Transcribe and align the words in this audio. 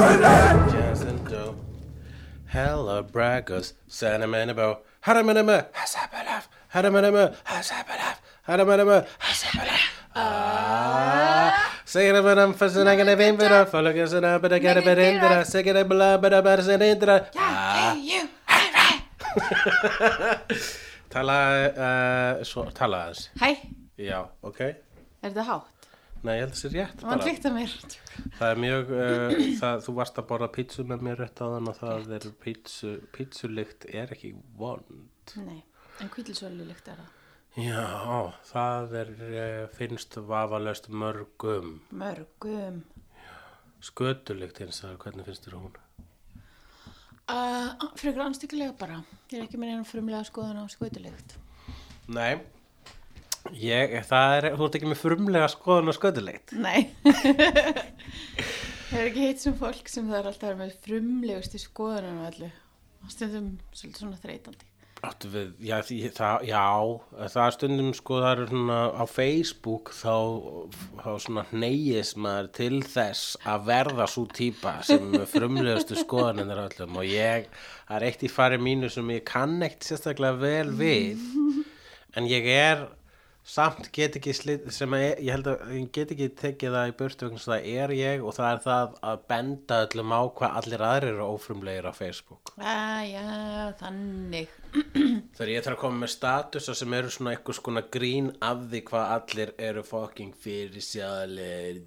Jensen 0.00 1.20
Joe. 1.28 1.54
Hello, 2.46 3.02
braggers. 3.02 3.74
Sentimental. 3.86 4.80
Hadamanama. 5.04 5.66
Hasapalaf. 5.72 6.48
Hadamanama. 6.74 7.34
Hasapalaf. 7.44 8.16
Hadamanama. 8.48 9.06
Hasapalaf. 9.20 9.82
Ah. 10.16 11.76
Say 11.84 12.08
it 12.08 12.16
about 12.16 12.36
them 12.36 12.54
for 12.54 12.68
the 12.70 12.80
nigga 12.80 13.04
name 13.18 13.36
for 13.36 13.46
the 13.48 13.66
follow 13.66 13.90
us 13.90 14.12
and 14.14 14.24
up 14.24 14.40
but 14.40 14.58
get 14.62 14.78
a 14.78 14.82
bit 14.82 14.98
in 14.98 15.20
there. 15.20 15.44
Say 15.44 15.60
it 15.60 15.88
blah 15.88 16.16
but 16.22 16.32
about 16.32 16.60
it 16.60 16.80
in 16.80 16.98
there. 16.98 17.28
Ah. 17.36 17.94
Tala, 21.10 21.66
uh, 21.66 22.44
svo, 22.44 22.70
tala 22.72 23.10
aðeins. 23.10 23.28
Hæ, 23.40 23.56
Já, 23.98 24.28
ok. 24.42 24.60
er 24.60 24.76
þetta 25.28 25.42
hátt? 25.42 25.79
Nei, 26.20 26.34
ég 26.36 26.42
held 26.42 26.50
að 26.50 26.56
það 26.56 26.60
sé 26.60 26.70
rétt 26.74 27.02
bara. 27.02 27.22
klikt 27.24 27.46
að 27.48 27.54
mér. 27.56 27.74
Það 28.36 28.50
er 28.50 28.58
mjög, 28.64 28.90
uh, 28.92 29.38
það, 29.62 29.84
þú 29.86 29.94
varst 29.96 30.20
að 30.20 30.26
borða 30.28 30.48
pítsu 30.56 30.84
með 30.88 31.04
mér 31.06 31.22
rétt 31.22 31.40
á 31.40 31.46
þann 31.46 31.70
og 31.72 31.78
það 31.78 32.12
er 32.18 32.26
pítsu, 32.44 32.92
pítsulykt 33.16 33.86
er 33.88 34.12
ekki 34.16 34.34
vond. 34.60 35.34
Nei, 35.46 35.62
en 36.04 36.12
kvítilsvölu 36.12 36.68
líkt 36.68 36.92
er 36.92 37.00
það. 37.00 37.16
Já, 37.58 37.86
það 38.52 38.96
er, 39.00 39.14
uh, 39.30 39.62
finnst 39.78 40.20
vafalaust 40.28 40.90
mörgum. 40.92 41.78
Mörgum. 41.90 42.82
Skötulykt 43.80 44.60
eins 44.60 44.82
og 44.84 45.00
hvernig 45.00 45.24
finnst 45.24 45.48
þér 45.48 45.56
hún? 45.56 45.78
Uh, 47.30 47.88
Frekar 47.96 48.26
anstíkulega 48.26 48.74
bara. 48.76 49.00
Ég 49.30 49.38
er 49.38 49.46
ekki 49.46 49.58
með 49.60 49.76
einu 49.76 49.88
frumlega 49.88 50.20
skoðun 50.28 50.60
á 50.60 50.64
skutulikt. 50.68 51.38
Nei, 52.10 52.42
ég, 53.56 53.94
það 54.08 54.36
er, 54.36 54.48
þú 54.56 54.66
ert 54.66 54.78
ekki 54.78 54.90
með 54.90 55.02
frumlega 55.02 55.50
skoðun 55.52 55.92
á 55.92 55.94
skötulykt. 55.96 56.56
Nei. 56.60 56.80
Ég 58.90 58.98
er 58.98 59.06
ekki 59.06 59.28
heitt 59.28 59.42
sem 59.42 59.54
fólk 59.54 59.86
sem 59.86 60.08
það 60.10 60.18
er 60.18 60.28
alltaf 60.32 60.56
með 60.58 60.74
frumlegustu 60.82 61.60
skoðunum 61.62 62.24
og 62.24 62.32
allu. 62.32 62.48
Og 63.04 63.12
stundum 63.14 63.52
svolítið 63.70 64.02
svona 64.02 64.18
þreytandi. 64.18 64.66
Áttu 65.06 65.30
við, 65.32 65.52
já, 65.64 65.76
því, 65.86 65.98
það, 66.12 66.42
já, 66.50 66.64
það 67.32 67.44
er 67.46 67.54
stundum 67.54 67.92
sko, 67.96 68.18
það 68.20 68.32
er 68.32 68.50
svona 68.50 68.80
á 68.92 69.04
Facebook 69.08 69.92
þá, 69.96 70.16
þá 70.98 71.08
svona 71.24 71.44
neyjist 71.62 72.18
maður 72.20 72.50
til 72.58 72.82
þess 72.84 73.38
að 73.48 73.64
verða 73.70 74.08
svo 74.12 74.26
típa 74.36 74.74
sem 74.84 75.14
er 75.16 75.24
frumlegustu 75.30 75.96
skoðaninn 76.02 76.52
er 76.52 76.60
öllum 76.66 77.00
og 77.00 77.08
ég, 77.08 77.48
það 77.86 77.96
er 77.96 78.06
eitt 78.10 78.26
í 78.28 78.32
fari 78.34 78.60
mínu 78.60 78.92
sem 78.92 79.14
ég 79.14 79.24
kann 79.30 79.56
eitt 79.64 79.88
sérstaklega 79.88 80.36
vel 80.42 80.74
við 80.82 81.24
en 82.18 82.28
ég 82.28 82.50
er 82.52 82.84
samt 83.46 83.88
get 83.92 84.16
ekki 84.18 84.32
slit, 84.36 84.66
sem 84.74 84.92
að, 84.94 85.04
ég 85.24 85.32
held 85.32 85.48
að 85.50 85.70
ég 85.74 85.86
get 85.96 86.12
ekki 86.14 86.28
tekið 86.38 86.74
það 86.76 86.90
í 86.90 86.94
burtu 87.00 87.26
vegna 87.26 87.40
að 87.40 87.46
það 87.48 87.68
er 87.80 87.94
ég 87.96 88.24
og 88.24 88.34
það 88.36 88.50
er 88.52 88.60
það 88.66 88.96
að 89.10 89.22
benda 89.32 89.78
öllum 89.86 90.12
á 90.14 90.20
hvað 90.38 90.58
allir 90.60 90.84
aðrir 90.90 91.14
eru 91.14 91.28
ófrumlegir 91.34 91.88
á 91.88 91.92
Facebook 91.96 92.52
Ah, 92.60 93.00
já, 93.08 93.24
þannig. 93.80 94.52
Þegar 95.36 95.52
ég 95.54 95.64
þarf 95.64 95.76
að 95.76 95.80
koma 95.80 96.02
með 96.04 96.12
statusa 96.14 96.76
sem 96.78 96.94
eru 96.98 97.10
svona 97.10 97.32
eitthvað 97.34 97.58
skona 97.58 97.84
grín 97.96 98.30
af 98.44 98.66
því 98.70 98.82
hvað 98.90 99.14
allir 99.16 99.54
eru 99.70 99.86
fucking 99.88 100.36
fyrir 100.36 100.84
sjálfur 100.84 101.80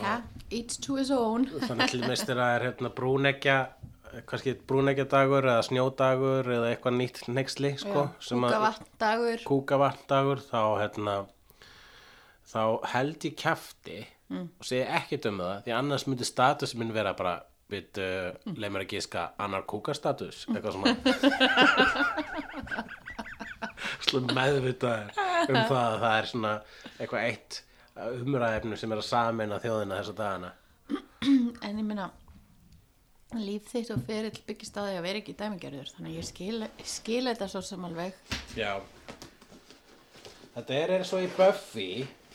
Ja, 0.00 0.20
each 0.54 0.78
to 0.86 0.94
his 0.96 1.10
own. 1.10 1.48
Þannig 1.66 1.90
til 1.90 2.02
þegar 2.06 2.38
það 2.38 2.52
er 2.54 2.64
hérna 2.68 2.90
brúnekja 2.94 3.56
kannski 4.30 4.54
brúnekja 4.66 5.04
dagur 5.10 5.44
eða 5.46 5.62
snjódagur 5.66 6.44
eða 6.56 6.68
eitthvað 6.74 6.94
nýtt 7.00 7.18
nexli 7.30 7.70
sko, 7.78 8.02
sem 8.20 8.40
að- 8.46 8.52
Kúkavatn 8.56 8.86
dagur. 9.02 9.38
kúkavartagur 9.50 10.38
þá 10.50 10.60
hérna 10.82 11.14
þá 12.50 12.62
held 12.94 13.20
ég 13.28 13.34
kjafti 13.38 13.98
og 14.30 14.64
segi 14.66 14.84
ekkert 14.86 15.26
um 15.30 15.38
það 15.42 15.56
því 15.66 15.72
annars 15.78 16.04
myndi 16.06 16.24
status 16.26 16.74
minn 16.78 16.92
vera 16.94 17.12
bara 17.18 17.34
við 17.70 17.98
uh, 18.02 18.30
leið 18.50 18.70
mér 18.74 18.82
að 18.84 18.92
gíska 18.96 19.22
annar 19.38 19.62
kúkastatus 19.70 20.38
eitthvað 20.50 20.72
svona. 20.74 20.94
Slum 24.06 24.26
meðvitaður 24.34 25.10
um 25.50 25.58
það 25.68 25.84
að 25.84 25.98
það 26.02 26.14
er 26.16 26.26
svona 26.30 26.52
eitthvað 26.98 27.26
eitt 27.28 27.52
umræðefnu 28.00 28.74
sem 28.80 28.92
er 28.94 29.00
að 29.02 29.06
sameina 29.06 29.58
þjóðina 29.62 29.98
þessa 30.00 30.14
dagana. 30.18 30.50
En 31.62 31.78
ég 31.78 31.84
meina, 31.86 32.06
líf 33.38 33.68
þitt 33.70 33.92
og 33.94 34.04
ferill 34.06 34.40
byggist 34.46 34.78
á 34.78 34.82
því 34.82 34.94
að 34.98 35.06
vera 35.06 35.20
ekki 35.22 35.36
dæmigerður. 35.38 35.90
Þannig 35.96 36.10
að 36.10 36.18
ég 36.18 36.28
skil, 36.28 36.68
skil 36.96 37.24
þetta 37.30 37.50
svo 37.52 37.62
sem 37.64 37.84
alveg. 37.86 38.16
Já. 38.58 38.72
Þetta 40.56 40.78
er 40.80 40.94
eins 40.96 41.12
og 41.14 41.24
í 41.24 41.30
Buffy. 41.36 41.90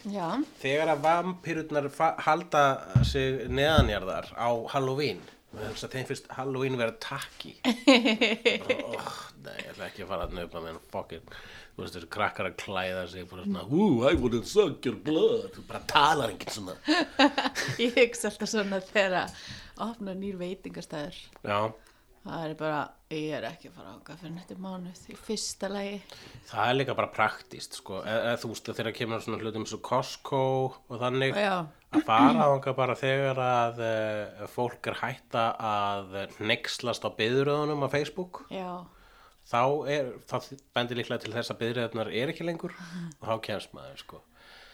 Já, 0.06 0.28
þegar 0.62 0.92
að 0.94 1.00
vampirurnar 1.02 1.88
halda 2.22 2.66
sig 3.10 3.48
neðanjarðar 3.50 4.30
á 4.38 4.50
Halloween. 4.76 5.24
Þeim 5.56 6.08
finnst 6.08 6.28
Halloween 6.36 6.76
vera 6.76 6.92
takki 7.00 7.54
oh, 7.64 9.20
nei, 9.46 9.56
ég 9.62 9.70
ætla 9.72 9.88
ekki 9.88 10.04
að 10.04 10.10
fara 10.10 10.26
að 10.28 10.34
nöfna 10.36 10.62
með 10.64 10.74
hann 10.74 10.82
fokkin 10.92 11.30
þú 11.76 11.84
veist 11.84 11.98
þessu 11.98 12.10
krakkar 12.16 12.50
að 12.52 12.58
klæða 12.64 13.06
sig 13.12 13.28
bara 13.32 13.44
svona, 13.46 13.64
ooh, 13.70 14.06
I 14.08 14.16
wanna 14.20 14.42
suck 14.48 14.86
your 14.88 14.96
blood 15.06 15.50
þú 15.58 15.66
bara 15.70 15.82
talar 15.92 16.32
enginn 16.34 16.54
svona. 16.56 16.78
Ég 17.84 17.98
hugsa 18.00 18.30
alltaf 18.32 18.52
svona 18.52 18.80
þegar 18.92 19.18
að 19.26 19.42
opna 19.90 20.14
nýr 20.16 20.38
veitingastæður. 20.40 21.18
já, 21.44 21.60
Það 22.26 22.44
er 22.48 22.54
bara, 22.58 22.78
ég 23.14 23.34
er 23.38 23.44
ekki 23.52 23.68
að 23.70 23.74
fara 23.78 23.92
ákvað 24.00 24.22
fyrir 24.24 24.32
nættu 24.34 24.56
mánuð 24.58 25.02
í 25.14 25.18
fyrsta 25.28 25.68
lagi. 25.70 26.00
það 26.50 26.70
er 26.72 26.78
líka 26.80 26.96
bara 26.98 27.12
praktíst 27.14 27.76
sko, 27.78 28.00
eða 28.02 28.32
eð, 28.32 28.40
þú 28.42 28.50
veist 28.50 28.72
þegar 28.80 28.96
kemur 28.98 29.22
svona 29.22 29.38
hlutum 29.44 29.68
svo 29.70 29.78
Costco 29.86 30.40
og 30.90 30.96
þannig 31.04 31.38
Já, 31.38 31.68
að 31.94 32.08
fara 32.08 32.48
ánga 32.50 32.74
bara 32.80 32.96
þegar 32.98 33.42
að 33.46 33.84
uh, 33.86 34.48
fólk 34.56 34.90
er 34.90 34.98
hætta 35.04 35.44
að 35.70 36.18
nexlast 36.50 37.06
á 37.06 37.14
byðuröðunum 37.14 37.86
á 37.86 37.90
Facebook. 37.94 38.42
Já, 38.50 38.72
þá 39.46 39.62
er, 39.94 40.14
það 40.30 40.48
bendir 40.76 41.02
líklega 41.02 41.24
til 41.26 41.34
þess 41.36 41.54
að 41.54 41.60
byðröðunar 41.64 42.14
er 42.14 42.32
ekki 42.34 42.48
lengur 42.48 42.74
og 42.76 43.28
þá 43.28 43.36
kemst 43.50 43.76
maður 43.78 44.02
sko. 44.02 44.22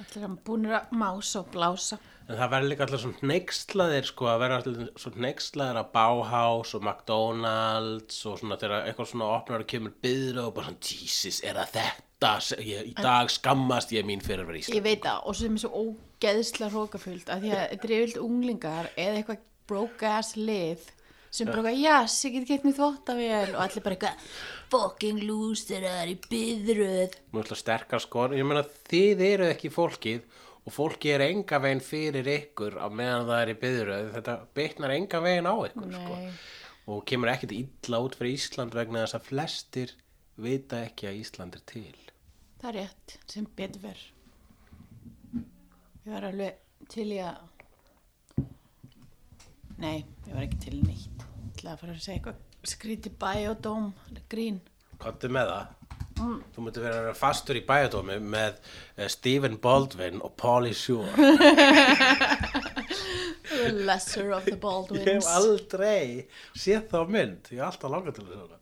Allir 0.02 0.24
hann 0.26 0.38
búinir 0.42 0.74
að 0.80 0.94
mása 0.98 1.44
og 1.44 1.50
blása. 1.54 2.00
en 2.26 2.38
það 2.40 2.52
verður 2.54 2.70
líka 2.72 2.86
allir 2.88 3.02
svona 3.04 3.28
nexlaðir 3.32 4.08
sko 4.08 4.30
að 4.32 4.40
verða 4.42 4.60
allir 4.62 4.88
svona 5.04 5.24
nexlaðir 5.28 5.80
að 5.82 5.90
Bauhaus 5.98 6.72
og 6.78 6.86
McDonalds 6.86 8.22
og 8.26 8.40
svona 8.40 8.58
þegar 8.62 8.88
eitthvað 8.88 9.10
svona 9.12 9.28
opnar 9.36 9.66
og 9.66 9.70
kemur 9.74 9.94
byðröð 10.06 10.48
og 10.48 10.56
bara 10.56 10.72
svona 10.72 10.94
Jesus 10.94 11.42
er 11.44 11.60
það 11.60 11.76
þetta? 11.76 12.32
Ég, 12.62 12.86
í 12.86 12.96
dag 12.98 13.30
skammast 13.34 13.94
ég 13.96 14.06
mín 14.06 14.22
fyrir 14.22 14.44
að 14.46 14.52
vera 14.52 14.60
Ég 14.62 14.66
Ísland 14.68 14.88
veit 14.88 15.06
það, 15.06 15.22
og 15.26 15.38
sem 15.40 15.56
er 15.58 15.62
svo 15.64 15.86
ógeðslega 15.86 16.74
hrókafullt 16.76 17.32
að 17.34 17.46
því 17.46 17.54
að 17.56 17.62
þetta 17.62 17.88
er 17.88 17.94
yfirleitt 17.98 18.22
unglingar 18.22 18.90
eða 18.96 19.22
eitthvað 19.22 19.46
broke 19.72 20.12
ass 20.20 20.36
lið 20.38 20.90
sem 21.32 21.48
bara 21.48 21.72
eitthvað, 21.72 21.82
yes, 21.82 22.18
ég 22.28 22.34
get 22.36 22.48
gett 22.50 22.66
mér 22.68 22.78
þvóttavél 22.78 23.54
og 23.56 23.60
allir 23.64 23.86
bara 23.86 23.98
eitthvað 23.98 24.30
fucking 24.72 25.22
loserar 25.28 26.12
í 26.12 26.16
byðröð 26.28 27.18
Nú 27.32 27.44
ætla 27.44 27.58
sterkar 27.60 28.04
skor, 28.04 28.36
ég 28.36 28.48
meina 28.48 28.66
þið 28.92 29.24
eru 29.30 29.48
ekki 29.52 29.72
fólkið 29.72 30.26
og 30.62 30.76
fólki 30.76 31.10
er 31.16 31.24
enga 31.26 31.58
veginn 31.64 31.82
fyrir 31.82 32.28
ykkur 32.36 32.76
á 32.78 32.88
meðan 32.94 33.26
það 33.30 33.40
er 33.42 33.52
í 33.54 33.58
byðröð, 33.64 34.10
þetta 34.18 34.36
bitnar 34.60 34.94
enga 34.98 35.22
veginn 35.24 35.50
á 35.50 35.56
ykkur 35.72 35.96
sko. 35.96 36.20
Og 36.92 37.04
kemur 37.08 37.32
ekkert 37.32 37.54
illa 37.56 38.02
út 38.04 38.18
fyrir 38.18 38.36
Ísland 38.36 38.76
vegna 38.76 39.06
þess 39.06 39.18
að 39.18 39.28
flestir 39.32 39.96
vita 40.42 40.84
ekki 40.86 41.08
að 41.10 41.20
Ísland 41.24 41.58
er 41.58 41.64
til. 41.70 41.98
það 42.62 42.70
er 42.72 42.78
rétt, 42.82 43.16
sem 43.32 43.48
betur 43.58 43.82
ver 43.88 44.02
Ég 46.02 46.14
var 46.14 46.26
alveg 46.30 46.60
til 46.90 47.08
í 47.14 47.20
að 47.22 47.40
Nei, 49.82 50.00
ég 50.28 50.34
var 50.36 50.46
ekki 50.46 50.62
til 50.68 50.78
neitt 50.86 51.26
Ég 51.26 51.56
ætlaði 51.56 51.74
að 51.74 51.84
fara 51.84 51.96
að 51.96 52.04
segja 52.06 52.18
eitthvað 52.20 52.72
skrítið 52.72 53.14
biodóm, 53.22 53.86
grín 54.32 54.58
Kottu 55.02 55.28
með 55.34 55.56
það? 55.56 55.78
Þú 56.22 56.62
myndir 56.62 56.84
vera 56.86 57.14
fastur 57.18 57.58
í 57.58 57.64
bæjadómi 57.66 58.20
með 58.22 58.60
uh, 58.62 59.08
Stephen 59.10 59.56
Baldwin 59.62 60.22
og 60.22 60.36
Pauly 60.38 60.70
Shore. 60.78 61.10
The 63.52 63.72
lesser 63.72 64.32
of 64.32 64.46
the 64.46 64.52
Ég 64.52 64.56
hef 64.56 64.62
Baldwins 64.62 65.28
aldrei 65.34 66.28
séð 66.54 66.86
þá 66.92 67.00
mynd. 67.10 67.50
Ég 67.52 67.60
hef 67.60 67.72
alltaf 67.72 67.94
langað 67.94 68.20
til 68.20 68.28
þess 68.28 68.44
að 68.46 68.61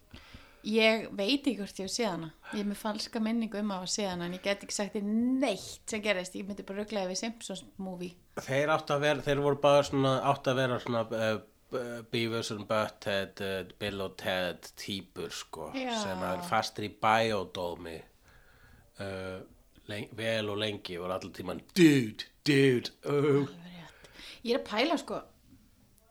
Ég 0.67 1.05
veit 1.15 1.45
ekki 1.47 1.55
hvort 1.61 1.77
ég 1.79 1.87
hef 1.87 1.93
séð 1.93 2.09
hana 2.09 2.29
Ég 2.51 2.63
er 2.63 2.67
með 2.67 2.79
falska 2.81 3.21
minningu 3.23 3.61
um 3.61 3.69
að 3.71 3.77
hafa 3.79 3.91
séð 3.93 4.09
hana 4.11 4.25
en 4.27 4.33
ég 4.35 4.41
get 4.43 4.65
ekki 4.65 4.75
sagt 4.75 4.97
þér 4.97 5.05
neitt 5.43 5.93
sem 5.93 6.01
gerist 6.03 6.35
ég 6.35 6.47
myndi 6.47 6.65
bara 6.67 6.81
rugglega 6.81 7.11
við 7.11 7.21
Simpsons 7.21 7.63
movie 7.79 8.17
Þeir 8.43 8.73
áttu 8.73 8.95
að 8.95 9.05
vera, 9.05 9.23
þeir 9.23 9.43
voru 9.45 9.61
bara 9.63 9.85
svona, 9.87 10.13
áttu 10.31 10.51
að 10.51 10.59
vera 10.59 10.81
svona 10.83 11.05
uh, 11.05 11.39
Beavis 12.11 12.51
and 12.55 12.67
Butthead, 12.67 13.43
uh, 13.45 13.71
Bill 13.79 14.03
og 14.03 14.17
Ted 14.19 14.71
típur 14.79 15.31
sko, 15.31 15.69
Já. 15.77 15.93
sem 16.01 16.27
er 16.27 16.43
fastir 16.49 16.89
í 16.89 16.91
bæjadómi 17.03 17.97
uh, 18.99 19.39
len 19.89 20.07
vel 20.17 20.51
og 20.51 20.59
lengi 20.61 20.99
voru 20.99 21.15
allir 21.15 21.33
tíman 21.35 21.63
dude, 21.77 22.27
dude, 22.47 22.91
rétt. 23.05 24.15
Ég 24.43 24.55
er 24.55 24.61
að 24.61 24.67
pæla 24.69 24.99
sko 24.99 25.23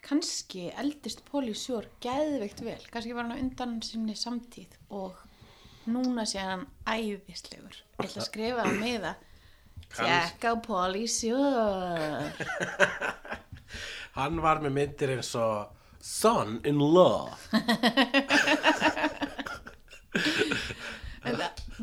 kannski 0.05 0.69
eldist 0.79 1.23
Póli 1.29 1.55
Sjór 1.59 1.87
geðveikt 2.05 2.61
vel, 2.65 2.79
kannski 2.93 3.15
var 3.17 3.27
hann 3.29 3.39
undan 3.43 3.79
sinni 3.85 4.15
samtíð 4.17 4.77
og 4.95 5.17
núna 5.89 6.25
sé 6.29 6.39
hann 6.45 6.67
æðislegur. 6.89 7.77
Ég 7.99 8.07
ætla 8.07 8.23
að 8.23 8.29
skrifa 8.29 8.67
það 8.67 8.79
með 8.83 9.09
Kanns- 9.89 9.99
Tjekka 9.99 10.53
á 10.53 10.57
Póli 10.67 11.07
Sjór 11.09 12.31
Hann 14.19 14.41
var 14.43 14.61
með 14.65 14.73
myndir 14.77 15.13
eins 15.17 15.31
og 15.39 15.75
Son 16.05 16.59
in 16.69 16.79
Law 16.81 17.29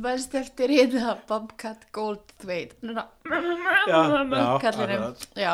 Vast 0.02 0.34
eftir 0.36 0.72
hérna 0.74 1.16
Bobcat 1.28 1.86
Goldthwait. 1.96 2.74
Núna 2.84 3.06
Já, 3.26 3.38
já, 3.88 4.60
kallinum 4.60 5.04
akkurat. 5.04 5.28
Já 5.36 5.54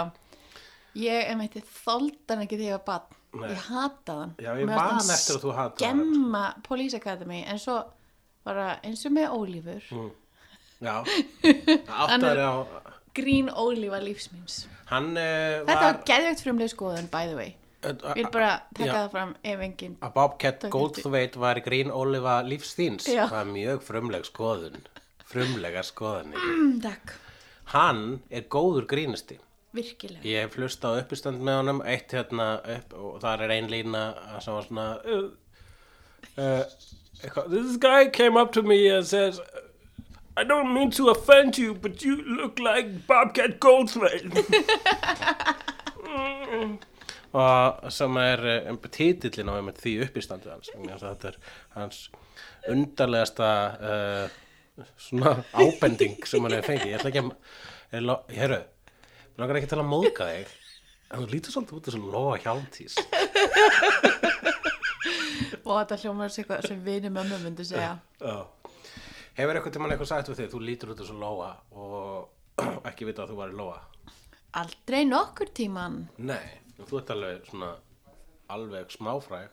Ég 0.99 1.31
eitthvað 1.31 1.73
þoldan 1.85 2.45
ekki 2.45 2.57
þegar 2.59 2.67
ég 2.67 2.79
var 2.79 2.85
barn. 2.89 3.17
Nei. 3.31 3.47
Ég 3.53 3.67
hata 3.69 4.15
þann 4.17 4.31
Já, 4.43 4.49
ég 4.59 4.67
man 4.67 4.97
eftir 4.99 5.37
að 5.37 5.43
þú 5.45 5.51
hataðir 5.55 5.87
hann. 5.87 6.01
Skemma 6.03 6.41
Police 6.65 6.97
Academy 6.99 7.37
En 7.47 7.59
svo 7.63 7.77
bara 8.43 8.73
eins 8.83 9.05
og 9.07 9.13
með 9.15 9.35
Ólífur 9.37 9.85
Já, 10.81 10.95
áttar 12.01 12.41
á 12.43 12.51
Grín 13.15 13.47
Ólífa 13.47 14.01
lífsmýns 14.03 14.65
Hann 14.91 15.13
uh, 15.15 15.61
Þetta 15.63 15.77
var 15.77 15.85
var 15.85 16.01
geðveikt 16.09 16.43
frumlega 16.43 16.73
skoðun 16.73 17.07
by 17.13 17.29
the 17.29 17.37
way. 17.37 17.53
Ég 17.81 18.03
vil 18.19 18.27
bara 18.33 18.49
taka 18.75 18.97
það 18.97 19.07
fram 19.13 19.31
ef 19.53 19.63
enginn 19.67 19.95
að 20.03 20.11
Bobcat 20.17 20.65
Goldthwait 20.73 21.37
var 21.39 21.61
grín 21.63 21.93
Ólifa 21.95 22.41
lífsþíns 22.45 23.07
Já. 23.07 23.23
Það 23.23 23.37
var 23.37 23.53
mjög 23.55 23.85
frumleg 23.87 24.27
skoðun. 24.27 24.75
Frumlega 25.31 25.85
skoðun 25.87 26.35
mm, 26.35 26.75
Takk, 26.83 27.15
Hann 27.71 28.03
er 28.27 28.43
góður 28.51 28.89
grínisti 28.91 29.39
virkilega. 29.75 30.23
Ég 30.27 30.45
hef 30.45 30.57
hlust 30.59 30.83
á 30.83 30.91
uppistand 30.93 31.43
með 31.43 31.59
honum 31.61 31.81
Eitt 31.87 32.13
hérna 32.15 32.47
upp 32.75 32.95
og 32.97 33.19
þar 33.23 33.45
er 33.45 33.55
ein 33.57 33.69
lína 33.71 34.03
sem 34.43 34.55
var 34.55 34.67
svona 34.67 34.87
uh, 35.05 35.29
uh, 36.37 36.63
This 37.47 37.77
guy 37.77 38.09
came 38.09 38.39
up 38.39 38.51
to 38.53 38.63
me 38.63 38.87
and 38.89 39.05
says 39.07 39.39
I 40.37 40.43
don't 40.43 40.73
mean 40.73 40.91
to 40.91 41.09
offend 41.09 41.57
you 41.57 41.73
but 41.73 42.03
you 42.03 42.21
look 42.23 42.59
like 42.59 43.07
Bobcat 43.07 43.59
Goldthwait. 43.59 44.31
Mm. 46.01 46.77
og 47.31 47.91
sem 47.93 48.17
er 48.19 48.41
um, 48.69 48.79
titillin 48.91 49.51
á 49.51 49.55
einmitt 49.55 49.79
því 49.79 49.97
uppistandi 50.05 50.51
hans. 50.51 50.71
Þetta 50.75 51.31
er 51.31 51.37
hans 51.77 52.01
undarlegasta 52.69 53.51
uh, 53.79 54.85
svona 54.99 55.37
ábending 55.53 56.19
sem 56.27 56.43
hann 56.43 56.57
hefur 56.57 56.73
fengið. 56.73 56.91
Ég 56.91 56.99
ætla 56.99 57.11
ekki 57.11 57.23
að 57.23 57.35
Heyrðu, 57.91 58.61
mér 59.35 59.43
langar 59.43 59.59
ekki 59.61 59.71
til 59.71 59.79
að 59.81 59.89
móðga 59.91 60.27
þig. 60.33 60.51
En 61.11 61.19
þú 61.19 61.27
lítur 61.27 61.51
svolítið 61.51 61.75
út 61.75 61.87
þessu 61.89 61.99
loga 62.07 62.35
hjálmtís. 62.39 62.93
Og 65.65 65.73
þetta 65.75 65.97
hljómar 65.99 66.31
sig 66.31 66.45
eitthvað 66.45 66.67
sem 66.69 66.83
vini 66.85 67.09
mömmu 67.11 67.39
myndi 67.41 67.65
segja. 67.67 67.97
Hefur 69.35 69.57
eitthvað 69.59 69.73
tímann 69.75 69.91
eitthvað 69.91 70.09
sagt 70.13 70.31
við 70.31 70.39
þig? 70.39 70.49
Þú 70.53 70.61
lítur 70.69 70.93
út 70.93 71.01
þessu 71.03 71.17
loga 71.19 71.49
og 71.75 72.61
ekki 72.89 73.09
vita 73.09 73.25
að 73.25 73.33
þú 73.33 73.39
var 73.41 73.51
í 73.51 73.57
loga 73.59 73.81
Aldrei 74.61 75.01
nokkur 75.07 75.51
tíman 75.55 76.01
Nei, 76.19 76.47
þú 76.79 76.99
ert 76.99 77.11
alveg 77.15 77.45
svona 77.47 77.69
alveg 78.51 78.91
smáfræg. 78.91 79.51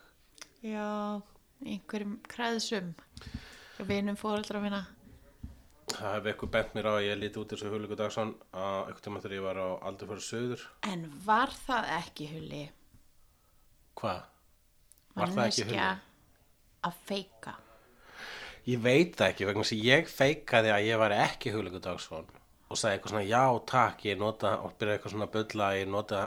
Já, 0.66 1.18
einhverjum 1.62 2.16
kræðsum 2.30 2.94
Vinum 3.86 4.18
fóreldra 4.18 4.62
minna 4.62 4.84
Það 5.92 6.14
hefur 6.14 6.30
eitthvað 6.32 6.50
bent 6.56 6.74
mér 6.76 6.88
á 6.88 6.92
að 6.94 7.04
ég 7.08 7.18
líti 7.22 7.40
út 7.40 7.52
þessu 7.54 7.70
Hulíku 7.72 7.96
Dagsson 7.98 8.34
að 8.52 8.78
eitthvað 8.88 9.04
tímann 9.06 9.22
þegar 9.24 9.36
ég 9.38 9.46
var 9.48 9.60
á 9.62 9.68
aldur 9.88 10.10
fyrir 10.12 10.26
söður 10.28 10.64
En 10.92 11.06
var 11.26 11.54
það 11.66 11.88
ekki 11.98 12.26
hulli? 12.32 12.64
Hvað? 13.98 14.20
Var 15.18 15.32
það 15.34 15.46
ekki 15.48 15.68
Hulí? 15.70 15.86
að 16.88 16.98
feika 17.08 17.54
Ég 18.68 18.82
veit 18.84 19.14
það 19.16 19.30
ekki 19.32 19.46
vegna 19.48 19.64
sem 19.64 19.80
ég 19.82 20.10
feikaði 20.12 20.70
að 20.74 20.84
ég 20.90 21.00
var 21.00 21.14
ekki 21.16 21.54
Hulíku 21.54 21.80
Dagsson 21.82 22.28
og 22.68 22.76
sagði 22.76 22.98
eitthvað 22.98 23.12
svona 23.14 23.24
já 23.24 23.44
takk 23.70 24.02
ég 24.04 24.18
nota 24.20 24.50
og 24.60 24.74
byrjaði 24.76 24.98
eitthvað 24.98 25.12
svona 25.14 25.24
að 25.24 25.36
bulla 25.38 25.68
ég 25.78 25.86
nota 25.88 26.18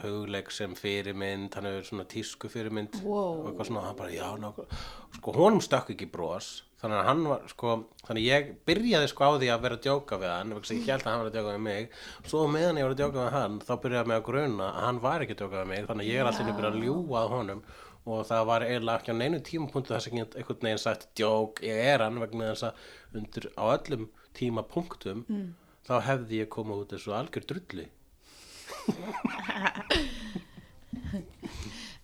hugleik 0.00 0.48
sem 0.56 0.72
fyrirmynd 0.78 1.52
hann 1.58 1.66
hefur 1.68 1.84
svona 1.90 2.06
tísku 2.08 2.48
fyrirmynd 2.48 2.96
Wow. 3.04 3.42
og 3.42 3.50
eitthvað 3.50 3.68
svona 3.68 3.82
hann 3.90 3.98
bara 3.98 4.14
já 4.14 4.30
nákvæm 4.40 4.70
sko 5.18 5.34
honum 5.36 5.60
stökk 5.60 5.92
ekki 5.92 6.08
bros 6.14 6.48
þannig 6.82 6.98
að 6.98 7.06
hann 7.06 7.22
var 7.30 7.42
sko 7.50 7.72
þannig 8.06 8.24
ég 8.26 8.48
byrjaði 8.66 9.08
sko 9.12 9.20
á 9.22 9.30
því 9.38 9.48
að 9.54 9.62
vera 9.64 9.76
að 9.78 9.84
djóka 9.86 10.14
við 10.18 10.30
hann 10.32 10.52
ég 10.52 10.56
held 10.88 11.04
að 11.04 11.08
hann 11.08 11.20
var 11.22 11.30
að 11.30 11.36
djóka 11.36 11.52
við 11.52 11.64
mig. 11.66 11.84
Svo 12.26 12.40
meðan 12.50 12.78
ég 12.80 12.86
var 12.88 12.94
að 12.96 13.00
djóka 13.02 13.18
við 13.20 13.34
hann 13.36 13.54
þá 13.62 13.74
byrjaði 13.84 14.08
mig 14.10 14.18
að 14.18 14.28
gruna 14.28 14.66
að 14.68 14.82
hann 14.86 14.98
var 15.06 15.18
ekki 15.22 15.34
að 15.36 15.40
djóka 15.42 15.58
við 15.60 15.68
mig 15.72 15.82
þannig 15.88 16.04
að 16.04 16.10
ég 16.10 16.16
er 16.18 16.26
alltaf 16.30 16.48
að 16.50 16.58
byrja 16.58 16.72
að 16.72 16.82
ljúga 16.82 17.16
að 17.22 17.32
honum. 17.36 17.60
Og 18.02 18.18
það 18.26 18.42
var 18.48 18.60
eiginlega 18.66 18.98
ekki 18.98 19.14
á 19.14 19.20
neinu 19.20 19.38
tímapunktu 19.46 19.94
þess 19.94 20.08
að 20.10 20.14
einhvern 20.18 20.66
veginn 20.66 20.82
sagt 20.82 21.06
djók, 21.14 21.54
ég 21.62 21.78
er 21.92 22.02
hann 22.02 22.18
vegna 22.18 22.50
þess 22.50 22.66
að 22.66 22.74
undir 23.20 23.44
á 23.54 23.62
öllum 23.76 24.04
tímapunktum 24.34 25.22
mm. 25.28 25.54
þá 25.86 25.94
hefði 26.08 26.42
ég 26.42 26.50
komið 26.50 26.82
út 26.82 26.90
þessu 26.96 27.14
algjör 27.14 27.46
drulli. 27.52 27.86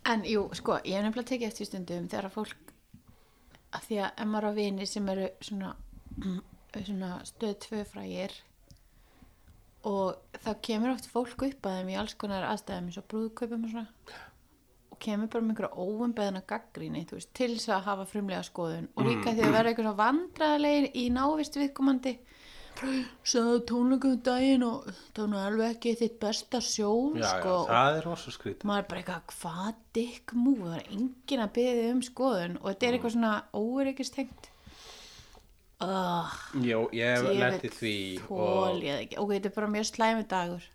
En 0.09 0.23
jú, 0.25 0.47
sko, 0.57 0.79
ég 0.87 0.97
hef 0.97 1.05
nefnilega 1.05 1.29
tekið 1.33 1.51
eftir 1.51 1.67
stundum 1.67 2.07
þegar 2.09 2.31
fólk 2.33 2.73
að 3.75 3.87
því 3.87 3.99
að 4.03 4.21
ef 4.23 4.29
maður 4.29 4.49
á 4.49 4.51
vini 4.57 4.87
sem 4.89 5.09
eru 5.13 5.27
svona, 5.45 5.73
svona 6.73 7.11
stöð 7.27 7.57
tvö 7.65 7.83
frægir 7.89 8.33
og 9.89 10.39
þá 10.43 10.49
kemur 10.65 10.95
oft 10.95 11.07
fólk 11.11 11.45
upp 11.47 11.69
að 11.69 11.77
þeim 11.77 11.93
í 11.93 11.99
alls 12.01 12.17
konar 12.19 12.47
aðstæðum 12.49 12.89
eins 12.89 12.99
og 12.99 13.07
brúðkaupum 13.13 13.67
og 13.67 13.73
svona 13.73 14.17
og 14.89 14.99
kemur 15.03 15.29
bara 15.31 15.45
með 15.45 15.53
einhverja 15.53 15.85
óumbeðna 15.85 16.41
gaggríni 16.49 17.05
veist, 17.11 17.31
til 17.37 17.53
þess 17.53 17.71
að 17.75 17.85
hafa 17.87 18.07
frumlega 18.09 18.43
skoðun 18.47 18.89
og 18.95 19.07
líka 19.07 19.35
því 19.35 19.45
að 19.45 19.55
vera 19.55 19.71
eitthvað 19.71 20.01
vandræðilegir 20.01 20.89
í 20.99 21.05
návist 21.15 21.59
viðkomandi 21.59 22.15
sagði 22.79 23.63
tónleikum 23.69 24.15
um 24.15 24.21
daginn 24.25 24.65
og 24.67 24.85
það 24.87 25.21
var 25.21 25.31
nú 25.31 25.39
alveg 25.41 25.73
ekki 25.75 25.95
þitt 25.99 26.19
besta 26.21 26.61
sjó 26.63 26.91
já, 27.17 27.25
sko, 27.27 27.55
já, 27.65 27.71
það 27.71 27.97
er 27.99 28.07
rosa 28.09 28.33
skrít 28.35 28.65
maður 28.67 28.87
bara 28.91 29.01
eitthvað, 29.01 29.33
hvað 29.35 29.81
dick 29.97 30.35
move 30.37 30.67
það 30.67 30.77
er 30.79 30.93
enginn 30.97 31.43
að 31.45 31.53
byggja 31.57 31.89
um 31.93 32.01
skoðun 32.07 32.57
og 32.61 32.67
þetta 32.69 32.87
er 32.87 32.97
eitthvað 32.97 33.15
svona 33.15 33.33
óreikistengt 33.59 34.49
uh, 35.85 36.35
Jó, 36.65 36.83
ég 36.95 37.29
í 37.29 37.73
því 37.79 37.95
og, 38.27 38.29
tól 38.29 38.85
ekki, 38.95 39.19
ok, 39.23 39.33
þetta 39.37 39.51
er 39.51 39.57
bara 39.57 39.71
mjög 39.75 39.89
slæmi 39.89 40.27
dagur. 40.29 40.69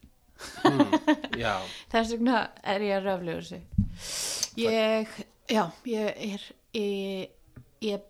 Já, 1.39 1.55
þess 1.93 2.17
vegna 2.17 2.41
er 2.75 2.85
ég 2.85 2.99
að 2.99 3.09
röflega 3.09 3.45
þessu. 3.45 3.61
Ég, 4.59 5.17
já, 5.51 5.65
ég 5.91 6.25
er 6.29 6.49
ég, 6.75 7.31
ég 7.85 8.03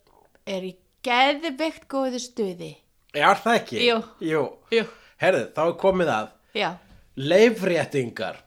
er 0.49 0.67
í 0.67 0.73
geðveikt 1.05 1.87
góðu 1.91 2.21
stuði 2.23 2.73
já, 3.15 3.27
er 3.31 3.41
það 3.45 3.59
ekki? 3.61 3.81
Jú. 3.89 3.99
Jú. 4.31 4.43
Jú. 4.75 4.85
Herðu, 5.23 5.45
þá 5.57 5.61
er 5.69 5.75
komið 5.81 6.11
að 6.15 6.31
já, 6.59 6.71
leifréttingar 7.17 8.41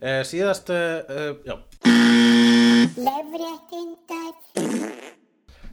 uh, 0.00 0.20
síðast 0.28 0.70
uh, 0.70 1.00
uh, 1.10 1.32
já, 1.48 1.56
Lefréttingar. 2.98 4.34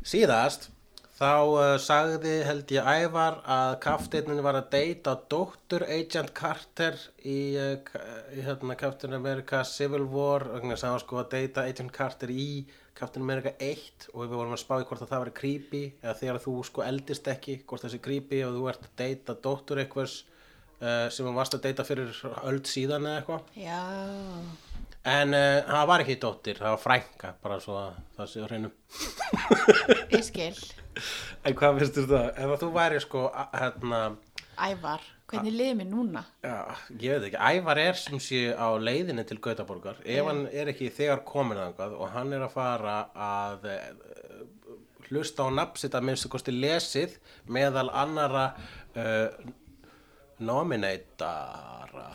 síðast 0.05 0.69
þá 1.15 1.29
uh, 1.47 1.75
sagði 1.79 2.33
held 2.45 2.71
ég 2.75 2.87
Ævar 3.05 3.37
að 3.47 3.75
kaftinnin 3.85 4.41
var 4.43 4.57
að 4.59 4.67
deyta 4.73 5.13
dóttur 5.31 5.85
Agent 5.87 6.33
Carter 6.37 6.97
í, 7.23 7.37
uh, 7.55 7.77
ka- 7.87 8.01
í 8.35 8.43
hérna, 8.45 8.75
Captain 8.79 9.15
America 9.15 9.61
Civil 9.65 10.03
War 10.11 10.43
vegna 10.57 10.75
þess 10.75 10.83
að 10.83 10.89
hann 10.89 10.97
var 10.97 11.05
sko 11.05 11.21
að 11.23 11.31
deyta 11.37 11.67
Agent 11.69 11.93
Carter 11.95 12.33
í 12.35 12.49
Captain 12.95 13.25
America 13.25 13.51
1 13.59 14.09
og 14.13 14.21
við 14.23 14.37
vorum 14.37 14.55
að 14.55 14.61
spá 14.63 14.77
í 14.79 14.85
hvort 14.87 15.03
að 15.03 15.11
það 15.11 15.23
var 15.25 15.33
creepy 15.39 15.83
eða 16.01 16.15
þegar 16.21 16.39
þú 16.45 16.53
sko 16.69 16.85
eldist 16.85 17.27
ekki 17.33 17.57
hvort 17.67 17.83
þessi 17.85 17.99
creepy 18.05 18.39
og 18.47 18.55
þú 18.55 18.69
ert 18.71 18.87
að 18.87 18.95
deyta 19.01 19.35
dóttur 19.47 19.81
einhvers 19.83 20.21
uh, 20.79 21.07
sem 21.11 21.27
þú 21.27 21.35
varst 21.35 21.57
að 21.57 21.67
deyta 21.67 21.87
fyrir 21.87 22.23
öld 22.45 22.71
síðan 22.71 23.09
eða 23.09 23.19
eitthvað 23.19 23.59
já 23.59 23.81
En 25.05 25.35
uh, 25.37 25.59
það 25.69 25.89
var 25.91 26.01
ekki 26.01 26.15
dóttir, 26.17 26.57
það 26.57 26.71
var 26.73 26.79
frænka, 26.81 27.29
bara 27.43 27.59
svo 27.61 27.75
að 27.77 27.97
það 28.17 28.29
sé 28.31 28.41
á 28.41 28.45
hreinu. 28.49 28.71
Ég 30.15 30.23
skil. 30.25 30.55
En 31.45 31.57
hvað 31.59 31.77
finnst 31.77 31.99
þú 31.99 32.05
það? 32.09 32.25
Ef 32.41 32.53
þú 32.63 32.69
væri 32.73 33.01
sko, 33.03 33.21
hérna, 33.53 33.99
Ævar, 34.65 35.05
hvernig 35.31 35.53
liðið 35.55 35.77
mér 35.79 35.87
núna? 35.91 36.23
já, 36.45 36.57
ég 37.01 37.19
veit 37.19 37.27
ekki, 37.31 37.39
Ævar 37.59 37.81
er 37.81 37.99
sem 37.99 38.19
sé 38.21 38.41
á 38.53 38.67
leiðinni 38.77 39.25
til 39.27 39.39
Gautaborgar. 39.43 40.01
Ef 40.05 40.25
hann 40.29 40.45
er 40.51 40.71
ekki 40.73 40.91
þegar 40.93 41.23
komin 41.27 41.57
þangað 41.61 41.95
og 41.99 42.11
hann 42.13 42.33
er 42.37 42.45
að 42.45 42.53
fara 42.55 42.95
að 43.27 43.69
uh, 43.71 44.47
hlusta 45.09 45.45
á 45.45 45.49
nafn 45.53 45.81
sitt 45.81 45.95
að 45.97 46.07
minnstu 46.09 46.29
kosti 46.33 46.53
lesið 46.55 47.17
meðal 47.53 47.89
annara 47.93 48.45
uh, 48.97 49.29
nominatara, 50.39 52.07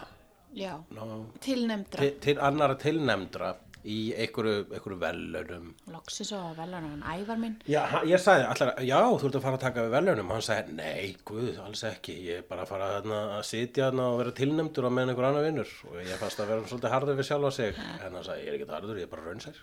Já, 0.55 0.75
no, 0.97 1.27
tilnefndra. 1.41 2.01
til, 2.03 2.17
til 2.21 2.41
annara 2.43 2.75
tilnefndra 2.79 3.53
í 3.89 3.99
einhverju, 4.13 4.67
einhverju 4.75 4.99
velunum. 5.01 5.71
Loksis 5.95 6.33
og 6.37 6.57
velunum 6.59 7.01
Ævar 7.07 7.39
minn. 7.41 7.57
Já, 7.71 7.83
ég 8.09 8.21
sagði 8.21 8.45
allar, 8.51 8.71
já, 8.85 8.99
þú 9.01 9.27
ert 9.31 9.39
að 9.39 9.45
fara 9.47 9.57
að 9.59 9.65
taka 9.65 9.85
við 9.87 9.95
velunum 9.97 10.33
hann 10.35 10.45
sagði, 10.45 10.77
nei, 10.81 11.17
guð, 11.29 11.55
alls 11.65 11.83
ekki. 11.89 12.15
Ég 12.29 12.43
er 12.43 12.47
bara 12.51 12.67
að 12.67 12.71
fara 12.75 12.91
þarna, 12.97 13.19
að 13.39 13.45
sitja 13.51 13.87
og 13.91 14.19
vera 14.21 14.37
tilnæmdur 14.41 14.89
á 14.89 14.91
meðan 14.93 15.13
einhver 15.15 15.29
annar 15.31 15.47
vinnur. 15.49 15.71
Og 15.91 15.95
ég 16.03 16.21
fannst 16.21 16.43
að 16.43 16.51
vera 16.53 16.69
svolítið 16.71 16.95
harður 16.97 17.19
við 17.21 17.27
sjálfa 17.31 17.53
sig. 17.57 17.71
En 18.05 18.13
hann 18.19 18.27
sagði, 18.27 18.41
ég 18.45 18.51
er 18.51 18.57
ekki 18.59 18.71
harður, 18.77 19.01
ég 19.01 19.07
er 19.09 19.13
bara 19.15 19.27
raunsær. 19.29 19.57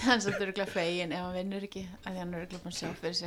Sann 0.00 0.22
svo 0.24 0.32
dörgla 0.36 0.66
fegin 0.70 1.14
ef 1.16 1.20
hann 1.24 1.36
vinnur 1.38 1.64
ekki 1.70 1.84
að 2.04 2.10
því 2.10 2.18
hann 2.24 2.34
er 2.34 2.44
örgla 2.44 2.62
búin 2.64 2.74
að 2.74 2.80
sjá 2.80 2.90
fyrir 3.00 3.18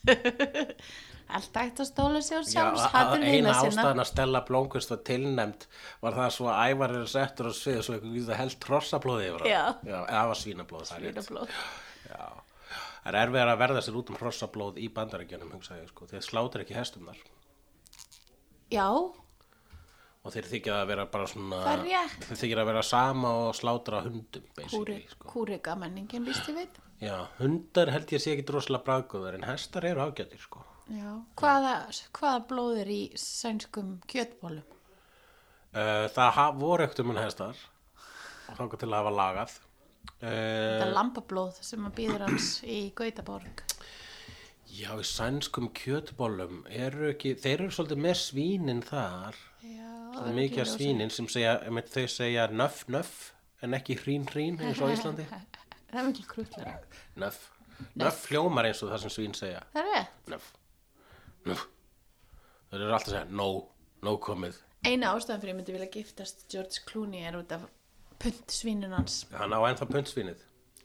eitthvað 1.30 1.38
Alltaf 1.40 1.62
eitt 1.62 1.80
að 1.80 1.88
stóla 1.90 2.20
sig 2.22 2.36
á. 2.36 2.40
Já, 2.40 2.50
sjálfs 2.50 2.84
eina 3.24 3.30
vina 3.32 3.54
sinna 3.54 3.70
ástæðan 3.84 4.02
að 4.04 4.08
Stella 4.10 4.40
Blónkvist 4.48 4.90
var 4.94 5.00
tilnæmd 5.10 5.66
var 6.02 6.18
það 6.18 6.30
svo 6.36 6.50
að 6.50 6.60
ævar 6.74 6.94
er 7.00 7.06
settur 7.14 7.50
á 7.50 7.52
svið 7.54 7.80
svo 7.86 7.94
einhver 7.96 8.14
getur 8.18 8.40
held 8.40 8.58
trossablóði 8.66 9.28
yfir 9.30 9.46
hann. 9.46 9.50
Já. 9.50 9.64
Já, 9.86 9.98
eða 10.00 10.18
það 10.20 10.28
var 10.32 10.40
svínablóð 10.42 10.84
það 10.90 10.96
er 10.96 11.00
Svína 11.00 11.20
rétt. 11.20 11.30
blóð 11.30 11.48
Já, 12.10 12.26
það 13.04 13.10
er 13.14 13.20
erfið 13.24 13.42
að 13.54 13.60
verða 13.64 13.82
sér 13.86 13.98
út 14.02 14.10
um 14.14 14.20
hrossablóð 14.20 14.78
í 14.80 14.90
bandarækjunum, 14.98 15.52
hugsaði 15.56 15.80
ég 15.84 15.92
sko, 15.94 16.06
þeir 16.10 16.26
sláttir 16.28 16.64
ekki 16.66 16.78
hestum 16.78 17.08
þar 17.10 17.22
Já, 18.70 18.86
og 20.20 20.34
þeir 20.34 20.46
þykja 20.50 20.74
að 20.82 20.90
vera 20.92 21.06
bara 21.10 21.26
svona 21.30 21.58
Það 21.64 21.72
er 21.72 21.84
rétt. 21.88 22.26
þeir 22.28 22.40
þykja 22.42 22.58
að 22.60 22.68
vera 22.70 22.82
sama 22.86 23.30
og 23.46 23.54
slátra 23.56 24.02
hundum 24.04 24.44
kúri, 24.44 24.58
basically, 24.60 24.98
sko. 25.08 25.32
líst 26.28 26.50
ég 26.50 26.58
við 26.60 26.80
já, 27.00 27.16
hundar 27.40 27.90
held 27.94 28.12
ég 28.12 28.20
sé 28.20 28.34
ekki 28.34 28.44
droslega 28.50 28.84
bragðgóðar 28.84 29.38
en 29.38 29.46
hestar 29.48 29.86
eru 29.88 30.04
ágættir 30.04 30.42
sko. 30.42 30.60
Já, 30.90 31.10
hvaða, 31.38 31.74
hvaða 32.18 32.40
blóð 32.50 32.78
er 32.82 32.88
í 32.90 33.00
sænskum 33.20 33.96
kjötbólum? 34.10 34.66
uh, 35.74 36.06
það 36.10 36.30
ha- 36.34 36.52
voru 36.58 36.86
ekkert 36.86 37.02
um 37.04 37.12
hann 37.12 37.22
hestar 37.24 37.58
þangað 38.58 38.80
til 38.82 38.88
að 38.90 38.96
hafa 38.98 39.12
lagað. 39.14 39.52
Það 40.20 40.34
uh, 40.34 40.84
er 40.86 40.94
lambablóð 40.96 41.60
sem 41.62 41.84
að 41.86 41.94
býður 42.00 42.24
hans 42.26 42.48
í 42.66 42.80
Gautaborg. 42.98 43.62
Já, 44.70 44.90
í 44.98 45.06
sænskum 45.06 45.68
kjötbólum 45.74 46.64
eru 46.70 47.10
ekki, 47.12 47.36
þeir 47.38 47.66
eru 47.66 47.74
svolítið 47.74 48.02
með 48.06 48.18
svínin 48.24 48.82
þar. 48.86 49.38
Já, 49.62 49.90
það 50.16 50.28
er 50.30 50.36
mikið 50.40 50.62
af 50.64 50.70
svínin 50.74 51.14
sem 51.14 51.28
segja, 51.30 51.54
þau 51.94 52.04
segja 52.10 52.46
nöff 52.50 52.84
nöff 52.90 53.14
en 53.62 53.76
ekki 53.78 53.96
hrín 54.02 54.26
hrín 54.30 54.58
eins 54.62 54.80
og 54.82 54.94
Íslandi. 54.94 55.26
Það 55.90 55.98
er 55.98 56.06
mikil 56.06 56.26
krútlega 56.30 56.72
nöff, 57.18 57.38
nöff 57.98 58.26
hljómar 58.30 58.68
eins 58.68 58.78
og 58.86 58.92
það 58.92 59.00
sem 59.02 59.10
svín 59.10 59.32
segja. 59.34 59.64
Það 59.74 59.88
er 59.88 59.96
rétt. 59.96 60.20
Nöff. 60.30 60.52
Þeir 61.46 62.82
eru 62.82 62.92
alltaf 62.92 63.08
að 63.08 63.14
segja, 63.14 63.24
no, 63.40 63.48
no 64.06 64.12
komið. 64.22 64.54
Eina 64.86 65.06
ástæðan 65.14 65.42
fyrir 65.42 65.52
ég 65.52 65.58
myndi 65.58 65.74
vilja 65.76 65.90
giftast 65.92 66.36
George 66.52 66.76
Clooney 66.88 67.22
er 67.28 67.34
út 67.40 67.50
af 67.52 67.62
puntsvínun 68.20 68.94
hans 68.96 69.14
Hann 69.32 69.56
á 69.56 69.60
ennþá 69.68 69.86
puntsvínið. 69.90 70.38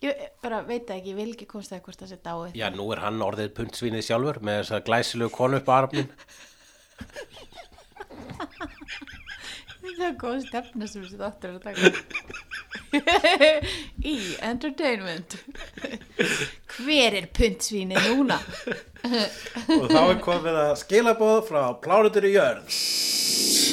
Ég 0.04 0.12
bara 0.44 0.58
veit 0.68 0.86
það 0.88 0.98
ekki, 1.00 1.12
ég 1.14 1.20
vil 1.20 1.34
ekki 1.34 1.48
komst 1.50 1.74
að 1.74 1.84
hvort 1.86 2.00
það 2.02 2.12
sé 2.12 2.18
dáið 2.24 2.58
Já, 2.60 2.68
nú 2.76 2.86
er 2.94 3.00
hann 3.06 3.24
orðið 3.24 3.54
puntsvínið 3.60 4.08
sjálfur 4.10 4.38
með 4.44 4.56
þess 4.62 4.76
að 4.78 4.86
glæsilegu 4.90 5.32
konu 5.36 5.56
upp 5.62 5.72
á 5.72 5.74
armnin. 5.80 6.10
Það 9.86 10.06
er 10.08 10.16
góð 10.20 10.38
stefna 10.48 10.88
sem 10.90 11.04
þessi 11.06 11.18
þáttur 11.22 11.50
er 11.50 11.56
að 11.56 11.64
taka 11.66 11.82
Í 14.12 14.16
entertainment 14.46 15.38
Hver 16.76 17.18
er 17.22 17.28
puntsvíni 17.36 17.98
núna? 18.08 18.40
Og 19.06 19.86
þá 19.92 20.02
er 20.02 20.20
komið 20.24 20.56
að 20.64 20.74
skilabóð 20.82 21.40
frá 21.50 21.62
plánutur 21.84 22.26
í 22.26 22.34
jörð. 22.34 22.66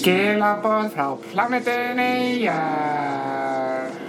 Skilaboð 0.03 0.91
frá 0.93 1.07
plánetunni 1.31 2.43
Jörð. 2.43 4.01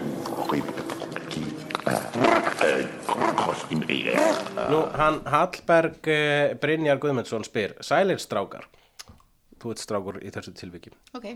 Nú, 4.69 4.79
hann 4.97 5.19
Hallberg 5.29 6.09
uh, 6.09 6.53
Brynjar 6.61 6.99
Guðmundsson 7.01 7.45
spyr, 7.47 7.75
sælir 7.85 8.21
strákar. 8.21 8.67
Þú 9.61 9.73
ert 9.73 9.83
strákur 9.83 10.19
í 10.21 10.31
þessu 10.33 10.53
tilviki. 10.57 10.91
Ok, 11.17 11.29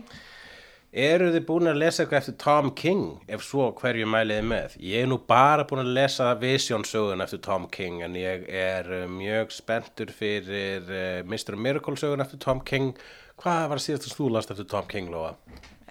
Eru 0.92 1.26
þið 1.34 1.44
búin 1.44 1.68
að 1.68 1.80
lesa 1.82 2.00
eitthvað 2.02 2.18
eftir 2.22 2.36
Tom 2.40 2.70
King? 2.72 3.02
Ef 3.28 3.42
svo, 3.44 3.66
hverju 3.76 4.06
mæliði 4.08 4.44
með? 4.48 4.76
Ég 4.80 5.04
er 5.04 5.10
nú 5.10 5.18
bara 5.28 5.66
búin 5.68 5.82
að 5.82 5.90
lesa 5.98 6.30
Vision 6.40 6.84
sögun 6.88 7.20
eftir 7.20 7.42
Tom 7.44 7.66
King 7.68 8.00
en 8.06 8.16
ég 8.16 8.46
er 8.48 8.88
uh, 9.02 9.08
mjög 9.12 9.52
spenntur 9.52 10.08
fyrir 10.16 10.88
uh, 10.88 11.20
Mr. 11.28 11.58
Miracle 11.60 11.96
sögun 12.00 12.24
eftir 12.24 12.40
Tom 12.40 12.62
King. 12.64 12.94
Hvað 13.38 13.66
var 13.74 13.82
síðast 13.84 14.08
að 14.08 14.16
þú 14.16 14.30
last 14.32 14.50
eftir 14.54 14.68
Tom 14.72 14.88
King, 14.88 15.12
Lóa? 15.12 15.34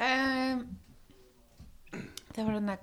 um, 0.01 0.66
það 2.34 2.42
var 2.50 2.58
hérna 2.58 2.77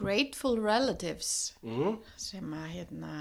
Grateful 0.00 0.56
Relatives 0.64 1.52
Mm? 1.60 1.98
sem 2.16 2.52
að 2.56 2.66
hérna 2.78 3.12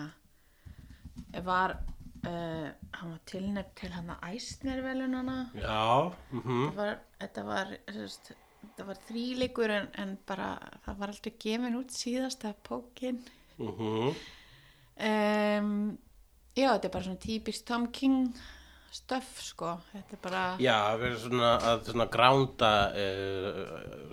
var 1.43 1.75
uh, 2.23 2.69
hann 2.95 3.11
var 3.11 3.19
tilnefnt 3.27 3.75
til 3.79 3.91
hann 3.91 4.09
að 4.15 4.23
æsner 4.37 4.79
velunana 4.87 5.37
Já, 5.59 6.13
mhm. 6.31 6.69
þetta 6.69 6.79
var, 6.79 6.97
þetta 7.19 7.45
var, 7.47 7.73
var 8.87 9.01
þríleikur 9.07 9.73
en, 9.75 9.89
en 10.01 10.13
bara 10.27 10.53
það 10.85 11.01
var 11.01 11.13
aldrei 11.13 11.33
gefin 11.41 11.79
út 11.79 11.95
síðasta 11.95 12.53
pókin 12.67 13.19
mhm. 13.57 14.13
um, 15.09 15.73
já 16.55 16.69
þetta 16.71 16.87
er 16.89 16.95
bara 16.95 17.07
svona 17.07 17.23
típist 17.25 17.67
Tom 17.67 17.89
King 17.95 18.31
stöff 18.93 19.43
sko 19.45 19.75
þetta 19.91 20.15
er 20.15 20.23
bara 20.23 20.43
Já, 20.61 20.77
við 20.97 21.11
erum 21.11 21.21
svona 21.25 21.51
að 21.71 21.91
svona 21.91 22.09
gránda 22.09 22.71
uh, 22.89 23.61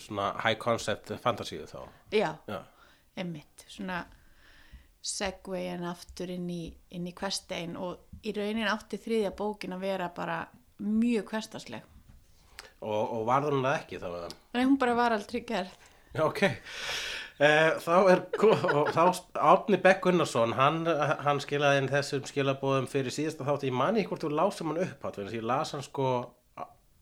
svona 0.02 0.28
high 0.44 0.60
concept 0.60 1.14
fantasíu 1.22 1.64
þá. 1.70 1.80
já, 2.12 2.30
Já. 2.48 2.60
emmitt 3.16 3.66
svona 3.68 4.02
segwayin 5.06 5.86
aftur 5.86 6.32
inn 6.34 6.48
í, 6.50 6.64
inn 6.98 7.06
í 7.06 7.14
hverstein 7.14 7.76
og 7.78 8.22
í 8.26 8.32
raunin 8.34 8.68
átti 8.68 8.98
þriðja 8.98 9.30
bókin 9.38 9.76
að 9.76 9.84
vera 9.86 10.08
bara 10.14 10.40
mjög 10.82 11.30
hverstasleg 11.30 11.95
Og, 12.84 13.02
og 13.16 13.22
varður 13.28 13.56
hún 13.56 13.64
það 13.64 13.78
ekki 13.80 14.00
þá? 14.02 14.08
en 14.56 14.66
hún 14.66 14.80
bara 14.80 14.96
var 14.98 15.14
aldrei 15.16 15.40
gerð 15.48 15.72
ok. 16.24 16.42
Uh, 17.36 17.74
þá 17.84 17.96
er, 18.08 18.22
og 18.72 18.86
þá 18.96 19.02
Átni 19.44 19.76
Beck 19.82 20.00
Gunnarsson, 20.06 20.54
hann, 20.56 20.86
hann 21.20 21.40
skilaði 21.44 21.82
inn 21.82 21.90
þessum 21.92 22.24
skilabóðum 22.24 22.88
fyrir 22.88 23.12
síðasta 23.12 23.44
þátt, 23.44 23.66
ég 23.68 23.76
mani 23.76 24.00
ekki 24.00 24.14
hvort 24.14 24.24
þú 24.24 24.30
lásum 24.38 24.72
hann 24.72 24.80
upp 24.86 25.04
átt, 25.04 25.20
ég 25.34 25.44
las 25.44 25.74
hann 25.76 25.84
sko 25.84 26.06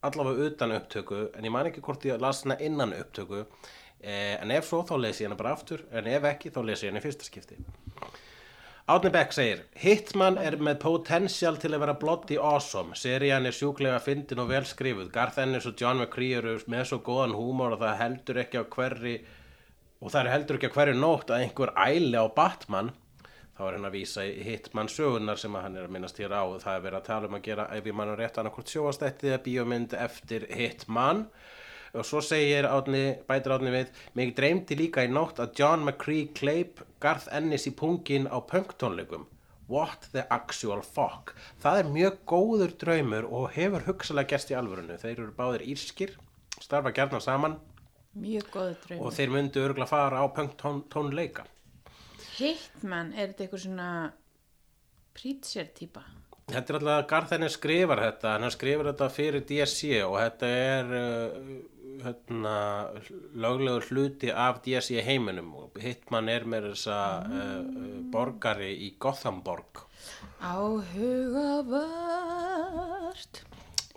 allavega 0.04 0.48
utan 0.50 0.74
upptöku, 0.74 1.28
en 1.38 1.46
ég 1.46 1.54
mani 1.54 1.70
ekki 1.70 1.84
hvort 1.86 2.06
ég 2.08 2.18
las 2.18 2.42
hann 2.42 2.58
innan 2.58 2.96
upptöku, 2.98 3.44
uh, 3.46 4.34
en 4.40 4.54
ef 4.56 4.66
svo 4.66 4.82
þá 4.88 4.96
lesi 5.04 5.22
ég 5.22 5.30
hann 5.30 5.38
bara 5.38 5.54
aftur, 5.54 5.86
en 5.94 6.10
ef 6.10 6.26
ekki 6.34 6.50
þá 6.50 6.64
lesi 6.66 6.88
ég 6.88 6.94
hann 6.94 6.98
í 6.98 7.06
fyrsta 7.06 7.30
skipti. 7.30 7.60
Átni 8.84 9.08
Beck 9.08 9.30
segir, 9.32 9.62
Hitman 9.80 10.34
er 10.36 10.58
með 10.60 10.74
potential 10.82 11.56
til 11.56 11.70
að 11.72 11.80
vera 11.86 11.92
bloody 11.96 12.36
awesome. 12.36 12.92
Serían 12.92 13.48
er 13.48 13.56
sjúklega 13.56 13.96
fyndin 14.04 14.42
og 14.42 14.50
vel 14.50 14.66
skrifuð. 14.68 15.06
Garth 15.14 15.40
Ennis 15.40 15.64
og 15.70 15.80
John 15.80 16.02
McCree 16.02 16.36
eru 16.36 16.58
með 16.68 16.90
svo 16.90 16.98
góðan 17.06 17.32
húmor 17.32 17.72
og 17.72 17.80
það 17.80 17.96
heldur 18.02 18.42
ekki 18.42 18.60
á 18.60 18.64
hverri 18.76 19.14
og 20.04 20.12
það 20.12 20.30
heldur 20.34 20.60
ekki 20.60 20.68
á 20.68 20.76
hverju 20.76 20.98
nótt 21.00 21.32
að 21.32 21.46
einhver 21.46 21.72
æli 21.80 22.20
á 22.20 22.28
Batman 22.36 22.92
þá 23.56 23.64
er 23.64 23.78
hann 23.78 23.88
að 23.88 23.96
vísa 23.96 24.28
í 24.28 24.36
Hitman 24.50 24.92
sögunar 24.92 25.40
sem 25.40 25.56
að 25.56 25.64
hann 25.64 25.80
er 25.80 25.88
að 25.88 25.96
minnast 25.96 26.20
hér 26.20 26.36
á 26.36 26.44
það 26.44 26.76
er 26.76 26.84
verið 26.90 27.00
að 27.00 27.08
tala 27.08 27.32
um 27.32 27.40
að 27.40 27.46
gera 27.48 27.70
ef 27.72 27.88
ég 27.88 27.96
mann 27.96 28.16
rétt 28.20 28.36
annarkvort 28.42 28.68
sjóastætti 28.76 29.32
eða 29.32 29.44
bíómynd 29.48 29.96
eftir 29.96 30.44
Hitman 30.52 31.24
og 31.24 31.53
svo 32.02 32.22
segir 32.24 32.66
átni, 32.66 33.04
bætir 33.28 33.54
átni 33.54 33.70
við 33.70 33.92
mig 34.18 34.34
dreymdi 34.34 34.78
líka 34.80 35.04
í 35.06 35.12
nótt 35.12 35.38
að 35.38 35.54
John 35.60 35.84
McCree 35.84 36.32
kleip 36.34 36.82
Garth 37.00 37.28
Ennis 37.30 37.68
í 37.70 37.74
pungin 37.76 38.26
á 38.26 38.42
punktónleikum 38.42 39.28
What 39.68 40.10
the 40.12 40.26
actual 40.28 40.82
fuck? 40.84 41.32
Það 41.62 41.78
er 41.78 41.92
mjög 41.94 42.18
góður 42.28 42.74
draumur 42.82 43.28
og 43.30 43.46
hefur 43.54 43.86
hugsalega 43.86 44.34
gerst 44.34 44.50
í 44.52 44.58
alvörunu 44.58 44.98
þeir 45.00 45.14
eru 45.14 45.32
báðir 45.38 45.64
írskir 45.72 46.12
starfa 46.60 46.92
gjarnan 46.94 47.24
saman. 47.24 47.56
Mjög 48.18 48.50
góðu 48.52 48.76
draumur. 48.82 49.06
Og 49.06 49.16
þeir 49.16 49.32
myndu 49.32 49.64
örgulega 49.64 49.90
fara 49.90 50.20
á 50.20 50.26
punktónleika 50.36 51.46
Hitman, 52.34 53.12
er 53.14 53.30
þetta 53.30 53.44
eitthvað 53.44 53.62
svona 53.62 53.88
preacher 55.14 55.68
típa? 55.76 56.02
Þetta 56.50 56.72
er 56.72 56.78
alltaf 56.78 56.94
að 56.94 57.06
Garðinni 57.12 57.48
skrifar 57.52 58.02
þetta, 58.02 58.32
hann 58.34 58.52
skrifar 58.52 58.88
þetta 58.90 59.06
fyrir 59.14 59.44
DSC 59.48 60.00
og 60.04 60.16
þetta 60.18 60.50
er 60.64 60.90
uh, 60.98 61.38
hérna, 62.04 62.54
löglegur 63.34 63.84
hluti 63.90 64.30
af 64.30 64.62
DSC 64.64 65.02
heiminum 65.06 65.54
og 65.58 65.70
Hitman 65.82 66.28
er 66.32 66.44
með 66.48 66.62
þessa 66.72 66.98
uh, 67.24 67.32
uh, 67.64 67.98
borgari 68.12 68.72
í 68.86 68.88
Gothamborg. 69.00 69.72
Áhugavert. 70.44 71.94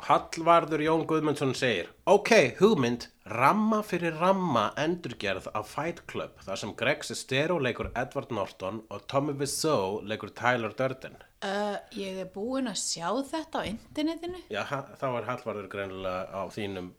Hallvarður 0.05 0.83
Jón 0.85 1.07
Guðmundsson 1.09 1.55
segir 1.57 1.87
Ok, 2.05 2.29
hugmynd, 2.59 3.07
ramma 3.33 3.79
fyrir 3.83 4.13
ramma 4.21 4.67
endurgerð 4.77 5.47
af 5.57 5.71
Fight 5.71 6.03
Club 6.11 6.37
þar 6.45 6.61
sem 6.61 6.73
Greg 6.77 7.01
Sestero 7.07 7.57
leikur 7.57 7.89
Edward 7.97 8.29
Norton 8.31 8.83
og 8.93 9.07
Tommy 9.09 9.33
Wiseau 9.39 9.97
leikur 10.05 10.29
Tyler 10.37 10.75
Durden. 10.77 11.17
Uh, 11.41 11.75
ég 11.97 12.21
er 12.21 12.29
búin 12.33 12.69
að 12.69 12.77
sjá 12.81 13.09
þetta 13.25 13.61
á 13.61 13.69
internetinu. 13.69 14.39
Já, 14.53 14.63
þá 15.01 15.07
er 15.09 15.27
Hallvarður 15.31 15.67
greinilega 15.73 16.29
á 16.29 16.41
þínum 16.53 16.93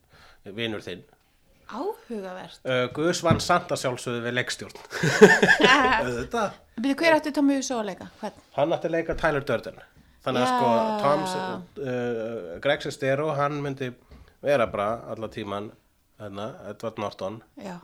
vinur 0.56 0.84
þinn. 0.84 1.04
Áhugavert. 1.68 2.62
Uh, 2.64 2.86
Guðs 2.96 3.20
vann 3.24 3.40
sjálfsögðu 3.42 4.22
við 4.24 4.36
leikstjórn. 4.38 4.78
Þetta. 6.18 6.44
Hver 6.80 7.16
átti 7.18 7.32
Tommy 7.36 7.58
Wiseau 7.58 7.82
að 7.82 7.90
leika? 7.90 8.08
Hvern? 8.22 8.42
Hann 8.56 8.72
átti 8.72 8.88
að 8.88 8.94
leika 8.96 9.16
Tyler 9.20 9.44
Durden. 9.44 9.80
Þannig 10.24 10.44
að 10.44 10.52
sko, 10.54 10.70
Tom, 11.02 11.64
uh, 11.84 12.56
Greg 12.64 12.82
Sestero, 12.84 13.28
hann 13.36 13.60
myndi 13.64 13.90
vera 14.42 14.66
bara 14.70 14.88
alla 15.12 15.28
tíman, 15.32 15.70
hérna, 16.18 16.50
Edward 16.70 16.98
Norton 16.98 17.40
Já. 17.62 17.76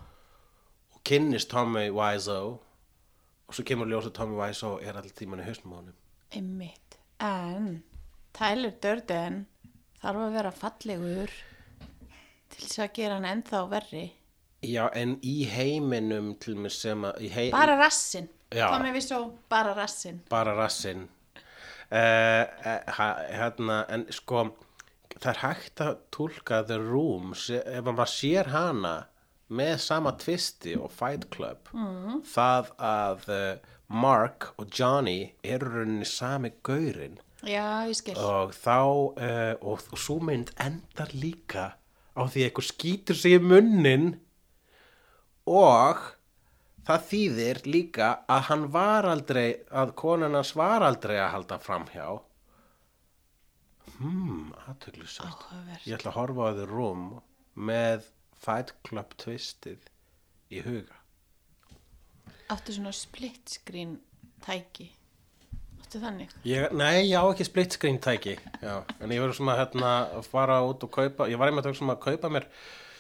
og 0.94 1.00
kynnist 1.06 1.50
Tommy 1.52 1.88
Wiseau 1.94 2.58
og 3.44 3.54
svo 3.56 3.64
kemur 3.66 3.90
ljósa 3.90 4.12
Tommy 4.14 4.36
Wiseau 4.38 4.78
er 4.82 4.96
all 4.98 5.10
tíman 5.14 5.42
í 5.44 5.46
honum. 5.46 5.94
Einmitt. 6.34 6.98
En 7.22 7.82
Tyler 8.34 8.74
Durden 8.82 9.44
þarf 10.02 10.24
að 10.26 10.38
vera 10.38 10.54
fallegur 10.54 11.34
til 12.54 12.68
þess 12.68 12.82
að 12.84 12.92
gera 12.98 13.18
hann 13.18 13.28
ennþá 13.30 13.62
verri. 13.70 14.04
Já, 14.64 14.86
en 14.96 15.18
í 15.26 15.44
heiminum 15.50 16.32
til 16.40 16.56
mig 16.56 16.72
sem 16.72 17.04
að, 17.04 17.20
í 17.26 17.30
hei, 17.34 17.48
Bara 17.52 17.76
rassin. 17.80 18.30
Já. 18.54 18.68
Tommy 18.70 18.92
Wiseau, 18.94 19.32
bara 19.50 19.74
rassin. 19.76 20.20
bara 20.30 20.54
rassinn. 20.56 21.08
Uh, 21.94 22.46
hérna, 23.34 23.84
en 23.92 24.06
sko, 24.14 24.46
það 25.18 25.30
er 25.34 25.40
hægt 25.42 25.82
að 25.84 25.98
túlka 26.14 26.62
The 26.66 26.78
Room, 26.80 27.34
ef 27.34 27.84
maður 27.84 28.10
sér 28.10 28.50
hana 28.54 28.94
með 29.54 29.76
sama 29.84 30.14
tvisti 30.18 30.74
og 30.78 30.90
Fight 30.94 31.28
Club, 31.34 31.68
mm. 31.74 32.22
það 32.30 32.72
að 32.88 33.28
uh, 33.34 33.74
Mark 33.92 34.54
og 34.58 34.72
Johnny 34.72 35.34
eru 35.44 35.70
rauninni 35.74 36.08
sami 36.08 36.54
gaurinn 36.64 37.18
Já, 37.44 37.84
ég 37.84 37.96
skil. 37.98 38.16
og 38.16 38.54
þá 38.56 38.78
uh, 38.80 39.54
og, 39.60 39.84
og 39.92 40.00
svo 40.00 40.16
mynd 40.24 40.54
endar 40.62 41.12
líka 41.12 41.74
á 42.14 42.22
því 42.22 42.42
að 42.42 42.48
einhver 42.48 42.68
skýtur 42.68 43.18
sig 43.18 43.36
í 43.36 43.42
munnin 43.42 44.06
og 45.50 46.02
það 46.86 47.06
þýðir 47.10 47.62
líka 47.68 48.10
að 48.30 48.46
hann 48.48 48.66
var 48.74 49.08
aldrei 49.10 49.46
að 49.70 49.94
konan 50.00 50.36
hans 50.38 50.54
var 50.58 50.84
aldrei 50.86 51.16
að 51.18 51.32
halda 51.36 51.60
framhjá 51.62 52.08
hmm, 53.98 54.52
Áhugavert. 54.54 55.86
ég 55.86 55.96
ætla 55.98 56.12
að 56.12 56.18
horfa 56.18 56.50
á 56.50 56.56
þau 56.58 56.66
rúm 56.72 57.06
með 57.54 58.10
Fight 58.44 58.74
Club 58.86 59.16
twistið 59.20 59.88
í 60.52 60.62
huga 60.66 61.00
Áttu 62.52 62.74
svona 62.76 62.92
split 62.92 63.48
screen 63.48 63.96
tæki. 64.44 64.90
Áttu 65.94 66.02
þannig. 66.02 66.26
Ég, 66.42 66.72
nei, 66.74 67.06
ég 67.06 67.14
á 67.14 67.22
ekki 67.30 67.44
split 67.46 67.70
screen 67.76 68.00
tæki 68.02 68.32
já, 68.34 68.82
en 68.98 69.12
ég 69.14 69.20
verður 69.22 69.36
svona 69.38 69.54
hérna 69.60 70.10
að 70.18 70.26
fara 70.26 70.56
út 70.66 70.82
og 70.82 70.90
kaupa, 70.90 71.30
ég 71.30 71.38
var 71.38 71.46
einmitt 71.52 71.68
að 71.70 71.78
um 71.84 71.94
kaupa 72.02 72.26
mér 72.34 72.50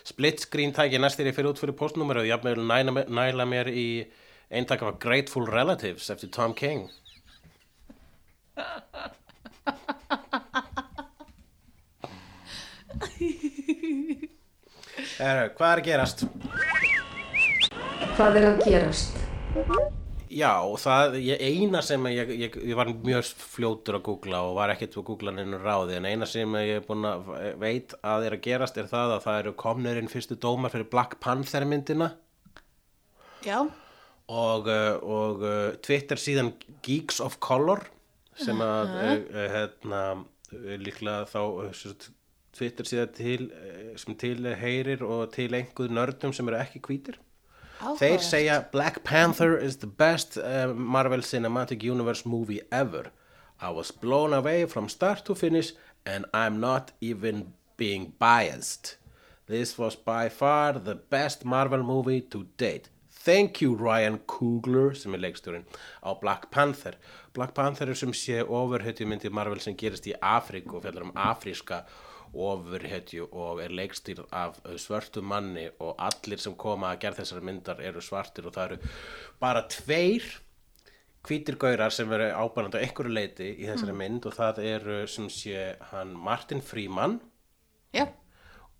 split 0.06 0.38
screen 0.44 0.70
tæki 0.70 1.00
næst 1.02 1.18
þegar 1.18 1.32
ég 1.32 1.34
fyrir 1.34 1.50
út 1.50 1.58
fyrir 1.58 1.74
postnúmeru 1.74 2.22
og 2.22 2.30
ég 2.30 2.38
vil 2.46 2.62
næla, 2.62 3.02
næla 3.10 3.42
mér 3.50 3.66
í 3.74 4.06
eintak 4.46 4.86
af 4.86 5.02
Grateful 5.02 5.50
Relatives 5.50 6.06
eftir 6.14 6.30
Tom 6.30 6.54
King 6.54 6.86
Heru, 15.18 15.50
Hvað 15.58 15.70
er 15.72 15.82
að 15.82 15.86
gerast? 15.90 16.22
Hvað 18.14 18.38
er 18.38 18.46
að 18.52 18.62
gerast? 18.70 19.10
Já, 20.34 20.50
það, 20.82 21.16
ég, 21.22 21.42
eina 21.46 21.80
sem 21.84 22.06
ég, 22.10 22.30
ég, 22.40 22.56
ég 22.70 22.78
var 22.78 22.88
mjög 22.90 23.28
fljótur 23.54 24.00
að 24.00 24.04
googla 24.08 24.40
og 24.48 24.56
var 24.56 24.72
ekkert 24.72 24.96
að 24.98 25.06
googla 25.06 25.34
neinu 25.36 25.60
ráði 25.62 25.98
en 26.00 26.08
eina 26.10 26.26
sem 26.26 26.56
ég 26.58 26.80
er 26.80 26.86
búin 26.86 27.06
að 27.06 27.28
veit 27.60 27.94
að 28.02 28.26
er 28.26 28.34
að 28.34 28.42
gerast 28.48 28.80
er 28.80 28.88
það 28.90 29.14
að 29.14 29.24
það 29.28 29.38
eru 29.42 29.54
komnirinn 29.62 30.10
fyrstu 30.10 30.38
dómar 30.42 30.74
fyrir 30.74 30.88
Black 30.90 31.20
Panther 31.22 31.66
myndina. 31.68 32.10
Já. 33.44 33.60
og, 34.32 34.68
uh, 34.72 34.94
og 35.04 35.42
uh, 35.44 35.74
Twitter 35.84 36.18
síðan 36.18 36.54
Geeks 36.82 37.20
of 37.20 37.36
Color 37.44 37.84
sem 38.40 38.58
að 38.64 38.94
uh, 38.94 39.10
uh, 39.20 39.48
hérna, 39.52 40.02
uh, 40.50 40.70
líklega 40.80 41.28
þá 41.30 41.42
Twitter 42.54 42.88
síðan 42.88 43.14
til 43.14 43.46
sem 44.00 44.16
til 44.18 44.48
heyrir 44.58 45.04
og 45.06 45.28
til 45.34 45.52
einhver 45.54 45.92
nördum 45.92 46.34
sem 46.34 46.48
eru 46.48 46.58
ekki 46.62 46.82
hvítir 46.88 47.20
Þeir 47.80 48.18
Áhugavert. 48.18 48.22
segja 48.22 48.70
Black 48.70 49.02
Panther 49.04 49.56
is 49.58 49.76
the 49.78 49.86
best 49.86 50.38
uh, 50.38 50.72
Marvel 50.74 51.20
Cinematic 51.20 51.82
Universe 51.82 52.24
movie 52.24 52.60
ever. 52.70 53.10
I 53.60 53.70
was 53.70 53.90
blown 53.90 54.32
away 54.32 54.66
from 54.66 54.88
start 54.88 55.24
to 55.24 55.34
finish 55.34 55.72
and 56.06 56.24
I'm 56.32 56.60
not 56.60 56.92
even 57.00 57.54
being 57.76 58.12
biased. 58.18 58.96
This 59.46 59.76
was 59.78 59.96
by 59.96 60.28
far 60.28 60.72
the 60.72 60.94
best 60.94 61.44
Marvel 61.44 61.82
movie 61.82 62.20
to 62.20 62.46
date. 62.56 62.88
Thank 63.10 63.60
you 63.60 63.74
Ryan 63.74 64.18
Coogler 64.26 64.94
sem 64.96 65.14
er 65.14 65.18
leikstjórinn 65.18 65.64
á 66.04 66.12
Black 66.20 66.50
Panther. 66.50 66.94
Black 67.32 67.54
Panther 67.54 67.88
er 67.88 67.96
sem 67.96 68.12
sé 68.12 68.42
ofurhetju 68.44 69.06
myndi 69.08 69.30
Marvel 69.32 69.60
sem 69.60 69.76
gerist 69.76 70.06
í 70.06 70.12
Afríku 70.20 70.76
og 70.76 70.84
fjallar 70.84 71.06
um 71.06 71.14
afríska 71.16 71.84
ofurhetju 72.34 73.28
og 73.32 73.60
er 73.64 73.74
leikstýrð 73.74 74.26
af 74.34 74.58
svörtu 74.80 75.22
manni 75.22 75.66
og 75.78 75.94
allir 76.02 76.40
sem 76.42 76.56
koma 76.58 76.92
að 76.92 77.02
gerð 77.04 77.20
þessari 77.22 77.46
myndar 77.48 77.82
eru 77.84 78.02
svartir 78.04 78.48
og 78.48 78.56
það 78.56 78.74
eru 78.74 78.90
bara 79.40 79.64
tveir 79.70 80.26
hvítir 81.24 81.56
gaurar 81.60 81.94
sem 81.94 82.10
eru 82.12 82.28
ábærandi 82.36 82.80
á 82.80 82.84
einhverju 82.84 83.14
leiti 83.14 83.48
í 83.54 83.68
þessari 83.68 83.96
mynd 83.96 84.28
og 84.28 84.36
það 84.36 84.60
eru 84.74 84.98
sem 85.08 85.30
sé 85.32 85.70
hann 85.92 86.12
Martin 86.26 86.60
Freeman 86.60 87.20
Já. 87.94 88.08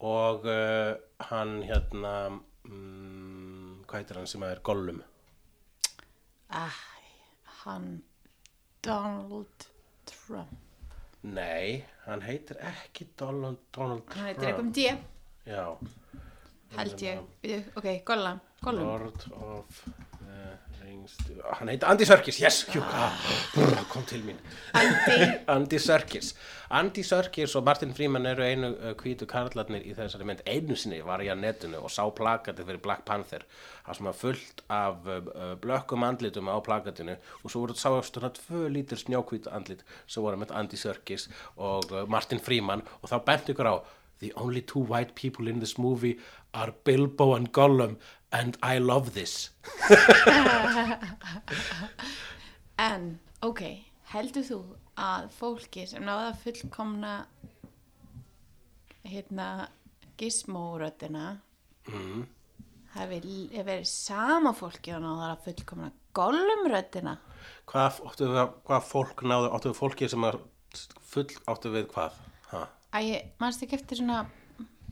og 0.00 0.44
uh, 0.50 0.94
hann 1.30 1.60
hérna 1.64 2.14
mm, 2.68 3.84
hvað 3.86 4.00
heitir 4.02 4.20
hann 4.20 4.30
sem 4.30 4.44
er 4.48 4.60
Gollum 4.66 5.00
Æ, 6.54 6.68
hann 7.64 8.04
Donald 8.84 9.70
Trump. 10.04 10.63
Nei, 11.24 11.84
hann 12.04 12.20
heitir 12.24 12.58
ekki 12.60 13.06
Donald, 13.18 13.58
Donald 13.74 14.02
Hann 14.14 14.26
heitir 14.28 14.48
eitthvað 14.50 14.64
um 14.66 14.72
D, 14.76 14.84
já, 15.48 15.64
held 16.76 17.04
ég. 17.06 17.20
Bíddu, 17.42 17.62
Ok. 17.80 17.88
Gollum. 18.04 18.40
Lord 18.64 19.24
of 19.32 19.82
Rings 20.94 21.16
hann 21.58 21.68
heitir 21.68 21.88
Andy 21.90 22.06
Serkis, 22.06 22.38
yes, 22.40 22.60
hjúka 22.70 23.08
brr, 23.54 23.80
kom 23.90 24.04
til 24.06 24.22
mín. 24.26 24.38
Andy. 24.78 25.16
Andy 25.54 25.78
Serkis. 25.82 26.34
Andy 26.70 27.02
Serkis 27.06 27.54
og 27.58 27.64
Martin 27.66 27.94
Freeman 27.94 28.26
eru 28.30 28.44
einu 28.46 28.70
uh, 28.74 28.92
hvítu 29.00 29.26
karlarnir 29.30 29.82
í 29.84 29.94
þessari 29.96 30.28
mynd. 30.28 30.44
Einu 30.46 30.76
sinni 30.78 31.00
var 31.06 31.22
ég 31.24 31.34
á 31.34 31.38
netinu 31.38 31.82
og 31.82 31.92
sá 31.92 32.04
plakatið 32.14 32.70
fyrir 32.70 32.82
Black 32.84 33.04
Panther 33.08 33.46
það 33.86 33.98
sem 33.98 34.10
var 34.10 34.18
fullt 34.20 34.64
af 34.76 35.10
uh, 35.10 35.18
uh, 35.34 35.50
blökkum 35.64 36.06
andlitum 36.06 36.50
á 36.50 36.56
plakatinu 36.64 37.18
og 37.42 37.50
svo 37.50 37.64
voru 37.64 37.78
sá 37.78 37.90
eftir 37.98 38.26
það 38.26 38.38
tvö 38.38 38.64
lítur 38.78 39.02
snjókvít 39.02 39.50
andlit 39.50 39.84
sem 40.06 40.22
voru 40.24 40.40
með 40.40 40.54
Andy 40.60 40.78
Serkis 40.78 41.26
og 41.56 41.90
Martin 42.10 42.42
Freeman 42.42 42.86
og 43.00 43.10
þá 43.10 43.18
bent 43.26 43.54
ykkur 43.54 43.72
á 43.74 43.76
The 44.20 44.32
only 44.36 44.62
two 44.62 44.80
white 44.80 45.14
people 45.14 45.48
in 45.48 45.58
this 45.60 45.76
movie 45.78 46.18
are 46.54 46.72
Bilbo 46.84 47.34
and 47.34 47.52
Gollum 47.52 47.96
and 48.32 48.56
I 48.62 48.78
love 48.78 49.12
this 49.14 49.50
En, 52.78 53.04
ok, 53.46 53.62
heldur 54.14 54.44
þú 54.48 54.58
að 54.98 55.28
fólki 55.36 55.84
sem 55.90 56.02
náða 56.06 56.32
fullkomna 56.42 57.12
hérna 59.04 59.48
gizmóröddina 60.18 61.26
mm. 61.90 62.24
hafi 62.94 63.18
l- 63.20 63.64
verið 63.66 63.86
sama 63.90 64.54
fólki 64.56 64.94
og 64.96 65.02
náða 65.04 65.30
að 65.34 65.44
fullkomna 65.48 65.90
gollumröddina? 66.16 67.16
hvað, 67.70 68.00
áttu 68.08 68.28
við, 68.30 68.38
að- 68.44 68.54
hvað 68.68 68.86
fólk 68.90 69.24
náðu 69.26 69.50
áttu 69.54 69.72
við 69.72 69.78
fólki 69.82 70.08
sem 70.10 70.26
er 70.30 70.38
full 71.14 71.28
áttu 71.50 71.74
við 71.74 71.88
hvað 71.94 72.18
ha? 72.54 72.64
Æ, 72.94 73.00
mannst 73.42 73.64
ekki 73.64 73.78
eftir 73.78 73.98
svona 73.98 74.24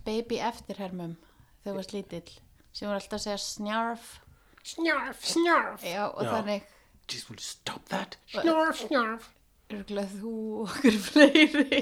baby 0.07 0.41
eftirhermum 0.43 1.15
þegar 1.63 1.69
þú 1.69 1.77
varst 1.79 1.95
lítill 1.95 2.33
sem 2.73 2.89
voru 2.89 2.99
alltaf 2.99 3.21
að 3.21 3.27
segja 3.27 3.43
snjarf? 3.45 4.09
Snarf, 4.63 5.23
snarf 5.27 5.85
Já, 5.87 6.03
og 6.09 6.25
Já. 6.25 6.33
þannig. 6.37 6.67
Just 7.11 7.31
will 7.31 7.39
you 7.39 7.47
stop 7.47 7.87
that 7.91 8.19
snarf, 8.31 8.83
snarf 8.87 9.31
örgulega 9.73 10.09
þú 10.21 10.33
og 10.33 10.67
okkur 10.67 10.97
fleiri. 11.07 11.81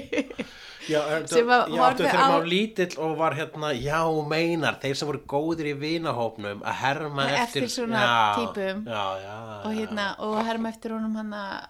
Já, 0.89 1.01
Sem 1.31 1.49
horfði 1.49 2.05
þegar 2.05 2.23
maður 2.23 2.47
lítill 2.51 2.95
og 3.03 3.17
var 3.19 3.35
hérna, 3.37 3.71
já, 3.75 3.99
meinar, 4.31 4.79
þeir 4.81 4.97
sem 4.99 5.11
voru 5.11 5.21
góðir 5.33 5.71
í 5.73 5.75
vinahópnum 5.81 6.63
að 6.63 6.79
herma 6.81 7.27
Eftir 7.27 7.65
eftir, 7.65 7.69
svona 7.75 8.03
já, 8.05 8.15
týpum. 8.39 8.83
Já, 8.87 9.03
já, 9.25 9.35
og 9.59 9.77
hérna, 9.77 10.07
og 10.27 10.39
herma 10.47 10.71
eftir 10.73 10.95
honum 10.95 11.17
hann 11.19 11.35
að 11.37 11.69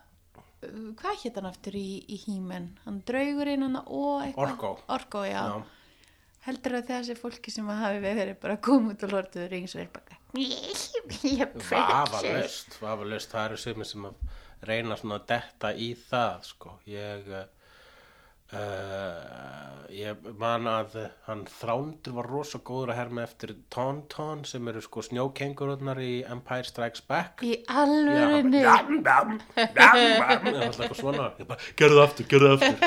hvað 0.62 1.22
hétt 1.24 1.38
hann 1.40 1.50
aftur 1.50 1.78
í, 1.80 1.88
í 2.06 2.18
hímen 2.26 2.72
hann 2.86 3.02
draugurinn 3.08 3.66
hann 3.66 3.80
og 3.82 4.38
Orko. 4.42 4.76
Orko, 4.94 5.24
já, 5.26 5.42
já. 5.50 5.64
heldur 6.48 6.78
að 6.80 6.92
þessi 6.92 7.18
fólki 7.18 7.54
sem 7.54 7.70
hafi 7.70 8.02
verið 8.04 8.36
bara 8.44 8.60
koma 8.62 8.94
út 8.94 9.06
og 9.08 9.16
lortuður 9.16 9.52
rings 9.56 9.76
og 9.78 9.86
er 9.86 9.92
bara 9.96 10.22
Vafalaust, 11.70 12.78
vafalaust, 12.80 13.34
það 13.34 13.48
eru 13.50 13.58
sem 13.90 14.06
að 14.08 14.22
reyna 14.70 14.96
svona 15.00 15.18
að 15.20 15.26
detta 15.34 15.72
í 15.76 15.90
það, 15.98 16.46
sko. 16.48 16.76
Ég, 16.88 17.28
uh, 18.54 19.82
ég 19.92 20.26
man 20.40 20.68
að 20.70 20.98
hann 21.28 21.44
þrándur 21.50 22.16
var 22.18 22.30
rosa 22.32 22.62
góður 22.64 22.94
að 22.94 23.00
herma 23.02 23.26
eftir 23.26 23.54
Tauntaun 23.74 24.44
sem 24.48 24.68
eru 24.72 24.84
sko 24.84 25.04
snjókengururnar 25.08 26.02
í 26.04 26.14
Empire 26.32 26.68
Strikes 26.68 27.04
Back. 27.08 27.44
í 27.46 29.02
bam. 29.06 29.38
Það 29.56 30.02
var 30.18 30.62
alltaf 30.68 30.98
svona. 31.00 31.30
Ég 31.40 31.56
gerðu 31.80 32.00
það 32.00 32.06
aftur, 32.08 32.30
gerðu 32.32 32.52
það 32.52 32.68
aftur. 32.72 32.78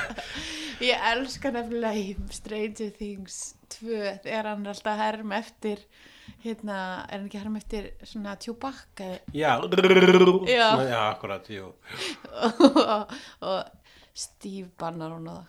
ég 0.90 1.08
elska 1.12 1.52
nefnilega 1.54 2.04
í 2.04 2.14
Stranger 2.32 2.94
Things 2.96 3.40
2 3.80 4.14
þegar 4.24 4.52
hann 4.52 4.64
er 4.64 4.72
alltaf 4.74 4.94
að 4.94 5.02
herma 5.04 5.40
eftir 5.40 5.82
hérna, 6.44 6.76
er 7.08 7.18
hann 7.18 7.26
ekki 7.26 7.40
að 7.40 7.44
herma 7.44 7.60
eftir 7.60 7.90
svona 8.06 8.36
Chewbacca 8.40 9.10
Já, 9.36 9.50
Já. 10.48 10.68
Akkurat, 11.10 11.50
og 13.50 13.79
Steve 14.14 14.68
bannar 14.78 15.14
hún 15.14 15.30
það 15.30 15.48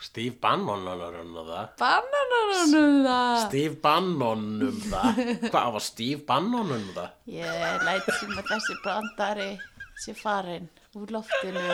Steve 0.00 0.32
Bannon 0.40 0.86
og 0.88 1.00
það. 1.44 1.66
bannar 1.76 2.30
hún 2.32 3.02
það 3.04 3.34
Steve 3.42 3.74
Bannon 3.84 4.44
um 4.64 4.78
það. 4.88 5.18
Hvað 5.50 5.72
var 5.74 5.84
Steve 5.84 6.22
Bannon 6.24 6.72
um 6.72 6.86
það? 6.96 7.10
Ég 7.34 7.84
læt 7.84 8.08
sem 8.16 8.32
að 8.32 8.48
þessi 8.48 8.76
brandari 8.80 9.50
sé 10.00 10.16
farin 10.16 10.70
úr 10.96 11.12
loftinu. 11.12 11.66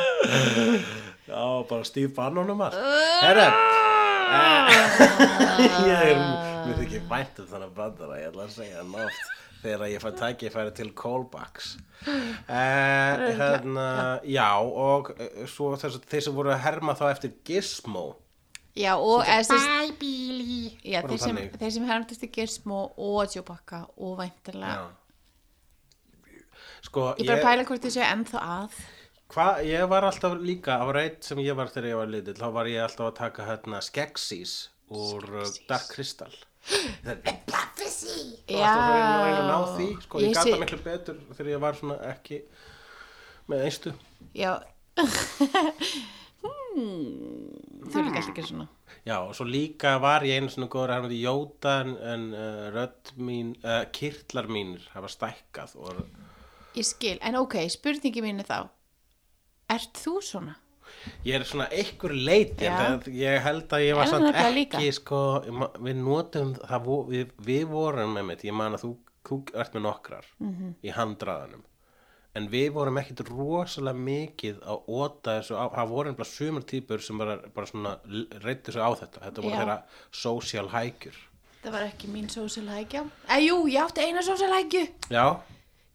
Já, 1.30 1.44
bara 1.70 1.86
Steve 1.86 2.10
Bannon 2.18 2.50
um 2.50 2.66
allt. 2.66 2.74
Herra, 3.22 3.46
ég 5.86 5.94
er, 5.94 6.22
mér 6.66 6.82
þykir 6.82 7.06
vænt 7.06 7.42
um 7.44 7.50
þannig 7.54 7.74
brandara, 7.78 8.18
ég 8.24 8.32
ætla 8.32 8.48
að 8.48 8.56
segja 8.58 8.82
oft 9.06 9.35
þegar 9.62 9.90
ég 9.92 10.02
fæ 10.02 10.10
tækifæri 10.20 10.76
til 10.76 10.92
callbacks. 10.96 11.76
Uh, 12.06 13.22
hérna, 13.40 13.86
já, 14.22 14.50
og 14.62 15.08
uh, 15.16 15.46
svo 15.50 15.72
þess, 15.80 15.96
þeir 16.06 16.22
sem 16.22 16.34
voru 16.36 16.52
að 16.54 16.60
herma 16.62 16.94
þá 16.94 17.06
eftir 17.08 17.32
Gizmo. 17.48 18.04
Já, 18.76 18.92
og 19.00 19.24
Bye, 19.24 19.94
Billy. 19.98 20.76
já, 20.84 21.00
þeir 21.08 21.18
sem, 21.18 21.40
þeir 21.56 21.72
sem 21.78 21.88
hermdist 21.88 22.26
í 22.26 22.28
Gizmo 22.30 22.82
og 23.00 23.32
Chewbacca 23.32 23.86
og 23.96 24.18
væntanlega. 24.20 24.90
Sko, 26.84 27.08
Ég 27.18 27.32
bara 27.32 27.42
pæla 27.42 27.64
hvort 27.66 27.82
þið 27.82 27.96
séu 27.96 28.04
ennþá 28.06 28.42
að. 28.44 28.76
Hva, 29.32 29.46
ég 29.66 29.88
var 29.90 30.06
alltaf 30.06 30.36
líka, 30.38 30.76
á 30.78 30.86
reitt 30.94 31.24
sem 31.26 31.40
ég 31.42 31.56
var 31.58 31.72
þegar 31.72 31.88
ég 31.90 32.00
var 32.02 32.12
lítill, 32.12 32.36
þá 32.38 32.48
var 32.54 32.70
ég 32.70 32.84
alltaf 32.84 33.08
að 33.08 33.16
taka 33.24 33.46
hérna 33.48 33.80
Skeksis 33.82 34.54
úr 34.92 35.26
uh, 35.40 35.48
Dark 35.66 35.88
Crystal. 35.90 36.36
Það 36.66 37.10
er 37.12 37.36
Prophecy. 37.46 38.16
alltaf 38.50 38.80
að 38.82 38.90
reyna 38.92 39.10
að 39.10 39.24
reyna 39.26 39.40
að 39.40 39.50
ná 39.50 39.58
því, 39.76 39.88
sko, 40.02 40.18
ég, 40.18 40.26
Ég 40.26 40.34
gata 40.34 40.48
sé- 40.50 40.60
miklu 40.62 40.78
betur 40.86 41.18
þegar 41.36 41.50
ég 41.52 41.60
var 41.62 41.74
svona 41.78 41.96
ekki 42.10 42.40
með 43.52 43.64
einstu. 43.68 43.92
Já. 44.34 44.52
hmm, 46.42 47.86
þú 47.86 48.02
líka 48.02 48.18
alltaf 48.18 48.32
ekki 48.32 48.46
svona. 48.50 48.66
Já, 49.06 49.16
og 49.22 49.34
svo 49.38 49.46
líka 49.46 49.96
var 50.02 50.24
ég 50.26 50.40
einu 50.40 50.50
svona 50.50 50.68
góður 50.72 50.92
að 50.96 51.06
hérna 51.06 51.20
Jóta 51.22 51.74
en, 51.84 51.92
en 52.12 52.24
uh, 52.34 52.62
rödd 52.74 53.12
mín, 53.22 53.52
uh, 53.62 53.84
kirtlar 53.94 54.48
mínir 54.50 54.82
hafa 54.96 55.10
stækkað 55.12 55.76
og 55.78 56.00
Ég 56.76 56.84
skil, 56.84 57.16
en 57.24 57.38
ok, 57.40 57.54
spurningi 57.72 58.20
mín 58.20 58.42
er 58.42 58.48
þá. 58.50 58.58
Ert 59.72 59.94
þú 60.02 60.18
svona? 60.22 60.58
Ég 61.24 61.34
er 61.40 61.44
svona 61.44 61.68
einhver 61.70 62.12
það, 62.12 63.06
ég 63.14 63.40
held 63.42 63.68
að 63.76 63.84
ég 63.86 63.96
var 63.96 64.06
nefnilega 64.12 64.64
ekki 64.64 64.92
sko, 64.92 65.20
við 65.86 65.96
notum 66.02 66.54
það, 66.54 66.90
við, 67.12 67.30
við 67.46 67.64
vorum 67.70 68.14
með 68.16 68.24
mitt, 68.30 68.44
ég 68.44 68.52
man 68.54 68.74
að 68.78 68.84
þú, 68.86 68.92
þú 69.28 69.38
ert 69.54 69.74
með 69.74 69.82
nokkrar 69.88 70.26
Mhm. 70.40 70.74
í 70.82 70.90
handraðanum 70.96 71.64
en 72.36 72.48
við 72.52 72.72
vorum 72.72 72.98
ekkit 73.00 73.22
rosalega 73.30 73.96
mikið 73.96 74.58
að 74.60 74.82
óta 74.88 75.38
þessu 75.40 75.56
á, 75.56 75.64
það 75.72 75.88
voru 75.88 76.10
einhverja 76.10 76.32
sumar 76.34 76.62
típur 76.68 77.00
sem 77.00 77.18
bara, 77.18 77.36
bara 77.54 77.66
svona 77.66 77.94
reyndi 78.44 78.62
þessu 78.70 78.82
á 78.84 78.90
þetta, 78.92 79.20
þetta 79.24 79.42
voru 79.42 79.54
Já. 79.54 79.58
þeirra 79.62 79.78
social 80.10 80.68
hækjur 80.68 81.16
Það 81.66 81.72
var 81.72 81.82
ekki 81.88 82.06
mín 82.06 82.28
sósíalhækja. 82.30 83.00
Eh, 83.28 83.40
jú, 83.42 83.56
ég 83.66 83.80
átti 83.82 83.98
eina 84.04 84.20
sósíalhækju. 84.22 84.84
Já, 85.10 85.40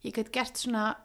Ég 0.04 0.12
gæti 0.12 0.30
gert 0.34 0.56
svona 0.58 0.96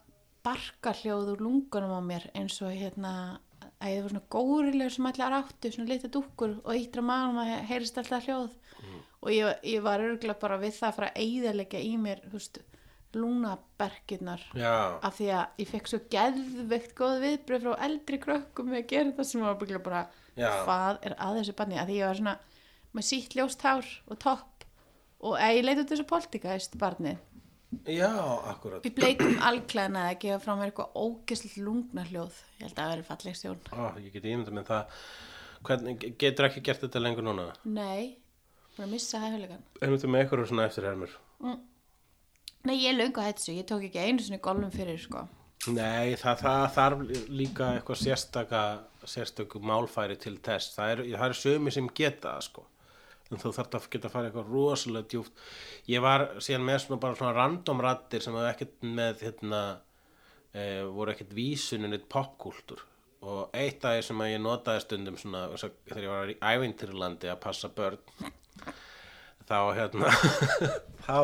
barkahljóð 0.44 1.30
úr 1.36 1.40
lungunum 1.46 1.94
á 1.96 2.02
mér 2.04 2.26
eins 2.36 2.58
og 2.66 2.72
hérna 2.76 3.40
að 3.78 3.94
ég 3.94 4.06
var 4.06 4.14
svona 4.14 4.30
górilegur 4.34 4.96
sem 4.96 5.10
allar 5.10 5.36
áttu 5.42 5.72
svona 5.74 5.92
litla 5.92 6.10
dúkkur 6.14 6.56
og 6.64 6.72
eittra 6.74 7.04
manum 7.06 7.42
að 7.44 7.54
heyrist 7.70 8.00
alltaf 8.02 8.26
hljóð. 8.26 8.56
Og 9.26 9.30
ég, 9.34 9.62
ég 9.66 9.84
var 9.86 10.02
örgulega 10.04 10.40
bara 10.40 10.60
við 10.62 10.76
það 10.78 10.90
að 10.90 10.98
fara 10.98 11.12
að 11.12 11.22
eyðalegja 11.24 11.80
í 11.84 11.94
mér 12.02 12.22
þú 12.28 12.38
veist, 12.38 12.60
lúnaberkirnar 13.18 14.44
já, 14.58 14.74
af 15.02 15.16
því 15.18 15.30
að 15.34 15.62
ég 15.62 15.70
fekk 15.72 15.90
svo 15.90 16.00
geðveikt 16.12 16.94
góð 16.98 17.22
viðbröð 17.24 17.64
frá 17.64 17.86
eldri 17.88 18.20
krökkum 18.22 18.70
með 18.72 18.82
að 18.82 18.90
gera 18.92 19.16
það 19.18 19.30
sem 19.30 19.46
var 19.46 19.58
bygglega 19.62 19.86
bara 19.86 20.02
Já. 20.38 20.50
hvað 20.66 21.00
er 21.08 21.16
að 21.24 21.40
þessu 21.40 21.56
banni 21.58 21.80
að 21.80 21.90
því 21.90 21.98
ég 21.98 22.12
var 22.12 22.20
svona 22.20 22.36
með 22.98 23.08
sítt 23.08 23.38
ljóst 23.38 23.66
hár 23.66 23.90
og 24.08 24.20
topp. 24.22 24.66
Og 25.26 25.38
eh, 25.40 25.56
ég 25.58 25.66
leit 25.66 25.82
út 25.82 25.90
þessu 25.90 26.06
poltikaðist 26.10 26.78
barnið 26.82 27.18
já, 27.88 28.12
akkurat 28.52 28.86
Í 28.88 28.92
bleikum 28.96 29.40
alklæðina 29.50 30.06
að 30.10 30.20
gefa 30.24 30.40
frá 30.44 30.54
mér 30.56 30.72
eitthvað 30.72 31.00
ógeðslega 31.04 31.64
lungna 31.66 32.06
hljóð. 32.08 32.38
Ég 32.58 32.68
held 32.68 32.78
að 32.78 32.84
það 32.84 32.94
veri 32.94 33.08
falleg 33.10 33.40
stjórn. 33.40 33.72
Ó, 33.74 33.84
ég 34.04 34.14
get 34.14 34.30
ímynda 34.32 34.56
með 34.56 34.70
það 34.72 35.02
hvernig, 35.68 36.06
getur 36.22 36.48
ekki 36.48 36.64
gert 36.68 36.86
þetta 36.86 37.02
lengur 37.02 37.26
núna 37.28 37.48
Nei, 37.66 38.18
búin 38.76 38.88
að 38.88 38.94
missa 38.94 39.24
hæfilegan. 39.24 39.66
einmitt 39.82 40.06
með 40.08 40.24
eitthvað 40.24 40.48
svona 40.52 40.68
eftirhermur 40.70 41.18
Nei, 42.68 42.76
ég 42.82 42.92
er 42.92 42.98
að 43.22 43.28
hættu 43.30 43.44
þessu. 43.44 43.54
Ég 43.56 43.68
tók 43.70 43.84
ekki 43.88 44.02
einu 44.04 44.24
sinni 44.24 44.40
golfum 44.44 44.72
fyrir, 44.74 44.98
sko. 45.00 45.22
Nei, 45.72 46.16
það, 46.20 46.42
það 46.42 46.64
þarf 46.76 47.04
líka 47.32 47.68
eitthvað 47.78 48.00
sérstaka, 48.02 48.64
sérstöku 49.08 49.62
málfæri 49.64 50.18
til 50.20 50.36
þess. 50.44 50.74
Það 50.76 50.92
eru 50.96 51.06
er 51.30 51.38
sömi 51.38 51.74
sem 51.74 51.88
geta 51.96 52.34
sko. 52.44 52.66
En 53.32 53.42
þú 53.42 53.52
þarf 53.58 53.74
að 53.76 53.88
geta 53.92 54.08
að 54.08 54.14
fara 54.14 54.30
eitthvað 54.30 54.52
rosalega 54.56 55.10
djúpt. 55.12 55.42
Ég 55.92 56.04
var 56.06 56.28
síðan 56.44 56.64
með 56.70 56.78
svona 56.86 57.02
bara 57.04 57.18
svona 57.20 57.34
random 57.36 57.82
rattir 57.84 58.24
sem 58.24 58.36
hefur 58.38 58.52
ekkert 58.54 58.86
með, 58.98 59.24
hérna, 59.28 59.62
e, 60.56 60.64
voru 60.96 61.12
ekkert 61.12 61.34
vísunin 61.36 61.98
eitt 61.98 62.08
popkúltur. 62.12 62.86
Og 63.28 63.50
eitt 63.58 63.84
af 63.84 63.98
því 63.98 64.04
sem 64.08 64.22
ég 64.30 64.40
notaði 64.46 64.84
stundum 64.86 65.18
svona, 65.20 65.48
svo- 65.60 65.74
þegar 65.90 66.06
ég 66.06 66.14
var 66.14 66.32
í 66.32 66.38
ævintýrlandi 66.54 67.32
að 67.34 67.40
passa 67.44 67.68
börn, 67.74 67.98
þá 69.48 69.58
hérna 69.78 70.12
þá 71.08 71.18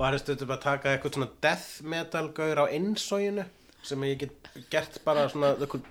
var 0.00 0.16
ég 0.16 0.22
stundum 0.22 0.52
að 0.54 0.62
taka 0.64 0.92
eitthvað 0.94 1.16
svona 1.18 1.30
death 1.44 1.68
metal 1.84 2.26
gaur 2.36 2.62
á 2.64 2.72
innsóginu 2.74 3.44
sem 3.86 4.04
ég 4.08 4.22
get 4.24 4.48
gert 4.72 4.96
bara 5.04 5.26
svona 5.30 5.52
eitthvað, 5.56 5.84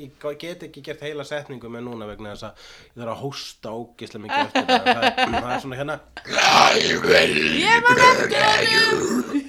ég 0.00 0.10
get 0.40 0.62
ekki 0.66 0.80
gert 0.86 1.02
heila 1.04 1.24
setningu 1.28 1.68
með 1.72 1.82
núna 1.88 2.04
vegna 2.10 2.34
þess 2.34 2.46
að 2.48 2.54
ég 2.90 2.96
þarf 3.02 3.12
að 3.14 3.22
hósta 3.24 3.68
ógislega 3.76 4.22
mikið 4.24 4.40
eftir 4.44 4.64
það 4.70 4.82
það 4.86 5.02
er, 5.04 5.12
það 5.34 5.52
er 5.54 5.60
svona 5.64 5.80
hérna 5.80 5.96
Ég 7.60 7.76
var 7.86 7.96
eftir 8.10 8.42
honum! 8.48 9.40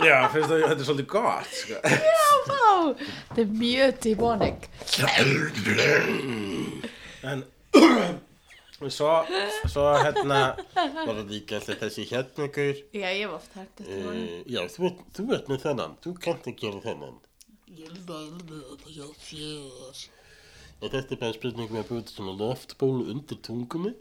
já, 0.00 0.16
finnst 0.32 0.48
það, 0.48 0.64
þetta 0.64 0.80
er 0.80 0.86
svolítið 0.88 1.08
gott 1.12 1.52
sko. 1.54 1.76
Já, 1.84 2.30
vá! 2.48 2.66
Þetta 3.00 3.40
er 3.42 3.50
mjög 3.60 3.90
tíbónik. 4.04 4.60
en 7.30 7.38
svo, 8.88 9.10
svo 9.68 9.86
hérna 10.00 10.40
bara 10.72 11.24
líka 11.28 11.58
alltaf 11.58 11.82
þessi 11.82 12.06
hérna 12.08 12.46
gaur 12.54 12.78
Já, 12.96 13.08
ég 13.12 13.26
hef 13.26 13.34
oft 13.36 13.58
hægt 13.58 13.82
eftir 13.82 14.06
honum. 14.06 14.22
Uh, 14.24 14.38
já, 14.48 14.60
þú 14.72 14.92
þú 15.16 15.26
ert 15.36 15.50
með 15.52 15.64
þennan, 15.66 15.96
þú 16.04 16.14
kannt 16.24 16.48
að 16.48 16.56
gera 16.62 16.80
þennan. 16.86 17.18
Og 20.80 20.94
þetta 20.94 21.12
er 21.12 21.20
bara 21.20 21.36
spurning 21.36 21.68
með 21.68 21.82
að 21.82 21.90
búið 21.90 22.14
svona 22.14 22.32
loftbólu 22.40 23.10
undir 23.12 23.38
tungunni 23.44 23.92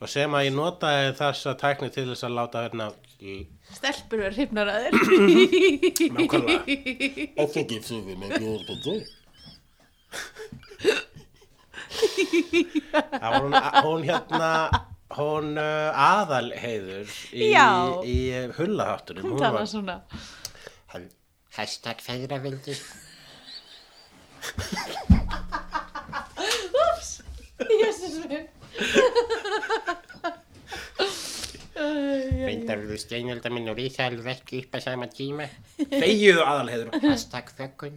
og 0.00 0.08
sem 0.08 0.34
að 0.36 0.46
ég 0.46 0.54
notaði 0.56 1.14
þessa 1.18 1.54
tækni 1.60 1.88
til 1.92 2.06
þess 2.10 2.26
að 2.28 2.36
láta 2.36 2.64
hérna 2.64 2.86
í 3.20 3.34
Stelpur 3.76 4.22
er 4.24 4.36
hrifnar 4.36 4.70
að 4.72 4.86
þér. 4.86 4.92
nákvæmlega. 6.16 6.62
Þetta 7.36 7.60
ekki 7.64 7.80
fyrir 7.88 8.20
með 8.20 8.36
bjóður 8.36 8.64
på 8.68 8.74
þau. 8.84 8.98
Það 11.90 13.30
var 13.32 13.40
hún, 13.42 13.56
hún 13.84 14.04
hérna, 14.06 14.50
hún 15.16 15.48
uh, 15.58 15.90
aðalheiður 16.06 17.14
í, 17.34 17.50
í 18.06 18.18
hullaháttunum. 18.58 19.26
Hún 19.32 19.42
tala 19.42 19.64
svona. 19.68 20.00
Hashtag 21.56 21.98
feðraveldi. 22.04 22.76
Jésus 27.70 28.14
minn 28.24 28.46
Reyndar 31.80 32.82
þú 32.84 32.96
steinölda 33.00 33.50
minn 33.52 33.68
og 33.72 33.78
rísal 33.78 34.16
verki 34.24 34.60
upp 34.62 34.76
að 34.78 34.84
sama 34.84 35.06
tíma. 35.10 35.46
Þegiðu 35.80 36.42
aðalheiður. 36.44 36.92
Hashtag 37.04 37.52
þökkun. 37.58 37.96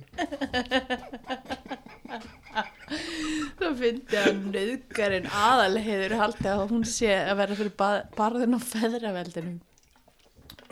Það 3.60 3.76
fyndi 3.80 4.18
að 4.20 4.40
nöðgarinn 4.54 5.28
aðalheiður 5.44 6.16
haldi 6.20 6.50
að 6.52 6.64
hún 6.72 6.84
sé 6.90 7.12
að 7.16 7.38
vera 7.42 7.58
fyrir 7.60 7.76
ba- 7.80 8.04
barðin 8.18 8.58
á 8.58 8.60
feðraveldinu. 8.64 9.54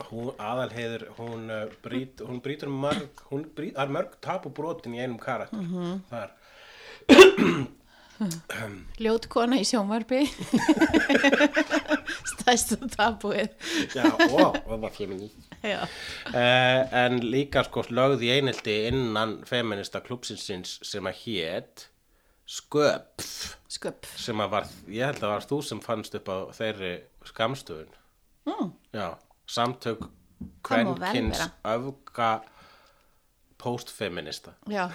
Hún, 0.09 0.31
aðalheiður, 0.41 1.03
hún, 1.19 1.43
uh, 1.53 1.65
brýt, 1.85 2.23
hún 2.25 2.39
brýtur 2.41 2.71
mörg, 2.73 3.21
hún 3.29 3.43
brýt, 3.55 3.75
það 3.77 3.83
er 3.85 3.93
mörg 3.97 4.15
tabubrotin 4.25 4.95
í 4.97 5.03
einum 5.03 5.19
karakter. 5.21 5.61
Mhm. 5.61 6.01
Þar. 6.09 6.33
Ljót 9.03 9.27
kona 9.31 9.57
í 9.61 9.65
sjónvarpi. 9.67 10.21
Stæstu 12.31 12.77
tabúið. 12.93 13.53
Já, 13.95 14.05
ó. 14.11 14.51
Og 14.67 14.81
var 14.83 14.93
feminist. 14.95 15.37
Uh, 15.61 16.35
en 17.03 17.19
líka 17.31 17.63
sko 17.67 17.83
lögð 17.93 18.23
í 18.27 18.31
einhelti 18.35 18.75
innan 18.89 19.39
feminista 19.49 20.01
klúpsinsins 20.05 20.77
sem 20.87 21.05
að 21.09 21.19
hét 21.25 21.87
Sköpf 22.51 23.27
Sköp. 23.71 24.07
sem 24.19 24.41
að 24.43 24.49
var, 24.51 24.65
ég 24.91 25.05
held 25.07 25.21
að 25.23 25.29
var 25.35 25.45
þú 25.47 25.59
sem 25.63 25.79
fannst 25.83 26.17
upp 26.19 26.27
á 26.33 26.37
þeirri 26.57 26.93
skamstöfun 27.29 27.91
Mm. 28.49 28.71
Já, 28.89 29.11
samtök 29.45 30.07
Það 30.65 30.87
vera. 30.97 31.45
öfga 31.69 32.29
postfeminista 33.61 34.55
Já. 34.71 34.87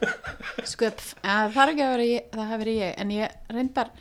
Sköp. 0.72 1.00
Ja, 1.22 1.36
það 1.52 1.62
er 1.62 1.72
ekki 1.72 1.84
að 1.84 1.92
vera 1.94 2.08
ég, 2.08 2.26
það 2.32 2.50
hafi 2.50 2.62
verið 2.64 2.80
ég, 2.80 2.96
en 3.02 3.12
ég 3.14 3.36
reyndar, 3.54 3.92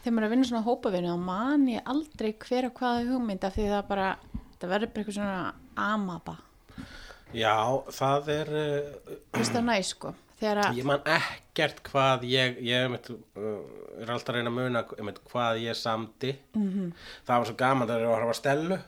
þegar 0.00 0.14
maður 0.14 0.22
er 0.22 0.28
að 0.28 0.34
vinna 0.34 0.48
svona 0.50 0.66
hópavinu, 0.66 1.14
þá 1.14 1.26
man 1.26 1.66
ég 1.70 1.90
aldrei 1.94 2.30
hver 2.44 2.70
og 2.70 2.80
hvaða 2.80 3.04
hugmynd 3.10 3.46
af 3.46 3.56
því 3.56 3.66
það 3.72 3.84
bara, 3.90 4.08
það 4.60 4.72
verður 4.74 4.92
bara 4.94 5.04
eitthvað 5.04 5.18
svona 5.18 5.90
amaba. 5.90 6.36
Já, 7.36 7.54
það 7.94 8.32
er 8.34 8.52
uh, 8.58 9.14
Þú 9.30 9.42
veist 9.42 9.54
það 9.54 9.66
næ, 9.68 9.76
sko. 9.86 10.14
Ég 10.40 10.86
man 10.88 11.02
ekkert 11.04 11.82
hvað 11.84 12.24
ég, 12.30 12.56
ég 12.64 12.86
einmitt, 12.86 13.10
uh, 13.12 13.58
er 14.00 14.08
alltaf 14.14 14.32
að 14.32 14.38
reyna 14.38 14.50
að 14.50 14.56
muna 14.56 14.82
einmitt, 14.96 15.20
hvað 15.30 15.60
ég 15.66 15.76
samdi. 15.76 16.32
-hmm. 16.56 16.94
Það 17.26 17.36
var 17.36 17.46
svo 17.50 17.56
gaman 17.60 17.88
þegar 17.88 18.06
ég 18.06 18.10
var 18.14 18.22
að 18.22 18.26
hafa 18.26 18.40
stelu. 18.40 18.78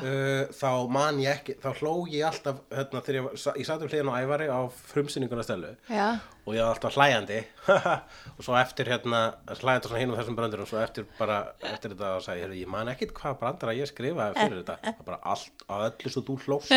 Uh, 0.00 0.48
þá 0.56 0.70
man 0.88 1.18
ég 1.20 1.28
ekki, 1.36 1.52
þá 1.60 1.68
hló 1.82 1.90
ég 2.08 2.24
alltaf 2.24 2.62
hérna, 2.72 3.02
ég, 3.18 3.26
ég 3.60 3.66
satt 3.68 3.82
um 3.84 3.90
hliðin 3.92 4.08
á 4.08 4.16
ævari 4.24 4.46
á 4.48 4.60
frumsýninguna 4.72 5.44
stelu 5.44 5.74
já, 5.92 6.06
og 6.46 6.54
ég 6.56 6.62
var 6.64 6.72
alltaf 6.72 6.96
hlæjandi 6.96 7.42
og 8.38 8.40
svo 8.46 8.56
eftir 8.56 8.88
hérna, 8.88 9.20
hlæjandi 9.52 9.90
svona 9.90 10.00
hinn 10.00 10.14
og 10.14 10.18
þessum 10.22 10.38
brandurum 10.38 10.66
svo 10.70 10.80
eftir 10.80 11.04
bara, 11.18 11.42
eftir 11.60 11.92
þetta 11.92 12.14
og 12.16 12.24
sagði, 12.24 12.40
heyrðu, 12.46 12.60
ég 12.62 12.72
man 12.72 12.88
ekkert 12.94 13.12
hvað 13.20 13.36
brandara 13.42 13.76
ég 13.76 13.90
skrifaði 13.92 14.32
fyrir 14.40 14.62
þetta 14.62 14.76
það 14.86 15.04
bara 15.10 15.20
allt, 15.34 15.66
á 15.68 15.74
öllu 15.90 16.08
svo 16.16 16.24
þú 16.30 16.34
hlóst 16.46 16.72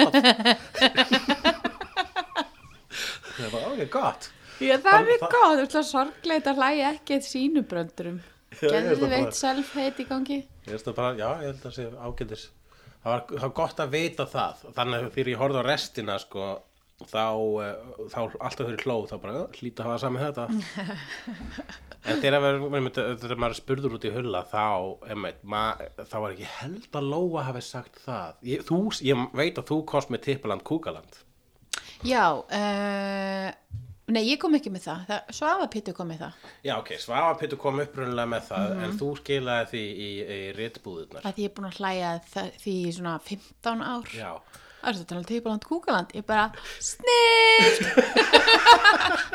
það 3.40 3.54
var 3.56 3.70
ok, 3.72 3.82
gott 3.96 4.30
Já, 4.60 4.76
það 4.84 4.92
er 5.00 5.22
Það- 5.24 5.32
góð, 5.32 5.52
þú 5.56 5.64
ætla 5.70 5.82
sorgleit 5.88 6.48
að 6.52 6.58
hlæja 6.60 6.88
ekki 6.98 7.16
eitt 7.16 7.28
veist 8.60 8.74
Geðu 8.74 8.90
það 8.90 9.04
bara. 9.06 9.12
veitt 9.16 9.38
self-hate 9.40 10.02
í 10.04 10.06
gangi. 10.10 10.38
Ég 10.66 10.72
veist 10.74 10.88
það 10.90 10.96
bara, 10.98 11.12
já, 11.16 11.30
ég 11.40 11.48
held 11.54 11.68
að 11.70 11.76
sé 11.78 11.86
ágætis. 11.96 12.44
Það 13.00 13.14
var, 13.14 13.22
það 13.30 13.46
var 13.46 13.54
gott 13.62 13.84
að 13.84 13.94
vita 13.96 14.26
það. 14.28 14.66
Þannig 14.76 14.98
að 15.06 15.14
þegar 15.16 15.32
ég 15.32 15.40
horfði 15.40 15.62
á 15.64 15.70
restina, 15.70 16.18
sko, 16.20 16.48
þá, 17.08 17.26
eh, 17.64 17.94
þá 18.12 18.20
alltaf 18.20 18.66
fyrir 18.68 18.84
hlóð, 18.84 19.06
þá 19.08 19.16
bara, 19.24 19.36
"Já, 19.38 19.44
hlýt 19.60 19.80
að 19.80 19.88
hafa 19.88 20.02
samið 20.04 20.26
þetta. 20.28 20.46
en 22.10 22.22
þegar 22.26 22.44
maður, 22.44 23.48
er 23.50 23.58
spurður 23.60 23.96
út 23.96 24.08
í 24.10 24.14
hulla, 24.18 24.44
þá, 24.52 24.66
einmitt, 25.08 25.40
ma, 25.44 25.64
þá 25.98 26.18
var 26.20 26.36
ekki 26.36 26.52
held 26.60 27.00
að 27.00 27.10
Lóa 27.14 27.46
hafi 27.48 27.64
sagt 27.64 28.04
það. 28.04 28.36
Ég, 28.52 28.66
þú, 28.68 28.82
ég 29.08 29.26
veit 29.34 29.56
að 29.62 29.70
þú 29.72 29.80
kost 29.86 30.12
með 30.12 30.26
Tippaland 30.28 30.64
Kúkaland. 30.68 31.24
Já, 32.04 32.26
uh, 32.36 33.52
nei, 34.16 34.24
ég 34.28 34.40
kom 34.42 34.56
ekki 34.58 34.72
með 34.74 34.86
það. 34.88 35.04
það 35.10 35.34
Svafa 35.40 35.68
Pittu 35.74 35.94
kom 35.98 36.10
með 36.12 36.24
það. 36.26 36.48
Já, 36.66 36.74
ok, 36.78 36.94
Svafa 37.02 37.36
Pittur 37.42 37.62
kom 37.62 37.82
upprunnilega 37.84 38.32
með 38.34 38.48
það, 38.50 38.74
en 38.86 38.96
þú 39.02 39.10
skilaði 39.20 39.70
því 39.74 39.84
í, 39.90 40.10
í 40.38 40.40
réttbúðunar. 40.58 41.28
Að 41.30 41.44
ég 41.44 41.52
er 41.52 41.54
búin 41.58 41.70
að 41.70 41.80
hlæja 41.82 42.16
það, 42.34 42.50
því 42.64 42.76
í 42.80 42.96
svona 42.98 43.14
15 43.30 43.86
ár. 43.86 44.16
Já. 44.18 44.32
Það 44.80 44.90
er 44.90 44.96
þetta 44.96 45.10
tala 45.10 45.20
um 45.20 45.28
Tippaland 45.28 45.66
Kúkaland. 45.68 46.12
Ég 46.16 46.26
bara, 46.28 46.46
snill! 46.80 47.80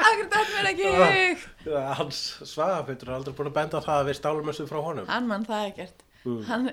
Akkur 0.08 0.24
þetta 0.24 0.44
mér 0.54 0.68
ekki 0.70 0.92
Hans 1.98 2.20
Svafa 2.48 2.80
Pittur 2.88 3.10
er 3.10 3.18
aldrei 3.18 3.36
búin 3.36 3.50
að 3.50 3.58
benda 3.58 3.82
það 3.84 4.00
að 4.00 4.08
við 4.08 4.18
stálum 4.20 4.48
þessu 4.48 4.68
frá 4.70 4.80
honum. 4.86 5.08
Hann 5.10 5.28
mann 5.28 5.44
það 5.48 5.66
ekkert. 5.68 6.06
Hann, 6.48 6.70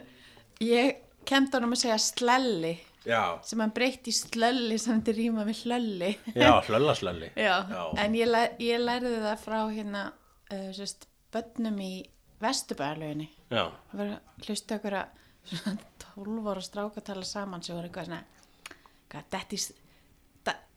ég 0.64 1.02
kemd 1.28 1.58
honum 1.58 1.76
að 1.76 1.84
segja 1.84 2.00
slelli, 2.02 2.74
Já, 3.08 3.42
sem 3.48 3.62
hann 3.64 3.72
breytti 3.74 4.12
í 4.14 4.16
slölli 4.16 4.78
sem 4.82 5.00
þetta 5.00 5.16
rýma 5.18 5.46
við 5.48 5.64
hlölli. 5.66 6.12
já, 6.36 6.52
hlöllaslölli. 6.68 7.32
En 8.04 8.18
ég, 8.18 8.30
læ, 8.30 8.44
ég 8.62 8.82
lærði 8.82 9.16
það 9.24 9.40
frá 9.42 9.60
hérna 9.72 10.04
uh, 10.12 10.70
sérst, 10.78 11.08
bönnum 11.34 11.80
í 11.82 11.94
Vesturbæðalöginni. 12.42 13.30
Já, 13.50 13.64
Það 13.92 13.98
var 14.02 14.08
að 14.12 14.46
hlusta 14.48 14.78
okkur 14.78 14.98
að 15.00 15.18
svona 15.52 15.74
12 16.16 16.50
ára 16.52 16.64
stráka 16.66 17.02
tala 17.06 17.26
saman 17.26 17.64
sem 17.66 17.78
var 17.78 17.88
eitthvað 17.88 18.10
svona 18.10 18.22
eitthvað 18.22 19.26
detti, 19.34 19.58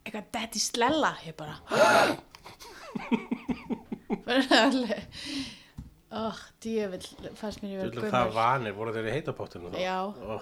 eitthvað 0.04 0.30
detti 0.38 0.60
slella 0.62 1.12
ég 1.24 1.34
bara 1.36 1.56
oh, 6.24 6.38
djöfull 6.62 7.06
fannst 7.38 7.62
mér 7.62 7.70
ég 7.74 7.78
Þú 7.94 8.04
vera 8.04 8.12
það 8.16 8.34
vanir, 8.38 8.72
voru 8.76 8.94
þeir 8.96 9.08
í 9.10 9.14
heitapottinu 9.18 9.72
þá? 9.74 9.78
Já. 9.82 9.98
Ó, 10.08 10.36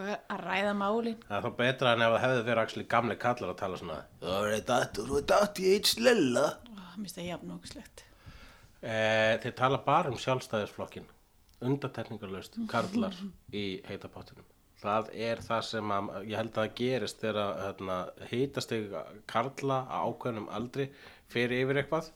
hvað 0.00 0.12
er 0.14 0.20
að 0.34 0.42
ræða 0.46 0.74
málin. 0.80 1.16
Það 1.28 1.36
er 1.38 1.46
þá 1.46 1.56
betra 1.60 1.94
en 1.94 2.04
ef 2.04 2.12
það 2.14 2.24
hefði 2.24 2.44
verið 2.48 2.62
actually 2.64 2.88
gamli 2.94 3.16
kallar 3.20 3.52
að 3.52 3.58
tala 3.60 3.80
svona 3.80 3.98
Það 4.24 4.50
er 4.50 4.62
datt, 4.72 5.00
þú 5.06 5.18
er 5.20 5.26
datt 5.32 5.60
í 5.62 5.66
eitt 5.74 5.90
slella. 5.92 6.44
Oh, 6.72 6.86
mér 6.96 7.02
finnst 7.04 7.18
það 7.20 7.28
jafn 7.30 7.56
ógislegt 7.56 8.04
eh, 8.82 9.34
Þeir 9.44 9.56
tala 9.62 9.82
bara 9.86 10.12
um 10.12 10.20
sjálfstæðisflokkin 10.20 11.10
Undatekningarlaust, 11.70 12.56
karlar 12.72 13.18
í 13.52 13.66
heitapottinum 13.88 14.46
Það 14.80 15.10
er 15.12 15.42
það 15.44 15.66
sem 15.68 15.90
að, 15.92 16.06
ég 16.24 16.38
held 16.40 16.54
að 16.54 16.62
það 16.62 16.78
gerist 16.78 17.18
þegar 17.20 17.58
hérna, 17.66 17.96
heitast 18.30 18.70
karla 19.28 19.82
á 19.92 20.08
ákveðnum 20.08 20.48
aldri 20.56 20.86
fyrir 21.28 21.66
yfir 21.66 21.82
eitthvað 21.82 22.08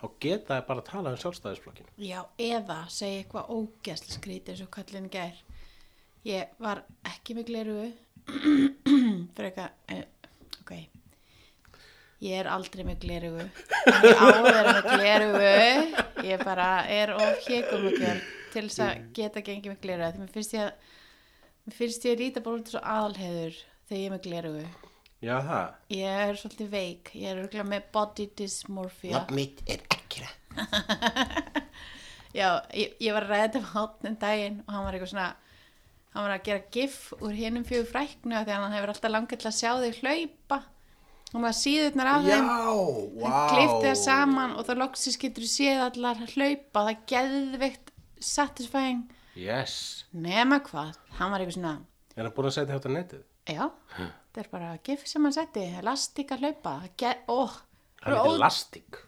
þá 0.00 0.06
geta 0.24 0.56
það 0.56 0.66
bara 0.70 0.82
að 0.82 0.88
tala 0.88 1.12
um 1.12 1.20
sjálfstæðisflokkin 1.20 1.90
já, 2.00 2.18
eða 2.40 2.80
segja 2.92 3.22
eitthvað 3.22 3.52
ógæsli 3.54 4.16
skrítið 4.16 4.54
eins 4.54 4.64
og 4.64 4.72
kallin 4.74 5.06
í 5.06 5.12
gær 5.12 5.40
ég 6.28 6.56
var 6.60 6.82
ekki 7.08 7.36
með 7.38 7.50
gleru 7.50 7.76
fyrir 8.30 9.46
eitthvað 9.48 9.70
ok. 10.60 10.74
Ég 12.20 12.36
er 12.36 12.50
aldrei 12.52 12.84
með 12.84 13.00
gleru 13.06 13.32
ég 13.40 14.20
á 14.20 14.24
að 14.26 14.42
vera 14.50 14.74
með 14.76 14.90
gleru 14.92 15.30
ég 16.28 16.44
bara 16.44 16.68
er 16.90 17.14
of 17.16 17.48
hégum 17.48 17.88
til 18.50 18.66
þess 18.66 18.84
að 18.84 19.08
geta 19.16 19.44
gengið 19.46 19.72
með 19.72 19.82
gleru 19.86 20.12
því 20.12 20.24
mér 20.24 20.36
finnst 20.36 20.54
ég 20.58 20.68
að 20.68 20.92
mér 21.64 21.78
finnst 21.80 22.06
ég 22.06 22.16
að 22.16 22.22
líta 22.26 22.44
bara 22.44 22.60
út 22.60 22.70
svo 22.74 22.84
aðalheður 22.84 23.58
þegar 23.88 24.00
ég 24.00 24.06
er 24.10 24.16
með 24.16 24.24
gleru 24.28 24.54
Já 25.20 25.34
það, 25.44 25.72
ég 25.92 26.18
er 26.24 26.38
svolítið 26.40 26.68
veik. 26.72 27.10
Ég 27.12 27.28
er 27.28 27.38
örugglega 27.42 27.68
með 27.68 27.88
body 27.92 28.24
dysmorphia. 28.40 29.18
Nafn 29.18 29.36
mitt 29.36 29.58
er 29.68 29.82
ekkra. 29.92 30.30
Já, 32.38 32.46
ég, 32.72 32.94
ég 33.04 33.12
var 33.12 33.26
að 33.26 33.34
ræða 33.34 33.42
þetta 33.42 33.60
með 33.60 33.74
hátnum 33.74 34.16
daginn 34.22 34.56
og 34.64 34.72
hann 34.72 34.86
var 34.86 34.96
eitthvað 34.96 35.12
svona 35.12 35.26
hann 36.14 36.24
var 36.26 36.34
að 36.36 36.44
gera 36.48 36.62
gif 36.74 36.98
úr 37.20 37.34
hinnum 37.38 37.64
fjögur 37.68 37.88
fræknu 37.92 38.34
af 38.36 38.46
því 38.46 38.54
að 38.56 38.62
hann 38.64 38.76
hefur 38.76 38.92
alltaf 38.94 39.12
langið 39.14 39.40
til 39.44 39.50
að 39.50 39.58
sjá 39.60 39.70
þig 39.84 40.00
hlaupa. 40.02 40.60
Og 41.30 41.38
maður 41.44 41.58
síðurnar 41.60 42.08
af 42.10 42.24
þeim. 42.26 42.48
Vá 43.22 43.30
klifti 43.52 43.84
það 43.86 43.98
saman 44.02 44.56
og 44.58 44.64
þá 44.66 44.72
loksins 44.80 45.18
getur 45.22 45.44
þú 45.46 45.50
séð 45.52 45.82
allar 45.86 46.22
hlaupa. 46.34 46.82
Það 46.88 47.04
geðveikt 47.12 47.92
satisfying. 48.20 49.04
Yes, 49.38 50.04
nema 50.12 50.58
hvað, 50.66 50.96
hann 51.20 51.30
var 51.32 51.40
eitthvað 51.44 51.56
svona 51.60 51.76
er 52.18 52.26
hann 52.26 52.34
búin 52.34 52.48
að 52.50 52.56
setja 52.56 52.74
þetta 52.76 52.90
á 52.90 52.96
netið? 52.96 53.20
já, 53.48 53.62
þetta 53.94 54.40
er 54.42 54.48
bara 54.50 54.70
gif 54.84 55.04
sem 55.08 55.24
hann 55.24 55.32
setti 55.36 55.62
elastik 55.78 56.32
að 56.34 56.42
hlaupa. 56.44 56.72
Það 56.82 56.96
ge- 56.98 57.20
ó, 57.30 57.38
Hann 58.02 58.16
heitir 58.16 58.40
Lastik 58.42 58.98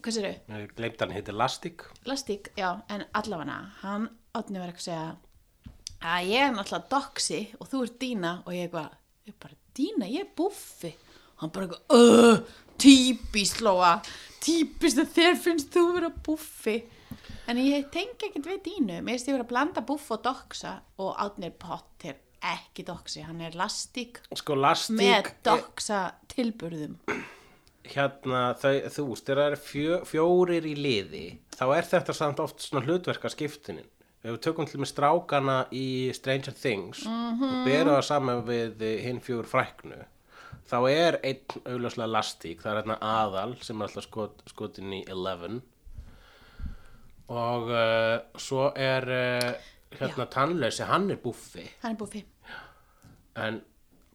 hvað 0.00 0.16
sér 0.16 0.28
gleymd 0.76 1.00
hann 1.04 1.10
heitir 1.14 1.36
Lastik 1.36 1.82
Lastík, 2.08 2.50
já, 2.58 2.80
en 2.90 3.04
allavega 3.14 3.56
hann 3.82 4.08
átni 4.34 4.58
var 4.58 4.70
eitthvað 4.72 4.80
að 4.82 4.88
segja 4.90 5.16
að 6.00 6.30
ég 6.30 6.46
er 6.46 6.54
náttúrulega 6.54 6.90
doxi 6.94 7.40
og 7.60 7.68
þú 7.70 7.82
ert 7.86 7.98
Dína 8.00 8.32
og 8.46 8.54
ég 8.56 8.68
eitthvað, 8.68 8.94
ég 9.28 9.36
bara 9.42 9.58
Dína, 9.76 10.08
ég 10.10 10.24
er 10.24 10.32
buffi 10.36 10.94
hann 11.40 11.52
bara 11.54 11.66
eitthvað, 11.66 11.98
öh, 11.98 12.56
típist 12.80 13.60
Lóa, 13.64 13.92
típist 14.44 15.00
að 15.00 15.12
þér 15.18 15.38
finnst 15.44 15.70
þú 15.74 15.84
vera 15.98 16.10
buffi 16.26 16.78
en 17.50 17.60
ég 17.60 17.88
tengi 17.92 18.30
ekkert 18.30 18.48
við 18.48 18.64
Dínu 18.68 19.00
mér 19.00 19.16
finnst 19.16 19.30
ég 19.30 19.36
vera 19.36 19.46
að 19.46 19.52
blanda 19.52 19.84
buff 19.86 20.10
og 20.14 20.24
doxa 20.24 20.78
og 21.00 21.14
átni 21.20 21.50
er 21.50 21.56
pottir 21.60 22.18
ekki 22.40 22.86
doxi, 22.88 23.20
hann 23.26 23.42
er 23.44 23.56
lastík 23.58 24.22
Sko 24.32 24.56
með 24.96 25.34
doxa 25.44 26.14
tilburðum. 26.32 26.96
hérna, 27.90 28.54
þau, 28.60 28.74
þú 28.94 29.06
veist, 29.10 29.26
þegar 29.26 29.40
það 29.40 29.48
eru 29.50 29.60
fjö, 29.66 29.96
fjórir 30.08 30.68
í 30.68 30.74
liði, 30.78 31.24
þá 31.56 31.64
er 31.76 31.88
þetta 31.90 32.16
samt 32.16 32.40
oft 32.40 32.62
svona 32.64 32.84
hlutverka 32.86 33.30
skiptinin. 33.32 33.88
Ef 34.20 34.34
við 34.34 34.40
tökum 34.44 34.66
til 34.68 34.80
með 34.82 34.90
strákana 34.90 35.58
í 35.72 35.84
Stranger 36.12 36.52
Things 36.52 37.06
og 37.08 37.64
berum 37.64 37.94
það 37.94 38.02
saman 38.04 38.42
við 38.44 38.82
hinn 39.00 39.20
fjögur 39.24 39.48
fræknu, 39.48 39.96
þá 40.68 40.76
er 40.90 41.16
einn 41.24 41.54
auðljóslega 41.64 42.10
lastík, 42.12 42.60
það 42.60 42.72
er 42.74 42.80
hérna 42.82 42.98
aðal 43.00 43.54
sem 43.64 43.80
er 43.80 43.88
alltaf 43.88 44.04
skot, 44.04 44.42
skotin 44.52 44.92
í 44.92 45.00
Eleven 45.08 45.62
og 47.30 47.70
uh, 47.70 48.18
svo 48.42 48.68
er 48.76 49.06
uh, 49.08 49.50
hérna 49.96 50.26
tannleysi, 50.30 50.84
hann 50.90 51.08
er 51.14 51.20
buffi, 51.22 51.64
Hann 51.82 51.94
er 51.94 52.00
búfi. 52.00 52.24
en 53.40 53.60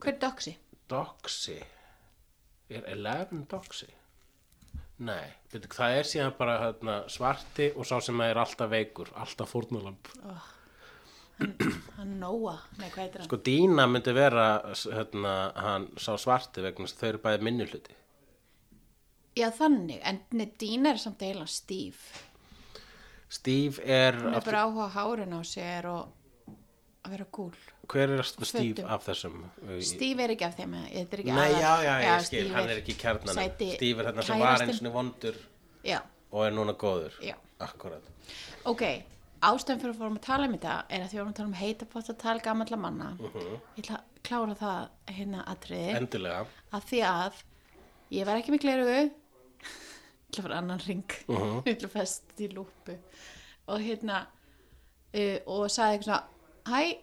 Hver 0.00 0.12
er 0.14 0.18
doxi? 0.22 0.52
Doxy 0.90 1.56
Er 2.70 2.82
Eleven 2.92 3.46
Doxy? 3.50 3.88
Nei, 5.04 5.26
veitu, 5.52 5.68
það 5.76 5.94
er 5.98 6.08
síðan 6.08 6.36
bara 6.38 6.54
hérna, 6.62 7.00
svarti 7.12 7.68
og 7.76 7.84
sá 7.84 7.98
sem 8.00 8.20
er 8.24 8.38
alltaf 8.40 8.70
veikur, 8.72 9.10
alltaf 9.20 9.50
fórnulamb. 9.52 10.08
Hann 11.98 12.14
Nóa. 12.16 12.54
Nei, 12.78 12.88
hvað 12.88 13.02
heitir 13.02 13.20
hann? 13.20 13.28
Sko 13.28 13.38
Dína 13.44 13.84
myndi 13.90 14.14
vera 14.16 14.46
hérna, 14.72 15.34
hann 15.66 15.90
sá 16.00 16.14
svarti 16.16 16.64
vegna 16.64 16.88
þess 16.88 16.96
að 16.96 17.02
þau 17.02 17.08
eru 17.10 17.22
bæði 17.26 17.44
minni 17.44 17.68
hluti. 17.68 17.98
Já, 19.36 19.50
þannig. 19.52 20.00
En 20.08 20.22
Nedín 20.32 20.88
er 20.88 20.96
samt 21.00 21.20
eiginlega 21.20 21.52
stíf. 21.52 22.06
Steve 23.28 23.82
er, 23.84 24.16
Hún 24.22 24.38
er 24.38 24.44
bara 24.46 24.62
áhuga 24.64 24.86
hárun 24.94 25.34
á 25.36 25.40
sér 25.44 25.90
og 25.90 26.54
að 27.04 27.12
vera 27.18 27.26
cool. 27.36 27.52
Hver 27.92 28.10
er 28.18 28.22
Steve 28.22 28.74
fötum. 28.74 28.90
af 28.90 29.04
þessum? 29.06 29.36
Steve 29.82 30.20
er 30.24 30.28
ekki 30.34 30.44
af 30.46 30.56
þeim, 30.56 30.74
ekki 31.22 31.32
Nei, 31.34 31.50
já, 31.52 31.74
já, 31.84 31.92
aðal- 31.96 32.06
ég 32.20 32.24
skil, 32.26 32.48
hann 32.54 32.68
er 32.68 32.80
ekki 32.82 32.94
sæti 33.34 33.74
Steve 33.76 33.98
er 34.02 34.04
hérna 34.12 34.22
sem 34.24 34.38
var 34.38 34.46
kærastinn. 34.58 34.68
eins 34.68 34.82
og 34.86 34.92
vondur 34.92 35.34
Já, 35.84 36.00
og 36.32 36.46
er 36.46 36.50
núna 36.50 36.74
góður. 36.74 37.12
Já. 37.22 37.34
Akkurat. 37.60 38.02
ok, 38.64 38.82
ástæðan 39.42 39.80
fyrir 39.80 39.94
að 39.94 39.98
fórum 40.00 40.16
að 40.18 40.22
tala 40.22 40.46
um 40.46 40.52
þetta 40.58 40.84
er 40.90 41.00
að 41.00 41.08
því 41.10 41.18
vorum 41.18 41.32
að 41.32 41.36
tala 41.36 41.48
um 41.48 41.54
heita 41.54 41.84
pott 41.86 42.08
að 42.10 42.18
tala 42.18 42.40
gamalla 42.40 42.76
manna 42.76 43.16
Mhm. 43.20 43.60
ég 43.76 43.84
ætla 43.84 43.96
að 43.96 44.22
klára 44.24 44.56
það 44.56 44.88
hérna 45.14 45.44
atriði 45.46 45.94
Endilega. 45.96 46.46
að 46.72 46.82
því 46.90 47.00
að 47.02 47.32
ég 48.10 48.26
var 48.26 48.36
ekki 48.36 48.50
með 48.50 48.60
glerugu 48.60 48.98
ég 50.26 50.30
ætla 50.30 50.38
að 50.38 50.42
fara 50.42 50.58
annan 50.58 50.80
ring 50.86 51.04
Mhm. 51.28 51.62
ég 51.64 51.76
ætla 51.76 51.88
að 51.88 51.92
fest 51.92 52.22
í 52.38 52.48
lúpu 52.52 52.98
og 53.68 53.80
hérna 53.80 54.26
uh, 55.14 55.38
og 55.46 55.68
sagði 55.70 55.98
eitthvað 55.98 56.04
svona 56.04 56.22
hæ, 56.66 56.98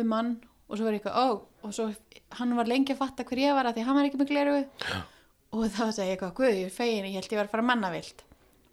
við 0.00 0.08
mann 0.12 0.32
og 0.66 0.78
svo 0.78 0.86
var 0.86 0.96
ég 0.96 1.02
eitthvað, 1.02 1.18
ó, 1.22 1.26
og 1.66 1.74
svo 1.76 1.88
hann 2.40 2.56
var 2.58 2.70
lengi 2.70 2.94
að 2.94 3.00
fatta 3.02 3.26
hver 3.28 3.42
ég 3.42 3.54
var 3.56 3.68
að 3.68 3.78
því 3.78 3.86
hann 3.86 3.98
var 3.98 4.08
ekki 4.08 4.20
með 4.20 4.32
glerugu 4.32 4.62
og 5.56 5.66
þá 5.70 5.84
segi 5.94 6.08
ég 6.08 6.16
eitthvað, 6.16 6.34
guð, 6.40 6.56
ég 6.60 6.70
er 6.70 6.74
fegin 6.74 7.06
ég 7.06 7.16
held 7.20 7.32
ég 7.32 7.40
var 7.40 7.48
að 7.48 7.54
fara 7.54 7.68
mannavilt 7.70 8.24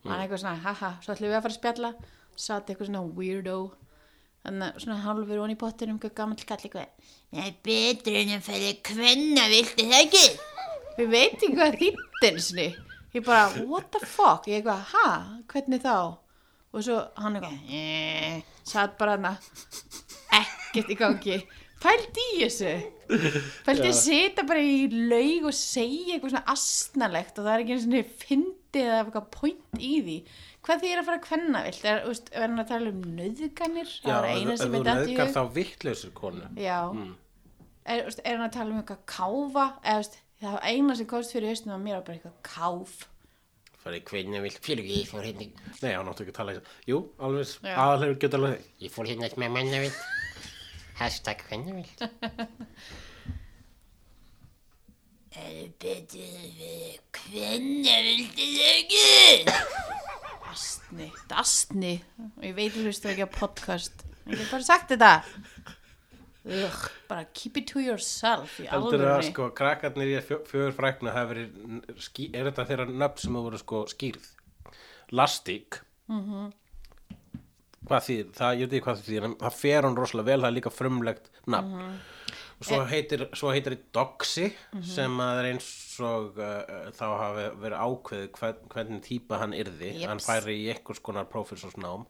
og 0.03 0.12
hann 0.12 0.23
eitthvað 0.23 0.43
svona, 0.43 0.59
haha, 0.65 0.91
svo 1.03 1.13
ætlum 1.13 1.29
við 1.31 1.38
að 1.38 1.45
fara 1.45 1.55
að 1.55 1.59
spjalla 1.62 1.93
satt 2.33 2.71
eitthvað 2.71 2.89
svona 2.89 3.03
weirdo 3.19 3.57
þannig 4.43 4.81
svona 4.83 5.01
hálfur 5.05 5.43
onni 5.43 5.55
í 5.55 5.62
pottinum 5.62 5.99
eitthvað 5.99 6.17
gammal 6.17 6.47
kall 6.49 6.63
eitthvað 6.65 7.13
Nei, 7.33 7.49
betur 7.65 8.13
en 8.19 8.36
að 8.36 8.43
færi 8.45 8.73
kvenna 8.86 9.47
viltu 9.49 9.86
það 9.89 10.03
ekki? 10.03 10.25
Við 10.99 11.07
veit 11.09 11.31
ekki 11.31 11.47
hvað 11.57 11.77
þýttin 11.79 12.36
sinni. 12.45 12.65
Ég 13.15 13.23
bara, 13.25 13.47
what 13.65 13.88
the 13.95 14.01
fuck? 14.05 14.45
Ég 14.45 14.59
eitthvað, 14.59 14.83
ha? 14.91 15.07
Hvernig 15.49 15.81
þá? 15.81 15.95
Og 16.73 16.86
svo 16.86 16.99
hann 17.17 17.39
eitthvað, 17.39 17.73
eh, 17.73 18.43
satt 18.69 18.93
bara 18.99 19.15
hana, 19.17 19.31
ekkert 20.39 20.93
í 20.93 20.97
gangi. 20.99 21.39
Pældi 21.83 22.27
í 22.37 22.41
þessu. 22.43 22.73
Pældi 23.67 23.89
að 23.89 23.97
sita 23.99 24.45
bara 24.47 24.63
í 24.63 24.85
laug 25.11 25.49
og 25.51 25.57
segja 25.57 26.15
eitthvað 26.15 26.35
svona 26.35 26.53
astnalegt 26.55 27.37
og 27.37 27.47
það 27.47 27.53
er 27.55 27.65
ekki 27.65 27.75
eins 27.77 27.87
og 27.89 28.13
fyndið 28.23 28.85
eða 28.85 29.01
eitthvað 29.01 29.27
point 29.35 29.81
í 29.81 29.93
því. 30.05 30.19
Hvað 30.63 30.79
því 30.79 30.93
er 30.93 31.01
að 31.01 31.09
fara 31.09 31.19
að 31.19 31.25
kvenna 31.25 31.65
vilt? 31.65 31.83
Er, 31.91 32.05
er 32.31 32.45
hann 32.47 32.63
að 32.63 32.69
tala 32.71 32.93
um 32.93 33.03
nöðganir? 33.17 33.91
Já, 33.99 34.13
það 34.13 34.29
ef 34.31 34.63
þú 34.63 34.69
ég 34.79 35.11
í 35.11 35.19
hug. 35.19 35.33
þá 35.35 35.43
vittlausur 35.57 36.15
konu. 36.15 36.47
Já 36.55 36.79
er, 37.85 38.03
veist, 38.07 38.21
er 38.23 38.37
hann 38.37 38.47
að 38.47 38.55
tala 38.57 38.73
um 38.73 38.81
eitthvað 38.81 39.01
káfa 39.09 39.65
eða 39.81 40.05
það 40.43 40.55
var 40.55 40.67
eina 40.69 40.95
sem 40.99 41.09
komst 41.09 41.35
fyrir 41.35 41.51
hausnum 41.51 41.75
að 41.77 41.83
mér 41.85 41.97
var 41.97 42.05
bara 42.07 42.17
eitthvað 42.19 42.37
káf 42.47 42.95
farið 43.83 44.05
kvinni 44.07 44.41
vilt 44.43 44.59
fyrir 44.63 44.87
ég 44.87 45.07
fór 45.09 45.25
hérna 45.27 45.47
nei, 45.49 45.91
hann 45.91 46.07
áttu 46.07 46.23
ekki 46.23 46.33
að 46.33 46.39
tala 46.39 46.55
þess 46.57 46.75
jú, 46.87 46.99
alveg 47.19 47.49
Já. 47.51 47.73
aðalhefur 47.85 48.19
getur 48.21 48.39
alveg 48.39 48.67
Ég 48.83 48.93
fór 48.93 49.09
hérna 49.09 49.31
með 49.43 49.55
manna 49.57 49.81
vilt. 49.83 50.03
Hashtag 50.99 51.41
hvernig 51.49 51.73
vilt. 51.75 52.03
Er 55.34 55.69
betur 55.82 56.34
við 56.60 56.99
hvernig 57.17 58.03
viltu 58.06 58.47
það 58.53 58.67
ekki? 58.77 59.53
astni, 60.53 61.08
þetta 61.10 61.34
er 61.34 61.39
astni 61.41 61.93
og 62.38 62.43
ég 62.45 62.53
veit 62.60 62.73
þú 62.75 62.84
hlustu 62.86 63.10
ekki 63.10 63.25
á 63.25 63.29
podcast 63.34 64.03
ég 64.29 64.36
hef 64.38 64.51
bara 64.53 64.67
sagt 64.67 64.91
þetta 64.93 65.13
Ugh, 66.43 66.84
bara 67.10 67.23
keep 67.34 67.58
it 67.58 67.65
to 67.71 67.82
yourself 67.82 68.60
í 68.62 68.67
heldur 68.69 68.99
að 68.99 69.08
alvörunni 69.08 69.32
sko 69.32 69.47
krakkarnir 69.58 70.12
í 70.12 70.19
fjö- 70.27 70.43
fjögur 70.51 70.75
frækna 70.77 71.15
hafa 71.15 71.32
verið 71.34 71.49
er 72.36 72.51
þetta 72.51 72.67
þeirra 72.69 72.86
nöfn 72.91 73.23
sem 73.23 73.34
hafa 73.39 73.47
voru 73.49 73.62
sko 73.63 73.82
skýrð 73.89 74.29
Lastík 75.17 75.79
Mhm. 76.12 76.51
Hvað 77.87 78.03
því, 78.07 78.17
það, 78.37 78.57
ég 78.59 78.67
veit 78.67 78.75
ekki 78.77 78.87
hvað 78.87 79.05
því 79.07 79.19
en 79.19 79.37
það 79.43 79.55
fer 79.59 79.87
hann 79.87 79.97
rosalega 79.99 80.29
vel, 80.31 80.41
það 80.41 80.49
er 80.51 80.57
líka 80.57 80.73
frumlegt 80.73 81.31
nafn. 81.45 81.77
Mhm. 81.77 82.01
og 82.53 82.67
svo 82.67 82.79
heitir 82.87 83.23
svo 83.35 83.49
heitir 83.51 83.75
það 83.75 83.87
Doxy 83.97 84.45
sem 84.87 85.17
að 85.19 85.39
er 85.41 85.47
eins 85.51 85.69
og 85.99 86.37
uh, 86.39 86.91
þá 86.95 87.05
hafi 87.19 87.47
verið 87.63 87.81
ákveðið 87.87 88.29
hvern, 88.37 88.61
hvernig 88.71 89.01
típa 89.03 89.39
hann 89.41 89.53
yrði. 89.57 89.89
Jeps. 89.97 90.05
hann 90.07 90.23
færi 90.23 90.55
í 90.61 90.69
einhvers 90.71 91.01
konar 91.03 91.27
prófessorsnám. 91.29 92.05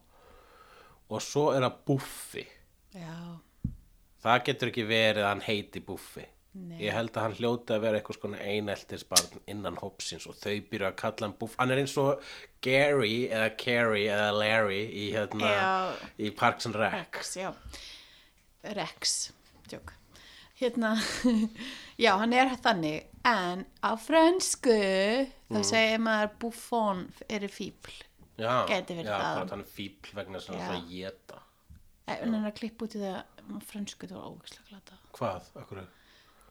Og 1.10 1.20
svo 1.20 1.50
er 1.52 1.66
það 1.66 1.80
Buffi 1.88 2.46
já, 2.94 3.18
Það 4.24 4.44
getur 4.46 4.70
ekki 4.70 4.86
verið 4.88 5.24
að 5.24 5.32
hann 5.34 5.44
heiti 5.44 5.82
Buffi. 6.54 6.78
Ég 6.84 6.92
held 6.94 7.10
að 7.16 7.22
hann 7.26 7.34
hljóti 7.38 7.74
að 7.74 7.80
vera 7.84 7.98
eitthvað 8.00 8.18
skona 8.20 8.38
eineltisbarn 8.46 9.40
innan 9.50 9.76
hópsins 9.80 10.26
og 10.30 10.36
þau 10.38 10.54
byrja 10.70 10.90
að 10.92 10.96
kalla 11.02 11.26
hann 11.28 11.36
Buffi. 11.40 11.58
Hann 11.58 11.74
er 11.74 11.82
eins 11.82 11.96
og 11.98 12.22
Gary 12.64 13.14
eða 13.28 13.48
Carrie 13.58 14.06
eða 14.14 14.30
Larry 14.38 14.82
í, 14.86 15.08
hérna, 15.16 15.50
í 16.18 16.30
Parks 16.38 16.66
and 16.70 16.78
Rec. 16.78 16.94
Rex, 16.94 17.34
já 17.42 17.50
Rex, 18.78 19.32
tjók 19.68 19.92
hérna, 20.60 20.94
já, 22.04 22.12
hann 22.20 22.32
er 22.32 22.52
þannig 22.62 23.08
en 23.26 23.64
á 23.82 23.90
frönsku 24.00 24.74
þá 24.74 25.58
Mm. 25.58 25.64
segir 25.66 26.00
maður 26.02 26.30
buffon 26.42 27.00
er 27.28 27.44
fíbl 27.52 27.92
Já, 28.40 28.64
já, 28.66 28.78
það. 28.86 29.04
bara 29.06 29.44
þannig 29.50 29.68
fíbl 29.70 30.14
vegna 30.16 30.38
þess 30.40 30.48
að 30.50 30.56
Já. 30.56 30.62
hann 30.64 30.74
er 30.74 30.78
að 30.80 30.88
geta. 30.94 31.42
en 32.08 32.32
hann 32.34 32.38
er 32.40 32.48
að 32.50 32.56
klippa 32.58 32.86
út 32.88 32.96
í 32.96 33.02
það 33.02 33.18
á 33.20 33.58
frönsku 33.68 34.08
það 34.08 34.16
var 34.18 34.32
ógeðslega 34.32 34.70
glata 34.70 34.98
Hvað? 35.18 35.50
Akkur? 35.60 35.82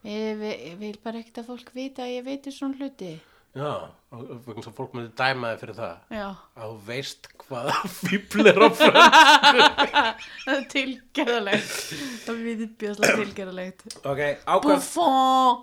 Ég, 0.03 0.39
vil- 0.39 0.59
ég 0.71 0.77
vil 0.81 0.97
bara 1.03 1.21
ekkert 1.23 1.41
að 1.43 1.49
fólk 1.51 1.71
vita 1.75 2.03
að 2.05 2.15
ég 2.17 2.25
veitir 2.27 2.55
svona 2.55 2.79
hluti 2.81 3.13
Já, 3.53 3.69
þess 4.09 4.65
að 4.65 4.73
fólk 4.79 4.95
myndi 4.97 5.11
dæma 5.13 5.51
þig 5.53 5.59
fyrir 5.61 5.75
það. 5.77 5.97
já, 6.17 6.29
Að 6.57 6.71
þú 6.71 6.77
veist 6.87 7.27
hvað 7.43 7.67
fíbl 7.99 8.47
er 8.49 8.57
á 8.65 8.69
frönd. 8.79 9.75
það 10.45 10.55
er 10.55 10.63
tilgerðalegt 10.73 11.75
það 12.23 12.31
er 12.33 12.41
viðbjöðslega 12.47 13.19
tilgerðalegt 13.21 13.85
ok, 14.01 14.23
ákvað, 14.47 14.73
buffon 14.73 15.61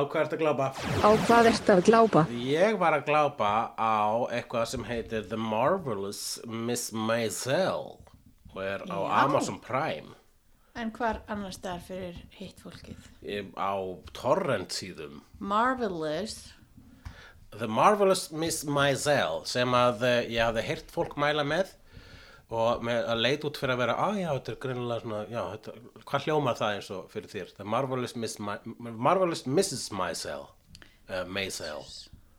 ákvað 0.00 0.22
ertu 0.24 0.38
að 0.38 0.42
glápa? 0.46 0.70
Á 1.04 1.08
hvað 1.28 1.50
ertu 1.52 1.74
að 1.76 1.84
glápa? 1.90 2.22
Ég 2.40 2.78
var 2.80 2.96
að 2.96 3.04
glápa 3.10 3.52
á 3.76 3.94
eitthvað 4.32 4.64
sem 4.72 4.88
heitir 4.88 5.28
The 5.28 5.36
Marvelous 5.38 6.22
Miss 6.48 6.88
Maisel 6.96 7.92
og 8.56 8.62
er 8.64 8.80
á 8.88 8.96
Já. 8.96 9.12
Amazon 9.26 9.60
Prime 9.60 10.16
en 10.76 10.90
hvar 10.96 11.22
annars 11.32 11.56
staðar 11.60 11.82
fyrir 11.86 12.20
hitt 12.36 12.60
fólkið? 12.62 13.08
Ég- 13.22 13.54
á 13.56 13.74
torrent 14.16 14.74
síðum 14.76 15.22
marvelous. 15.38 16.52
The 17.56 17.66
Marvelous 17.70 18.26
Miss 18.32 18.64
Maisel 18.68 19.44
sem 19.48 19.72
að 19.72 20.02
eh, 20.04 20.26
ég 20.34 20.42
hafði 20.44 20.64
heyrt 20.66 20.90
fólk 20.92 21.14
mæla 21.16 21.44
með 21.46 21.70
og 22.52 22.82
með 22.84 23.06
að 23.10 23.22
leit 23.24 23.44
út 23.48 23.56
fyrir 23.58 23.74
að 23.74 23.80
vera 23.80 23.94
að 24.06 24.18
já, 24.20 24.26
þetta 24.34 24.52
er 24.52 24.58
greinilega 24.62 25.02
svona, 25.02 25.20
já, 25.32 25.40
þetta, 25.54 26.02
hvað 26.10 26.26
hljómar 26.26 26.58
það 26.60 26.74
eins 26.76 26.90
og 26.94 27.06
fyrir 27.14 27.32
þér? 27.32 27.54
The 27.56 27.64
Marvelous, 27.64 28.14
Miss 28.16 28.36
Ma 28.38 28.58
Marvelous 29.08 29.46
Mrs. 29.46 29.86
Maisel 29.96 30.44
uh, 30.44 31.24
Maisel. 31.26 31.82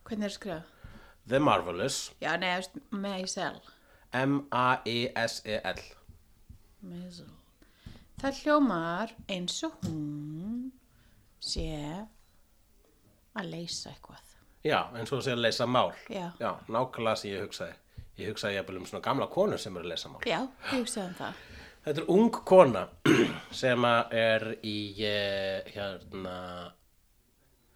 Hvernig 0.07 0.29
er 0.29 0.35
skrifað? 0.37 0.69
The 1.27 1.41
Marvelous. 1.43 1.97
Já, 2.23 2.35
nei, 2.39 2.53
þú 2.53 2.61
veist, 2.61 2.77
Maisel. 3.03 3.57
M-A-I-S-E-L 4.15 5.81
Maisel 6.87 7.36
það 8.21 8.39
hljómar 8.43 9.11
eins 9.29 9.57
og 9.67 9.75
hún 9.85 10.71
sé 11.43 11.67
að 13.37 13.51
leysa 13.51 13.91
eitthvað 13.93 14.23
Já, 14.67 14.79
eins 14.97 15.11
og 15.13 15.21
segja 15.23 15.37
að 15.37 15.43
leysa 15.45 15.65
mál. 15.69 15.91
Já. 16.11 16.25
nákvæmlega 16.67 17.15
sem 17.15 17.29
ég 17.31 17.43
hugsaði. 17.45 17.75
Ég 18.17 18.31
hugsaði 18.33 18.57
jafnvel 18.57 18.79
um 18.81 18.87
svona 18.89 19.03
gamla 19.05 19.27
konu 19.31 19.57
sem 19.61 19.77
eru 19.77 19.85
að 19.85 19.91
leysa 19.93 20.09
mál. 20.11 20.21
já, 20.27 20.39
ég 20.73 20.79
hugsaði 20.81 21.07
um 21.07 21.13
það 21.21 21.43
Þetta 21.87 22.01
er 22.01 22.09
ung 22.11 22.31
kona 22.49 22.81
sem 23.61 23.85
er 23.85 24.43
í 24.65 24.77
eh, 25.07 25.69
hérna 25.71 26.33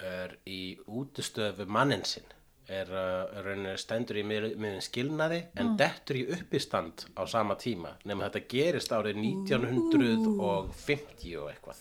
er 0.02 0.34
í 0.50 0.62
útistöfu 0.90 1.68
mannin 1.70 2.04
sinn 2.04 2.28
er, 2.72 2.88
uh, 2.90 3.42
rauninni 3.46 3.76
stendur 3.80 4.16
í 4.22 4.24
mið- 4.28 4.56
miðin 4.62 4.84
skilnaði 4.86 5.42
en 5.60 5.68
dettur 5.80 6.16
í 6.22 6.24
uppistand 6.38 6.96
á 7.18 7.20
sama 7.30 7.56
tíma 7.60 7.92
nema 8.08 8.22
þetta 8.30 8.42
gerist 8.56 8.92
árið 8.96 9.16
1950 9.22 11.38
og 11.42 11.48
eitthvað. 11.52 11.80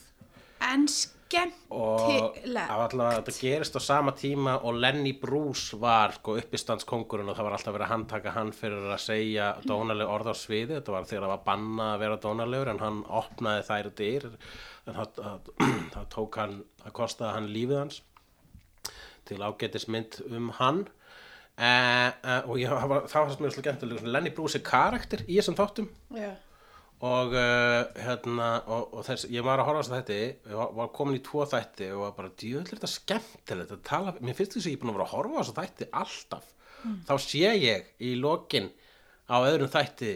En 0.61 0.85
og 1.71 2.01
skemmtilega. 2.03 2.67
á 2.67 2.75
allavega 2.83 3.21
þetta 3.21 3.33
gerist 3.39 3.75
á 3.79 3.81
sama 3.81 4.11
tíma 4.11 4.57
og 4.67 4.73
Lenny 4.75 5.13
Bruce 5.17 5.77
var 5.79 6.11
sko 6.17 6.35
uppistandskongurinn 6.41 7.29
og 7.31 7.35
það 7.37 7.45
var 7.47 7.55
alltaf 7.57 7.73
verið 7.75 7.87
að 7.87 7.93
handtaka 7.93 8.33
hann 8.35 8.51
fyrir 8.51 8.83
að 8.91 8.99
segja 8.99 9.47
dónaleg 9.65 10.07
orð 10.11 10.27
á 10.31 10.35
sviði 10.35 10.75
þetta 10.77 10.91
var 10.91 11.03
þegar 11.09 11.23
það 11.25 11.33
var 11.33 11.45
bannað 11.47 11.93
að 11.95 12.01
vera 12.03 12.17
dónalegur 12.25 12.69
en 12.73 12.83
hann 12.83 12.99
opnaði 13.07 13.61
þær 13.69 13.87
dyr. 14.01 14.23
En 14.85 14.93
það, 14.99 15.07
það, 15.17 15.37
það 15.95 16.05
tók 16.17 16.33
hann 16.41 16.55
það 16.83 16.91
kostaði 16.99 17.31
hann 17.37 17.49
lífið 17.55 17.77
hans 17.85 17.97
til 19.31 19.41
ágætismynd 19.41 20.21
um 20.29 20.51
hann. 20.59 20.85
Uh, 21.61 22.11
uh, 22.23 22.37
og 22.49 22.61
ég, 22.61 22.71
var, 22.71 23.03
það 23.11 23.27
var 23.27 23.35
slúið 23.35 23.65
gæmtilega 23.65 24.13
Lenny 24.15 24.31
Bruce 24.33 24.57
er 24.57 24.63
karakter 24.65 25.21
í 25.27 25.35
þessum 25.37 25.57
þáttum. 25.59 25.91
Já. 26.15 26.31
og 27.01 27.33
uh, 27.33 27.81
hérna 27.97 28.47
og, 28.69 28.91
og 28.93 29.05
þess, 29.07 29.25
ég 29.33 29.45
var 29.45 29.61
að 29.61 29.71
horfa 29.71 29.81
á 29.89 29.91
þætti 29.97 30.17
ég 30.21 30.53
var, 30.53 30.73
var 30.77 30.91
komin 30.93 31.17
í 31.17 31.21
tvo 31.25 31.47
þætti 31.49 31.87
og 31.95 32.03
var 32.05 32.15
bara 32.17 32.33
djöðlega 32.37 32.77
þetta 32.77 32.89
skemmtilegt 32.93 33.73
að 33.73 33.81
tala, 33.89 34.13
mér 34.21 34.37
finnst 34.37 34.53
þess 34.53 34.67
að 34.67 34.71
ég 34.71 34.77
er 34.77 34.83
búin 34.83 34.93
að 34.93 34.99
vera 34.99 35.07
að 35.07 35.15
horfa 35.15 35.33
á 35.33 35.39
þess 35.41 35.53
að 35.53 35.61
þætti 35.61 35.89
alltaf. 36.01 36.51
Þá 37.09 37.13
sé 37.25 37.53
ég 37.61 37.89
í 38.01 38.13
lokin 38.21 38.69
á 39.31 39.37
öðrum 39.47 39.69
þætti 39.71 40.09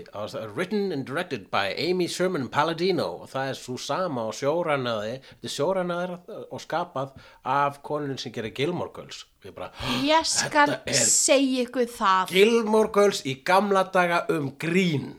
written 0.56 0.92
and 0.92 1.08
directed 1.08 1.48
by 1.52 1.72
Amy 1.80 2.08
Sherman 2.12 2.50
Palladino 2.52 3.08
og 3.22 3.30
það 3.32 3.52
er 3.52 3.60
svo 3.60 3.78
sama 3.80 4.26
og 4.28 4.36
sjórænaði 4.36 5.14
þetta 5.22 5.48
er 5.48 5.54
sjórænaði 5.54 6.18
og 6.50 6.64
skapað 6.64 7.14
af 7.56 7.80
konunin 7.86 8.20
sem 8.20 8.34
gerir 8.36 8.52
Gilmore 8.58 8.92
Girls 8.96 9.24
við 9.46 9.56
bara, 9.56 9.72
Ég 10.04 10.28
skal 10.28 10.76
segja 10.92 11.64
ykkur 11.64 11.88
það. 11.96 12.36
Gilmore 12.36 12.92
Girls 12.96 13.24
í 13.24 13.38
gamla 13.48 13.86
daga 13.96 14.26
um 14.36 14.52
grín 14.60 15.16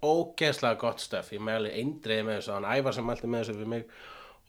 ógeðslega 0.00 0.78
gott 0.80 1.02
stöf 1.02 1.34
ég 1.34 1.42
mæli 1.44 1.74
eindriði 1.82 2.24
með 2.24 2.40
þessu 2.40 2.56
hann 2.56 2.70
ævar 2.70 2.96
sem 2.96 3.06
mælti 3.06 3.28
með 3.28 3.44
þessu 3.44 3.58
við 3.58 3.74
mig 3.74 4.00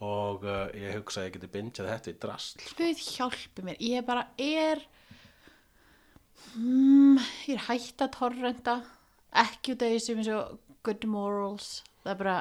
og 0.01 0.45
uh, 0.47 0.63
ég 0.77 0.95
hugsa 0.97 1.21
að 1.21 1.27
ég 1.27 1.35
geti 1.35 1.51
bindjað 1.51 1.91
þetta 1.95 2.13
í 2.13 2.17
drasl 2.21 2.65
Guð 2.77 3.05
hjálpi 3.11 3.65
mér. 3.65 3.81
Ég 3.81 4.05
bara 4.07 4.29
er... 4.37 4.85
Mm, 6.55 7.19
ég 7.47 7.55
er 7.55 7.65
hætt 7.69 8.01
að 8.03 8.11
torrenda. 8.17 8.75
Ekki 9.41 9.75
út 9.75 9.85
af 9.85 9.93
því 9.93 9.99
sem 10.03 10.17
eins 10.21 10.31
og 10.35 10.57
good 10.83 11.05
morals. 11.07 11.69
Það 12.03 12.11
er 12.15 12.19
bara 12.23 12.39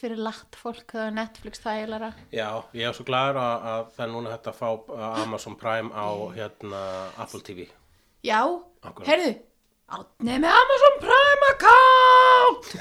fyrir 0.00 0.16
latt 0.24 0.56
fólk 0.56 0.94
það 0.94 1.02
er 1.06 1.10
Netflix 1.18 1.60
þægilega. 1.60 2.06
já, 2.32 2.46
ég 2.72 2.86
er 2.88 2.94
svo 2.96 3.04
gladur 3.04 3.36
að, 3.42 3.66
að 3.68 3.82
það 3.96 4.04
er 4.06 4.12
núna 4.14 4.30
hægt 4.32 4.46
að 4.48 4.56
fá 4.56 4.68
uh, 4.72 5.02
Amazon 5.20 5.56
Prime 5.60 5.90
á 5.92 6.08
hérna 6.32 6.80
Apple 7.20 7.40
TV 7.44 7.66
Já, 8.24 8.40
heyrðu. 9.04 9.34
Átni 9.92 10.38
með 10.40 10.56
Amazon 10.62 10.96
Prime 11.04 11.50
account! 11.52 12.72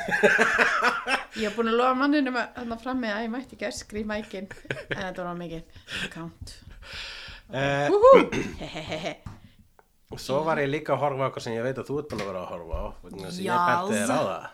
ég 1.41 1.43
hef 1.49 1.55
búin 1.59 1.71
að 1.73 1.77
lofa 1.81 1.99
manninu 1.99 2.31
með 2.35 2.49
þarna 2.55 2.79
frammi 2.85 3.11
að 3.11 3.23
ég 3.25 3.33
mætti 3.35 3.55
ekki 3.59 3.67
að 3.67 3.77
skrýma 3.81 4.17
ekki 4.23 4.41
en 4.45 4.49
þetta 4.95 5.27
var 5.27 5.37
mikið 5.43 5.61
account. 6.07 6.55
uh, 7.51 7.87
Úhú! 7.91 8.13
Hehehehe. 10.07 10.23
svo 10.23 10.43
var 10.45 10.57
ég 10.61 10.69
líka 10.71 10.93
að 10.95 11.01
horfa 11.03 11.27
eitthvað 11.27 11.43
sem 11.43 11.53
ég 11.57 11.63
veit 11.65 11.77
að 11.81 11.87
þú 11.89 11.97
ert 11.99 12.09
búin 12.11 12.21
að 12.23 12.29
vera 12.31 12.43
að 12.43 12.51
horfa 12.53 12.77
á 12.79 12.85
Já, 13.03 13.43
ég 13.43 13.65
benti 13.67 13.97
þér 13.97 14.11
á 14.11 14.21
það- 14.27 14.53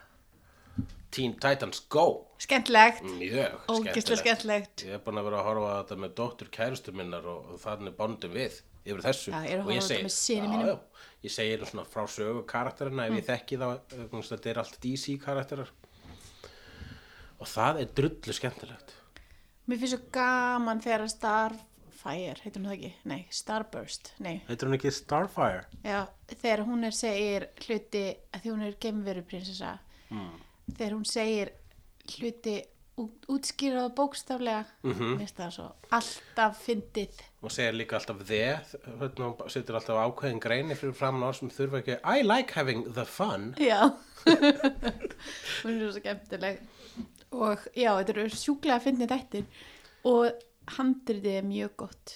Teen 1.13 1.33
Titans 1.37 1.79
Go 1.93 2.25
Skemmtilegt. 2.39 3.03
mjög 3.03 3.67
Ógislega 3.69 4.17
skemmtilegt. 4.17 4.83
Ég 4.83 4.93
er 4.95 4.99
búin 5.05 5.19
að 5.21 5.23
vera 5.29 5.37
að 5.43 5.45
horfa 5.45 5.69
á 5.69 5.77
þetta 5.83 5.97
með 6.01 6.13
dóttur 6.17 6.49
kærustu 6.49 6.91
minnar 6.91 7.25
og, 7.29 7.51
og 7.53 7.59
þannig 7.61 7.95
bondum 7.95 8.33
við 8.33 8.61
yfir 8.83 9.01
þessu. 9.05 9.29
Já, 9.31 9.43
ég 9.45 9.59
Og 9.61 9.69
á 9.69 9.81
segi- 9.85 10.41
Já, 10.41 10.65
já. 10.65 10.79
Ég 11.23 11.31
segir 11.31 11.59
svona 11.69 11.85
frá 11.85 12.03
sögu 12.09 12.43
karakterina 12.45 13.05
ef 13.07 13.13
ég 13.13 13.25
þekki 13.29 13.57
þá, 13.61 13.79
þetta 14.09 14.49
er 14.49 14.57
allt 14.57 14.79
DC 14.81 15.17
karakterar. 15.21 15.69
Og 17.39 17.47
það 17.47 17.79
er 17.81 17.85
drullu 17.85 18.33
skemmtilegt. 18.33 18.93
Mér 19.69 19.77
finnst 19.79 19.93
svo 19.95 20.01
gaman 20.11 20.81
þegar 20.81 21.05
að 21.05 21.59
Starfire, 22.03 22.41
heitir 22.43 22.59
hún 22.59 22.67
það 22.67 22.73
ekki? 22.75 22.89
Nei, 23.07 23.21
Starburst, 23.31 24.09
nei. 24.19 24.41
Heitir 24.49 24.67
hún 24.67 24.75
ekki 24.75 24.91
Starfire? 24.91 25.63
Já, 25.85 26.01
þegar 26.33 26.65
hún 26.67 26.83
er 26.83 26.95
segir 26.97 27.45
hluti, 27.63 28.03
að 28.33 28.43
því 28.43 28.51
hún 28.51 28.65
er 28.67 28.75
gemveru 28.83 29.23
prinsessa, 29.23 29.77
þegar 30.67 30.97
hún 30.97 31.07
segir 31.07 31.53
hluti 32.17 32.57
út, 32.99 33.29
útskýrað 33.31 33.95
bókstaflega, 33.95 34.65
mm 34.83 34.93
-hmm. 34.99 35.31
það 35.31 35.55
svo 35.55 35.69
alltaf 35.95 36.61
fyndið. 36.65 37.23
Og 37.41 37.51
segir 37.51 37.73
líka 37.73 37.95
alltaf 37.95 38.19
þið, 38.19 38.77
hérna 38.99 39.31
hún 39.31 39.49
setur 39.49 39.75
alltaf 39.75 40.03
ákveðin 40.03 40.43
greini 40.43 40.75
fyrir 40.75 40.93
framan 40.93 41.23
orð 41.23 41.39
sem 41.39 41.49
þurfa 41.49 41.79
ekki, 41.79 41.99
I 42.03 42.21
like 42.23 42.53
having 42.53 42.93
the 42.93 43.05
fun. 43.05 43.55
Já, 43.57 43.95
hún 45.63 45.79
er 45.79 45.91
svo 45.91 45.99
skemmtileg. 45.99 46.59
Og 47.31 47.59
já, 47.73 47.95
þetta 47.95 48.11
eru 48.11 48.29
sjúklega 48.29 48.79
fyndið 48.79 49.07
þættir 49.07 49.45
og 50.03 50.33
handritið 50.77 51.39
er 51.39 51.47
mjög 51.47 51.75
gott. 51.83 52.13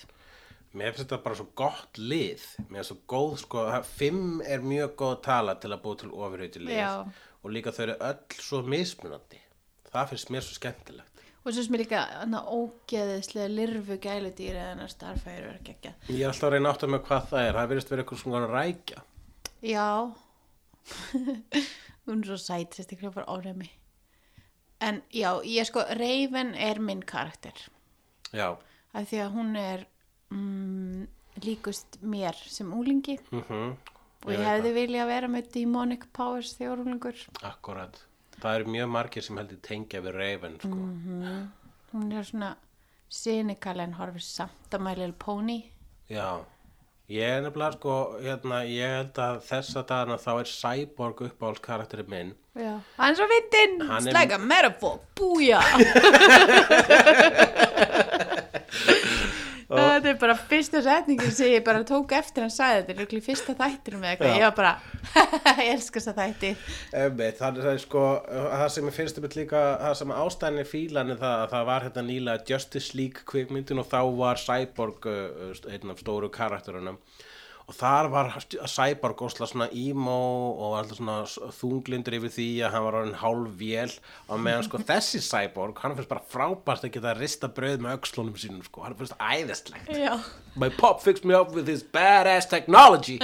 Mér 0.78 0.94
finnst 0.94 1.08
þetta 1.08 1.20
bara 1.24 1.38
svo 1.40 1.48
gott 1.58 2.00
lið. 2.00 2.44
Mér 2.68 2.82
finnst 2.82 2.92
svo 2.92 2.98
góð, 3.10 3.36
sko, 3.44 3.64
fimm 3.98 4.42
er 4.46 4.66
mjög 4.66 4.96
góð 5.00 5.16
tala 5.28 5.56
til 5.62 5.72
að 5.74 5.84
búa 5.86 6.00
til 6.02 6.12
ofurhuti 6.14 6.64
lið. 6.64 6.78
Já. 6.78 6.94
og 7.44 7.54
líka 7.54 7.72
þau 7.72 7.84
eru 7.86 7.96
öll 8.04 8.42
svo 8.44 8.62
mismunandi. 8.66 9.40
Það 9.88 10.10
finnst 10.12 10.32
mér 10.34 10.44
svo 10.44 10.58
skemmtilegt. 10.58 11.24
Og 11.46 11.54
svo 11.56 11.64
sem 11.64 11.78
er 11.78 11.84
líka 11.86 12.02
ógeðislega 12.28 13.48
lirfu 13.54 13.96
gæludýri 14.04 14.64
en 14.74 14.84
að 14.84 14.92
Starfire 14.92 15.54
er 15.54 15.62
geggjað. 15.64 16.10
Ég 16.12 16.26
er 16.26 16.34
alltaf 16.34 16.50
að 16.50 16.56
reyna 16.58 16.74
átt 16.74 16.84
að 16.84 16.94
með 16.96 17.04
hvað 17.08 17.30
það 17.32 17.46
er. 17.46 17.60
Það 17.60 17.72
virðist 17.72 17.94
verið 17.94 18.04
eitthvað 18.04 18.24
svona 18.26 18.50
rækja. 18.52 19.04
Já. 19.64 19.90
Hún 22.08 22.24
er 22.24 22.32
svo 22.32 22.40
sæt 22.42 22.76
sérstaklega 22.76 23.16
fyrir 23.16 23.32
óræmi 23.32 23.72
en 24.80 25.02
já, 25.12 25.32
ég 25.44 25.66
sko 25.66 25.84
Raven 25.98 26.54
er 26.54 26.80
minn 26.80 27.02
karakter 27.06 27.66
Já, 28.34 28.50
af 28.94 29.08
því 29.12 29.18
að 29.24 29.32
hún 29.38 29.50
er 29.62 29.86
mm, 30.34 31.06
líkust 31.46 32.00
mér 32.02 32.36
sem 32.50 32.74
úlingi 32.74 33.20
mhm. 33.32 33.76
Og 34.26 34.32
ég 34.34 34.42
hefði 34.42 34.72
viljað 34.74 35.08
vera 35.12 35.28
með 35.30 35.52
demonic 35.54 36.08
powers 36.12 36.56
þegar 36.58 36.80
úlingur 36.82 37.14
Akkurat. 37.46 37.94
Það 38.42 38.56
eru 38.58 38.66
mjög 38.74 38.88
margir 38.92 39.24
sem 39.24 39.38
heldur 39.38 39.60
tengja 39.64 40.02
við 40.04 40.14
Raven 40.18 40.56
sko. 40.60 40.78
hún 41.94 42.12
er 42.12 42.24
svona 42.26 42.50
cynical 43.14 43.80
en 43.80 43.94
horfir 43.98 44.22
samt 44.26 44.74
að 44.74 44.82
My 44.84 44.94
Little 44.98 45.14
Pony. 45.22 45.60
Já. 46.10 46.42
Ég 47.08 47.24
er 47.38 47.42
nefnilega 47.46 47.78
sko, 47.78 47.94
hérna, 48.20 48.64
ég 48.68 48.90
held 48.98 49.16
að 49.24 49.38
þessa 49.48 49.86
dagana 49.88 50.18
þá 50.20 50.32
er 50.42 50.48
Cyborg 50.52 51.22
uppáhalds 51.30 51.62
karakteri 51.64 52.04
minn. 52.10 52.34
Já. 52.58 52.74
hann 52.98 53.12
er 53.14 53.18
svo 53.22 53.28
fyndinn, 53.32 53.82
Hann 53.88 53.98
it's 54.02 54.08
er- 54.08 54.14
like 54.18 54.34
a 54.34 54.38
metaphor. 54.40 55.00
Búja 55.16 55.62
þetta 59.98 60.12
er 60.14 60.20
bara 60.22 60.38
fyrsta 60.38 60.82
setningin 60.86 61.34
sem 61.36 61.52
ég 61.52 61.66
bara 61.66 61.84
tók 61.88 62.14
eftir 62.18 62.46
hann 62.46 62.54
sagði 62.54 62.86
þetta 62.88 63.06
er 63.06 63.18
í 63.18 63.22
fyrsta 63.26 63.56
þættinum 63.58 64.06
eða 64.06 64.14
eitthvað. 64.14 64.36
Ég 64.38 64.46
var 64.46 64.56
bara, 64.58 64.74
ég 65.66 65.72
elska 65.74 66.00
þess 66.00 66.12
að 66.14 66.20
þætti 66.22 66.52
það, 67.42 67.62
er 67.74 67.82
sko, 67.84 68.04
það 68.32 68.68
sem 68.76 68.90
ég 68.90 68.98
finnst 68.98 69.22
um 69.22 69.30
líka, 69.38 69.64
það 69.84 69.96
sem 70.02 70.14
ástæðan 70.18 70.62
er 70.62 70.70
fílan 70.72 71.14
er 71.14 71.22
það 71.22 71.44
að 71.44 71.56
það 71.56 71.70
var 71.72 71.88
hérna 71.88 72.06
nýlega 72.08 72.52
Justice 72.52 72.98
League 72.98 73.26
kvikmyndin 73.32 73.82
og 73.82 73.90
þá 73.90 74.00
var 74.20 74.42
Cyborg 74.42 75.10
uh, 75.10 75.58
einn 75.74 75.94
af 75.94 76.04
stóru 76.04 76.32
karakterunum 76.34 77.02
og 77.68 77.76
þar 77.76 78.08
var 78.14 78.30
Cyborg 78.72 79.22
ósla 79.28 79.48
svona 79.50 79.66
emo 79.76 80.18
og 80.56 80.78
alltaf 80.80 81.02
svona 81.02 81.52
þunglindur 81.58 82.16
yfir 82.16 82.32
því 82.32 82.48
að 82.64 82.76
hann 82.76 82.86
var 82.86 82.98
orðin 83.02 83.18
hálf 83.20 83.58
vél 83.60 83.96
og 84.32 84.40
meðan 84.40 84.64
sko 84.70 84.80
þessi 84.92 85.20
Cyborg, 85.26 85.82
hann 85.84 85.98
finnst 85.98 86.12
bara 86.12 86.24
frábært 86.32 86.88
að 86.88 86.94
geta 86.96 87.12
að 87.12 87.24
rista 87.26 87.50
brauð 87.52 87.84
með 87.84 87.98
öxlunum 88.00 88.38
sínum 88.40 88.64
sko, 88.64 88.86
hann 88.86 88.96
finnst 89.00 89.18
æðislegt. 89.20 89.92
Já, 89.92 90.16
My 90.58 90.70
pop 90.74 91.04
fixed 91.04 91.26
me 91.28 91.36
up 91.36 91.52
with 91.54 91.68
his 91.68 91.84
badass 91.84 92.48
technology. 92.50 93.20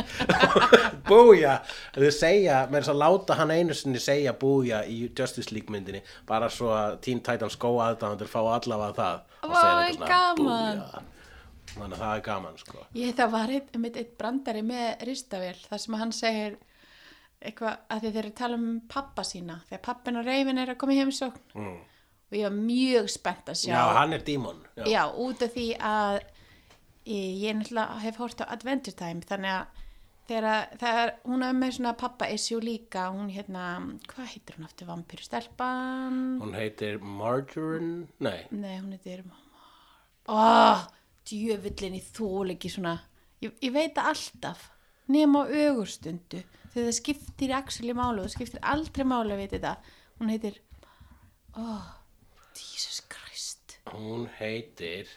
Búja. 1.09 1.55
Þau 1.95 2.11
segja, 2.13 2.59
með 2.69 2.83
þess 2.83 2.91
að 2.93 2.99
láta 3.01 3.37
hann 3.39 3.53
einu 3.55 3.77
sinni 3.77 4.01
segja 4.03 4.35
búja 4.37 4.83
í 4.85 4.99
Justice 5.07 5.55
League 5.55 5.73
myndinni 5.73 6.03
bara 6.29 6.51
svo 6.53 6.69
að 6.75 6.99
Teen 7.07 7.23
Titans 7.25 7.57
Go 7.57 7.77
aðdæmandur 7.81 8.29
fá 8.29 8.41
allavega 8.43 8.93
það. 8.99 9.25
Og 9.47 9.55
segja 9.57 9.73
eitthvað 9.87 10.13
svona, 10.37 10.69
gaman. 10.83 11.09
Þannig 11.73 11.97
að 11.97 12.03
það 12.03 12.17
er 12.17 12.23
gaman 12.27 12.59
sko. 12.61 12.83
Ég 12.97 13.15
það 13.17 13.33
var 13.33 13.53
eitt, 13.55 13.73
eitt 13.97 14.13
brandari 14.19 14.61
með 14.65 15.07
ristavél 15.09 15.57
þar 15.65 15.81
sem 15.83 15.97
hann 16.01 16.13
segir 16.15 16.59
eitthvað 17.43 17.79
að 17.91 18.05
þeir 18.05 18.19
eru 18.21 18.31
að 18.31 18.37
tala 18.39 18.59
um 18.59 18.67
pappa 18.91 19.25
sína 19.27 19.57
þegar 19.67 19.83
pappin 19.87 20.19
og 20.21 20.27
reyfin 20.27 20.61
er 20.61 20.73
að 20.73 20.79
koma 20.83 20.95
í 20.95 21.01
heimsókn. 21.01 21.43
Mm. 21.59 21.81
og 22.33 22.37
ég 22.39 22.47
var 22.47 22.55
mjög 22.57 23.09
spennt 23.13 23.49
að 23.51 23.59
sjá 23.61 23.73
Já, 23.73 23.81
hann 23.99 24.15
er 24.15 24.23
dímon 24.25 24.61
Já, 24.79 24.85
Já, 24.89 25.01
út 25.21 25.43
af 25.45 25.53
því 25.53 25.67
að 25.77 26.15
ég, 27.05 27.27
ég 27.43 27.57
náttúrulega 27.59 27.99
hef 28.05 28.19
hort 28.23 28.41
á 28.41 28.45
Adventure 28.55 28.97
Time 28.97 29.27
þannig 29.27 29.53
að 29.53 29.81
þegar 30.29 30.79
þegar 30.79 31.13
hún 31.27 31.45
er 31.45 31.55
með 31.59 31.75
svona 31.77 31.93
pappa 31.99 32.29
issue 32.31 32.63
líka 32.63 33.09
hún 33.11 33.29
hérna, 33.33 33.67
hvað 34.07 34.31
heitir 34.31 34.57
hún 34.57 34.67
aftur 34.69 34.89
vampíru 34.89 35.27
stelpan 35.27 36.19
Hún 36.41 36.57
heitir 36.57 36.99
Margarine, 37.03 38.07
nei, 38.23 38.45
nei 38.49 38.77
hún 38.79 38.95
heitir 38.95 39.25
oh, 40.31 40.85
djöfullin 41.29 41.97
í 41.97 42.03
þólegi 42.03 42.71
svona 42.73 42.97
ég, 43.43 43.53
ég 43.61 43.73
veit 43.75 43.95
það 43.97 44.11
alltaf 44.13 44.69
nema 45.11 45.43
á 45.43 45.51
ögurstundu 45.51 46.43
þegar 46.73 46.87
það 46.87 46.97
skiptir 46.99 47.55
actually 47.57 47.95
málu 47.97 48.23
það 48.25 48.35
skiptir 48.37 48.63
aldrei 48.73 49.05
málu 49.07 49.35
að 49.35 49.43
veit 49.43 49.55
þetta 49.57 49.73
hún 50.19 50.31
heitir 50.33 50.59
oh, 51.59 51.85
Jesus 52.55 53.01
Christ 53.11 53.77
hún 53.91 54.27
heitir, 54.39 55.09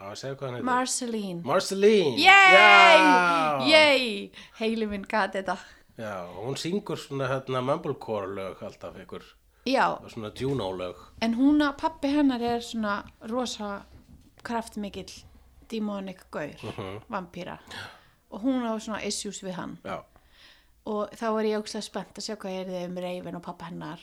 heitir? 0.00 0.62
Marceline 0.64 1.42
Marceline. 1.44 2.16
Yay! 2.20 3.70
Yay! 3.70 4.06
Heili 4.60 4.88
minn 4.90 5.06
gat 5.08 5.36
þetta 5.36 5.58
Já, 5.96 6.28
hún 6.28 6.58
syngur 6.60 7.00
svona 7.00 7.28
hérna 7.30 7.62
mumblecore 7.64 8.28
lög 8.36 8.62
alltaf 8.66 8.98
ykkur, 9.00 9.22
Já, 9.64 9.96
svona 10.12 10.28
Juno 10.36 10.68
lög. 10.76 10.96
en 11.24 11.34
hún 11.38 11.62
að 11.64 11.78
pappi 11.80 12.10
hennar 12.12 12.42
er 12.44 12.60
svona 12.60 12.98
rosa 13.30 13.86
kraftmikill 14.46 15.12
demonic 15.70 16.26
gaur, 16.34 16.66
vampíra. 17.10 17.58
Og 18.30 18.42
hún 18.46 18.66
á 18.66 18.74
svona 18.78 19.02
issues 19.06 19.42
við 19.42 19.58
hann. 19.58 19.78
Já, 19.86 20.00
og 20.86 21.14
þá 21.18 21.26
er 21.28 21.48
ég 21.50 21.60
ógslag 21.60 21.84
spennt 21.84 22.18
að 22.18 22.28
sjá 22.28 22.36
hvað 22.38 22.58
er 22.60 22.68
þið 22.70 22.84
um 22.86 23.00
Reifin 23.02 23.38
og 23.38 23.44
pappa 23.46 23.70
hennar. 23.70 24.02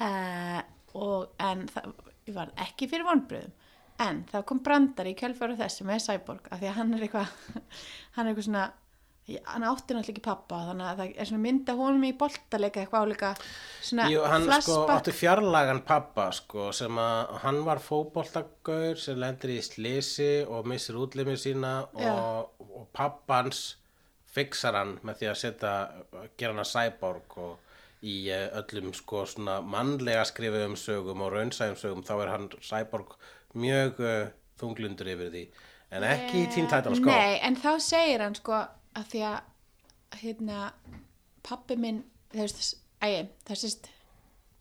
Uh, 0.00 0.60
og 0.96 1.34
en 1.44 1.66
það 1.68 1.90
var 2.32 2.52
ekki 2.64 2.88
fyrir 2.88 3.04
vonbröðum 3.08 3.52
en 4.00 4.22
það 4.30 4.44
kom 4.48 4.60
brandar 4.64 5.08
í 5.10 5.16
kjölfæru 5.18 5.56
þessi 5.58 5.84
með 5.84 6.04
Cyborg 6.06 6.46
af 6.48 6.60
því 6.60 6.68
að 6.70 6.76
hann 6.78 6.94
er 6.96 7.04
eitthvað 7.04 7.32
hann 8.14 8.24
er 8.24 8.30
eitthvað 8.30 8.46
svona 8.46 8.66
hann 9.44 9.64
átti 9.68 9.94
náttúrulega 9.94 10.14
ekki 10.14 10.24
pappa 10.24 10.60
þannig 10.68 10.86
að 10.88 11.00
það 11.00 11.14
er 11.22 11.28
svona 11.30 11.44
mynda 11.44 11.76
honum 11.78 12.06
í 12.08 12.12
boltaleika 12.20 12.82
eitthvað 12.82 13.06
álíka 13.06 13.32
svona 13.38 14.08
Jú, 14.10 14.22
hann 14.26 14.46
sko 14.46 14.50
flashback. 14.50 14.94
átti 14.96 15.14
fjarlagan 15.20 15.82
pappa 15.86 16.28
sko 16.36 16.68
sem 16.76 17.00
að 17.02 17.34
hann 17.44 17.60
var 17.66 17.82
fótboltagaur 17.84 19.00
sem 19.00 19.20
lendir 19.20 19.54
í 19.56 19.60
slisi 19.64 20.30
og 20.48 20.68
missir 20.70 20.98
útlimið 21.00 21.40
sína 21.44 21.74
og, 21.94 22.54
og 22.66 22.88
pappans 22.96 23.64
fixar 24.30 24.78
hann 24.78 24.96
með 25.06 25.22
því 25.22 25.30
að 25.32 25.40
setja, 25.40 25.74
gera 26.38 26.54
hann 26.54 26.62
að 26.62 26.72
cyborg 26.74 27.38
og 27.42 28.06
í 28.06 28.16
eh, 28.32 28.46
öllum 28.56 28.94
sko 28.96 29.24
svona 29.28 29.58
mannlega 29.60 30.22
skrifuðum 30.28 30.76
sögum 30.80 31.24
og 31.26 31.34
raunsæðum 31.34 31.76
sögum 31.76 32.04
þá 32.06 32.14
er 32.16 32.30
hann 32.32 32.46
cyborg 32.64 33.16
mjög 33.60 34.00
uh, 34.00 34.30
þunglundur 34.60 35.10
yfir 35.10 35.32
því. 35.34 35.42
En 35.90 36.06
ekki 36.06 36.44
í 36.44 36.48
Teen 36.54 36.68
Titans 36.70 37.00
sko. 37.00 37.10
Nei, 37.10 37.40
en 37.42 37.56
þá 37.58 37.72
segir 37.82 38.22
hann 38.22 38.36
sko 38.38 38.60
að 38.96 39.04
því 39.12 39.20
að 39.30 39.40
hérna 40.22 40.72
pappi 41.42 41.76
minn 41.76 42.02
þú 42.32 42.40
veist, 42.44 42.74
æ, 43.02 43.26
það 43.46 43.56
sést 43.56 43.88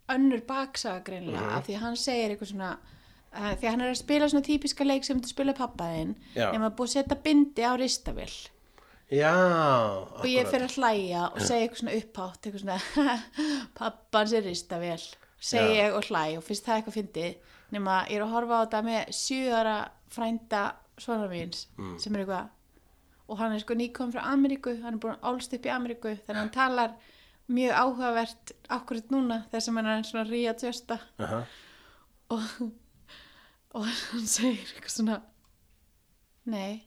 önnur 0.09 0.41
baksaga 0.47 1.03
greinlega 1.05 1.41
Mhm. 1.41 1.57
af 1.57 1.65
því 1.67 1.75
að 1.75 1.80
hann 1.86 1.95
segir 1.95 2.30
eitthvað 2.36 2.51
svona 2.53 2.77
að 3.34 3.57
því 3.59 3.65
að 3.67 3.69
hann 3.69 3.82
er 3.82 3.91
að 3.91 3.97
spila 3.97 4.25
svona 4.30 4.45
típiska 4.45 4.84
leik 4.86 5.03
sem 5.05 5.19
þú 5.21 5.27
spila 5.30 5.53
pappaðinn 5.53 6.15
Já. 6.36 6.51
nema 6.51 6.69
búið 6.71 6.88
að 6.89 6.93
setja 6.95 7.15
bindi 7.23 7.61
á 7.61 7.73
ristavill 7.77 8.49
Já, 9.11 9.34
og 9.34 10.25
ég 10.25 10.45
akkurat. 10.45 10.51
fyrir 10.53 10.67
að 10.67 10.75
hlæja 10.77 11.21
og 11.34 11.39
segja 11.41 11.67
eitthvað 11.67 11.80
svona 11.82 11.97
upphátt 11.99 12.41
eitthvað 12.45 12.61
svona 12.61 12.80
pappans 13.80 14.34
er 14.34 14.43
ristavill 14.45 15.05
segi 15.39 15.75
Já. 15.77 15.88
ég 15.89 15.95
og 15.97 16.03
hlæ 16.09 16.38
og 16.38 16.43
finnst 16.43 16.65
það 16.65 16.77
eitthvað 16.82 16.97
fyndið 16.99 17.36
nema 17.71 17.95
ég 18.09 18.17
er 18.19 18.25
að 18.25 18.34
horfa 18.34 18.59
á 18.59 18.63
þetta 18.65 18.82
með 18.86 19.13
sjöara 19.13 19.77
frænda 20.09 20.63
svona 20.99 21.30
míns 21.32 21.67
Mm. 21.77 21.99
sem 21.99 22.15
er 22.15 22.25
eitthvað 22.25 22.49
og 23.30 23.39
hann 23.39 23.55
er 23.55 23.63
sko 23.63 23.77
nýkom 23.77 24.11
frá 24.13 24.25
Ameríku 24.34 24.75
hann 24.82 24.97
er 24.97 25.01
búin 25.03 25.23
álst 25.32 25.53
upp 25.55 25.65
í 25.65 25.73
Ameríku 25.73 26.13
þannig 26.25 26.36
að 26.36 26.41
hann 26.41 26.53
talar 26.57 26.93
mjög 27.49 27.73
áhugavert 27.84 28.53
akkurat 28.77 29.09
núna 29.13 29.41
þess 29.53 29.71
að 29.71 29.80
hann 29.80 29.91
er 29.93 30.05
svona 30.09 30.27
ríja 30.30 30.53
tjösta 30.57 30.99
Aha. 31.25 31.41
og, 32.36 32.61
og 33.77 33.89
hann 33.89 34.30
segir 34.30 34.61
eitthvað 34.65 34.95
svona 34.97 35.19
nei, 36.49 36.86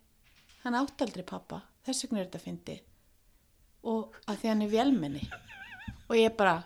hann 0.64 0.78
átt 0.78 1.05
aldrei 1.07 1.26
pappa 1.26 1.62
þess 1.86 2.07
vegna 2.07 2.22
er 2.22 2.30
þetta 2.30 2.43
fyndi 2.43 2.78
og 3.82 4.18
að 4.30 4.38
því 4.38 4.51
hann 4.53 4.62
er 4.62 4.70
vélmenni. 4.70 5.24
Og 6.07 6.14
ég 6.18 6.34
bara 6.38 6.61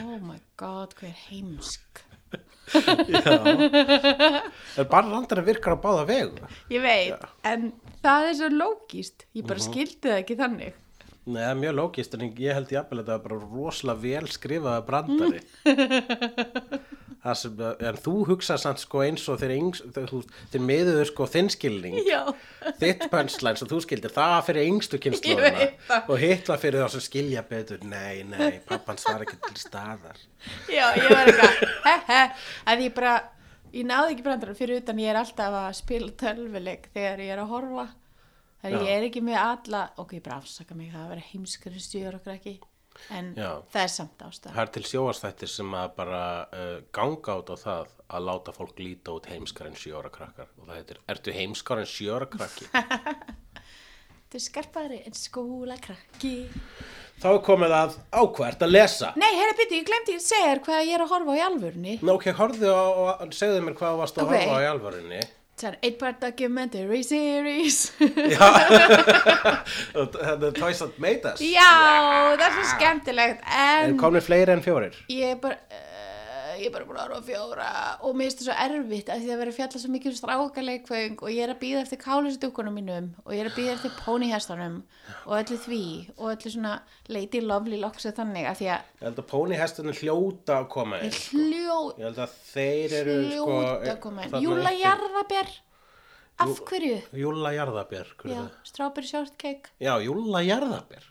oh 0.00 0.16
my 0.20 0.36
god, 0.60 0.92
hvað 0.98 1.08
er 1.12 1.20
heimsk 1.30 2.02
En 4.78 4.86
bara 4.90 5.06
randar 5.08 5.40
að 5.42 5.48
virkar 5.50 5.74
á 5.74 5.78
báða 5.82 6.04
vegu. 6.10 6.50
Ég 6.70 6.84
veit, 6.84 7.24
en 7.42 7.72
það 8.04 8.28
er 8.28 8.36
svo 8.38 8.50
lógist 8.54 9.26
ég 9.36 9.48
bara 9.48 9.64
skildi 9.64 10.06
það 10.06 10.20
ekki 10.22 10.38
þannig 10.38 10.78
Nei, 11.30 11.40
það 11.42 11.50
er 11.50 11.60
mjög 11.60 11.76
lókist 11.78 12.16
en 12.16 12.24
ég 12.28 12.56
held 12.56 12.72
jafnvel 12.74 13.00
að 13.00 13.04
þetta 13.04 13.16
var 13.16 13.24
bara 13.26 13.50
rosalega 13.50 14.02
vel 14.04 14.30
skrifaða 14.34 14.86
brandari. 14.88 15.42
Það 17.20 17.34
sem, 17.36 17.58
en 17.84 17.98
þú 18.00 18.12
hugsa 18.30 18.56
samt 18.56 18.80
sko 18.80 19.02
eins 19.04 19.26
og 19.28 19.42
þeir, 19.42 19.52
þeir, 19.92 20.62
miðuðu 20.64 21.02
sko 21.10 21.26
þinn 21.28 21.50
skilning. 21.52 21.98
Já, 22.08 22.22
þitt 22.80 23.04
pönslæn 23.12 23.58
sem 23.60 23.68
þú 23.68 23.80
skildir 23.84 24.14
það 24.14 24.36
fyrir 24.46 24.70
yngstu 24.70 25.00
Ég 25.04 25.42
það. 25.84 26.06
og 26.06 26.14
hitt 26.22 26.48
var 26.48 26.62
fyrir 26.62 26.80
þá 26.80 26.94
sem 26.94 27.04
skilja 27.04 27.44
betur. 27.50 27.84
Nei, 27.84 28.22
nei, 28.24 28.62
pappans 28.64 29.04
var 29.04 29.26
ekki 29.26 29.36
til 29.50 29.60
staðar. 29.60 30.16
Já, 30.72 30.86
ég 30.96 31.12
var 31.12 31.28
eitthvað 31.28 31.60
he 31.84 31.94
he, 32.08 32.22
að 32.72 32.86
ég 32.86 32.96
bara 32.96 33.14
ég 33.74 33.86
náði 33.86 34.14
ekki 34.16 34.24
brandara 34.26 34.56
fyrir 34.56 34.80
utan 34.80 35.04
ég 35.04 35.12
er 35.12 35.20
alltaf 35.20 35.60
að 35.66 35.72
spila 35.78 36.14
tölvuleik 36.24 36.88
þegar 36.94 37.20
ég 37.26 37.34
er 37.36 37.42
að 37.44 37.52
horfa 37.52 37.86
þegar 38.62 38.84
ég 38.86 38.96
er 38.98 39.06
ekki 39.08 39.22
með 39.24 39.38
alla 39.42 39.84
ok, 40.02 40.12
ég 40.18 40.24
bara 40.26 40.40
afsaka 40.42 40.74
mig, 40.78 40.90
það 40.92 41.06
að 41.06 41.14
vera 41.14 41.28
heimskari 41.30 41.80
stjör 41.84 42.18
okkur 42.20 42.34
ekki, 42.34 42.54
en 43.16 43.32
Já. 43.38 43.50
það 43.72 43.82
er 43.86 43.92
samt 43.94 44.24
ástæð 44.26 44.52
það 44.56 44.62
er 44.66 44.72
til 44.76 44.84
sjóastættir 44.90 45.52
sem 45.54 45.74
að 45.80 45.94
bara 45.96 46.22
uh, 46.52 46.76
ganga 46.92 47.36
át 47.40 47.52
á 47.52 47.56
það 47.64 47.94
að 48.10 48.26
láta 48.26 48.52
fólk 48.56 48.80
líta 48.82 49.14
út 49.16 49.28
heimskar 49.30 49.70
en 49.70 49.78
sjóra 49.78 50.10
krakkar 50.12 50.50
og 50.58 50.66
það 50.66 50.80
heitir, 50.80 51.00
ertu 51.14 51.34
heimskar 51.36 51.82
en 51.84 51.90
sjóra 51.90 52.26
krakki 52.30 52.68
Þú 54.30 54.38
skarpari 54.38 55.00
en 55.08 55.14
skóla 55.18 55.74
krakki 55.82 56.36
þá 57.20 57.32
komið 57.44 57.72
að 57.74 57.96
ákvært 58.14 58.60
að 58.62 58.70
lesa 58.76 59.08
Nei, 59.18 59.26
herra 59.34 59.56
byrju, 59.58 59.80
ég 59.80 59.88
glemdi 59.88 60.14
ekki 60.14 60.20
að 60.20 60.28
segja 60.28 60.50
þér 60.52 60.60
hvað 60.66 60.82
ég 60.86 60.94
er 60.94 61.02
að 61.04 61.10
horfa 61.14 61.34
á 61.34 61.36
í 61.36 61.42
alvörunni 61.48 61.94
Nú, 61.98 62.12
ok, 62.14 62.28
horfðu 62.38 62.70
á, 62.70 62.84
og 63.24 63.34
segðu 63.34 63.64
mér 63.66 63.76
hvað 63.80 63.98
varst 64.04 64.20
að 64.22 64.28
Ok. 64.30 64.36
horfa 64.36 64.54
á 64.54 64.62
í 64.62 64.68
alvörinni. 64.70 65.20
Það 65.60 65.68
er 65.74 65.76
eitt 65.84 65.96
part 66.00 66.20
documentary 66.22 67.02
series 67.04 67.78
Þetta 69.92 70.46
er 70.48 70.54
Toys 70.56 70.78
That 70.80 70.96
Made 71.02 71.32
Us. 71.34 71.42
Já, 71.44 71.68
það 72.40 72.44
er 72.46 72.54
svo 72.56 72.64
skemmtilegt 72.74 73.44
Er 73.44 73.90
En 73.90 73.98
komið 74.00 74.26
fleiri 74.30 74.54
en 74.56 74.62
fjórir? 74.64 74.96
ég 75.12 75.34
er 75.34 75.40
bara 75.42 75.58
uh, 75.68 75.89
ég 76.60 76.66
er 76.68 76.72
bara 76.74 76.86
búin 76.88 76.98
að 77.00 77.14
á 77.16 77.20
fjóra 77.24 77.68
og 78.04 78.16
mér 78.18 78.28
finnst 78.28 78.40
það 78.42 78.48
svo 78.48 78.56
erfitt 78.64 79.10
að 79.12 79.22
því 79.24 79.30
að 79.34 79.40
vera 79.42 79.54
fjalla 79.56 79.80
svo 79.82 79.90
mikið 79.94 80.10
um 80.10 80.18
strákaleikföng 80.18 81.22
og 81.24 81.30
ég 81.32 81.44
er 81.46 81.52
að 81.54 81.60
býða 81.62 81.84
eftir 81.84 82.00
kálisdúkunum 82.04 82.76
mínum 82.76 83.08
og 83.24 83.32
ég 83.34 83.40
er 83.44 83.50
að 83.50 83.56
býða 83.58 83.74
eftir 83.76 83.94
pónihestunum 84.00 84.76
og 85.24 85.32
öllu 85.38 85.58
því 85.64 85.80
og 86.16 86.26
öllu 86.34 86.52
svona 86.54 86.74
Lady 87.08 87.40
Lovely 87.44 87.80
Locks 87.80 88.06
og 88.10 88.18
þannig 88.18 88.50
að 88.50 88.60
því 88.60 88.68
að 88.74 88.84
Ég 89.00 89.06
held 89.08 89.22
að 89.24 89.28
pónihestunum 89.32 89.98
hljóta 90.00 90.58
að 90.60 90.68
koma 90.76 91.00
inn. 91.00 91.16
hljó, 91.30 91.78
Ég 91.96 92.04
held 92.08 92.22
að 92.26 92.36
þeir 92.52 92.98
eru 93.00 93.16
sko... 93.30 93.56
hljóta 93.56 93.94
að 93.94 94.00
koma 94.04 94.26
inn 94.28 94.38
Júla 94.44 94.68
uppi. 94.70 94.82
Jarðaber 94.84 95.56
af 96.40 96.60
hverju? 96.68 97.00
Júla 97.20 97.50
Jarðabér. 97.52 98.12
er 98.24 98.46
strawberry 98.64 99.08
shortcake 99.08 99.72
Já, 99.80 99.92
Júla 100.00 100.40
Jarðabér. 100.44 101.08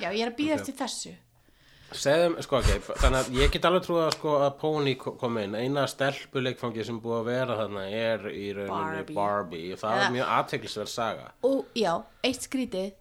já, 0.00 0.08
ég 0.08 0.22
er 0.24 0.32
að 0.32 0.38
býða 0.38 0.56
eftir 0.58 0.74
þessu 0.80 1.12
Segðum, 1.92 2.34
sko 2.44 2.56
ok, 2.60 2.70
þannig 3.02 3.18
að 3.18 3.34
ég 3.36 3.50
get 3.52 3.66
alveg 3.68 3.84
trúið 3.86 4.02
að 4.06 4.14
sko 4.16 4.32
að 4.46 4.52
Pony 4.62 4.94
ko- 5.00 5.12
kom 5.20 5.36
inn, 5.42 5.54
eina 5.58 5.84
stelpuleikfangi 5.90 6.84
sem 6.88 7.00
búið 7.02 7.18
að 7.20 7.28
vera 7.28 7.56
þarna 7.60 7.82
er 7.90 8.24
í 8.32 8.46
rauninni 8.56 9.02
Barbie. 9.02 9.14
Barbie, 9.16 9.72
og 9.74 9.78
það 9.82 9.96
Eða- 9.98 10.06
er 10.06 10.14
mjög 10.16 10.32
aðteklisverð 10.38 10.88
saga. 10.94 11.32
og 11.42 11.66
já, 11.74 11.92
eitt 12.24 12.40
skrítið. 12.48 12.92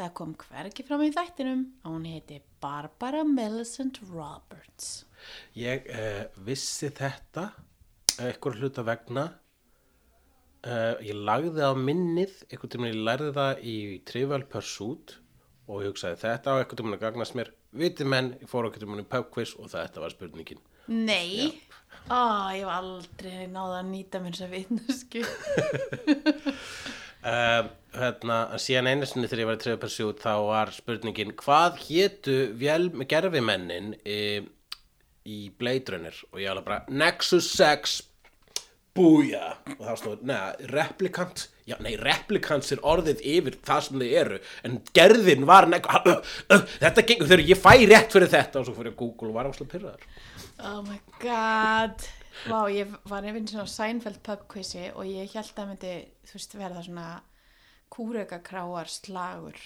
Það 0.00 0.12
kom 0.14 0.34
hvergi 0.34 0.84
fram 0.86 1.00
í 1.02 1.10
þættinum 1.12 1.64
að 1.84 1.90
hún 1.92 2.06
heiti 2.06 2.40
Barbara 2.62 3.24
Millicent 3.24 3.98
Roberts. 4.12 5.04
Ég 5.56 5.90
uh, 5.90 6.24
vissi 6.46 6.88
þetta 6.88 7.50
eitthvað 8.18 8.60
hluta 8.60 8.82
vegna. 8.86 9.26
Uh, 10.60 10.94
ég 11.00 11.16
lagði 11.16 11.64
á 11.64 11.72
minnið 11.72 12.32
einhvern 12.52 12.68
tímann 12.72 12.90
ég 12.92 12.98
lærði 13.04 13.30
það 13.36 13.60
í 13.64 13.76
Trivial 14.04 14.42
Pursuit 14.44 15.14
og 15.68 15.80
ég 15.82 15.88
hugsaði 15.94 16.18
þetta 16.20 16.52
á 16.52 16.58
einhvern 16.60 16.76
tímann 16.82 16.96
að 16.98 17.04
gagnast 17.06 17.36
mér 17.38 17.48
viti 17.76 18.06
menn, 18.06 18.34
ég 18.40 18.50
fór 18.50 18.66
einhvern 18.66 18.86
tímann 18.86 19.04
í 19.04 19.08
pub 19.10 19.30
quiz 19.34 19.54
og 19.58 19.70
þetta 19.72 20.02
var 20.02 20.14
spurningin. 20.14 20.62
Nei, 20.90 21.50
ó, 22.10 22.50
ég 22.54 22.64
hef 22.64 22.72
aldrei 22.74 23.46
náða 23.50 23.82
að 23.82 23.90
nýta 23.92 24.22
mér 24.22 24.40
að 24.46 24.54
vitnusku 24.56 25.22
uh, 27.22 27.68
hérna, 27.94 28.38
síðan 28.58 28.90
einu 28.90 29.08
sinni 29.08 29.30
þegar 29.30 29.44
ég 29.44 29.50
var 29.50 29.58
í 29.58 29.62
Trivial 29.64 29.82
Pursuit 29.84 30.22
þá 30.24 30.34
var 30.48 30.74
spurningin 30.74 31.36
hvað 31.38 31.80
hétu 31.86 32.36
gerfimennin 33.10 33.94
í, 34.02 34.20
í 35.28 35.40
Blade 35.60 35.94
Runner? 35.94 36.22
Og 36.32 36.42
ég 36.42 36.50
alveg 36.52 36.66
bara 36.66 36.84
Nexus 36.90 37.52
6 37.54 38.00
búja! 38.96 39.54
Og 39.78 39.84
þá 39.86 39.94
stóð, 40.00 40.24
neða, 40.26 40.70
replikant 40.74 41.46
já, 41.70 41.76
nei, 41.84 41.94
replikants 42.00 42.74
er 42.74 42.82
orðið 42.86 43.24
yfir 43.36 43.58
það 43.66 43.82
sem 43.86 44.02
þið 44.02 44.14
eru, 44.22 44.40
en 44.66 44.78
gerðin 44.96 45.48
var 45.48 45.68
nek, 45.70 45.88
uh, 46.10 46.36
uh, 46.54 46.64
þetta 46.82 47.06
gengur 47.08 47.30
þegar 47.30 47.46
ég 47.52 47.62
fæ 47.62 47.72
rétt 47.80 48.16
fyrir 48.16 48.32
þetta 48.34 48.62
og 48.62 48.68
svo 48.68 48.76
fyrir 48.78 48.96
Google 48.98 49.32
og 49.32 49.38
var 49.38 49.50
áslega 49.50 49.74
pyrraðar 49.74 50.08
Oh 50.60 50.82
my 50.84 50.98
god. 51.22 52.02
Vá, 52.44 52.68
ég 52.72 52.90
var 53.08 53.24
nefnir 53.24 53.48
svona 53.48 53.68
Seinfeld 53.68 54.20
pub 54.24 54.42
quizi 54.52 54.90
og 54.92 55.08
ég 55.08 55.32
held 55.32 55.56
að 55.56 55.70
myndi, 55.70 55.92
þú 56.28 56.36
veist, 56.36 56.56
verða 56.60 56.84
svona 56.84 57.06
kúrekakráar 57.92 58.90
slagur 58.92 59.56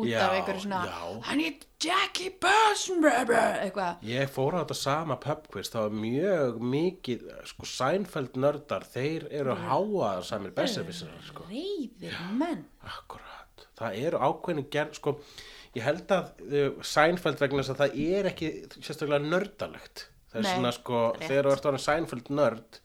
út 0.00 0.08
Já, 0.08 0.18
af 0.26 0.34
einhverju 0.38 0.64
svona 0.64 0.80
já. 0.88 1.00
I 1.32 1.36
need 1.38 1.64
Jackie 1.84 2.30
Person 2.42 3.04
eitthvað 3.04 4.04
Ég 4.08 4.30
fór 4.32 4.56
á 4.56 4.62
þetta 4.62 4.76
sama 4.78 5.16
pubquiz, 5.22 5.70
það 5.72 5.86
var 5.88 5.96
mjög 6.04 6.60
mikið, 6.74 7.26
sko, 7.50 7.68
Seinfeld 7.68 8.38
nördar, 8.40 8.86
þeir 8.94 9.26
eru 9.30 9.56
háaðar 9.64 10.24
samir 10.26 10.54
besservissarar, 10.56 11.24
sko. 11.26 11.46
reyðir 11.50 12.16
menn 12.38 12.64
Akkurat, 12.84 13.66
það 13.78 13.98
eru 14.06 14.22
ákveðin 14.28 14.70
gerð, 14.72 14.96
sko, 15.00 15.16
ég 15.76 15.84
held 15.86 16.14
að 16.16 16.32
uh, 16.48 16.70
Seinfeld 16.94 17.42
vegna 17.42 17.62
þess 17.64 17.74
að 17.74 17.82
það 17.84 18.00
er 18.20 18.30
ekki 18.32 18.50
sérstaklega 18.78 19.24
nördalegt. 19.26 20.08
Það 20.30 20.40
er 20.40 20.46
Nei, 20.46 20.54
svona, 20.54 20.72
sko, 20.74 21.02
rétt. 21.14 21.28
þegar 21.28 21.46
þú 21.48 21.54
ert 21.54 21.68
orðin 21.70 21.84
Seinfeld 21.84 22.30
nörd, 22.34 22.78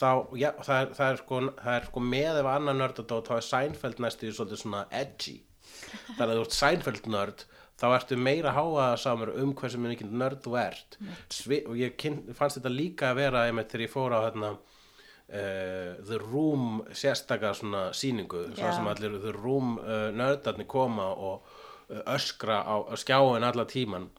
þá, 0.00 0.08
já, 0.40 0.50
það 0.64 0.76
er, 0.78 0.92
það 0.98 1.08
er, 1.10 1.18
sko, 1.22 1.40
það 1.60 1.74
er 1.78 1.88
sko 1.90 2.02
með 2.12 2.38
ef 2.40 2.48
annar 2.54 2.78
nördadót, 2.78 3.28
þá 3.30 3.34
er 3.36 3.46
Seinfeld 3.48 4.00
næstu 4.04 4.30
svolítið 4.32 4.62
svona 4.62 4.84
edgy. 5.02 5.34
Þannig 6.16 6.30
að 6.30 6.38
þú 6.38 6.44
ert 6.46 6.56
Seinfeld 6.58 7.06
nörd, 7.14 7.44
þá 7.80 7.86
ertu 7.98 8.16
meira 8.16 8.52
háaða 8.54 8.96
samur 9.02 9.32
um 9.42 9.54
hversu 9.58 9.78
mikið 9.82 10.12
nörd 10.14 10.42
þú 10.44 10.56
ert. 10.60 10.98
Svi, 11.34 11.62
og 11.66 11.76
ég 11.80 11.96
kyn, 11.98 12.20
fannst 12.34 12.60
þetta 12.60 12.70
líka 12.74 13.10
að 13.10 13.18
vera, 13.22 13.46
einmitt, 13.48 13.68
þegar 13.72 13.86
ég 13.88 13.92
fór 13.94 14.14
á, 14.14 14.18
hérna, 14.28 14.52
uh, 15.28 15.94
The 16.08 16.18
Room 16.22 16.82
sérstaka 16.94 17.54
svona 17.56 17.88
sýningu 17.96 18.44
Já. 18.54 18.60
það 18.62 18.76
sem 18.78 18.90
allir 18.92 19.16
The 19.24 19.32
Room 19.38 19.78
uh, 19.78 20.10
nördarnir 20.14 20.68
koma 20.70 21.08
og 21.14 21.42
uh, 21.90 22.02
öskra 22.14 22.60
á, 22.62 22.74
á 22.88 22.94
skjáin 23.00 23.44
alla 23.46 23.64
tíman 23.70 24.10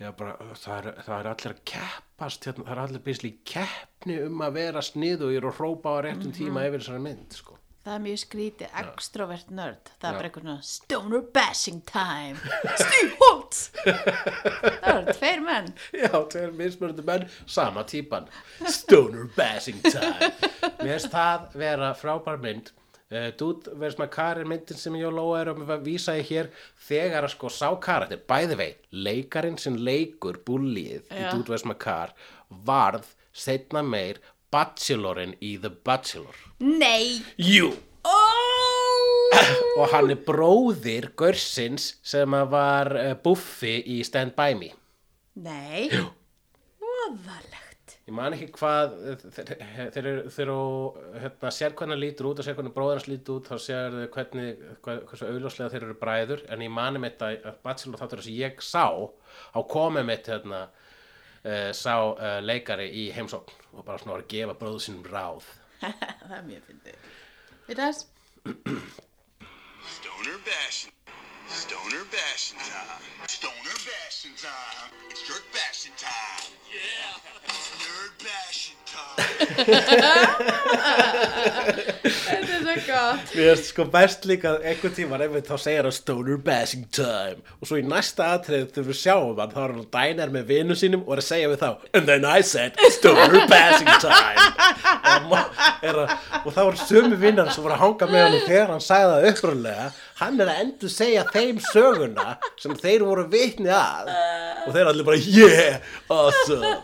Já, 0.00 0.10
bara, 0.18 0.34
það, 0.58 0.74
er, 0.90 0.96
það 1.06 1.18
er 1.20 1.26
allir 1.30 1.52
að 1.54 1.58
keppast 1.70 2.46
hérna, 2.48 2.64
það 2.66 2.72
er 2.74 2.80
allir 2.82 3.02
bísli 3.06 3.28
keppni 3.46 4.16
um 4.26 4.40
að 4.42 4.56
vera 4.58 4.82
sniðugir 4.82 5.46
og 5.46 5.54
hrópa 5.60 5.92
á 5.94 5.98
réttum 6.08 6.32
Mhm. 6.32 6.38
tíma 6.40 6.64
yfir 6.66 6.82
þessari 6.82 7.04
mynd 7.04 7.36
sko. 7.38 7.53
Það 7.84 7.94
er 7.94 8.04
mjög 8.04 8.20
skrítið 8.22 8.76
extrovert 8.80 9.50
nörd, 9.54 9.90
það 10.00 10.08
er 10.08 10.18
bara 10.18 10.28
eitthvað 10.30 10.46
svona 10.46 10.68
stoner 10.68 11.24
bashing 11.36 11.82
time. 11.88 12.54
Steve 12.80 13.18
Holtz! 13.20 13.64
Það 13.84 14.94
eru 14.94 15.16
tveir 15.18 15.42
menn. 15.44 15.68
Já, 16.04 16.12
tveir 16.32 16.54
mismörðu 16.56 17.04
menn, 17.08 17.26
sama 17.46 17.84
típan. 17.88 18.30
Stoner 18.72 19.28
bashing 19.36 19.82
time. 19.84 20.30
Mér 20.80 20.96
finnst 20.96 21.12
það 21.12 21.52
vera 21.60 21.92
frábær 21.98 22.40
mynd. 22.42 22.72
Uh, 23.12 23.28
Dude, 23.38 23.74
verðs 23.78 23.98
maður 24.00 24.14
Karin 24.14 24.48
myndin 24.48 24.78
sem 24.80 24.94
ég 24.96 25.04
og 25.06 25.12
Lóa 25.14 25.42
erum 25.42 25.60
að 25.68 25.84
vísa 25.86 26.14
í 26.18 26.22
hér 26.24 26.48
þegar 26.86 27.26
að 27.28 27.34
sko 27.34 27.50
sá 27.52 27.68
karakter, 27.78 28.22
bæði 28.26 28.56
vei 28.58 28.70
leikarinn 28.96 29.58
sem 29.60 29.76
leikur 29.76 30.40
búlíð 30.46 31.04
í. 31.12 31.20
Dude, 31.28 31.52
verðs 31.52 31.66
maður 31.68 31.82
Kar 31.84 32.14
varð 32.64 33.12
setna 33.34 33.82
meir 33.84 34.22
bachelorinn 34.54 35.34
í 35.42 35.56
The 35.58 35.72
Bachelor. 35.84 36.38
Nei. 36.62 37.18
Jú. 37.42 37.72
Oh! 38.06 39.34
og 39.80 39.88
hann 39.90 40.12
er 40.14 40.20
bróðir 40.22 41.10
Görsins 41.18 41.94
sem 42.06 42.36
var 42.52 42.92
uh, 42.94 43.12
Buffy 43.24 43.80
í 43.96 44.00
Stand 44.06 44.36
By 44.38 44.54
Me. 44.58 44.70
Nei. 45.42 45.88
Voðalegt. 46.78 47.96
Ég 48.04 48.12
man 48.14 48.34
ekki 48.36 48.50
hvað 48.58 48.94
þeir, 49.32 49.50
þeir, 49.94 49.98
eru- 50.10 50.30
þeir 50.34 50.44
eru 50.44 50.56
hérna, 51.22 51.50
sér 51.56 51.72
hvernig 51.74 51.96
hann 51.96 52.02
lítur 52.04 52.28
út 52.28 52.40
og 52.42 52.46
sér 52.46 52.56
hvernig 52.58 52.74
bróðir 52.76 52.98
hans 53.00 53.08
lítur 53.08 53.38
út 53.40 53.48
þá 53.48 53.56
sér 53.64 53.96
þau 53.96 54.06
hvernig, 54.18 54.64
hvað, 54.84 55.00
hversu 55.08 55.28
augljóslega 55.30 55.72
þeir 55.72 55.86
eru 55.88 55.96
bræður. 56.02 56.44
En 56.52 56.64
ég 56.66 56.72
mani 56.76 57.00
mitt 57.02 57.24
að 57.24 57.48
Bachelor 57.64 58.02
þáttur 58.04 58.24
sem 58.26 58.36
ég 58.38 58.60
sá 58.64 58.84
á 58.92 59.58
komið 59.72 60.08
mitt 60.12 60.30
hérna, 60.30 60.66
sá 61.76 61.96
leikari 62.44 62.86
í 63.02 63.08
heimsókn 63.16 63.63
og 63.74 63.84
bara 63.84 64.00
svona 64.00 64.16
var 64.16 64.24
að 64.24 64.32
gefa 64.34 64.56
bróðu 64.62 64.82
sínum 64.86 65.06
ráð. 65.10 65.46
Það 66.24 66.36
er 66.38 66.44
mjög 66.48 66.66
fyndið. 66.70 67.06
Við 67.68 67.80
þess 67.82 68.06
Stoner 69.94 70.38
bashing. 70.46 70.93
Stoner 71.54 72.04
bashing 72.10 72.58
time. 72.58 73.00
Stoner 73.28 73.78
bashing 73.86 74.34
time. 74.42 74.90
It's 75.08 75.22
jerk 75.22 75.44
bashing 75.52 75.92
time. 75.96 76.50
Yeah. 76.74 77.14
Nerd 77.78 78.14
bashing 78.26 78.80
time. 78.90 79.18
Þetta 82.04 82.54
er 82.54 82.62
svo 82.64 82.74
gott 82.88 83.32
Mér 83.34 83.50
finnst 83.52 83.68
sko 83.70 83.84
best 83.92 84.26
líka 84.28 84.56
einhvern 84.66 84.94
tíma 84.96 85.18
einmitt 85.22 85.46
þá 85.48 85.56
segir 85.62 85.86
hann 85.86 85.94
stoner 85.94 86.38
bashing 86.42 86.86
time 86.94 87.38
og 87.60 87.68
svo 87.68 87.78
í 87.78 87.84
næsta 87.86 88.32
atrið 88.36 88.66
þegar 88.74 88.88
við 88.88 88.98
sjáum 89.00 89.38
hann 89.42 89.52
þá 89.54 89.60
er 89.64 89.74
hann 89.74 89.88
dænar 89.94 90.34
með 90.34 90.48
vinu 90.50 90.76
sínum 90.78 91.04
og 91.04 91.14
er 91.16 91.22
að 91.22 91.28
segja 91.28 91.50
við 91.52 91.62
þá 91.62 91.70
and 91.94 92.10
then 92.10 92.26
I 92.26 92.40
said 92.46 92.78
stoner 92.96 93.46
bashing 93.50 93.90
time 94.02 94.42
og, 95.30 95.62
er 95.86 96.00
og 96.42 96.50
þá 96.50 96.62
er 96.64 96.80
sömu 96.82 97.20
vinnar 97.20 97.52
sem 97.54 97.62
voru 97.64 97.76
að 97.76 97.84
hanga 97.84 98.10
með 98.10 98.26
hann 98.26 98.48
þegar 98.48 98.74
hann 98.74 98.84
sagði 98.88 99.12
það 99.12 99.28
upprunlega 99.32 99.86
hann 100.20 100.40
er 100.40 100.50
að 100.52 100.60
endur 100.64 100.92
segja 100.92 101.24
þeim 101.34 101.60
söguna 101.72 102.36
sem 102.60 102.74
þeir 102.78 103.04
voru 103.06 103.26
vitni 103.32 103.72
að. 103.74 104.10
Og 104.66 104.74
þeir 104.76 104.90
allir 104.92 105.08
bara 105.08 105.20
yeah 105.20 105.80
awesome. 106.12 106.74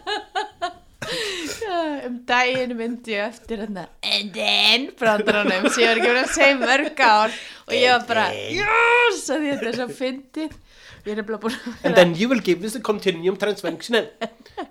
Um 2.06 2.18
daginn 2.28 2.74
myndi 2.78 3.14
ég 3.16 3.30
eftir 3.32 3.62
hérna 3.64 3.86
And 4.06 4.32
then 4.34 4.88
brandaranum 4.98 5.66
sem 5.72 5.82
ég 5.82 5.88
var 5.90 5.98
ekki 5.98 6.10
verið 6.10 6.22
að 6.22 6.34
segja 6.34 6.58
mörg 6.60 7.00
ár. 7.06 7.38
Og 7.66 7.74
ég 7.76 7.94
var 7.94 8.04
bara 8.08 8.26
Yes! 8.34 9.24
að 9.32 9.46
Þetta 9.48 9.70
er 9.70 9.78
svo 9.78 9.88
fyndið. 10.00 10.54
Ég 11.00 11.12
er 11.14 11.20
nefnilega 11.22 11.40
búin 11.40 11.56
að 11.56 11.86
and 11.88 11.96
then 11.96 12.14
you 12.18 12.28
will 12.28 12.42
give 12.44 12.60
this 12.60 12.76
a 12.76 12.80
continuum 12.84 13.38
transfunction 13.40 13.96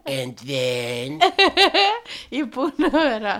and 0.05 0.37
then. 0.45 1.17
Ég 2.35 2.43
er 2.43 2.49
búin 2.53 2.85
að 2.85 2.97
vera 2.99 3.37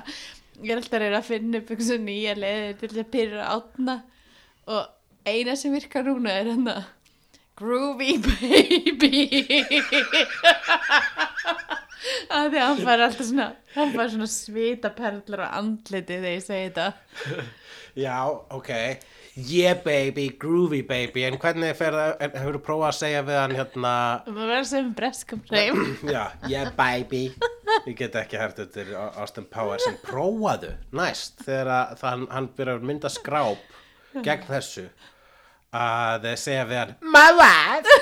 Ég 0.59 0.71
er 0.73 0.79
alltaf 0.81 0.97
að 0.97 1.03
reyna 1.05 1.19
að 1.21 1.27
finna 1.29 1.61
upp 1.61 1.69
eitthvað 1.75 2.01
nýja 2.07 2.33
leiðir 2.39 2.79
til 2.81 2.89
að 2.97 3.11
pyrra 3.13 3.45
átna 3.53 3.99
og 4.69 4.81
eina 5.29 5.55
sem 5.59 5.73
virkar 5.75 6.07
núna 6.07 6.33
er 6.39 6.49
hérna 6.51 6.77
Groovy 7.59 8.13
baby. 8.23 9.25
Að 12.31 12.53
því 12.53 12.59
að 12.59 12.63
hann 12.63 12.77
fær 12.85 13.01
alltaf 13.03 13.27
svona 13.27 13.47
hann 13.73 13.91
fær 13.91 14.11
svona 14.13 14.27
svitaperlur 14.31 15.43
á 15.43 15.59
andliti 15.59 16.15
þegar 16.21 16.37
ég 16.37 16.45
segi 16.45 16.69
þetta. 16.69 16.87
Já, 17.99 18.15
ok. 18.55 18.71
Yeah 19.39 19.83
baby, 19.83 20.29
groovy 20.39 20.81
baby. 20.87 21.25
En 21.27 21.37
hvernig 21.39 21.75
fer 21.79 21.95
það, 21.95 22.13
hefur 22.37 22.57
þú 22.57 22.63
prófað 22.63 22.87
að 22.89 22.97
segja 22.97 23.25
við 23.27 23.39
hann 23.39 23.55
hérna? 23.55 23.93
Maður 24.27 24.49
verður 24.53 24.69
segja 24.71 24.85
um 24.85 24.95
breskum 24.97 25.43
hreim. 25.51 25.83
Já, 26.15 26.23
yeah 26.47 26.71
baby. 26.79 27.23
Ég 27.85 27.95
get 27.99 28.15
ekki 28.19 28.39
hægt 28.39 28.59
er 28.81 28.95
Austin 28.97 29.45
Powers 29.51 29.85
En 29.85 29.99
prófaðu 30.01 30.71
næst 30.95 31.43
Þegar 31.45 31.69
að, 31.69 31.91
það, 32.01 32.23
hann 32.33 32.47
byrjar 32.57 32.79
að 32.79 32.87
mynda 32.89 33.11
skráp 33.13 33.77
Gegn 34.25 34.47
þessu 34.47 34.87
Að 35.69 36.23
segja 36.41 36.63
við 36.65 36.79
hann 36.81 36.93
My 37.13 37.29
wife. 37.37 37.97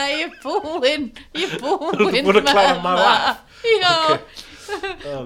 Ég 0.00 0.22
er 0.24 0.36
búinn 0.40 1.10
ég 1.36 1.50
er 1.50 1.58
Þú 1.60 1.74
búinn 1.80 2.14
ert 2.16 2.28
búin 2.30 2.38
að 2.40 2.46
klára 2.48 2.78
my 2.84 2.94
wife. 3.00 3.34
já 3.82 3.96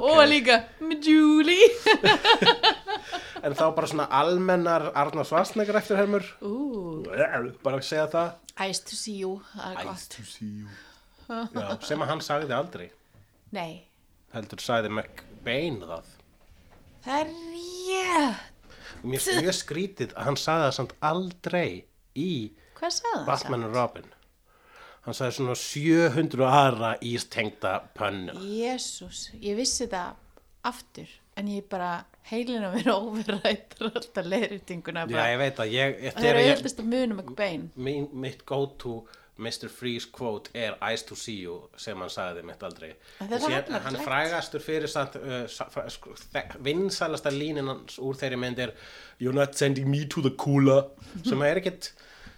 og 0.01 0.23
líka 0.31 0.57
með 0.81 1.09
Julie. 1.11 1.69
En 3.45 3.53
þá 3.53 3.65
bara 3.77 3.89
svona 3.91 4.07
almennar 4.09 4.87
Arnar 4.97 5.27
Svarsnegar 5.29 5.77
eftir 5.77 5.99
hermur? 6.01 6.25
Ú, 6.41 7.03
Bara 7.05 7.77
að 7.77 7.85
segja 7.85 8.07
það. 8.09 8.31
Ice 8.65 8.81
to 8.89 8.97
see 8.97 9.19
you, 9.21 9.35
er 9.61 9.85
to 10.15 10.25
see 10.25 10.63
you. 10.63 10.69
Já, 11.29 11.77
sem 11.85 12.01
að 12.01 12.09
hann 12.15 12.23
sagði 12.25 12.57
aldrei. 12.57 12.87
Nei, 13.53 13.85
Heldur 14.33 14.65
sagði 14.65 14.91
McBain 14.95 15.77
það. 15.85 16.09
Það 17.05 17.21
er 17.21 17.29
rétt 17.53 18.54
Mér 19.05 19.21
finnst 19.23 19.45
mjög 19.45 19.57
skrítið 19.59 20.15
að 20.17 20.29
hann 20.29 20.39
sagði 20.41 20.67
það 20.67 20.77
samt 20.79 20.95
aldrei 21.05 21.69
í 22.17 22.31
það? 22.79 23.25
Batman 23.29 23.67
og 23.69 23.77
Robin. 23.77 24.11
Hann 25.05 25.17
sagði 25.19 25.37
svona 25.39 25.57
700 25.61 26.47
aðra 26.49 26.95
ístengda 27.05 27.75
pönnu. 27.97 28.37
Jésús, 28.57 29.27
ég 29.37 29.59
vissi 29.59 29.85
þetta 29.85 30.15
aftur 30.65 31.11
en 31.37 31.51
ég 31.51 31.67
bara 31.69 32.05
heilin 32.31 32.65
að 32.65 32.79
vera 32.79 32.95
overrættur 32.97 33.91
alltaf 33.91 34.23
að 34.23 35.75
ég, 35.75 35.99
Það 35.99 36.09
er 36.09 36.23
þegar 36.23 36.41
ég, 36.41 36.49
auðvitað 36.55 36.81
að 36.81 36.91
munum 36.95 37.21
ekki 37.25 37.37
bein 37.41 37.67
mitt 38.25 38.45
go 38.49 38.61
to 38.81 38.95
Mr. 39.39 39.69
Freeze 39.69 40.07
quote 40.13 40.51
er 40.55 40.77
Eyes 40.83 41.03
to 41.03 41.17
see 41.19 41.41
you 41.43 41.57
sem 41.77 41.99
hann 41.99 42.13
sagði 42.13 42.45
mitt 42.47 42.63
aldrei. 42.63 42.93
Hafnarlegt. 43.19 43.73
hann 43.87 43.99
frægastur 44.05 44.63
fyrir 44.63 44.87
uh, 44.87 45.89
sko, 45.91 46.15
vinsælasta 46.63 47.33
línin 47.35 47.71
hans 47.71 47.99
úr 47.99 48.19
þeirri 48.21 48.39
mynd 48.39 48.63
er 48.63 48.75
You're 49.19 49.35
not 49.35 49.59
sending 49.59 49.91
me 49.91 50.05
to 50.07 50.23
the 50.23 50.31
cooler 50.39 50.85
sem 51.25 51.43
er 51.43 51.59
ekkit 51.63 51.91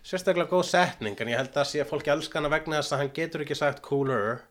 sérstaklega 0.07 0.49
góð 0.49 0.69
setning 0.71 1.21
en 1.21 1.33
ég 1.33 1.41
held 1.41 1.57
að 1.57 1.71
sé 1.73 1.83
að 1.83 1.91
fólki 1.93 2.13
elska 2.15 2.41
hana 2.41 2.53
vegna 2.53 2.81
þess 2.81 2.95
að 2.95 3.03
hann 3.03 3.17
getur 3.17 3.45
ekki 3.45 3.59
sagt 3.59 3.83
cooler 3.85 4.45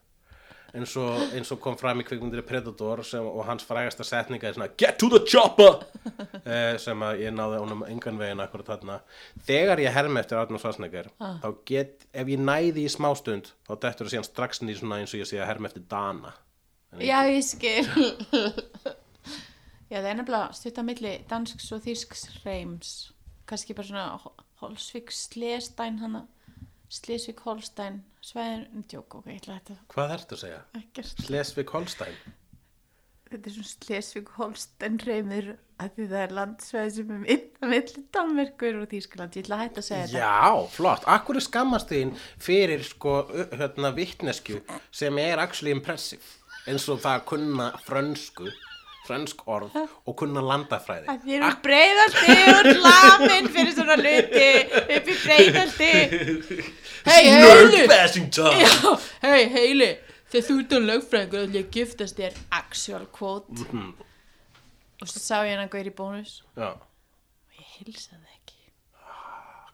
eins 0.75 0.93
og, 0.99 1.23
eins 1.35 1.51
og 1.53 1.59
kom 1.63 1.77
fram 1.79 2.01
í 2.01 2.05
kvikmyndir 2.07 2.43
Predator 2.47 3.01
sem, 3.07 3.25
og 3.25 3.45
hans 3.47 3.65
frægasta 3.67 4.05
setninga 4.07 4.49
er 4.49 4.57
svona 4.57 4.69
Get 4.77 4.99
to 5.01 5.09
the 5.13 5.21
chopper! 5.25 5.81
Eh, 6.45 6.75
sem 6.77 6.99
að 7.01 7.23
ég 7.23 7.31
náði 7.33 7.57
honum 7.57 7.79
engan 7.87 8.19
veginn 8.21 8.41
akkurat 8.43 8.67
þarna. 8.69 8.99
Þegar 9.47 9.79
ég 9.81 9.95
hermi 9.95 10.19
eftir 10.21 10.37
Arnold 10.37 10.61
Schwarzenegger 10.61 11.07
þá 11.17 11.47
get, 11.65 12.05
ef 12.13 12.29
ég 12.29 12.43
næði 12.45 12.83
í 12.85 12.91
smástund 12.93 13.49
þá 13.65 13.71
dettur 13.73 14.05
það 14.05 14.11
síðan 14.13 14.27
strax 14.27 14.61
í 14.61 14.75
svona 14.77 14.99
eins 15.01 15.15
og 15.15 15.23
ég 15.23 15.31
sé 15.31 15.39
að 15.39 15.49
hermi 15.49 15.71
eftir 15.71 15.87
Dana. 15.89 16.35
Já, 17.01 17.17
ég 17.33 17.41
skil. 17.47 17.81
Já, 19.89 19.97
það 19.97 20.11
er 20.11 20.19
nefnilega 20.19 20.53
stutt 20.59 20.79
að 20.83 20.87
milli 20.91 21.15
dansks 21.29 21.73
og 21.73 21.81
þýsks 21.87 22.27
reims 22.45 22.93
kannski 23.49 23.75
bara 23.77 23.89
svona 23.89 24.05
Holsvík 24.61 25.11
Slesstein 25.13 25.99
hana 26.01 26.25
Slesvík 26.93 27.39
Holstein 27.45 28.01
Sveðin, 28.25 28.83
djók, 28.89 29.15
ok, 29.19 29.27
ég 29.31 29.41
ætla 29.41 29.59
þetta 29.59 29.77
Hvað 29.93 30.13
ertu 30.17 30.35
að 30.37 30.41
segja? 30.45 30.59
ekkert. 30.79 31.23
Slesvig-Holstein? 31.25 32.17
Þetta 33.25 33.49
er 33.49 33.55
svona 33.55 33.71
Slesvík 33.73 34.29
Holstein 34.37 34.99
reymur 35.01 35.47
að 35.81 35.89
því 35.97 36.05
það 36.11 36.21
er 36.23 36.33
landsveið 36.37 36.91
sem 36.95 37.09
er 37.15 37.21
mitt 37.25 37.57
að 37.59 37.71
milli 37.73 38.03
Danmerkur 38.15 38.77
og 38.79 38.87
Þýskaland. 38.93 39.35
Ég 39.35 39.43
ætla 39.47 39.57
að 39.57 39.63
hætta 39.65 39.81
að 39.81 39.87
segja 39.89 40.05
þetta. 40.05 40.21
Já, 40.21 40.69
flott. 40.77 41.07
Akkur 41.15 41.39
er 41.41 41.45
skammast 41.47 41.91
þín 41.91 42.13
fyrir 42.45 42.85
sko 42.87 43.15
hérna 43.57 43.91
vittnesku 43.97 44.61
sem 44.95 45.19
er 45.25 45.41
actually 45.43 45.73
impressive 45.75 46.23
eins 46.69 46.85
og 46.89 47.01
það 47.03 47.17
að 47.19 47.25
kunna 47.33 47.67
frönsku 47.85 48.47
frönsk 49.05 49.43
orð 49.47 49.75
og 49.77 50.15
kunna 50.19 50.41
landafræði. 50.45 51.05
að 51.11 51.25
þið 51.25 51.35
eru 51.37 51.51
breyðaldi 51.65 52.35
og 52.53 52.69
lamin 52.85 53.49
fyrir 53.53 53.73
svona 53.77 53.97
hluti. 54.01 54.49
Upp 54.97 55.11
í 55.13 55.17
breyðaldi 55.25 55.91
hei. 57.05 57.23
Já, 58.65 58.95
hei 59.25 59.43
heili 59.53 59.91
þegar 60.31 60.47
þú 60.47 60.57
ert 60.61 60.73
á 60.75 60.79
lögfræðingur 60.89 61.43
að 61.45 61.59
ég 61.59 61.69
giftast 61.73 62.19
þér 62.19 62.39
actual 62.59 63.05
quote. 63.13 63.67
Og 65.01 65.11
svo 65.11 65.19
sá 65.21 65.37
ég 65.45 65.53
hann 65.55 65.67
að 65.67 65.91
í 65.91 65.93
bónus. 65.95 66.39
Já, 66.55 66.71
og 66.73 67.59
ég 67.59 67.75
hilsaði 67.77 68.31
ekki. 68.37 68.57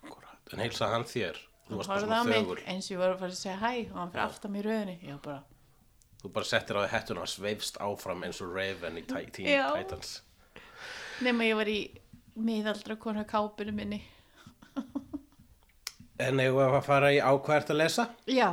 Akkurat. 0.02 0.42
En 0.52 0.64
heilsa 0.66 0.92
hann 0.92 1.08
þér. 1.08 1.40
Þú 1.72 1.80
varst 1.80 1.92
bara 1.94 2.04
svona 2.04 2.24
þögur. 2.28 2.60
eins 2.68 2.90
og 2.90 2.96
ég 2.98 3.00
var 3.00 3.14
að 3.14 3.22
fara 3.22 3.32
að 3.32 3.40
segja 3.40 3.58
hæ 3.62 3.72
og 3.94 3.98
hann 4.02 4.10
fyrir 4.12 4.26
aftan 4.26 4.52
mér 4.52 4.66
rauðinni 4.68 4.96
ég 5.06 5.14
var 5.14 5.22
bara 5.24 5.40
Þú 6.22 6.30
bara 6.34 6.46
settir 6.46 6.78
á 6.78 6.86
því 6.86 6.90
hettuna 6.94 7.22
og 7.26 7.30
sveifst 7.32 7.78
áfram 7.82 8.24
eins 8.28 8.42
og 8.46 8.52
Raven 8.56 8.98
í 9.02 9.06
Teen. 9.08 9.32
Titans. 9.76 10.22
nema 11.22 11.44
ég 11.46 11.56
var 11.58 11.70
í 11.70 11.80
miðaldra 12.38 12.96
konu 12.98 13.24
kápinu 13.26 13.74
minni 13.74 14.02
En 16.22 16.38
eigum 16.40 16.60
við 16.62 16.76
að 16.78 16.84
fara 16.86 17.10
í 17.14 17.18
ákvært 17.22 17.72
að 17.74 17.80
lesa? 17.82 18.04
já, 18.30 18.52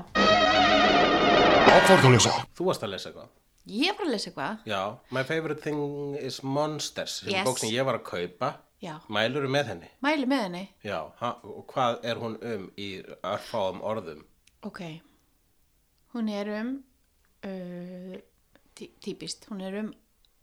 Ákvörðuleysa. 1.69 2.33
Þú 2.57 2.65
varst 2.71 2.83
að 2.87 2.91
lesa 2.95 3.11
eitthvað. 3.11 3.29
ég 3.69 3.93
var 3.99 4.07
að 4.07 4.13
lesa 4.15 4.31
eitthvað 4.31 4.65
Já, 4.73 4.81
My 5.13 5.23
Favorite 5.29 5.61
Thing 5.63 6.17
is 6.17 6.41
Monsters 6.43 7.19
sem 7.21 7.29
Yes. 7.35 7.45
bók 7.47 7.59
sem 7.61 7.71
ég 7.71 7.85
var 7.85 7.99
að 8.01 8.05
kaupa. 8.09 8.55
já, 8.83 8.97
Mæluru 9.09 9.49
með 9.49 9.67
henni? 9.67 9.89
mæli 10.03 10.27
með 10.27 10.43
henni 10.47 10.69
Já, 10.85 11.13
ha, 11.21 11.33
og 11.45 11.67
hvað 11.75 12.01
er 12.05 12.17
hún 12.17 12.39
um 12.43 12.71
í 12.79 13.03
örfáum 13.23 13.81
orðum? 13.83 14.25
ok 14.63 15.01
hún 16.15 16.29
er 16.31 16.49
um 16.61 16.85
uh, 17.47 18.17
tí 18.79 18.91
típist, 19.03 19.49
hún 19.51 19.63
er 19.65 19.79
um 19.83 19.93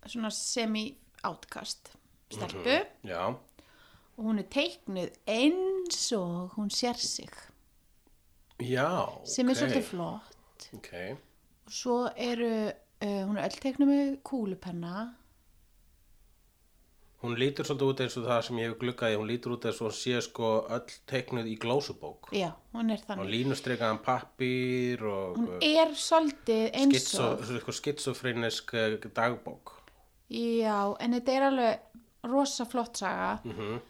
svona 0.06 0.30
semi-átkast 0.30 1.92
stelpu. 2.34 2.78
Já, 3.08 3.34
og 4.16 4.24
hún 4.24 4.40
er 4.40 4.48
teiknuð 4.52 5.12
eins 5.28 6.12
og 6.16 6.56
hún 6.56 6.72
sér 6.72 7.00
sig. 7.00 7.32
Já, 8.62 9.12
sem 9.28 9.50
er 9.50 9.56
ok. 9.56 9.60
svolítið 9.60 9.88
flott. 9.90 10.70
Ok, 10.78 10.92
og 11.66 11.72
svo 11.74 12.00
eru 12.16 12.52
uh, 12.70 13.22
hún 13.28 13.38
er 13.38 13.50
öll 13.50 13.62
teiknuð 13.64 13.92
með 13.92 14.18
kúlupenna 14.24 14.96
hún 17.26 17.40
lítur 17.42 17.66
svolítið 17.68 17.90
út 17.92 18.04
eins 18.06 18.18
og 18.20 18.26
það 18.30 18.42
sem 18.48 18.60
ég 18.62 18.70
hef 18.72 18.78
gluggaði, 18.82 19.18
hún 19.20 19.30
lítur 19.32 19.56
út 19.56 19.66
eins 19.70 19.82
og 19.82 19.88
hún 19.90 19.98
sé 19.98 20.22
sko 20.26 20.52
öll 20.78 20.96
teiknuð 21.12 21.50
í 21.52 21.56
glósubók. 21.62 22.30
já, 22.32 22.52
hún 22.74 22.92
er 22.94 23.02
þannig 23.08 23.32
línustrikaðan 23.34 24.02
pappír 24.06 25.04
og 25.10 25.38
hún 25.38 25.58
er 25.62 25.92
svolítið 25.96 26.70
eins 26.74 26.96
skitso, 26.96 27.32
og 27.34 27.44
sko, 27.64 27.72
skitsofrinisk 27.82 28.74
eh, 28.74 28.98
dagbók. 29.14 29.76
já, 30.30 30.96
en 31.00 31.14
þetta 31.20 31.36
er 31.40 31.48
alveg 31.50 31.80
rosa 32.26 32.66
flott 32.66 32.98
saga 32.98 33.40
Mm 33.44 33.82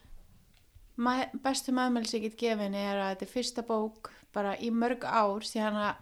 Ma 0.97 1.25
bestu 1.43 1.73
sem 1.75 2.21
ég 2.21 2.21
get 2.21 2.37
gefin 2.39 2.73
er 2.73 2.95
að 2.95 3.09
þetta 3.17 3.25
er 3.25 3.31
fyrsta 3.33 3.61
bók 3.67 4.11
bara 4.33 4.53
í 4.55 4.69
mörg 4.71 5.03
ár 5.03 5.43
síðan 5.43 5.75
að 5.75 5.95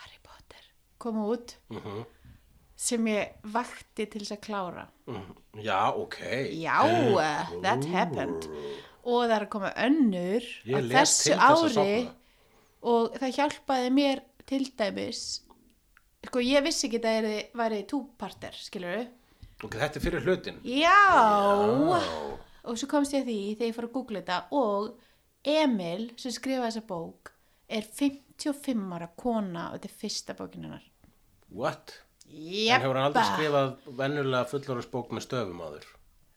Harry 0.00 0.16
Potter 0.22 0.64
kom 0.98 1.18
út 1.26 1.56
Mhm. 1.68 2.06
Sem 2.80 3.08
ég 3.12 3.34
vakti 3.52 4.06
til 4.08 4.22
þess 4.22 4.36
að 4.38 4.42
klára. 4.46 4.86
Já, 5.60 5.80
ok. 6.00 6.16
já, 6.56 6.78
uh, 6.86 7.52
that 7.64 7.84
happened. 7.92 8.46
Og 9.04 9.24
það 9.26 9.34
er 9.36 9.44
að 9.46 9.52
koma 9.52 9.70
önnur 9.80 10.46
á 10.64 10.78
þessu 10.94 11.36
ári 11.36 12.00
og 12.80 13.16
það 13.20 13.36
hjálpaði 13.36 13.92
mér 13.92 14.20
til 14.48 14.64
dæmis 14.76 15.22
sko 16.26 16.42
ég 16.44 16.64
vissi 16.64 16.88
ekki 16.88 17.00
að 17.00 17.06
það 17.08 17.58
væri 17.60 17.80
túparter 17.88 18.56
skilur 18.56 19.06
Ok, 19.60 19.74
þetta 19.76 19.98
er 20.00 20.04
fyrir 20.04 20.24
hlutin. 20.24 20.58
já. 20.64 20.96
Og 22.64 22.76
svo 22.80 22.88
komst 22.88 23.12
ég 23.12 23.24
að 23.24 23.28
því 23.28 23.38
þegar 23.58 23.68
ég 23.68 23.76
fór 23.76 23.86
að 23.88 23.94
googla 23.96 24.20
þetta 24.22 24.38
og 24.56 24.90
Emil 25.44 26.06
sem 26.20 26.32
skrifaði 26.32 26.66
þessa 26.66 26.84
bók 26.88 27.32
er 27.68 27.84
55 27.84 28.94
ára 28.96 29.08
kona 29.16 29.66
og 29.70 29.76
þetta 29.78 29.88
er 29.90 29.98
fyrsta 30.02 30.36
bókin 30.38 30.64
hennar. 30.66 30.86
What? 31.52 31.92
Jeppa 32.30 32.76
En 32.76 32.84
hefur 32.86 32.98
hann 33.00 33.08
aldrei 33.10 33.24
skrifað 33.30 33.72
venjulega 34.00 34.44
fullorðsbók 34.52 35.10
með 35.16 35.26
stöfum 35.26 35.62
áður? 35.66 35.86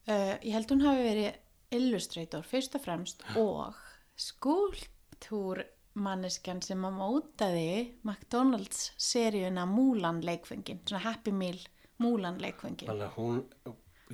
uh, 0.09 0.35
Ég 0.41 0.51
held 0.57 0.71
hún 0.73 0.85
hafi 0.87 1.05
verið 1.07 1.39
illustrator 1.73 2.43
fyrst 2.45 2.75
og 2.77 2.83
fremst 2.85 3.23
og 3.39 3.77
skúltúr 4.19 5.63
manneskjan 5.93 6.61
sem 6.65 6.81
að 6.87 6.95
mótaði 6.97 7.69
McDonalds 8.05 8.91
seríuna 8.97 9.65
Múlan 9.69 10.21
leikfengin 10.25 10.81
svona 10.89 11.03
Happy 11.05 11.31
Meal 11.33 11.59
Múlan 12.01 12.39
leikfengin 12.41 12.89
Þannig 12.89 13.07
að 13.07 13.17
hún, 13.17 13.39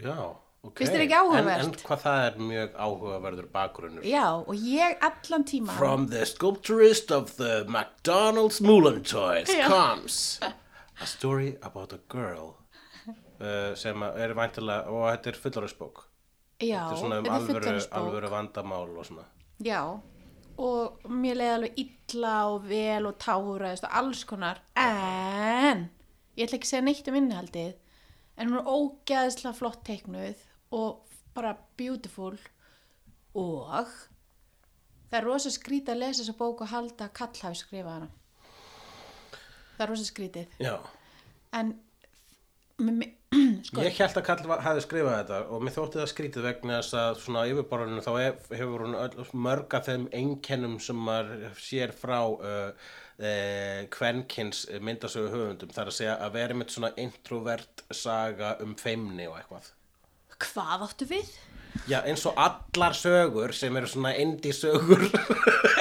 já, 0.03 0.15
ok. 0.67 0.73
Finnst 0.81 0.93
þér 0.95 1.03
ekki 1.05 1.17
áhugavert? 1.19 1.63
En, 1.63 1.71
en 1.73 1.85
hvað 1.87 2.01
það 2.05 2.23
er 2.27 2.39
mjög 2.51 2.73
áhugaverður 2.87 3.49
bakgrunnur? 3.55 4.07
Já, 4.07 4.25
og 4.43 4.65
ég 4.67 5.05
allan 5.09 5.45
tíma 5.47 5.75
From 5.79 6.07
the 6.11 6.25
sculpturist 6.27 7.11
of 7.15 7.35
the 7.39 7.63
McDonald's 7.71 8.59
Mulan 8.63 9.01
toys 9.07 9.51
Já. 9.55 9.67
comes 9.71 10.39
a 11.01 11.07
story 11.07 11.57
about 11.61 11.93
a 11.93 11.99
girl 12.11 12.55
uh, 13.39 13.75
sem 13.79 14.03
er 14.09 14.33
væntilega, 14.37 14.91
og 14.91 15.07
þetta 15.09 15.31
er 15.31 15.41
fullorðsbók. 15.43 16.05
Já, 16.59 16.79
Þetta 16.83 16.95
er 16.95 16.99
svona 16.99 17.19
um 17.21 17.29
alvöru, 17.31 17.75
alvöru 18.01 18.31
vandamál 18.33 18.89
og 18.99 19.05
svona. 19.07 19.23
Já, 19.63 19.81
og 20.59 21.07
mér 21.07 21.39
leiði 21.39 21.53
alveg 21.55 21.79
illa 21.85 22.33
og 22.51 22.67
vel 22.67 23.07
og 23.07 23.15
táraðist 23.23 23.87
og 23.87 23.95
alls 24.01 24.25
konar, 24.27 24.59
en 24.75 25.85
ég 26.35 26.45
ætla 26.47 26.59
ekki 26.59 26.67
að 26.67 26.73
segja 26.73 26.85
neitt 26.87 27.07
um 27.11 27.19
innihaldið, 27.19 27.73
en 28.35 28.51
hún 28.51 28.59
er 28.59 28.71
ógeðslega 28.71 29.55
flott 29.55 29.81
teiknuð 29.87 30.43
og 30.75 31.05
bara 31.35 31.55
beautiful 31.79 32.35
og 33.39 33.67
það 35.09 35.17
er 35.19 35.27
rosa 35.27 35.51
skrítið 35.53 35.95
að 35.95 36.01
lesa 36.03 36.23
þessa 36.23 36.39
bók 36.39 36.63
og 36.65 36.71
halda 36.73 37.07
að 37.07 37.15
kall 37.21 37.43
hafi 37.43 37.61
skrifað 37.61 37.93
hana. 37.95 38.09
Það 39.79 39.85
er 39.85 39.93
rosa 39.93 40.05
skrítið, 40.09 40.57
Já. 40.59 40.73
en 41.55 41.69
m- 42.83 42.91
m- 42.99 43.15
sko, 43.63 43.83
Ég 43.85 43.95
held 44.01 44.17
að 44.19 44.25
Karl 44.27 44.53
hafði 44.65 44.81
skrifað 44.83 45.17
þetta 45.21 45.39
og 45.55 45.61
mér 45.63 45.75
þótti 45.77 45.99
það 46.01 46.09
skrítið 46.11 46.47
vegna 46.49 46.79
þess 46.81 46.95
að 46.99 47.19
svona 47.23 47.43
á 47.45 47.49
yfirborðinu 47.53 48.03
þá 48.03 48.09
hef, 48.19 48.47
hefur 48.59 48.83
hún 48.87 48.95
öll, 48.99 49.27
mörg 49.47 49.75
af 49.79 49.85
þeim 49.87 50.07
einkennum 50.19 50.79
sem 50.83 50.99
maður 51.07 51.45
sér 51.61 51.93
frá 51.95 52.17
uh, 52.25 52.71
uh, 53.21 53.81
kvenkins 53.95 54.63
myndasögu 54.81 55.29
höfundum 55.31 55.71
þar 55.75 55.91
að 55.93 55.97
segja 56.01 56.15
að 56.25 56.35
vera 56.39 56.57
með 56.59 56.73
svona 56.75 56.91
introvert 57.05 57.85
saga 57.95 58.55
um 58.65 58.73
feimni 58.81 59.29
og 59.29 59.37
eitthvað. 59.39 59.69
hvað 60.49 60.87
áttu 60.89 61.07
við? 61.13 61.31
Já, 61.85 61.99
eins 62.09 62.23
og 62.25 62.33
allar 62.41 62.95
sögur 62.97 63.53
sem 63.53 63.75
eru 63.77 63.87
svona 63.87 64.15
indie 64.17 64.55
sögur 64.57 65.05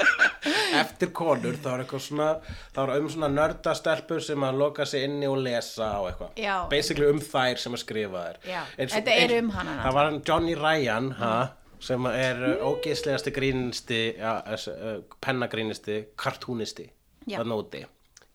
eftir 0.89 1.13
konur, 1.15 1.59
þá 1.61 1.69
er 1.75 1.85
eitthvað 1.85 2.05
svona 2.09 2.29
þá 2.75 2.81
er 2.85 2.93
um 2.97 3.09
svona 3.13 3.31
nördastelpur 3.35 4.25
sem 4.25 4.49
að 4.49 4.59
loka 4.63 4.87
sig 4.89 5.07
inni 5.07 5.29
og 5.31 5.39
lesa 5.45 5.93
á 5.95 6.01
eitthvað. 6.09 6.35
Já. 6.41 6.57
basically 6.73 7.09
um 7.13 7.21
þær 7.21 7.63
sem 7.63 7.77
að 7.79 7.85
skrifa 7.85 8.25
þær. 8.25 8.43
Eins 8.79 8.91
og- 8.91 8.97
þetta 8.99 9.17
er 9.23 9.39
um 9.39 9.51
hana 9.51 9.79
það 9.85 9.99
var 9.99 10.11
hann 10.11 10.23
Johnny 10.27 10.55
Ryan 10.59 11.11
ha, 11.21 11.35
sem 11.81 12.07
er 12.11 12.35
mm. 12.35 12.65
ógeðslegasti 12.67 13.35
grínisti 13.35 14.01
ja, 14.19 14.39
uh, 14.43 15.03
pennagrínisti 15.21 16.01
kartúnisti 16.19 16.89
það 17.29 17.47
nóti 17.53 17.85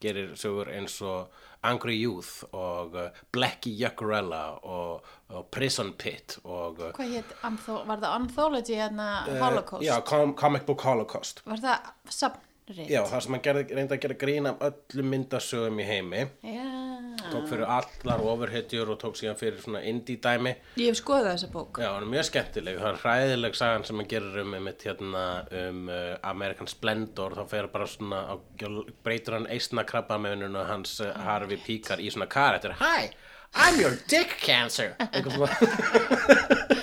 gerir 0.03 0.35
sögur 0.39 0.69
eins 0.71 1.01
og 1.01 1.27
Angry 1.63 1.95
Youth 2.03 2.43
og 2.51 2.95
uh, 2.97 3.21
Blackie 3.31 3.73
Yuccarella 3.79 4.43
og, 4.67 5.05
og 5.31 5.45
Prison 5.53 5.93
Pit 5.99 6.37
og 6.43 6.79
uh, 6.79 6.89
Hvað 6.97 7.13
hétt, 7.17 7.35
var 7.43 8.01
það 8.03 8.09
Anthology 8.11 8.79
hérna 8.79 9.09
Holocaust? 9.29 9.83
Eh, 9.83 9.87
Já, 9.87 9.99
com 10.07 10.35
Comic 10.39 10.65
Book 10.67 10.83
Holocaust 10.87 11.43
Var 11.47 11.63
það 11.63 11.91
safnrið? 12.11 12.87
Já, 12.91 13.01
það 13.09 13.25
sem 13.25 13.37
hann 13.37 13.61
reyndi 13.61 13.97
að 13.97 14.03
gera 14.07 14.19
grín 14.25 14.49
af 14.51 14.65
öllum 14.69 15.13
myndasögum 15.15 15.79
í 15.83 15.87
heimi 15.87 16.25
Já, 16.43 16.67
tók 17.33 17.47
fyrir 17.49 17.65
allar 17.67 18.23
ofurhetjur 18.31 18.91
og 18.93 18.99
tók 19.01 19.17
síðan 19.19 19.39
fyrir 19.39 19.59
svona 19.63 19.81
indie 19.89 20.21
dæmi. 20.21 20.53
Ég 20.79 20.91
hef 20.91 20.99
skoðað 21.01 21.29
þessa 21.31 21.49
bók. 21.53 21.81
Já, 21.81 21.89
hann 21.89 22.05
er 22.05 22.11
mjög 22.13 22.29
skemmtileg, 22.29 22.79
það 22.81 22.91
er 22.91 23.01
hræðileg 23.03 23.59
sagan 23.59 23.87
sem 23.89 24.01
hann 24.01 24.11
gerir 24.13 24.39
um, 24.43 24.55
um, 24.59 24.71
hérna, 24.85 25.25
um 25.63 25.81
uh, 25.89 26.13
American 26.33 26.71
Splendor, 26.71 27.37
þá 27.39 27.43
fer 27.55 27.69
bara 27.73 27.89
svona, 27.89 28.23
á, 28.29 28.35
breytur 29.05 29.39
hann 29.39 29.49
eistna 29.53 29.85
krabba 29.87 30.19
með 30.21 30.47
hans 30.69 30.99
uh, 31.03 31.13
Harvey 31.25 31.59
Píkar 31.61 32.03
í 32.03 32.11
svona 32.13 32.29
karakter, 32.31 32.77
Hi, 32.83 33.11
I'm 33.53 33.81
your 33.81 33.97
dick 34.09 34.37
cancer. 34.41 34.95
Eitthvað 35.11 35.37
svona 35.41 36.73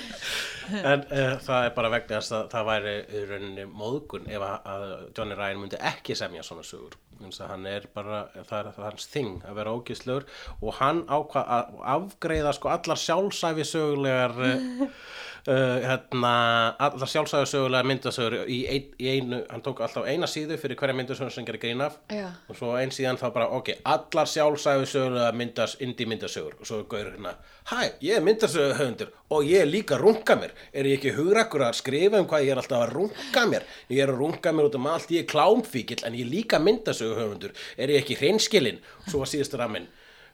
En 0.91 1.05
uh, 1.07 1.37
það 1.43 1.67
er 1.67 1.73
bara 1.77 1.93
vegna 1.93 2.19
að 2.21 2.49
það 2.51 2.67
væri 2.71 2.95
í 3.01 3.23
rauninni 3.29 3.65
móðgun 3.69 4.27
ef 4.31 4.45
að, 4.47 4.85
Johnny 5.17 5.37
Ryan 5.39 5.63
myndi 5.63 5.81
ekki 5.91 6.17
semja 6.17 6.45
svona 6.45 6.65
sögur. 6.67 6.97
Hann 7.21 7.67
er 7.69 7.83
bara, 7.93 8.23
það 8.33 8.55
er, 8.57 8.69
það 8.73 8.85
er 8.85 8.87
hans 8.87 9.09
þing 9.11 9.43
að 9.45 9.57
vera 9.59 9.73
ógislegur 9.77 10.23
og 10.57 10.77
hann 10.79 11.03
ákvað 11.05 11.51
að 11.57 11.75
afgreiða 11.95 12.53
sko 12.57 12.71
allar 12.73 12.97
sjálfsæfi 12.97 13.67
sögulegar 13.69 14.33
uh, 15.47 15.77
hérna, 15.85 16.33
allar 16.79 17.09
sjálfsæfi 17.09 17.49
sögulegar 17.51 17.87
myndasögur 17.89 18.35
í, 18.45 18.59
ein, 18.69 18.89
í 19.01 19.09
einu, 19.15 19.41
hann 19.49 19.63
tók 19.65 19.81
alltaf 19.85 20.07
eina 20.09 20.29
síðu 20.29 20.57
fyrir 20.61 20.79
hverja 20.79 20.97
myndasögur 20.97 21.33
sem 21.33 21.47
gerir 21.47 21.61
grín 21.63 21.83
af. 21.85 21.97
Já. 22.11 22.27
og 22.49 22.59
svo 22.59 22.73
einn 22.79 22.93
síðan 22.93 23.19
þá 23.21 23.27
bara, 23.35 23.47
ok, 23.57 23.73
allar 23.93 24.29
sjálfsæfi 24.29 24.89
sögulegar 24.93 25.37
myndas, 25.37 25.77
indie 25.81 26.09
myndasögur. 26.09 26.59
Og 26.61 26.69
svo 26.69 26.83
gaur 26.91 27.09
hérna, 27.09 27.35
hæ, 27.71 27.81
ég 28.03 28.19
er 28.19 28.25
myndasögu 28.25 28.77
höfundur 28.79 29.13
og 29.31 29.47
ég 29.47 29.65
er 29.65 29.71
líka 29.71 29.97
runga 30.01 30.37
mér. 30.37 30.55
Er 30.73 30.89
ég 30.89 30.99
ekki 30.99 31.15
hugrakkur 31.15 31.65
að 31.67 31.79
skrifa 31.79 32.19
um 32.19 32.29
hvað 32.29 32.47
ég 32.47 32.55
er 32.55 32.61
alltaf 32.61 32.85
að 32.85 32.95
runga 32.97 33.47
mér? 33.49 33.67
Ég 33.89 34.03
er 34.03 34.13
að 34.13 34.21
runga 34.23 34.55
mér 34.55 34.69
út 34.69 34.77
um 34.77 34.89
allt, 34.91 35.13
ég 35.15 35.25
er 35.25 35.31
klámfíkil 35.31 36.03
en 36.05 36.17
ég 36.19 36.27
er 36.27 36.33
líka 36.35 36.59
myndasögu 36.59 37.17
höfundur 37.17 37.55
er 37.77 37.91
ég 37.93 38.03
ekki 38.03 38.19
hreinskilin, 38.19 38.81
svo 39.07 39.23
var 39.23 39.31
síðastur 39.31 39.63
að 39.65 39.75
minn 39.75 39.91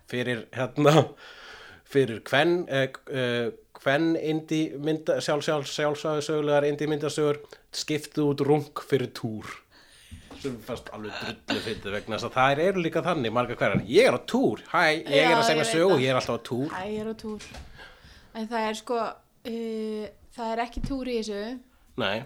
fyrir 0.07 0.45
hérna 0.55 1.03
fyrir 1.87 2.19
hvern 2.27 2.65
eh, 2.67 2.89
eh, 3.11 3.47
hvern 3.83 4.15
indi 4.17 4.61
mynda, 4.81 5.19
sjálf, 5.21 5.45
sjálf, 5.45 5.69
sjálfsögu 5.69 6.23
sögulegar 6.25 6.67
indi 6.67 6.87
myndasögur 6.89 7.39
skiptu 7.73 8.29
út 8.31 8.41
rung 8.47 8.67
fyrir 8.89 9.11
túr 9.17 9.45
sem 10.41 10.57
fast 10.61 10.89
alveg 10.93 11.13
drullu 11.17 11.61
fyndið 11.65 11.95
vegna 11.97 12.17
þess 12.17 12.27
að 12.29 12.35
það 12.37 12.63
eru 12.67 12.83
líka 12.85 13.01
þannig 13.05 13.33
margar 13.33 13.57
hverjar, 13.57 13.85
ég 13.89 14.09
er 14.09 14.17
á 14.17 14.21
túr 14.29 14.61
hæ, 14.73 14.83
ég 15.01 15.23
er 15.31 15.37
að 15.37 15.47
segja 15.49 15.65
sögu, 15.65 15.95
það. 15.95 16.03
ég 16.05 16.11
er 16.11 16.19
alltaf 16.19 16.37
á 16.37 16.41
túr 16.49 16.75
Æ, 16.77 16.81
ég 16.93 16.99
er 17.01 17.09
á 17.09 17.15
túr. 17.17 17.47
En 18.37 18.49
það 18.51 18.67
er 18.69 18.77
sko, 18.77 18.99
uh, 19.49 20.03
það 20.37 20.51
er 20.53 20.61
ekki 20.67 20.83
túr 20.85 21.09
í 21.09 21.15
þessu. 21.21 21.39
nei, 21.97 22.19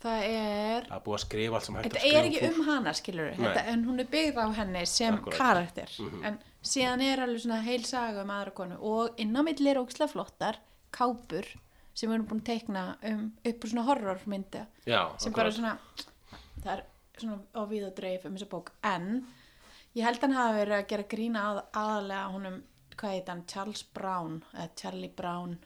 Það 0.00 0.22
er, 0.24 0.84
það 0.88 0.94
er 0.96 1.02
búið 1.04 1.16
að 1.18 1.22
skrifa 1.26 1.56
allt 1.58 1.66
sem 1.66 1.74
hægt 1.76 1.84
þetta 1.84 1.98
að 1.98 2.04
skrifa 2.06 2.20
er 2.20 2.28
ekki 2.30 2.46
um 2.48 2.60
hana, 2.70 2.92
skilur 2.96 3.34
þetta, 3.36 3.64
en 3.68 3.82
hún 3.84 4.00
er 4.00 4.06
byggð 4.14 4.38
á 4.40 4.46
henni 4.56 4.84
sem 4.88 5.18
Akkúrat. 5.18 5.36
karakter. 5.36 5.92
En 6.24 6.38
síðan 6.64 7.02
er 7.04 7.20
alveg 7.26 7.42
svona 7.44 7.58
heil 7.66 7.84
saga 7.84 8.22
um 8.24 8.32
aðra 8.32 8.54
konu 8.56 8.78
og 8.80 9.20
inn 9.20 9.36
á 9.36 9.44
milli 9.44 9.68
er 9.68 9.82
ógislega 9.82 10.08
flottar 10.14 10.56
kápur 10.94 11.48
sem 11.94 12.08
við 12.08 12.16
erum 12.16 12.28
búin 12.30 12.40
að 12.42 12.48
teikna 12.52 12.84
um, 13.10 13.26
upp 13.50 13.64
úr 13.64 13.72
svona 13.72 13.86
horrormynda 13.88 14.64
já, 14.88 15.00
sem 15.20 15.34
bara 15.36 15.52
svona 15.52 15.74
það 16.62 16.72
er 16.76 16.84
svona 17.20 17.40
á 17.52 17.62
við 17.68 17.86
og 17.88 17.96
dreif 17.98 18.26
um 18.28 18.36
þessa 18.36 18.50
bók. 18.50 18.70
En 18.86 19.08
ég 19.96 20.06
held 20.06 20.22
hann 20.24 20.36
hafa 20.36 20.58
verið 20.60 20.76
að 20.78 20.86
gera 20.92 21.08
grína 21.14 21.48
að, 21.50 21.64
aðalega 21.82 22.28
honum 22.36 22.60
hvað 23.00 23.16
heit 23.16 23.32
hann, 23.32 23.42
Charles 23.50 23.82
Brown 23.96 24.38
eða 24.54 24.70
Charlie 24.80 25.12
Brown. 25.16 25.58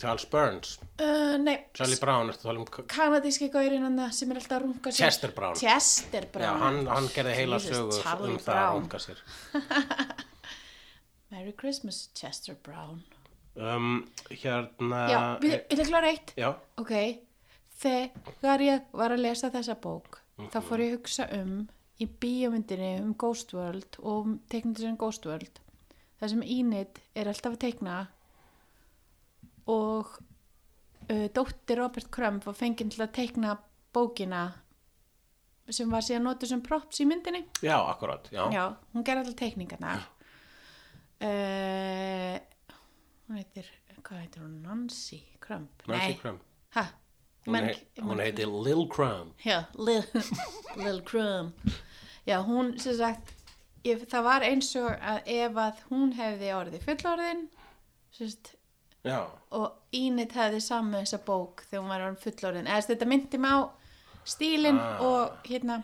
Charles 0.00 0.24
Burns, 0.32 0.78
uh, 1.04 1.34
nei, 1.36 1.58
Charlie 1.76 1.98
Brown 2.00 2.30
að 2.32 2.46
um 2.54 2.62
kanadíski 2.88 3.50
gaurinn 3.52 3.98
sem 4.16 4.30
er 4.32 4.38
alltaf 4.40 4.56
að 4.56 4.62
runga 4.64 4.92
sér 4.96 5.10
Chester 5.10 5.34
Brown. 5.36 5.58
Chester 5.60 6.24
já, 6.24 6.30
Brown. 6.32 6.62
hann, 6.62 6.78
hann 6.88 7.08
gerði 7.12 7.34
heila 7.36 7.58
sögu 7.60 7.98
um 7.98 7.98
það 8.00 8.22
að 8.24 8.46
Brown. 8.46 8.78
runga 8.78 9.02
sér. 9.04 9.20
Merry 11.34 11.52
Christmas 11.52 12.06
Chester 12.16 12.56
Brown 12.64 13.02
um, 13.56 13.90
hérna 14.30 15.02
já, 15.10 15.20
við, 15.42 15.58
að 15.74 15.90
klára 15.90 16.14
eitt? 16.14 16.32
Já, 16.38 16.50
ok, 16.80 16.94
þegar 17.80 18.66
ég 18.66 18.88
var 18.92 19.14
að 19.14 19.24
lesa 19.26 19.52
þessa 19.52 19.78
bók 19.80 20.20
þá 20.48 20.60
fór 20.64 20.82
ég 20.84 20.94
að 20.94 20.96
hugsa 20.98 21.26
um 21.36 21.54
í 22.00 22.06
bíómyndinni 22.20 22.94
um 23.02 23.12
Ghost 23.20 23.52
World 23.56 23.98
og 24.00 24.38
teiknandi 24.52 24.86
sem 24.86 24.96
Ghost 25.00 25.26
World. 25.28 25.60
Það 26.20 26.32
sem 26.32 26.46
Enid 26.56 27.00
er 27.16 27.28
alltaf 27.28 27.56
að 27.56 27.62
teikna 27.66 27.98
og 29.70 30.14
uh, 30.16 31.26
dóttir 31.36 31.80
Robert 31.80 32.10
Crumb 32.12 32.44
var 32.46 32.56
fenginn 32.56 32.92
til 32.92 33.04
að 33.04 33.14
teikna 33.18 33.58
bókina 33.94 34.46
sem 35.70 35.90
var 35.92 36.02
síðan 36.02 36.26
notuð 36.26 36.54
sem 36.54 36.62
props 36.64 37.02
í 37.02 37.06
myndinni. 37.06 37.44
Já, 37.62 37.76
akkurat 37.78 38.26
já. 38.32 38.42
Já, 38.50 38.64
hún 38.94 39.04
gerði 39.06 39.26
alltaf 39.26 39.38
teikningarna 39.42 39.98
uh, 41.20 42.36
hún 43.30 43.38
heitir 43.38 43.66
hvað 44.02 44.20
heitir 44.24 44.42
hún, 44.42 44.56
Nancy 44.64 45.20
Crumb 45.40 45.68
Nancy 45.86 46.06
Nei, 46.12 46.18
Crumb 46.18 46.40
ha, 46.74 46.84
hún, 47.46 47.52
Man- 47.54 47.68
heit, 47.70 47.84
hún 48.02 48.20
heitir 48.24 48.48
Lil 48.50 48.86
Crumb. 48.90 49.32
Já, 49.44 49.64
Lil, 49.78 50.02
Lil 50.84 51.02
Crumb. 51.06 51.52
Já, 52.26 52.40
hún 52.44 52.74
sem 52.82 52.96
sagt 52.98 53.30
ég, 53.86 54.02
það 54.10 54.22
var 54.26 54.44
eins 54.44 54.72
og 54.76 54.90
að 54.92 55.22
ef 55.40 55.56
að 55.64 55.78
hún 55.90 56.12
hefði 56.18 56.50
orðið 56.58 56.84
fullorðin 56.88 57.46
sem 58.12 58.28
sagt 58.34 58.54
já, 59.06 59.22
og 59.56 59.78
Enid 59.96 60.32
hefði 60.36 60.60
saman 60.60 61.00
þessa 61.00 61.20
bók 61.24 61.62
þegar 61.70 61.80
hún 61.84 61.92
var 61.94 62.04
orðin 62.08 62.20
fullorðin. 62.26 62.68
Eða 62.68 62.88
þetta 62.90 63.08
myndi 63.08 63.38
mig 63.40 63.54
á 63.56 63.60
stílinn 64.30 64.78
Ah. 64.78 65.00
og 65.00 65.46
hérna 65.48 65.78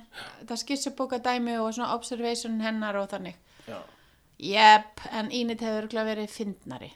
það 0.44 0.60
skissubóka 0.60 1.18
dæmi 1.24 1.54
og 1.58 1.72
svona 1.74 1.94
observation 1.96 2.60
hennar 2.60 2.98
og 3.00 3.08
þannig. 3.10 3.38
Já, 3.66 3.80
Jep, 4.38 5.00
en 5.10 5.30
Enid 5.32 5.60
hefur 5.64 5.88
verið 6.04 6.28
fyndnari 6.28 6.92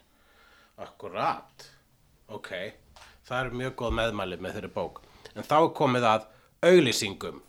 akkurat. 0.80 1.68
Ok, 2.30 2.50
það 3.26 3.44
er 3.44 3.56
mjög 3.62 3.74
góð 3.80 3.96
meðmæli 3.98 4.38
með 4.40 4.58
þeirri 4.58 4.72
bók. 4.74 5.00
En 5.34 5.46
þá 5.46 5.56
er 5.58 5.72
komið 5.76 6.06
að 6.08 6.28
auglýsingum. 6.70 7.42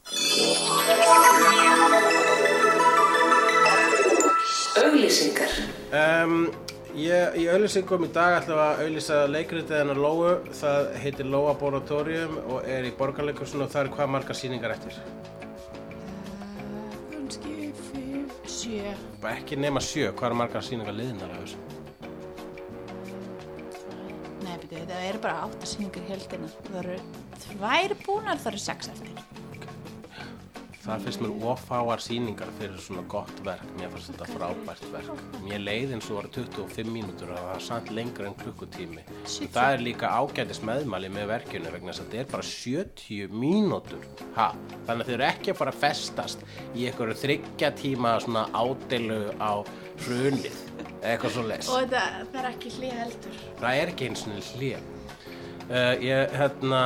Auglýsingar. 4.82 5.56
Um, 5.92 6.46
ég, 6.96 7.36
í 7.38 7.48
auðlýsingum 7.52 8.08
í 8.08 8.12
dag 8.16 8.38
ætlum 8.40 8.62
að 8.64 8.86
auðlýsa 8.86 9.20
leikritið 9.30 9.82
hennar 9.82 10.00
Lóu. 10.02 10.38
Það 10.58 10.94
heitir 11.04 11.30
Lóa 11.32 11.56
Boratorium 11.60 12.38
og 12.46 12.64
er 12.68 12.88
í 12.88 12.94
borgarleikursun 12.98 13.66
og 13.66 13.74
það 13.74 13.86
er 13.86 13.92
hvað 13.98 14.16
margar 14.16 14.40
sýningar 14.40 14.76
eftir? 14.78 14.98
Kannski 17.12 17.70
fimm, 17.92 18.26
sjö. 18.48 18.96
Bara 19.22 19.38
ekki 19.38 19.60
nema 19.60 19.84
sjö, 19.84 20.10
hvað 20.16 20.32
er 20.32 20.42
margar 20.46 20.66
sýningar 20.66 20.98
liðnar 20.98 21.36
af 21.36 21.46
þessu 21.46 21.81
Beti, 24.72 24.88
það 24.88 25.06
eru 25.10 25.20
bara 25.20 25.40
átta 25.44 25.68
sýningar 25.68 26.06
í 26.06 26.10
heldina 26.14 26.50
það 26.64 26.78
eru 26.82 26.94
tvær 27.44 27.94
búnar, 28.06 28.38
það 28.40 28.54
eru 28.54 28.62
sex 28.64 28.92
eftir. 28.94 29.18
Það 30.82 31.04
finnst 31.06 31.22
mér 31.22 31.44
ofáar 31.52 32.02
sýningar 32.02 32.50
fyrir 32.58 32.80
svona 32.82 33.04
gott 33.12 33.42
verk. 33.46 33.68
Mér 33.78 33.92
fannst 33.92 34.14
þetta 34.14 34.30
frábært 34.32 34.88
verk. 34.94 35.20
Mér 35.44 35.62
leið 35.62 35.92
eins 35.98 36.08
og 36.10 36.18
var 36.22 36.30
25 36.34 36.90
mínútur 36.90 37.30
og 37.30 37.38
það 37.38 37.50
var 37.50 37.66
samt 37.68 37.92
lengur 37.94 38.30
en 38.30 38.38
klukkutími. 38.40 39.04
En 39.04 39.52
það 39.54 39.76
er 39.76 39.84
líka 39.86 40.10
ágætis 40.16 40.64
meðmæli 40.66 41.12
með 41.14 41.30
verkjunu 41.36 41.76
vegna 41.76 41.92
þess 41.92 42.06
að 42.06 42.10
þetta 42.16 42.24
er 42.24 42.32
bara 42.32 42.48
70 42.50 43.38
mínútur. 43.44 44.10
Ha, 44.40 44.48
þannig 44.88 45.04
að 45.06 45.12
þau 45.12 45.16
eru 45.20 45.28
ekki 45.28 45.54
að 45.54 45.62
fara 45.62 45.76
að 45.76 45.84
festast 45.84 46.50
í 46.72 46.88
einhverju 46.88 47.22
þryggja 47.28 47.74
tíma 47.84 48.18
svona 48.24 48.48
ádeilu 48.56 49.22
á 49.38 49.52
hrunið 50.08 50.64
eitthvað 51.02 51.36
svo 51.36 51.46
les 51.50 51.70
og 51.72 51.92
það, 51.92 52.18
það 52.34 52.42
er 52.42 52.50
ekki 52.52 52.74
hlið 52.78 52.98
heldur. 53.02 53.40
Það 53.62 53.84
er 53.84 53.94
ekki 53.94 54.10
eins 54.10 54.28
og 54.28 54.52
hlið 54.58 54.90
Uh, 55.72 55.96
ég 56.04 56.34
hérna 56.36 56.80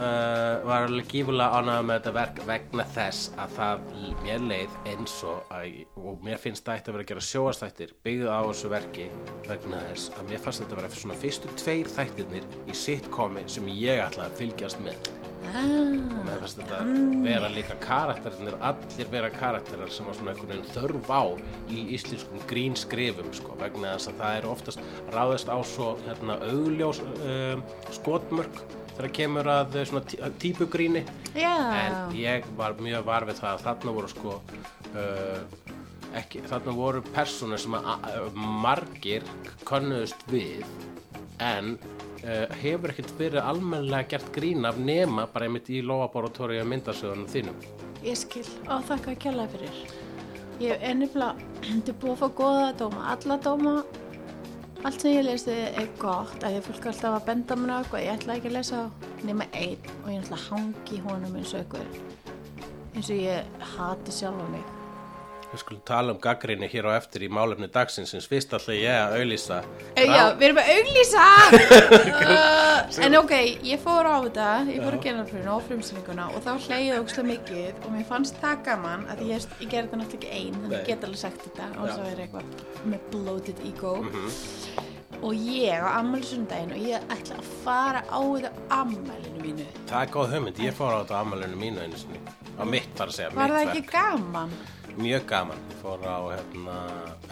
uh, 0.00 0.62
var 0.64 0.86
alveg 0.86 1.10
gífulega 1.12 1.58
ánægð 1.58 1.82
með 1.84 1.98
þetta 1.98 2.12
verk 2.16 2.38
vegna 2.48 2.86
þess 2.94 3.26
að 3.36 3.50
það 3.58 3.82
mér 4.22 4.46
leið 4.48 4.78
eins 4.94 5.16
og 5.28 5.52
að, 5.52 5.74
og 6.00 6.24
mér 6.24 6.40
finnst 6.40 6.64
það 6.64 6.78
ætti 6.78 6.88
að 6.92 6.96
vera 6.96 7.04
að 7.04 7.10
gera 7.10 7.26
sjóastættir 7.28 7.92
byggðu 8.06 8.30
á 8.32 8.40
þessu 8.46 8.72
verki 8.72 9.10
vegna 9.50 9.82
þess 9.90 10.14
að 10.14 10.32
mér 10.32 10.42
fannst 10.46 10.64
þetta 10.64 10.78
að 10.78 10.80
vera 10.80 11.02
svona 11.02 11.20
fyrstu 11.20 11.52
tveir 11.60 11.92
þættirnir 11.98 12.48
í 12.64 12.78
sitcomi 12.86 13.44
sem 13.58 13.68
ég 13.74 14.00
ætlaði 14.06 14.30
að 14.30 14.40
fylgjast 14.40 14.84
með 14.86 15.12
fannst 15.52 16.58
þetta 16.60 16.78
vera 17.24 17.48
líka 17.52 17.76
karakterinir, 17.82 18.56
allir 18.64 19.10
vera 19.12 19.30
karakterar 19.32 19.90
sem 19.92 20.06
var 20.08 20.16
svona 20.18 20.32
einhvern 20.34 20.52
veginn 20.52 20.72
þörf 20.74 21.10
á 21.12 21.22
í 21.72 21.82
íslenskum 21.96 22.42
grínskrifum 22.50 23.30
sko, 23.36 23.56
vegna 23.60 23.94
þess 23.94 24.10
að 24.12 24.18
það 24.22 24.38
er 24.38 24.48
oftast 24.50 24.84
ráðist 25.14 25.52
á 25.52 25.58
svo 25.68 25.90
hérna, 26.04 26.38
augljós 26.50 27.02
um, 27.04 27.64
skotmörk 27.94 28.62
þegar 28.94 29.12
kemur 29.16 29.50
að 29.50 29.78
eh, 29.80 29.86
svona 29.90 30.04
tí- 30.06 30.20
típugríni. 30.44 31.04
En 31.34 32.14
ég 32.14 32.44
var 32.58 32.76
mjög 32.78 33.06
var 33.08 33.26
við 33.26 33.40
það 33.40 33.56
að 33.56 33.64
þarna 33.64 33.94
voru 33.96 34.10
sko 34.12 34.34
uh, 34.94 35.40
ekki, 36.20 36.44
þarna 36.46 36.76
voru 36.78 37.02
personur 37.14 37.58
sem 37.58 37.74
að, 37.80 38.28
margir 38.36 39.26
könnuðust 39.66 40.22
við 40.30 40.62
en 41.42 41.74
uh, 42.24 42.54
hefur 42.60 42.92
ekkert 42.92 43.12
verið 43.18 43.42
almennilega 43.44 44.14
gert 44.14 44.30
grín 44.34 44.68
af 44.68 44.78
nema 44.80 45.26
bara 45.32 45.48
einmitt 45.48 45.70
í 45.72 45.82
lofaboratóri 45.84 46.60
og 46.62 46.70
myndasögunum 46.72 47.28
þínum? 47.30 47.60
Ég 48.04 48.18
skil. 48.20 48.44
Og 48.68 48.84
þakka 48.88 49.14
að 49.14 49.20
kjalla 49.24 49.48
fyrir. 49.54 49.82
Ég 50.62 50.80
er 50.80 50.96
nefnilega 50.98 51.34
þetta 51.68 51.94
er 51.94 52.00
búið 52.02 52.14
að 52.14 52.22
fá 52.22 52.40
góða 52.40 52.70
dóma, 52.82 53.04
alla 53.14 53.38
dóma. 53.48 53.74
Allt 54.84 55.00
sem 55.00 55.14
ég 55.14 55.24
lesi 55.24 55.54
er 55.64 55.88
gott 55.96 56.44
að 56.44 56.58
ég 56.58 56.66
fólk 56.66 56.90
alltaf 56.90 57.14
að 57.16 57.28
benda 57.30 57.56
mér 57.56 57.72
á 57.72 57.76
eitthvað 57.78 58.04
ég 58.04 58.18
ætla 58.18 58.36
ekki 58.36 58.50
að 58.50 58.58
lesa 58.58 58.82
nema 59.24 59.48
einn 59.56 59.92
og 60.02 60.10
ég 60.12 60.20
ætla 60.20 60.36
að 60.36 60.46
hangi 60.50 61.00
honum 61.06 61.38
eins 61.40 61.54
og 61.56 61.62
eitthvað 61.62 62.02
eins 62.92 63.08
og 63.08 63.22
ég 63.24 63.62
hati 63.74 64.12
sjálfa 64.12 64.50
mig 64.52 64.83
Við 65.54 65.60
skulum 65.62 65.82
tala 65.86 66.10
um 66.10 66.16
gaggrinni 66.18 66.66
hér 66.66 66.88
á 66.90 66.98
eftir 66.98 67.22
í 67.22 67.28
málefni 67.30 67.68
dagsins 67.70 68.10
sem 68.10 68.22
fyrst 68.26 68.56
alltaf 68.56 68.74
ég 68.74 68.90
að 68.90 69.12
auðlýsa 69.20 69.58
Hey, 69.94 70.08
já, 70.10 70.24
við 70.34 70.48
erum 70.48 70.58
að 70.58 70.70
auglýsa! 70.72 71.26
Uh, 72.24 72.98
En 73.06 73.14
ok, 73.20 73.34
ég 73.62 73.84
fór 73.84 74.08
á 74.10 74.18
þetta 74.24 74.48
Ég 74.72 74.82
fór 74.82 74.96
að 74.98 75.06
gera 75.06 75.26
fyrir 75.28 75.52
og 75.54 75.62
frumsýninguna 75.68 76.26
Og 76.34 76.42
þá 76.42 76.50
hleyði 76.66 76.98
ógstlega 76.98 77.28
mikið 77.30 77.86
Og 77.86 77.94
mér 77.94 78.08
fannst 78.10 78.42
það 78.42 78.66
gaman 78.66 79.06
að 79.14 79.24
ég, 79.30 79.46
ég 79.62 79.70
gerði 79.70 79.86
þetta 79.86 80.02
náttúrulega 80.02 80.18
ekki 80.18 80.42
ein 80.42 80.58
Þannig 80.58 80.76
ég 80.80 80.90
get 80.90 81.06
alveg 81.06 81.22
sagt 81.22 81.46
þetta 81.46 81.70
Og 81.70 81.80
þess 81.86 82.02
að 82.02 82.10
vera 82.10 82.26
eitthvað 82.26 82.84
með 82.90 83.08
bloated 83.14 83.64
ego. 83.70 83.96
Og 85.24 85.48
ég 85.54 85.86
á 85.86 85.88
ammælisundaginn 86.02 86.74
Og 86.74 86.86
ég 86.90 87.10
ætla 87.14 87.38
að 87.38 87.56
fara 87.62 88.02
á 88.10 88.18
þetta 88.18 88.56
ammælinu 88.82 89.44
mínu. 89.46 89.72
Það 89.86 90.00
er 90.02 90.14
góð 90.18 90.34
hugmynd, 90.34 90.64
ég 90.66 90.78
fór 90.82 90.98
á 90.98 90.98
þetta 91.04 91.22
amalinu 91.22 91.60
mínu 91.62 91.90
á 92.58 92.64
mitt 92.66 92.90
þar 92.98 93.10
að 93.10 93.16
segja, 93.20 93.34
Var 93.34 93.50
mitt 93.50 93.54
það 93.54 93.70
ekki 93.70 93.92
gaman? 93.94 94.56
Mjög 94.98 95.26
gaman. 95.28 95.60
Fór 95.82 96.02
á 96.06 96.18
hérna, 96.32 96.76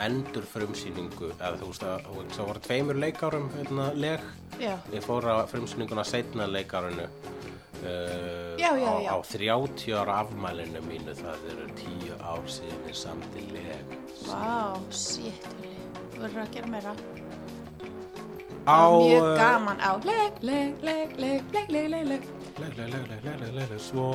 endur 0.02 0.44
frumsýningu 0.48 1.32
eða 1.38 1.56
þú 1.60 1.68
veist 1.70 1.84
að 1.86 2.08
það 2.34 2.48
voru 2.48 2.62
tveimur 2.66 3.00
leikárum 3.00 3.48
hérna, 3.56 3.90
leg. 3.94 4.26
Já, 4.60 4.74
ég 4.92 5.04
fór 5.04 5.26
á 5.26 5.36
frumsýninguna 5.50 6.04
setna 6.04 6.46
leikárinu 6.46 7.06
uh, 7.06 8.52
Já, 8.60 8.70
já, 8.76 8.92
á, 9.08 9.14
á 9.14 9.16
30 9.24 9.96
ára 9.96 10.20
afmælinu 10.22 10.84
mínu. 10.86 11.16
Það 11.18 11.48
eru 11.54 11.66
10 11.80 12.14
ár 12.20 12.46
síðan 12.46 12.86
ég 12.90 13.00
samti 13.02 13.48
leg. 13.54 13.96
Vá. 14.28 14.78
Þú 14.92 16.20
verður 16.20 16.44
að 16.44 16.54
gera 16.54 16.72
meira. 16.76 16.94
Á 18.62 18.82
Mjög 18.94 19.26
uh, 19.26 19.36
gaman. 19.40 19.82
Á 19.82 19.92
Leg, 20.06 20.38
leg, 20.42 20.78
leg, 20.82 21.18
leg, 21.18 21.52
leg, 21.52 21.70
leg, 21.74 21.90
leg, 21.96 22.06
leg 22.14 22.41
Svo 23.82 24.10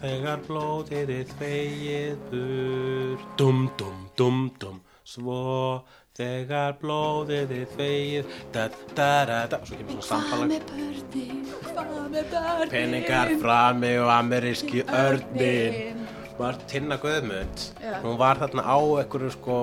þegar 0.00 0.44
blóðir 0.46 1.10
er 1.12 1.26
þvegið 1.36 2.22
burt 2.30 3.26
Dum 3.40 3.66
dum 3.78 4.06
dum 4.16 4.38
dum 4.60 4.80
Svo 5.04 5.82
þegar 6.16 6.78
blóðið 6.80 7.54
er 7.58 7.68
þvegið 7.74 8.38
Da 8.54 8.68
da 8.96 9.10
da 9.28 9.40
da 9.52 9.60
Svo 9.64 9.80
kemur 9.80 10.00
svona 10.00 10.08
samfalla 10.10 10.46
Hvað 10.46 10.54
með 10.54 10.64
börni, 10.72 11.26
hvað 11.68 12.10
með 12.16 12.32
börni 12.36 12.70
Peningar 12.72 13.36
frami 13.42 13.94
og 14.02 14.12
ameríski 14.16 14.86
örnin 14.88 16.02
var 16.38 16.56
Tinna 16.66 16.96
Guðmund 16.96 17.66
yeah. 17.80 18.00
hún 18.02 18.18
var 18.18 18.40
þarna 18.40 18.64
á 18.64 18.78
einhverju 19.02 19.32
sko 19.36 19.56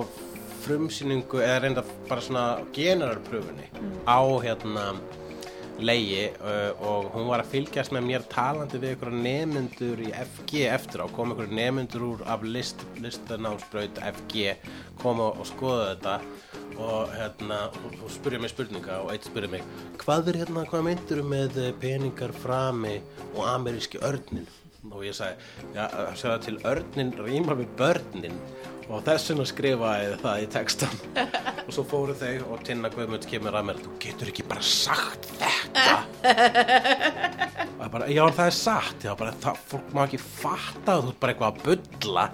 frumsýningu 0.63 1.41
eða 1.41 1.61
reynda 1.63 1.83
bara 2.09 2.21
svona 2.21 2.43
generarpröfunni 2.75 3.69
mm. 3.71 3.95
á 4.05 4.19
hérna 4.43 4.85
leiði 5.85 6.25
uh, 6.39 6.71
og 6.85 7.09
hún 7.13 7.29
var 7.29 7.43
að 7.43 7.53
fylgjast 7.53 7.93
með 7.95 8.07
mér 8.09 8.27
talandi 8.31 8.81
við 8.81 8.95
einhverja 8.95 9.23
nemyndur 9.25 10.03
í 10.03 10.11
FG 10.11 10.65
eftir 10.73 11.03
á. 11.03 11.07
Kom 11.15 11.33
einhverja 11.33 11.59
nemyndur 11.59 12.05
úr 12.11 12.23
af 12.29 12.45
list, 12.45 12.83
listanámsbraut 13.03 14.01
FG 14.13 14.55
koma 14.99 15.31
og 15.31 15.47
skoða 15.47 15.93
þetta 15.93 16.15
og 16.79 17.11
hérna 17.15 17.59
og 17.89 18.11
spurja 18.13 18.39
mig 18.39 18.53
spurninga 18.53 19.01
og 19.03 19.11
eitt 19.13 19.27
spurja 19.27 19.51
mig 19.51 19.63
hvað 19.99 20.31
er 20.31 20.41
hérna, 20.43 20.65
hvað 20.69 20.85
myndur 20.87 21.21
með 21.27 21.59
eh, 21.59 21.75
peningar 21.81 22.33
frami 22.35 22.99
og 23.33 23.43
ameríski 23.49 23.99
örnin 24.05 24.47
og 24.89 25.03
ég 25.03 25.15
sagði, 25.15 25.43
já, 25.75 25.85
það 26.15 26.37
til 26.45 26.57
örnin 26.69 27.15
rýmar 27.19 27.59
við 27.59 27.73
börnin 27.79 28.37
og 28.89 29.03
þess 29.05 29.29
vegna 29.31 29.45
skrifaði 29.47 30.17
það 30.23 30.43
í 30.43 30.47
textan 30.53 30.95
og 31.19 31.71
svo 31.75 31.85
fóru 31.87 32.15
þau 32.17 32.53
og 32.53 32.63
Tinna 32.65 32.89
Guðmunds 32.93 33.29
kemur 33.29 33.57
að 33.59 33.67
mér 33.69 33.81
þú 33.83 33.95
getur 34.01 34.31
ekki 34.31 34.45
bara 34.49 34.65
sagt 34.65 35.29
þetta. 35.39 35.97
Og 37.77 37.83
ég 37.85 37.91
bara, 37.93 38.07
já 38.09 38.23
það 38.25 38.45
er 38.47 38.55
satt. 38.57 39.05
Já, 39.05 39.11
bara, 39.19 39.35
það, 39.43 39.59
fólk 39.69 39.91
má 39.95 40.01
ekki 40.07 40.21
fatta 40.23 40.97
þú 40.99 41.13
ert 41.13 41.19
bara 41.21 41.35
eitthvað 41.35 41.51
að 41.51 41.65
bulla. 41.67 42.25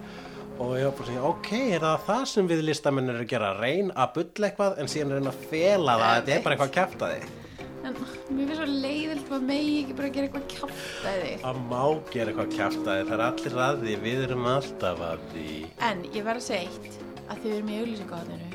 Og 0.56 0.76
ég 0.80 1.00
bara 1.02 1.24
ok, 1.30 1.50
er 1.76 1.82
það 1.84 2.06
það 2.08 2.28
sem 2.32 2.52
við 2.52 2.68
listamenn 2.70 3.12
eru 3.12 3.26
að 3.26 3.34
gera, 3.34 3.56
reyna 3.60 3.98
að 4.06 4.14
bulla 4.20 4.50
eitthvað 4.50 4.80
en 4.80 4.92
síðan 4.92 5.18
reyna 5.18 5.34
að 5.34 5.50
fela 5.52 5.98
það. 6.00 6.06
Að 6.06 6.16
þetta 6.22 6.38
er 6.38 6.46
bara 6.46 6.56
eitthvað 6.56 6.72
að 6.72 6.78
kæfta 6.80 7.12
þig 7.16 7.45
En 7.86 7.94
mér 7.94 8.48
finnst 8.50 8.58
svo 8.58 8.66
leiðilt 8.66 9.28
að 9.36 9.44
megi 9.46 9.74
ekki 9.84 9.96
bara 10.00 10.08
gera 10.16 10.28
eitthvað 10.28 10.46
kjáftæði. 10.56 11.34
að 11.46 11.60
má 11.70 11.84
gera 12.14 12.32
eitthvað 12.32 12.48
að 12.50 12.56
þig 12.58 13.04
það 13.10 13.14
er 13.16 13.24
allir 13.28 13.58
að 13.66 13.84
því, 13.84 13.96
við 14.06 14.24
erum 14.26 14.48
alltaf 14.50 15.04
að 15.06 15.26
því 15.34 15.50
En 15.90 16.02
ég 16.16 16.26
var 16.26 16.40
að 16.40 16.48
segja 16.48 16.66
eitt 16.66 16.98
að 17.30 17.44
þið 17.44 17.54
erum 17.58 17.70
í 17.70 17.78
auglýsingahatinu. 17.84 18.48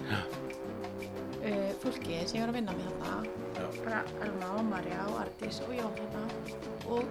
Uh, 1.41 1.71
fólki 1.81 2.19
sem 2.27 2.37
ég 2.37 2.43
var 2.43 2.51
að 2.51 2.59
vinna 2.59 2.75
með 2.77 2.91
þarna, 2.91 3.71
bara 3.85 4.01
Elma 4.27 4.51
og 4.59 4.67
Marja 4.69 5.07
og 5.07 5.21
Artís 5.23 5.63
og 5.65 5.73
Jóhanna 5.79 6.25
og 6.91 7.05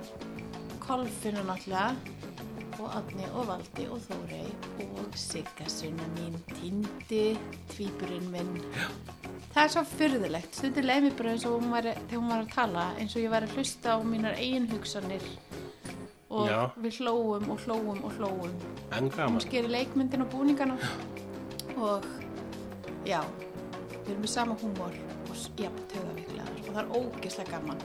Kolfinu 0.83 1.41
náttúrulega 1.47 2.18
og 2.79 2.89
Adni 2.95 3.25
og 3.33 3.47
Valdi 3.49 3.85
og 3.89 3.99
Þórey 4.05 4.49
og 4.85 5.17
Sigga 5.17 5.67
sunna 5.71 6.05
mín, 6.15 6.37
Tindi, 6.53 7.37
tvíburinn 7.71 8.29
minn. 8.33 8.51
Það 9.53 9.63
er 9.63 9.73
svo 9.73 9.83
fyrðulegt. 9.95 10.55
Stundir 10.55 10.85
leið 10.85 11.07
mér 11.07 11.15
bara 11.19 11.33
eins 11.33 11.45
og 11.49 11.57
hún 11.57 11.71
var, 11.73 11.87
þegar 11.97 12.21
hún 12.21 12.31
var 12.31 12.43
að 12.43 12.53
tala 12.53 12.85
eins 13.01 13.15
og 13.15 13.23
ég 13.23 13.33
var 13.33 13.47
að 13.47 13.55
hlusta 13.57 13.95
á 13.95 13.97
mínar 14.05 14.37
eigin 14.37 14.69
hugsanir 14.69 15.25
og 16.29 16.45
Já. 16.45 16.59
við 16.77 16.99
hlóum 17.01 17.49
og 17.49 17.63
hlóum 17.65 18.03
og 18.05 18.17
hlóum. 18.19 18.53
Hún 18.93 19.41
skeri 19.41 19.71
leikmyndin 19.71 20.21
og 20.25 20.29
búningana 20.33 20.77
og 21.79 22.05
já, 23.07 23.23
við 24.05 24.11
erum 24.13 24.23
með 24.25 24.33
sama 24.35 24.57
húmor 24.61 24.93
og 25.29 25.35
jafn 25.57 25.85
töðavíkulega 25.89 26.45
og 26.53 26.73
það 26.75 26.81
er 26.83 26.93
ógeðslega 26.99 27.51
gaman. 27.55 27.83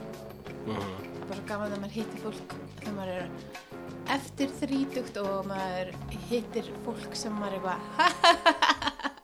Mhm. 0.65 0.75
Það 0.75 1.21
er 1.21 1.27
bara 1.29 1.39
svo 1.39 1.47
gaman 1.49 1.71
þegar 1.71 1.81
maður 1.81 1.95
hittir 1.97 2.21
fólk 2.25 2.55
þegar 2.79 2.95
maður 2.99 3.15
er 3.15 3.29
eftir 4.13 4.51
þrítugt 4.61 5.17
og 5.21 5.47
maður 5.49 5.91
hittir 6.29 6.69
fólk 6.85 7.15
sem 7.17 7.33
maður 7.39 7.59
er 7.59 7.75
eitthvað 7.75 9.15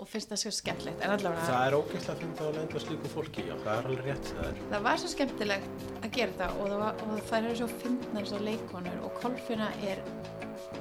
og 0.00 0.08
finnst 0.08 0.30
það 0.32 0.40
svo 0.40 0.50
skemmtilegt. 0.56 1.02
Það 1.02 1.58
er 1.60 1.76
ógeðslega 1.76 2.14
að 2.14 2.20
finna 2.22 2.46
að 2.46 2.54
lenda 2.56 2.80
slíku 2.80 3.10
fólki 3.12 3.44
já, 3.44 3.52
það 3.60 3.72
er 3.74 3.88
alveg 3.90 4.06
rétt 4.06 4.30
það 4.30 4.46
er 4.46 4.60
það 4.72 4.84
var 4.86 5.02
svo 5.02 5.10
skemmtilegt 5.12 5.84
að 6.00 6.08
gera 6.16 6.32
þetta 6.32 6.48
og 6.54 6.70
það, 6.70 6.78
var, 6.84 7.02
og 7.04 7.22
það 7.28 7.48
eru 7.50 7.58
svo 7.60 7.68
fyndnar 7.82 8.26
þessar 8.26 8.46
leikonur 8.48 9.02
og 9.04 9.18
Kolfina 9.20 9.70
er 9.90 10.02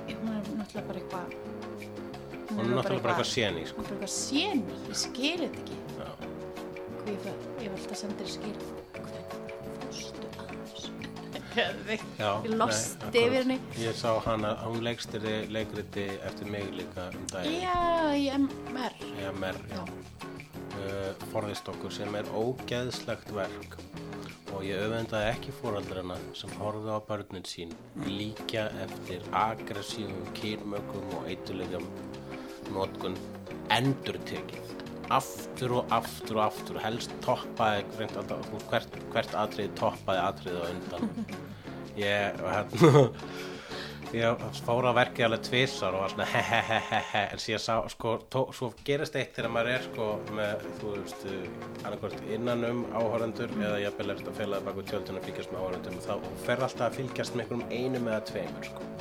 hún 0.09 0.33
er 0.37 0.51
náttúrulega 0.55 0.87
bara 0.87 1.03
eitthvað 1.03 1.37
hún 2.49 2.63
er 2.63 2.75
náttúrulega 2.77 3.03
bara 3.03 3.15
eitthvað 3.17 3.31
séni 3.33 3.65
hún 3.67 3.83
er 3.83 3.89
bara 3.89 3.97
eitthvað 3.97 4.15
séni, 4.15 4.79
ég 4.87 5.01
skil 5.03 5.39
þetta 5.43 5.65
ekki. 5.65 5.79
Já. 5.99 6.09
ég, 7.09 7.31
vil 7.59 7.73
alltaf 7.75 8.03
senda 8.05 8.23
þér 8.23 8.37
skil 8.37 8.78
ég 11.57 12.49
losti 12.53 13.09
yfir 13.09 13.41
henni. 13.41 13.59
Ég 13.79 13.97
sá 13.97 14.13
hana, 14.25 14.55
hún 14.65 14.83
leikstýri 14.85 15.35
leikriti 15.53 16.07
eftir 16.27 16.51
mig 16.51 16.69
líka 16.75 17.09
um 17.15 17.25
daginn. 17.33 17.61
já, 17.63 18.13
ég 18.15 18.33
MR 19.33 19.61
já. 19.71 19.83
Uh, 20.79 21.11
forðist 21.33 21.67
okkur 21.67 21.91
sem 21.91 22.13
er 22.15 22.27
ógeðslegt 22.31 23.33
verk 23.35 23.79
og 24.53 24.63
ég 24.65 24.81
öfundaði 24.81 25.33
ekki 25.33 25.53
fóraldrana 25.59 26.15
sem 26.37 26.51
horfðu 26.59 26.95
á 26.95 26.99
börnin 27.05 27.45
sín 27.45 27.73
líka 28.07 28.69
eftir 28.85 29.25
aggressífum 29.35 30.31
kýrmökum 30.39 31.13
og 31.19 31.29
eitulegum 31.29 31.85
notkun 32.73 33.17
endur 33.73 34.17
tekið 34.29 34.68
aftur 35.13 35.77
og 35.79 35.93
aftur 35.93 36.39
og 36.39 36.45
aftur 36.47 36.81
helst 36.83 37.13
toppaði 37.25 37.85
hvert, 38.69 38.99
hvert 39.13 39.37
atriði 39.43 39.71
toppaði 39.79 40.25
atriði 40.25 40.59
á 40.61 40.65
undan. 40.73 41.15
Ég 41.99 42.43
hérna 42.45 43.07
ég 44.15 44.43
fór 44.65 44.87
á 44.89 44.93
verkið 44.97 45.27
alveg 45.27 45.43
tvisar 45.45 45.93
og 45.93 46.03
var 46.03 46.13
svona 46.13 46.25
hehehehe 46.31 47.21
en 47.35 47.41
síðan 47.41 47.61
sá, 47.61 47.73
sko, 47.93 48.15
tó, 48.31 48.41
svo 48.55 48.71
gerist 48.85 49.17
eitt 49.19 49.35
þegar 49.37 49.53
maður 49.53 49.71
er 49.75 49.85
sko 49.85 50.07
með, 50.33 50.65
þú 50.79 50.93
veist, 50.95 51.25
annarkvort 51.83 52.25
innan 52.33 52.65
um 52.71 52.81
áhörundur 52.95 53.53
eða 53.59 53.77
jafnvel 53.83 54.15
eftir 54.15 54.31
að 54.33 54.41
felaði 54.41 54.67
baku 54.69 54.85
tjöldun 54.89 55.21
að 55.21 55.29
fylgjast 55.29 55.53
með 55.53 55.65
áhörundum 55.65 55.99
og 55.99 56.07
þá 56.07 56.43
fer 56.47 56.65
alltaf 56.67 56.85
að 56.87 56.99
fylgjast 56.99 57.37
með 57.37 57.45
einhverjum 57.45 57.75
einum 57.77 58.09
eða 58.09 58.21
tveimur 58.31 58.69
sko. 58.71 58.91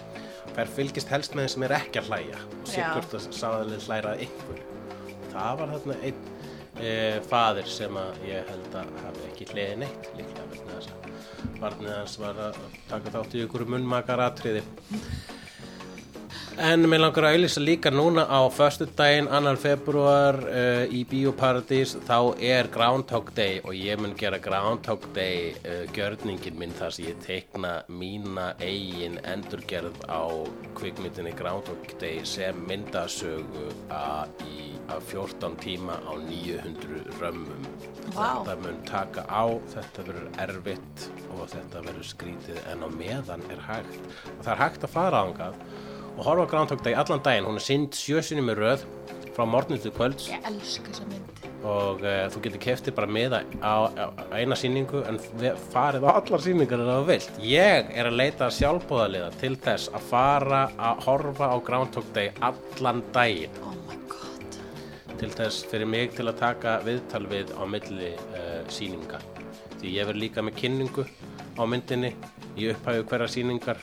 Fer 0.59 0.75
fylgjast 0.77 1.15
helst 1.15 1.37
með 1.37 1.47
þeim 1.47 1.55
sem 1.55 1.69
er 1.69 1.79
ekki 1.79 2.03
að 2.03 2.11
hlæja 2.13 2.43
og 2.45 2.67
Já. 2.67 2.73
sikkurt 2.75 3.17
að 3.17 3.31
sáðalinn 3.39 3.87
hlæra 3.89 4.17
einhverju 4.19 4.68
það 5.33 5.61
var 5.61 5.75
þarna 5.75 5.99
einn 6.09 6.21
e, 6.79 6.93
faðir 7.29 7.71
sem 7.73 7.99
að 8.01 8.23
ég 8.29 8.53
held 8.53 8.79
að 8.81 8.93
hafi 9.05 9.27
ekki 9.31 9.49
hliði 9.53 9.81
neitt 9.85 10.11
líklega 10.19 10.47
vegna 10.53 10.79
þess 10.79 10.95
að 10.95 11.59
barnið 11.59 11.95
hans 11.97 12.19
var 12.23 12.45
að 12.49 12.63
taka 12.91 13.15
þátt 13.17 13.35
í 13.35 13.45
ykkur 13.47 13.67
munnmakar 13.75 14.23
atriði 14.29 14.63
En 16.59 16.83
mér 16.91 16.99
langar 16.99 17.23
að 17.23 17.37
auðlýsa 17.37 17.61
líka 17.63 17.91
núna 17.95 18.25
á 18.27 18.43
föstudaginn, 18.51 19.29
annar 19.31 19.61
februar 19.63 20.35
uh, 20.43 20.91
í 20.91 21.05
Bíóparadís, 21.07 21.93
þá 22.03 22.35
er 22.43 22.67
Groundhog 22.75 23.29
Day 23.37 23.61
og 23.63 23.77
ég 23.79 24.01
mun 24.03 24.17
gera 24.19 24.41
Groundhog 24.43 25.05
Day 25.15 25.53
uh, 25.61 25.85
gjörningin 25.95 26.59
minn 26.59 26.75
þar 26.75 26.97
sem 26.97 27.13
ég 27.13 27.21
teikna 27.23 27.77
mína 27.87 28.49
eigin 28.59 29.21
endurgerð 29.23 30.03
á 30.11 30.27
kvikmyndinni 30.81 31.37
Groundhog 31.39 31.93
Day 32.03 32.25
sem 32.27 32.59
myndasögu 32.67 33.69
að, 33.95 34.35
í, 34.51 34.73
að 34.91 35.07
14 35.13 35.55
tíma 35.63 36.01
á 36.11 36.13
900 36.25 37.21
römmum. 37.21 37.69
Vá. 38.17 38.41
Þetta 38.41 38.57
mun 38.65 38.81
taka 38.91 39.29
á, 39.31 39.47
þetta 39.77 40.09
verður 40.11 40.43
erfitt 40.49 41.07
og 41.37 41.47
þetta 41.55 41.85
verður 41.87 42.11
skrítið 42.17 42.59
en 42.73 42.83
á 42.83 42.89
meðan 42.99 43.47
er 43.47 43.63
hægt. 43.71 44.03
Og 44.35 44.43
það 44.43 44.53
er 44.57 44.63
hægt 44.65 44.89
að 44.89 44.95
fara 44.99 45.23
ángað 45.23 45.63
og 46.19 46.25
horfa 46.27 46.45
á 46.47 46.51
Groundhog 46.51 46.83
Day 46.85 46.95
allan 46.99 47.23
daginn. 47.23 47.47
Hún 47.47 47.59
er 47.61 47.65
synd 47.65 47.95
sjösinni 47.95 48.43
með 48.43 48.59
röð 48.65 48.87
frá 49.37 49.45
morgun 49.47 49.79
til 49.79 49.93
kvölds 49.95 50.29
Ég 50.33 50.47
elska 50.51 50.91
þessa 50.91 51.07
mynd. 51.07 51.35
og 51.69 52.01
uh, 52.03 52.25
þú 52.33 52.41
getur 52.43 52.61
keftið 52.63 52.95
bara 52.97 53.11
miða 53.11 53.39
á, 53.63 53.87
á, 53.87 54.05
á 54.11 54.25
eina 54.39 54.57
sýningu 54.59 55.05
en 55.11 55.19
farið 55.73 56.07
á 56.07 56.11
allar 56.19 56.43
sýningar 56.43 56.83
en 56.83 56.91
það 56.91 57.07
vilt. 57.13 57.39
Ég 57.47 57.91
er 57.95 58.11
að 58.11 58.17
leita 58.19 58.49
sjálfbóðaliða 58.55 59.31
til 59.41 59.55
þess 59.63 59.91
að 59.95 60.07
fara 60.11 60.63
að 60.79 61.05
horfa 61.07 61.51
á 61.55 61.57
Groundhog 61.67 62.11
Day 62.15 62.33
allan 62.43 63.03
daginn 63.15 63.55
Oh 63.63 63.75
my 63.87 63.99
god. 64.11 64.59
til 65.23 65.31
þess 65.39 65.65
fyrir 65.71 65.87
mig 65.91 66.15
til 66.19 66.27
að 66.31 66.39
taka 66.43 66.77
viðtal 66.87 67.25
við 67.31 67.55
á 67.59 67.63
milli 67.67 68.13
uh, 68.15 68.61
sýninga 68.71 69.23
því 69.79 69.95
ég 70.01 70.07
verð 70.11 70.23
líka 70.25 70.43
með 70.43 70.59
kynningu 70.63 71.07
á 71.59 71.63
myndinni 71.67 72.11
í 72.59 72.71
upphæfu 72.73 73.07
hverja 73.11 73.31
sýningar 73.35 73.79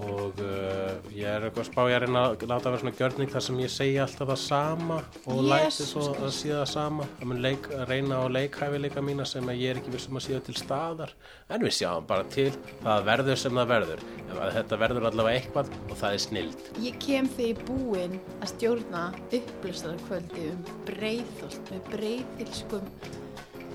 og 0.00 0.40
uh, 0.40 1.10
ég 1.12 1.26
er 1.28 1.44
eitthvað 1.44 1.62
að 1.62 1.68
spá 1.68 1.80
ég 1.90 1.96
að 1.98 2.04
reyna 2.04 2.22
að 2.30 2.44
láta 2.48 2.70
vera 2.70 2.80
svona 2.80 2.94
gjörning 2.98 3.32
þar 3.32 3.44
sem 3.46 3.60
ég 3.60 3.72
segi 3.72 3.98
alltaf 4.00 4.30
það 4.30 4.40
sama 4.42 4.98
og 5.24 5.40
læti 5.44 5.66
Jesus 5.66 5.92
svo 5.92 6.04
að 6.14 6.32
sé 6.36 6.52
það 6.54 6.66
sama. 6.72 7.08
Að 7.20 7.30
mun 7.30 7.42
leik, 7.44 7.68
að 7.76 7.84
reyna 7.90 8.20
á 8.20 8.24
leikhæfileika 8.36 9.04
mína 9.04 9.26
sem 9.28 9.52
að 9.52 9.60
ég 9.60 9.74
er 9.74 9.80
ekki 9.82 9.94
vissum 9.94 10.20
að 10.20 10.26
séu 10.26 10.42
til 10.46 10.56
staðar. 10.58 11.14
En 11.50 11.66
við 11.66 11.76
sjáum 11.80 12.08
bara 12.10 12.28
til 12.32 12.50
það 12.80 13.06
verður 13.10 13.40
sem 13.44 13.60
það 13.60 13.72
verður. 13.74 14.04
Ef 14.26 14.36
að 14.36 14.52
þetta 14.58 14.80
verður 14.84 15.08
allavega 15.10 15.40
eitthvað 15.40 15.72
og 15.80 15.96
það 16.02 16.18
er 16.18 16.24
snild. 16.26 16.68
Ég 16.86 17.00
kem 17.06 17.32
því 17.36 17.50
búinn 17.64 18.20
að 18.40 18.52
stjórna 18.54 19.06
upplýstarkvöldi 19.40 20.52
um 20.54 20.62
breiðholt 20.88 21.74
með 21.74 21.90
breiðilskum 21.94 22.94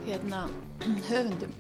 hérna 0.05 0.45
höfundum. 1.09 1.53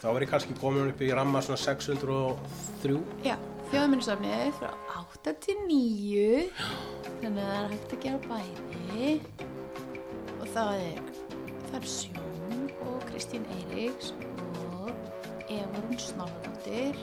þá 0.00 0.06
er 0.14 0.24
ég 0.24 0.30
kannski 0.32 0.56
komin 0.60 0.90
upp 0.92 1.02
í 1.04 1.10
ramma 1.14 1.42
svona 1.44 1.60
603 1.60 2.96
Já, 3.26 3.36
þjóðminnisafnið 3.70 4.48
frá 4.56 4.70
8 4.98 5.32
til 5.44 5.54
9 5.68 6.22
þannig 7.20 7.44
að 7.44 7.50
það 7.50 7.58
er 7.58 7.68
hægt 7.70 7.92
að 7.94 8.00
gera 8.04 8.20
bæði. 8.24 9.10
Og 10.40 10.48
það 10.50 10.70
er 10.74 11.04
það 11.68 11.76
er 11.78 11.86
Sjón 11.92 12.64
og 12.88 13.06
Kristín 13.06 13.46
Eiríks 13.54 14.10
og 14.64 14.90
Evarun 15.46 16.02
Snorradóttir 16.02 16.98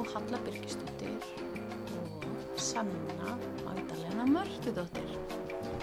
og 0.00 0.08
Halla 0.14 0.40
Birgisdóttir 0.46 1.28
og 2.00 2.26
Sanna 2.56 3.36
Magdalena 3.66 4.24
Mörtudóttir 4.32 5.12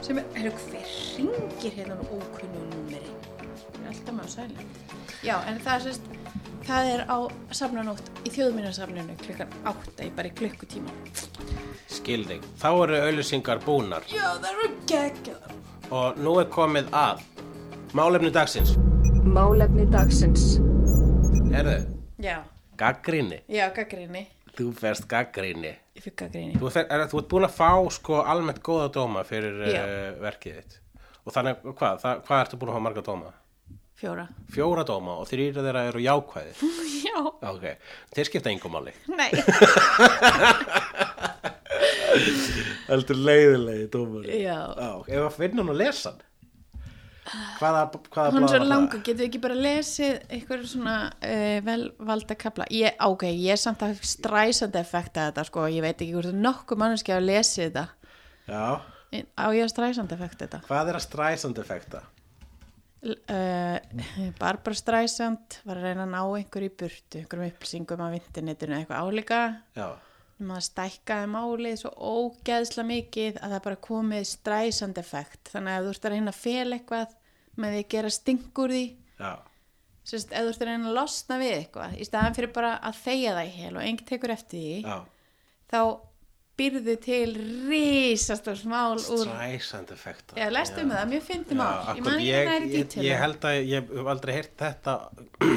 sem 0.01 0.17
er, 0.23 0.25
er 0.38 0.49
hver 0.49 0.91
ringir 1.17 1.78
hérna 1.78 2.01
á 2.01 2.05
ókunnu 2.17 2.65
númeri. 2.73 3.13
Ég 3.78 3.82
er 3.84 3.93
alltaf 3.93 4.25
á 4.25 4.28
sælend 4.39 4.78
já, 5.21 5.38
en 5.45 5.61
það 5.61 5.75
er 5.75 5.86
sérst 5.86 6.16
það 6.68 6.89
er 6.93 7.03
á 7.07 7.18
safnanótt 7.55 8.09
í 8.28 8.32
þjóðminnarsafninu 8.36 9.15
klukkan 9.24 9.53
8 9.70 10.07
í 10.07 10.11
bara 10.15 10.30
í 10.30 10.36
klukkutíma. 10.38 10.93
Skilðing 11.91 12.43
þá 12.59 12.70
eru 12.72 12.99
auðlýsingar 13.05 13.61
búnar. 13.63 14.07
Já, 14.11 14.36
það 14.41 14.49
eru 14.53 14.70
geggjað 14.91 15.91
og 15.95 16.20
nú 16.20 16.36
er 16.41 16.49
komið 16.51 16.89
að 16.95 17.24
málefni 17.95 18.32
dagsins. 18.36 18.76
Málefni 19.24 19.88
dagsins. 19.91 20.57
Herðu, 21.53 21.78
já, 22.22 22.41
gaggrinni 22.80 23.39
já, 23.47 23.70
gaggrinni 23.74 24.28
þú 24.57 24.72
ferst 24.76 25.07
gaggrinni 25.09 25.72
ég 25.72 26.03
fyrir 26.03 26.15
gaggrinni 26.20 26.59
þú, 26.59 26.70
fer, 26.74 26.86
er, 26.91 27.05
þú 27.09 27.22
ert 27.22 27.30
búin 27.32 27.47
að 27.47 27.55
fá 27.55 27.72
sko 27.95 28.20
almennt 28.28 28.59
góða 28.65 28.89
dóma 28.93 29.24
fyrir 29.28 29.63
uh, 29.63 30.20
verkið 30.22 30.59
þitt. 30.59 30.80
Og 31.28 31.36
þannig, 31.36 31.63
hvað, 31.72 32.01
það, 32.03 32.24
hvað 32.28 32.43
ertu 32.43 32.59
búin 32.59 32.72
að 32.72 32.78
fá 32.78 32.84
marga 32.88 33.03
dóma? 33.07 33.32
Fjóra. 33.98 34.28
Fjóra 34.54 34.84
dóma 34.88 35.18
og 35.22 35.28
þrýra 35.30 35.66
þeirra 35.66 35.82
eru 35.91 36.04
jákvæðir. 36.06 36.56
Já, 37.08 37.18
ok, 37.52 37.66
þeir 38.16 38.30
skipta 38.30 38.54
engum 38.54 38.74
máli. 38.78 38.93
Nei. 39.10 39.32
Heldur 42.88 43.20
leiðilegi 43.20 43.89
dómari. 43.93 44.39
Já, 44.41 44.60
ef 45.06 45.22
að 45.26 45.36
finna 45.36 45.62
hann 45.64 45.74
og 45.76 45.80
lesa 45.82 46.14
hann 46.14 46.24
hvaða, 47.28 47.84
hvaða 48.14 48.34
hann 48.34 48.45
er 48.45 48.52
svo 48.52 48.68
langa, 48.68 49.00
getur 49.02 49.20
við 49.22 49.26
ekki 49.28 49.41
bara 49.43 49.58
lesið 49.60 50.20
eitthvað 50.32 50.66
svona 50.72 50.95
uh, 51.12 51.58
velvalda 51.66 52.38
kapla 52.39 52.68
ég, 52.74 52.95
ok, 53.04 53.28
ég 53.32 53.56
er 53.56 53.62
samt 53.62 53.84
að 53.86 53.98
stræsandi 54.08 54.80
effekta 54.82 55.30
þetta 55.30 55.48
sko, 55.50 55.66
ég 55.72 55.84
veit 55.86 55.98
ekki 55.98 56.14
hvort 56.16 56.38
nokkuð 56.38 56.84
manneski 56.84 57.16
að 57.16 57.28
lesið 57.32 57.66
þetta. 57.66 57.86
Já, 58.48 58.64
á 59.36 59.45
ég 59.56 59.66
að 59.66 59.74
stræsandi 59.74 60.18
effekta 60.18 60.45
þetta? 60.45 60.62
Hvað 60.70 60.93
er 60.93 61.00
að 61.00 61.08
stræsand 61.08 61.64
effekta? 61.64 62.04
Uh, 63.06 63.78
Barbara 64.39 64.78
Streisand 64.78 65.62
var 65.68 65.80
að 65.80 65.88
reyna 65.89 66.06
að 66.08 66.14
ná 66.16 66.22
einhver 66.24 66.68
í 66.68 66.74
burtu 66.82 67.22
einhverjum 67.22 67.54
upplýsingum 67.54 68.04
af 68.08 68.18
internetinu 68.18 68.78
eitthvað 68.80 69.06
álíka. 69.06 69.41
Um 70.38 70.52
að 70.54 70.68
stækkaði 70.68 71.30
málið 71.34 71.80
svo 71.82 71.91
ógeðsla 71.98 72.86
mikið 72.86 73.39
að 73.41 73.56
það 73.56 73.64
bara 73.68 73.84
komið 73.88 74.28
Streisand 74.30 75.00
effekt. 75.02 75.54
Þannig 75.54 75.74
að 75.74 75.80
ef 75.80 75.88
þú 75.88 75.93
ert 75.95 76.10
að 76.10 76.16
reyna 76.16 76.34
að 76.34 76.41
fel 76.43 76.78
eitthvað 76.78 77.16
með 77.58 77.74
því 77.74 77.84
að 77.84 77.93
gera 77.93 78.14
stingur 78.14 78.74
því 78.74 78.84
já, 79.18 79.32
Sérst, 80.08 80.32
ef 80.32 80.45
þú 80.45 80.52
ert 80.54 80.62
að 80.62 80.70
reyna 80.70 80.88
að 80.88 80.98
losna 80.98 81.38
við 81.41 81.54
eitthvað 81.58 81.95
í 81.98 82.06
staðan 82.08 82.36
fyrir 82.38 82.54
bara 82.56 82.76
að 82.86 83.00
þegja 83.02 83.34
það 83.38 83.48
í 83.50 83.56
hel 83.58 83.72
og 83.74 83.82
enginn 83.84 84.08
tekur 84.08 84.34
eftir 84.34 84.62
því 84.62 84.76
já. 84.86 84.98
þá 85.74 85.80
byrðu 86.58 86.95
til 87.03 87.36
risastór 87.70 88.64
mál 88.70 88.97
úr 88.97 89.24
stræsand 89.28 89.93
effekta 89.93 90.38
Já, 90.39 90.47
lestu 90.53 90.82
um 90.84 90.91
það, 90.93 91.05
mjög 91.14 91.24
fyndi 91.28 91.58
mál. 91.58 91.78
Já, 91.86 92.12
Ég 92.18 92.51
ég, 92.74 92.97
ég, 93.05 93.16
held 93.22 93.47
að 93.47 93.58
ég 93.62 93.91
hef 93.93 94.12
aldrei 94.14 94.34
heyrt 94.39 94.55
þetta 94.64 94.95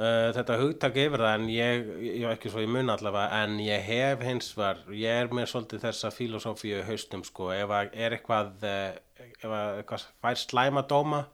uh, 0.00 0.32
þetta 0.38 0.58
hugtak 0.62 0.98
yfir 1.04 1.24
það 1.26 1.36
en 1.36 1.46
ég, 1.52 1.92
ég 2.08 2.26
var 2.26 2.38
ekki 2.38 2.54
svo 2.54 2.64
í 2.64 2.72
mun 2.72 2.92
allavega 2.94 3.44
en 3.44 3.60
ég 3.62 3.86
hef 3.90 4.26
hins 4.26 4.50
var 4.56 4.82
ég 4.88 5.22
er 5.26 5.32
með 5.34 5.52
svolítið 5.52 5.86
þessa 5.86 6.12
filosófíu 6.16 6.82
haustum 6.88 7.24
sko, 7.28 7.52
ef 7.54 7.76
að 7.76 7.94
er 8.06 8.16
eitthvað 8.16 8.66
uh, 8.68 8.90
ef 9.28 9.48
að 9.48 9.80
eitthvað 9.82 10.10
fær 10.24 10.44
slæma 10.46 10.86
dóma 10.88 11.24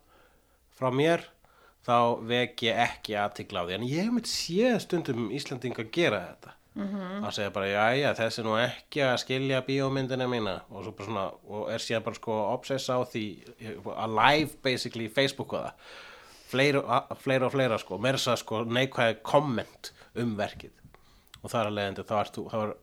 frá 0.79 0.91
mér 0.95 1.27
þá 1.87 1.99
vek 2.29 2.67
ég 2.67 2.79
ekki 2.85 3.15
aðtikla 3.17 3.65
á 3.65 3.67
því. 3.67 3.79
En 3.79 3.89
ég 3.89 4.05
hef 4.05 4.15
mitt 4.19 4.29
séð 4.29 4.81
stundum 4.85 5.31
Íslandinga 5.35 5.87
gera 5.95 6.25
þetta 6.27 6.58
Mhm. 6.79 7.25
að 7.27 7.33
segja 7.35 7.51
bara, 7.51 7.67
jæja, 7.67 8.13
þessi 8.15 8.39
er 8.39 8.45
nú 8.47 8.53
ekki 8.63 9.01
að 9.03 9.17
skilja 9.25 9.63
bíómyndina 9.67 10.29
mína. 10.31 10.61
Og, 10.71 10.85
svo 10.85 10.93
bara 10.95 11.07
svona, 11.09 11.25
og 11.49 11.71
er 11.75 11.79
síðan 11.83 12.05
bara 12.07 12.15
sko 12.21 12.37
obsessa 12.55 12.95
á 12.95 13.03
því 13.03 13.25
að 13.85 14.15
live 14.15 14.51
basically 14.63 15.09
í 15.09 15.13
Facebook 15.13 15.53
og 15.59 15.65
það. 15.65 15.73
Fleira, 16.49 16.83
a- 16.87 17.15
fleira 17.15 17.47
og 17.47 17.53
fleira 17.53 17.79
sko. 17.79 17.99
Meira 17.99 18.17
þess 18.17 18.29
að 18.33 18.39
sko 18.45 18.65
neikvæði 18.65 19.17
komment 19.23 19.91
um 20.17 20.37
verkið. 20.37 20.71
Og 21.43 21.51
það 21.51 21.61
er 21.61 21.67
að 21.71 21.75
leiðandi 21.79 22.05
þá 22.09 22.15
ert 22.21 22.37
þú 22.39 22.45
þá 22.51 22.57
er, 22.63 22.75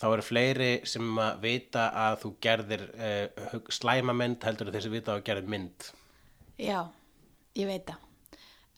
þá 0.00 0.06
eru 0.12 0.22
fleiri 0.22 0.70
sem 0.86 1.14
að 1.18 1.38
vita 1.40 1.84
að 1.94 2.16
þú 2.24 2.32
gerðir 2.44 2.82
uh, 2.98 3.60
slæma 3.70 4.12
mynd 4.14 4.42
heldur 4.44 4.72
þessi 4.74 4.90
vita 4.90 5.14
að 5.14 5.20
þú 5.22 5.24
gerðir 5.30 5.48
mynd. 5.54 5.88
Já, 6.58 6.80
ég 7.56 7.66
veit 7.70 7.86
það. 7.86 7.96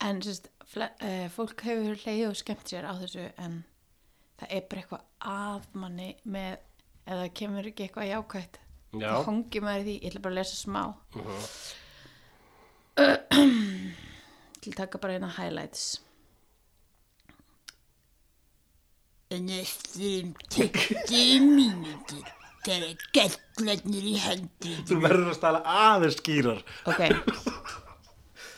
En 0.07 0.21
sérst, 0.23 0.51
uh, 0.77 1.29
fólk 1.33 1.63
hefur 1.65 1.97
leið 2.05 2.29
og 2.29 2.37
skemmt 2.37 2.69
sér 2.69 2.85
á 2.85 2.93
þessu 3.01 3.31
en 3.39 3.65
það 4.41 4.49
er 4.59 4.63
bara 4.71 4.83
eitthvað 4.83 5.05
að 5.33 5.67
manni 5.83 6.09
með, 6.37 6.57
eða 7.09 7.27
kemur 7.41 7.69
ekki 7.71 7.87
eitthvað 7.87 8.11
jákvætt 8.13 8.59
Já. 8.97 9.11
þá 9.13 9.21
hongi 9.29 9.61
maður 9.65 9.81
í 9.81 9.85
því, 9.89 9.95
ég 9.97 10.09
ætla 10.11 10.23
bara 10.25 10.35
að 10.35 10.41
lesa 10.41 10.57
smá. 10.57 10.83
Til 14.61 14.73
að 14.73 14.79
taka 14.81 15.01
bara 15.03 15.17
eina 15.19 15.29
highlights. 15.37 15.85
En 19.35 19.49
eftir 19.51 20.23
um 20.23 20.33
20 20.55 21.43
mínútur 21.51 22.25
þegar 22.67 22.95
gallarnir 23.15 24.07
í 24.07 24.15
handriðinu 24.23 25.01
verður 25.03 25.31
að 25.33 25.39
stala 25.41 25.61
aðeins 25.67 26.19
skýrar. 26.21 26.61
Ok, 26.87 27.03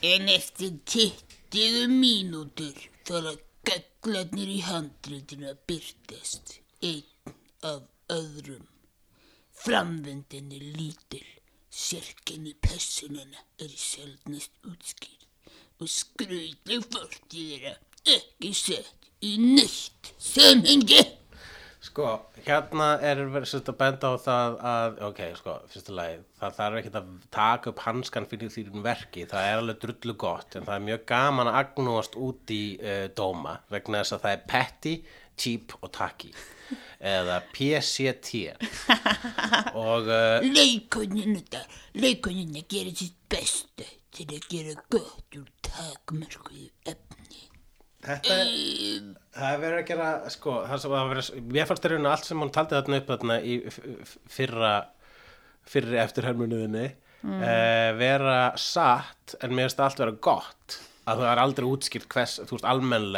En 0.09 0.29
eftir 0.31 0.77
20 0.87 1.89
mínútur 1.91 2.77
þegar 3.09 3.41
gallarnir 4.09 4.49
í 4.49 4.61
handriðinu 4.65 5.51
að 5.51 5.59
byrtast 5.69 6.53
einn 6.81 7.33
af 7.69 7.83
öðrum 8.15 8.65
Framvendin 9.59 10.53
er 10.55 10.63
lítil, 10.79 11.27
sérkenni 11.69 12.55
personana 12.65 13.43
er 13.61 13.75
sjálfnast 13.75 14.55
útskýrð 14.71 15.83
og 15.83 15.93
skröðleg 15.93 16.87
fortíð 16.95 17.51
þeirra 17.51 17.75
ekki 18.15 18.55
sett 18.57 19.11
í 19.21 19.35
neitt 19.43 20.13
samhengi. 20.17 21.03
Sko, 21.79 22.09
hérna 22.43 22.89
er 23.07 23.21
verið 23.31 23.69
að 23.71 23.77
benda 23.79 24.09
á 24.11 24.15
það 24.19 24.57
að, 24.67 24.97
ok, 25.09 25.21
sko, 25.39 25.53
fyrsta 25.71 25.93
lagi, 25.95 26.17
það 26.41 26.57
þarf 26.57 26.79
ekki 26.81 26.91
að 26.99 27.13
taka 27.37 27.71
upp 27.71 27.83
hanskan 27.85 28.27
fyrir 28.27 28.51
þýrin 28.51 28.83
verki, 28.83 29.27
það 29.31 29.47
er 29.47 29.61
alveg 29.61 29.79
drullu 29.85 30.17
gott, 30.19 30.57
en 30.59 30.67
það 30.67 30.75
er 30.75 30.85
mjög 30.89 31.05
gaman 31.13 31.51
að 31.53 31.59
agnúast 31.61 32.19
út 32.19 32.51
í 32.51 32.63
uh, 32.83 33.05
dóma, 33.15 33.55
vegna 33.71 34.03
þess 34.03 34.17
að 34.17 34.25
það 34.25 34.35
er 34.35 34.43
petty, 34.51 34.95
cheap 35.39 35.77
og 35.79 35.93
tacky, 35.95 36.33
eða 37.13 37.39
PCT. 37.55 38.43
og, 39.87 40.11
uh, 40.11 40.49
Leikonin 40.51 41.39
þetta, 41.39 41.63
leikonin 42.03 42.59
að 42.59 42.67
gera 42.75 42.97
sitt 43.05 43.23
besta 43.31 43.87
til 44.19 44.27
að 44.33 44.51
gera 44.51 44.75
gott 44.91 45.39
úr 45.39 45.47
takmörkuðu 45.71 46.73
efni. 46.91 47.47
Þetta 48.03 48.35
er, 48.43 49.09
það 49.39 49.55
er 49.55 49.63
verið 49.65 49.81
að 49.81 49.89
gera, 49.93 50.09
sko, 50.35 50.57
það 50.69 50.83
sem 50.85 50.97
að 50.99 51.13
vera, 51.13 51.27
mér 51.55 51.69
fannst 51.71 51.85
það 51.85 51.95
raun 51.95 52.11
allt 52.13 52.29
sem 52.29 52.45
hún 52.45 52.55
taldi 52.55 52.79
þarna 52.79 53.01
upp 53.03 53.13
þarna 53.15 53.39
í 53.41 53.57
fyrra, 54.35 54.75
fyrri 55.69 56.03
eftirhermunuðinni, 56.03 56.85
mm. 57.23 57.41
vera 58.01 58.37
satt, 58.61 59.39
en 59.43 59.57
það 59.79 59.89
allt 59.89 60.05
vera 60.05 60.17
gott, 60.29 60.79
að 61.09 61.23
það 61.23 61.31
er 61.31 61.41
aldrei 61.43 61.67
útskýrt 61.69 62.07
hvers, 62.13 62.35
þú 62.45 62.57
veist, 62.57 62.67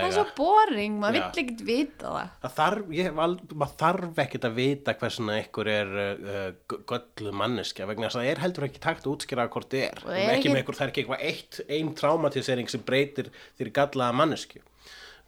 Það 0.05 0.10
er 0.10 0.16
svo 0.16 0.24
boring, 0.38 0.98
maður 1.02 1.16
vill 1.16 1.42
ekkert 1.42 1.62
vita 1.66 2.12
það. 2.14 2.32
Það 2.44 2.55
þarf, 2.59 2.92
ég, 2.97 3.10
maður 3.18 3.74
þarf 3.82 4.20
ekkert 4.24 4.47
að 4.47 4.56
vita 4.60 4.94
hversuna 5.01 5.38
ykkur 5.42 5.70
er 5.72 5.92
uh, 6.05 6.76
göllu 6.92 7.34
manneskja 7.40 7.88
vegna 7.90 8.06
þess 8.06 8.20
að 8.20 8.24
það 8.26 8.32
er 8.32 8.42
heldur 8.44 8.68
ekki 8.68 8.84
takt 8.86 9.06
að 9.06 9.14
útskýra 9.16 9.48
hvað 9.51 9.68
það 9.74 9.86
er. 9.88 10.02
Er 10.06 10.20
ekki 10.20 10.36
ekki- 10.36 10.55
með 10.55 10.62
ykkur, 10.64 10.78
það 10.78 10.86
er 10.86 10.94
ekki 10.94 11.05
eitthvað 11.05 11.26
eitt, 11.30 11.60
ein 11.78 11.94
traumatisering 11.98 12.70
sem 12.70 12.84
breytir 12.86 13.32
þér 13.59 13.72
gallaða 13.80 14.18
manneskju. 14.22 14.62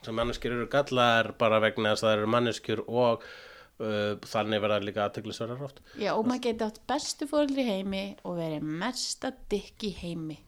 Sem 0.03 0.19
manneskjur 0.19 0.57
eru 0.57 0.69
gallaðar 0.71 1.33
bara 1.39 1.61
vegna 1.63 1.93
þess 1.93 2.05
að 2.05 2.09
það 2.09 2.17
eru 2.19 2.31
manneskjur 2.35 2.85
og 2.87 3.27
uh, 3.27 4.15
þannig 4.33 4.65
verða 4.65 4.81
líka 4.83 5.05
aðteglisverðar 5.07 5.67
oft. 5.69 5.83
Já, 6.01 6.15
og 6.15 6.27
maður 6.27 6.47
geti 6.49 6.67
átt 6.69 6.81
bestu 6.91 7.29
fóreldri 7.31 7.67
í 7.67 7.69
heimi 7.71 8.07
og 8.27 8.41
verið 8.41 8.73
mesta 8.83 9.35
dykk 9.53 9.87
í 9.91 9.93
heimi. 10.01 10.41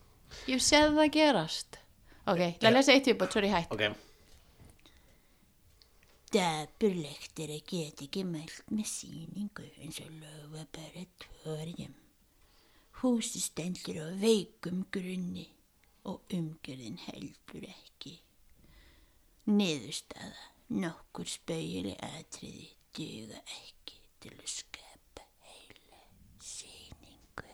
Ég 0.51 0.65
séð 0.65 0.97
það 0.99 1.13
gerast. 1.19 1.79
Ok, 2.27 2.43
ég 2.49 2.73
lesa 2.73 2.97
eitt 2.97 3.13
upp 3.13 3.27
og 3.27 3.37
sorry 3.37 3.53
hætt. 3.53 3.71
Ok, 3.75 3.87
Dapurlegt 6.35 7.39
er 7.45 7.51
að 7.55 7.69
geta 7.71 8.03
ekki 8.09 8.25
mælt 8.27 8.71
með 8.75 8.89
sýningu 8.91 9.67
eins 9.79 10.01
og 10.03 10.09
lögabaratorium. 10.19 11.93
Húsi 12.99 13.43
stendur 13.45 14.01
á 14.03 14.07
veikum 14.19 14.81
grunni 14.91 15.45
og 16.11 16.35
umgjörðin 16.35 16.99
heldur 17.05 17.69
ekki. 17.69 18.17
Niðurstaða, 19.45 20.45
nokkur 20.81 21.29
spauðileg 21.29 21.99
atriði 22.01 22.71
duga 22.97 23.43
ekki 23.59 23.99
til 24.25 24.31
að 24.39 24.47
skapa 24.49 25.27
heila 25.45 25.99
sýningu. 26.41 27.51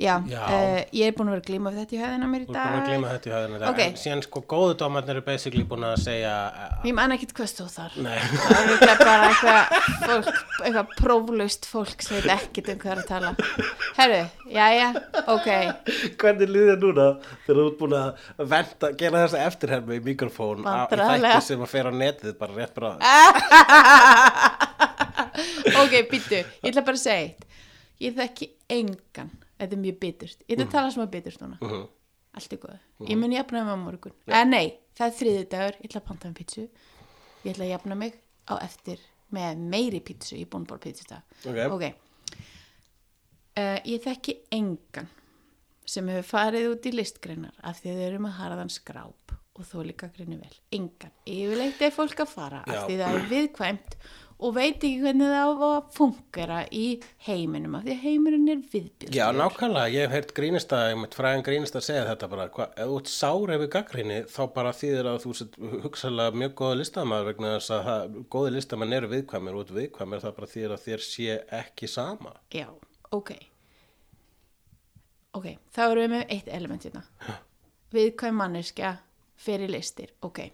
Já, 0.00 0.14
Já. 0.32 0.40
Uh, 0.48 0.80
ég 0.96 1.10
er 1.10 1.14
búin 1.16 1.28
að 1.28 1.34
vera 1.34 1.42
að 1.42 1.48
glíma 1.50 1.70
þetta 1.76 1.92
í 1.92 1.98
höfðina 2.00 2.26
mér 2.32 2.40
í 2.40 2.42
þú 2.48 2.52
dag. 2.54 2.64
erum 2.64 2.72
búin 2.72 2.80
að 2.80 2.88
glíma 2.90 3.08
þetta 3.12 3.28
í 3.28 3.30
höfðinu. 3.34 3.56
Ok. 3.70 3.80
En 3.84 3.96
síðan 4.00 4.22
sko 4.24 4.38
góðu 4.48 4.72
dómarnir 4.80 5.12
eru 5.18 5.24
basically 5.26 5.64
búin 5.68 5.84
að 5.90 5.96
segja, 6.04 6.34
uh, 6.48 6.52
Ég 6.88 6.94
man 6.96 7.12
ekkert 7.16 7.34
hvað 7.36 7.48
stóð 7.52 7.70
þar. 7.74 7.92
nei, 8.06 8.18
Það 8.30 8.50
er 8.50 8.56
örugglega 8.62 8.96
bara 9.04 9.24
eitthvað 9.28 9.62
eitthvað 10.64 10.86
próflaust 11.00 11.62
fólk 11.68 11.98
sem 12.06 12.14
veit 12.16 12.30
ekkert 12.38 12.66
um 12.72 12.78
hvað 12.80 12.92
er 12.94 13.00
að 13.02 13.10
tala. 13.10 13.30
Herru, 14.00 14.22
jæja, 14.56 14.88
ok. 15.36 15.48
Hvernig 16.24 16.48
líður 16.54 16.78
núna 16.86 17.06
þegar 17.44 17.56
þú 17.60 17.64
ert 17.68 17.78
búin 17.82 17.96
að 18.00 18.08
venta, 18.54 18.86
gera 19.04 19.16
þessa 19.26 19.44
eftirhermu 19.50 19.92
í 19.98 20.00
mikrofón 20.08 20.64
á, 20.64 20.66
í 20.88 20.90
þætti 20.96 21.44
sem 21.50 21.60
að 21.66 21.72
fer 21.76 21.84
á 21.90 21.92
netið 21.92 22.32
bara 22.40 22.56
rétt 22.56 22.72
bara 22.80 22.96
Ok, 25.80 25.94
býttu, 26.10 26.40
ég 26.40 26.70
ætla 26.72 26.82
bara 26.84 26.98
að 26.98 27.04
segja 27.04 27.22
eitt. 27.28 27.42
Ég 28.00 28.14
þekki 28.16 28.46
engan, 28.72 29.28
þetta 29.60 29.76
er 29.76 29.82
mjög 29.84 29.98
biturt. 30.02 30.44
Ég 30.48 30.56
ætla 30.56 30.66
að 30.66 30.74
tala 30.74 30.92
smá 30.94 31.06
biturt 31.12 31.44
núna. 31.44 31.60
Mhm. 31.60 31.88
Allt 32.40 32.52
er 32.54 32.60
góð. 32.62 32.78
Ég 33.10 33.18
mun 33.18 33.32
jafna 33.34 33.64
mig 33.64 33.74
á 33.74 33.78
morgun. 33.84 34.12
Eh, 34.28 34.44
nei, 34.44 34.78
það 34.94 35.06
er 35.06 35.16
þriði 35.18 35.46
dagur, 35.50 35.78
ég 35.80 35.88
ætla 35.90 36.00
að 36.00 36.06
panta 36.06 36.28
um 36.28 36.34
pítsu. 36.34 36.68
Ég 37.44 37.54
ætla 37.54 37.64
að 37.66 37.72
jafna 37.74 37.96
mig 37.96 38.20
á 38.46 38.54
eftir 38.62 38.98
með 39.34 39.64
meiri 39.72 40.00
pítsu, 40.00 40.38
bóra 40.46 40.78
pítsu 40.78 41.06
það. 41.10 41.22
Ok. 41.46 41.58
Ok. 41.74 41.94
Uh, 43.58 43.78
ég 43.84 43.98
þekki 44.04 44.36
engan 44.54 45.08
sem 45.90 46.06
hefur 46.06 46.28
farið 46.28 46.68
út 46.70 46.86
í 46.86 46.92
listgreinar 46.94 47.56
af 47.66 47.80
því 47.80 47.90
að 47.90 47.98
þau 47.98 48.06
eru 48.06 48.20
með 48.22 48.36
harðan 48.38 48.70
skráp 48.70 49.34
og 49.58 49.66
þó 49.66 49.80
líka 49.84 50.08
greinu 50.14 50.38
vel. 50.38 50.54
Engan. 50.76 51.12
Yfirleitt 51.28 51.82
er 51.82 51.90
fólk 51.94 52.22
að 52.22 52.30
fara 52.30 52.60
Já. 52.62 52.76
af 52.76 52.86
því 52.86 52.98
það 53.00 53.16
er 53.16 53.26
viðkvæmt 53.32 53.96
og 54.40 54.54
veit 54.56 54.78
ekki 54.78 55.02
hvernig 55.02 55.28
það 55.30 55.50
á 55.52 55.68
að 55.68 55.90
fungera 55.96 56.60
í 56.72 56.84
heiminum 57.26 57.76
af 57.76 57.84
því 57.84 57.94
að 57.94 58.04
heimurinn 58.06 58.52
er 58.52 58.62
viðbjörn. 58.72 59.14
Já, 59.16 59.24
nákvæmlega, 59.36 59.92
ég 59.94 60.06
hef 60.06 60.16
heyrt 60.16 60.32
grínista, 60.36 60.80
mitt 60.98 61.16
fræðan 61.16 61.44
grínista 61.46 61.82
segja 61.84 62.06
þetta 62.08 62.30
bara, 62.32 62.46
hva, 62.54 62.68
ef 62.72 62.90
þú 62.90 62.98
ert 63.00 63.12
sár 63.12 63.54
yfir 63.56 63.72
gaggrinni 63.76 64.18
þá 64.32 64.40
bara 64.56 64.74
þýðir 64.80 65.10
að 65.12 65.20
þú 65.26 65.34
sett 65.40 65.60
hugsalega 65.84 66.42
mjög 66.42 66.56
góða 66.62 66.80
listamaður 66.80 67.30
vegna 67.30 67.54
þess 67.56 67.74
að 67.76 67.86
það, 67.90 68.18
góði 68.36 68.54
listamenn 68.56 68.98
eru 68.98 69.12
viðkvæmir 69.14 69.56
og 69.56 69.64
út 69.64 69.74
viðkvæmir 69.76 70.24
það 70.24 70.36
bara 70.40 70.52
þýðir 70.54 70.76
að 70.76 70.84
þér 70.88 71.06
sé 71.10 71.38
ekki 71.60 71.90
sama. 71.90 72.34
Já, 72.56 72.66
ok. 73.12 73.34
Ok, 75.38 75.46
þá 75.70 75.82
erum 75.86 76.02
við 76.02 76.12
með 76.16 76.34
eitt 76.34 76.48
element 76.50 76.86
hérna. 76.88 77.04
Viðkvæm 77.94 78.38
manneskja 78.38 78.94
fyrir 79.40 79.70
listir. 79.70 80.14
Ok, 80.26 80.44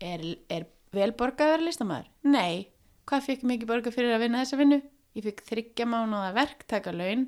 er, 0.00 0.26
er 0.50 0.68
vel 0.94 1.12
borgað 1.18 1.48
að 1.48 1.56
vera 1.56 1.66
listamæður? 1.66 2.10
Nei. 2.30 2.68
Hvað 3.08 3.24
fikk 3.24 3.44
mikið 3.48 3.68
borgað 3.70 3.94
fyrir 3.96 4.14
að 4.16 4.22
vinna 4.26 4.42
þessa 4.44 4.58
vinnu? 4.60 4.78
Ég 5.16 5.24
fikk 5.24 5.40
þryggja 5.48 5.86
mánuða 5.88 6.32
verktakalaun 6.36 7.22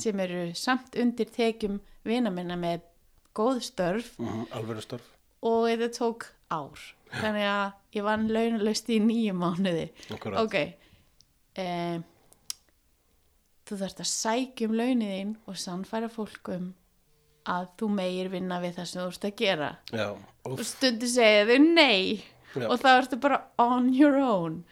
sem 0.00 0.20
eru 0.24 0.46
samt 0.56 0.96
undir 0.98 1.28
tekjum 1.34 1.76
vina 2.08 2.30
minna 2.32 2.56
með 2.58 2.80
góð 3.36 3.60
störf 3.66 4.14
Mm, 4.18 4.46
alveg 4.56 4.80
störf. 4.82 5.04
og 5.42 5.66
þetta 5.68 5.90
tók 5.98 6.26
ár. 6.50 6.80
Þannig 7.12 7.44
að 7.46 7.72
ég 7.98 8.02
vann 8.06 8.28
launalaust 8.32 8.88
í 8.90 8.96
nýju 9.00 9.34
mánuði. 9.36 9.90
Akkúrat. 10.10 10.40
Ok, 10.42 10.56
um, 11.62 12.04
þú 13.66 13.78
þarft 13.82 14.00
að 14.02 14.10
sækja 14.10 14.68
um 14.70 14.74
launin 14.78 15.12
þín 15.12 15.36
og 15.46 15.56
sannfæra 15.60 16.08
fólkum 16.12 16.72
að 17.46 17.68
þú 17.78 17.88
meir 17.94 18.28
vinna 18.32 18.58
við 18.62 18.74
það 18.80 18.88
sem 18.90 19.02
þú 19.02 19.06
ert 19.12 19.28
að 19.28 19.36
gera. 19.42 19.70
Já, 19.92 20.08
Og 20.46 20.60
stundu 20.66 21.06
segja 21.10 21.46
þau 21.46 21.58
nei 21.74 22.22
Já. 22.54 22.66
og 22.70 22.78
þá 22.80 22.88
ertu 23.02 23.20
bara 23.20 23.40
on 23.58 23.92
your 23.94 24.16
own. 24.22 24.64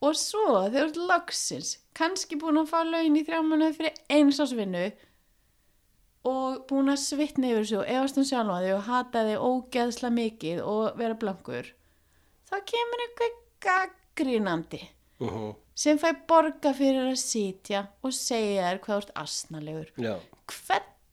Og 0.00 0.16
svo 0.16 0.46
þegar 0.70 0.72
þú 0.72 0.84
ert 0.86 0.98
loksins, 1.10 1.74
kannski 1.96 2.38
búin 2.40 2.60
að 2.62 2.70
fá 2.72 2.80
laun 2.86 3.18
í 3.18 3.24
þrjá 3.26 3.40
mánuði 3.44 3.76
fyrir 3.76 3.98
eins 4.16 4.40
ás 4.40 4.54
vinnu 4.56 4.86
og 6.30 6.62
búin 6.68 6.92
að 6.92 7.00
svitna 7.02 7.50
yfir 7.50 7.64
þessu 7.64 7.78
og 7.80 7.90
efast 7.94 8.20
um 8.20 8.26
sjálfa 8.28 8.58
þig 8.64 8.74
og 8.76 8.86
hata 8.88 9.24
þig 9.28 9.44
ógeðsla 9.48 10.10
mikið 10.16 10.62
og 10.68 10.98
vera 11.00 11.16
blankur 11.20 11.70
þá 12.50 12.56
kemur 12.72 13.04
einhver 13.06 13.34
gaggrínandi 13.64 14.82
uh 15.24 15.50
sem 15.80 15.96
fæ 15.96 16.10
borga 16.28 16.74
fyrir 16.76 17.06
að 17.08 17.20
sitja 17.22 17.86
og 18.04 18.12
segja 18.12 18.66
þér 18.66 18.80
hvað 18.84 18.90
þú 18.90 19.00
ert 19.00 19.12
asnalegur 19.22 19.92
já. 19.96 20.14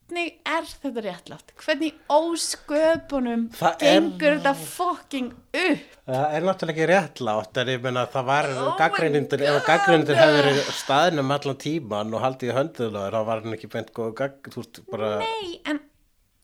Hvernig 0.08 0.38
er 0.48 0.68
þetta 0.68 1.02
réttlátt? 1.04 1.52
Hvernig 1.60 1.98
ósköpunum 2.10 3.48
Það 3.56 3.74
er- 3.82 4.00
gengur 4.00 4.38
þetta 4.38 4.54
fucking 4.56 5.32
upp? 5.34 5.98
Það 6.08 6.36
er 6.38 6.46
náttúrulega 6.48 6.74
ekki 6.74 6.88
réttlátt 6.92 7.58
en 7.58 7.68
ég 7.74 7.82
meina 7.84 8.06
að 8.06 8.14
það 8.16 8.26
var 8.26 8.50
Oh 8.52 8.64
my 8.64 8.78
gaggrinnindur, 8.80 9.42
ef 9.44 9.66
gaggrinnindur 9.68 10.16
hefði 10.16 10.38
verið 10.42 10.62
staðnum 10.80 11.32
allan 11.36 11.58
tíman 11.58 12.14
og 12.14 12.24
haldið 12.24 12.52
í 12.52 12.56
höndið 12.56 12.96
þá 12.98 13.20
var 13.28 13.44
hann 13.44 13.58
ekki 13.58 13.68
beint 13.74 13.92
góð 13.94 14.14
veist, 14.56 14.80
bara, 14.92 15.12
nei 15.20 15.60
en 15.66 15.82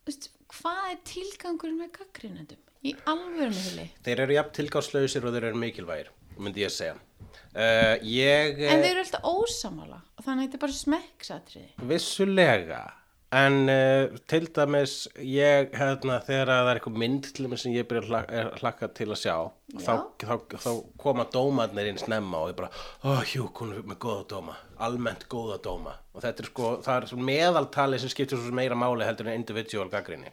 veist, 0.05 0.29
hvað 0.51 0.91
er 0.91 0.99
tilgangurinn 1.07 1.79
með 1.79 1.93
gaggrínandum 2.01 2.59
í 2.83 2.91
alvörinu 3.07 3.63
hili 3.69 3.87
þeir 4.03 4.25
eru 4.25 4.35
jafn 4.35 4.55
tilgangslausir 4.57 5.23
og 5.23 5.33
þeir 5.37 5.47
eru 5.49 5.61
mikilvægir, 5.61 6.09
myndi 6.37 6.65
ég 6.65 6.71
að 6.71 6.75
segja. 6.75 6.95
Uh, 7.53 7.95
ég, 8.01 8.59
en 8.65 8.81
þeir 8.81 8.89
eru 8.97 9.03
alltaf 9.05 9.23
ósamála 9.29 9.99
og 10.17 10.25
þannig 10.25 10.41
að 10.41 10.45
þetta 10.47 10.57
er 10.57 10.63
bara 10.65 10.75
smekksatriði. 10.79 11.69
vissulega, 11.93 12.81
en 13.33 13.55
uh, 13.71 14.17
til 14.29 14.45
dæmis, 14.53 14.91
ég, 15.17 15.71
hérna, 15.79 16.19
þegar 16.27 16.51
það 16.51 16.69
er 16.71 16.79
eitthvað 16.79 16.99
mynd 17.01 17.29
til 17.33 17.47
dæmis 17.47 17.63
sem 17.65 17.73
ég 17.73 17.87
byrja 17.89 18.03
að 18.03 18.09
hlakka, 18.11 18.41
er- 18.43 18.59
hlakka 18.61 18.89
til 18.99 19.07
að 19.13 19.19
sjá, 19.23 19.35
þá, 19.73 19.93
þá, 20.21 20.35
þá 20.65 20.69
koma 21.01 21.25
dómarnir 21.33 21.89
inn 21.89 21.97
snemma 22.01 22.43
og 22.43 22.51
ég 22.51 22.59
bara, 22.59 22.69
ó, 23.07 23.15
hjú, 23.31 23.47
hún 23.57 23.73
er 23.77 23.81
með 23.89 23.99
góða 24.05 24.27
dóma, 24.35 24.55
almennt 24.85 25.25
góða 25.31 25.57
dóma. 25.65 25.95
Og 26.13 26.21
þetta 26.27 26.45
er 26.45 26.51
sko, 26.51 26.71
það 26.85 27.07
er 27.09 27.25
meðaltali 27.31 27.99
sem 28.03 28.11
skiptir 28.13 28.37
svo 28.43 28.53
meira 28.53 28.77
máli 28.77 29.07
heldur 29.07 29.31
en 29.31 29.39
individual 29.41 29.89
gaggrinni. 29.93 30.29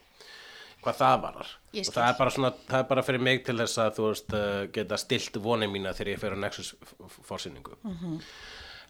Hvað 0.80 0.96
það 0.96 1.16
varar. 1.26 1.48
Og 1.76 1.92
það 1.92 2.06
er 2.08 2.14
bara 2.16 2.30
svona, 2.32 2.50
það 2.68 2.78
er 2.82 2.86
bara 2.88 3.02
fyrir 3.04 3.20
mig 3.26 3.42
til 3.44 3.56
þess 3.60 3.80
að 3.82 3.90
þú 3.98 4.06
veist, 4.10 4.30
uh, 4.32 4.62
geta 4.72 4.96
stilt 5.00 5.34
vonið 5.44 5.72
mína 5.74 5.90
þegar 5.96 6.12
ég 6.14 6.22
fer 6.22 6.36
á 6.36 6.38
Nexus 6.40 6.70
f- 6.80 6.94
f- 7.04 7.18
forsýningu. 7.28 7.74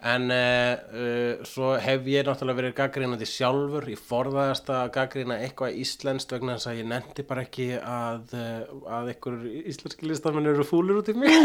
En 0.01 0.31
uh, 0.33 1.43
svo 1.45 1.75
hef 1.77 2.07
ég 2.09 2.25
náttúrulega 2.25 2.57
verið 2.57 2.77
gaggrínandi 2.79 3.27
sjálfur, 3.29 3.85
ég 3.93 4.01
forðaðast 4.01 4.71
að 4.73 4.87
gaggrína 4.95 5.37
eitthvað 5.45 5.77
íslenskt 5.83 6.33
vegna 6.33 6.55
þess 6.57 6.71
að 6.71 6.79
ég 6.81 6.89
nefndi 6.89 7.25
bara 7.29 7.45
ekki 7.45 7.67
að, 7.77 8.33
uh, 8.33 8.63
að 8.97 9.11
einhver 9.13 9.37
íslenski 9.61 10.09
listamenn 10.09 10.49
eru 10.49 10.65
fúlir 10.65 11.03
út 11.03 11.13
í 11.13 11.17
mig. 11.21 11.37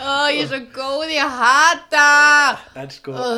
Ó, 0.00 0.26
ég 0.34 0.42
er 0.42 0.50
svo 0.50 0.60
góð 0.74 1.14
í 1.14 1.22
að 1.22 1.38
hata 1.38 2.08
sko, 2.90 3.14
Ó, 3.14 3.30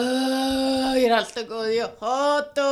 Ég 0.97 1.05
er 1.11 1.17
alltaf 1.19 1.45
góð 1.51 1.69
í 1.75 1.81
að 1.85 2.01
hata 2.01 2.69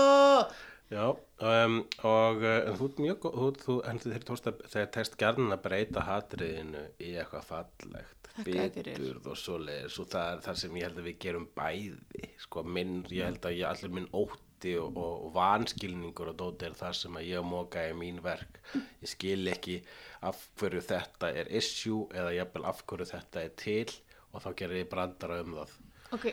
já, 0.91 1.05
um, 1.07 1.77
og 2.09 2.43
uh, 2.45 2.71
þú 2.79 2.89
ert 2.89 3.01
mjög 3.05 3.21
góð, 3.25 3.39
þú, 3.39 3.51
þú, 3.65 3.77
en 3.91 4.03
þeir 4.05 4.27
tókst 4.29 4.51
að, 4.51 4.61
þeir 4.73 4.91
tekst 4.97 5.17
gjarnan 5.21 5.57
að 5.57 5.65
breyta 5.67 6.05
hatriðinu 6.09 6.85
í 6.99 7.15
eitthvað 7.15 7.49
fallegt, 7.49 8.31
biturð 8.47 9.31
og 9.31 9.39
svoleiðis 9.39 9.99
og 10.03 10.12
það 10.12 10.35
er 10.35 10.45
það 10.47 10.61
sem 10.62 10.79
ég 10.79 10.89
held 10.89 11.01
að 11.03 11.09
við 11.11 11.19
gerum 11.25 11.49
bæði, 11.57 12.31
sko, 12.45 12.65
minn, 12.79 13.01
ég 13.11 13.31
held 13.31 13.51
að 13.51 13.59
ég 13.59 13.71
allir 13.71 13.97
minn 13.97 14.11
ótti 14.12 14.77
og, 14.81 14.93
og, 14.93 15.17
og 15.27 15.35
vanskilningur 15.39 16.33
og 16.35 16.39
dóti 16.43 16.69
er 16.69 16.77
það 16.79 16.99
sem 16.99 17.19
að 17.21 17.29
ég 17.31 17.49
móka 17.49 17.87
í 17.89 17.97
mín 17.97 18.21
verk, 18.25 18.61
ég 18.75 19.15
skil 19.15 19.43
ekki 19.55 19.81
af 20.29 20.43
hverju 20.61 20.85
þetta 20.91 21.33
er 21.33 21.51
issue 21.61 22.07
eða 22.12 22.37
jafnvel 22.37 22.67
af 22.69 22.85
hverju 22.87 23.09
þetta 23.15 23.45
er 23.47 23.55
til 23.62 23.89
og 24.31 24.45
þá 24.45 24.51
gerir 24.59 24.83
ég 24.85 24.91
brandara 24.91 25.41
um 25.43 25.57
það. 25.59 25.77
Ok, 26.15 26.27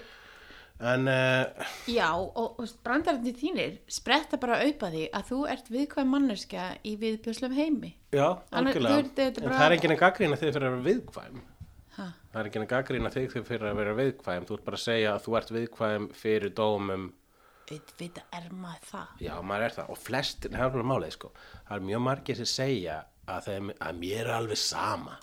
en 0.78 1.08
uh, 1.10 1.70
já, 1.90 2.10
og, 2.14 2.60
og 2.62 2.74
brandararnir 2.86 3.34
þínir 3.38 3.80
spretta 3.90 4.38
bara 4.38 4.60
að 4.62 4.84
því 4.94 5.08
að 5.10 5.30
þú 5.32 5.40
ert 5.50 5.72
viðkvæm 5.74 6.12
manneskja 6.14 6.68
í 6.86 6.94
viðbjörslu 7.02 7.50
heimi 7.58 7.96
Já, 8.14 8.38
algjörlega. 8.56 9.04
En 9.20 9.52
það 9.52 9.64
er 9.66 9.76
enginn 9.76 9.94
að 9.96 10.02
gaggrína 10.02 10.40
þig 10.40 10.52
fyrir 10.54 10.66
að 10.68 10.76
vera 10.76 10.86
viðkvæm. 10.86 11.40
Ha? 11.98 12.06
Það 12.32 12.40
er 12.40 12.50
enginn 12.50 12.64
að 12.64 12.72
gaggrína 12.72 13.12
þig 13.12 13.34
fyrir 13.36 13.68
að 13.68 13.80
vera 13.82 13.96
viðkvæm. 13.98 14.48
Þú 14.48 14.58
ert 14.58 14.66
bara 14.68 14.80
að 14.80 14.84
segja 14.86 15.14
að 15.14 15.26
þú 15.26 15.36
ert 15.40 15.54
viðkvæm 15.58 16.08
fyrir 16.16 16.54
dómum. 16.56 17.06
Auðvitað 17.68 18.38
er 18.38 18.48
maður 18.56 18.86
það 18.88 19.24
Já, 19.26 19.34
maður 19.44 19.66
er 19.66 19.76
það. 19.76 19.92
Og 19.92 20.00
flestir, 20.00 20.54
það 20.56 20.80
er 20.80 20.88
málið, 20.88 21.14
sko. 21.18 21.32
Það 21.68 21.76
er 21.76 21.88
mjög 21.90 22.04
margir 22.06 22.40
sem 22.40 22.50
segja 22.54 22.98
að, 23.28 23.50
þeim, 23.50 23.72
að 23.90 24.02
mér 24.06 24.22
er 24.24 24.34
alveg 24.38 24.62
sama. 24.62 25.18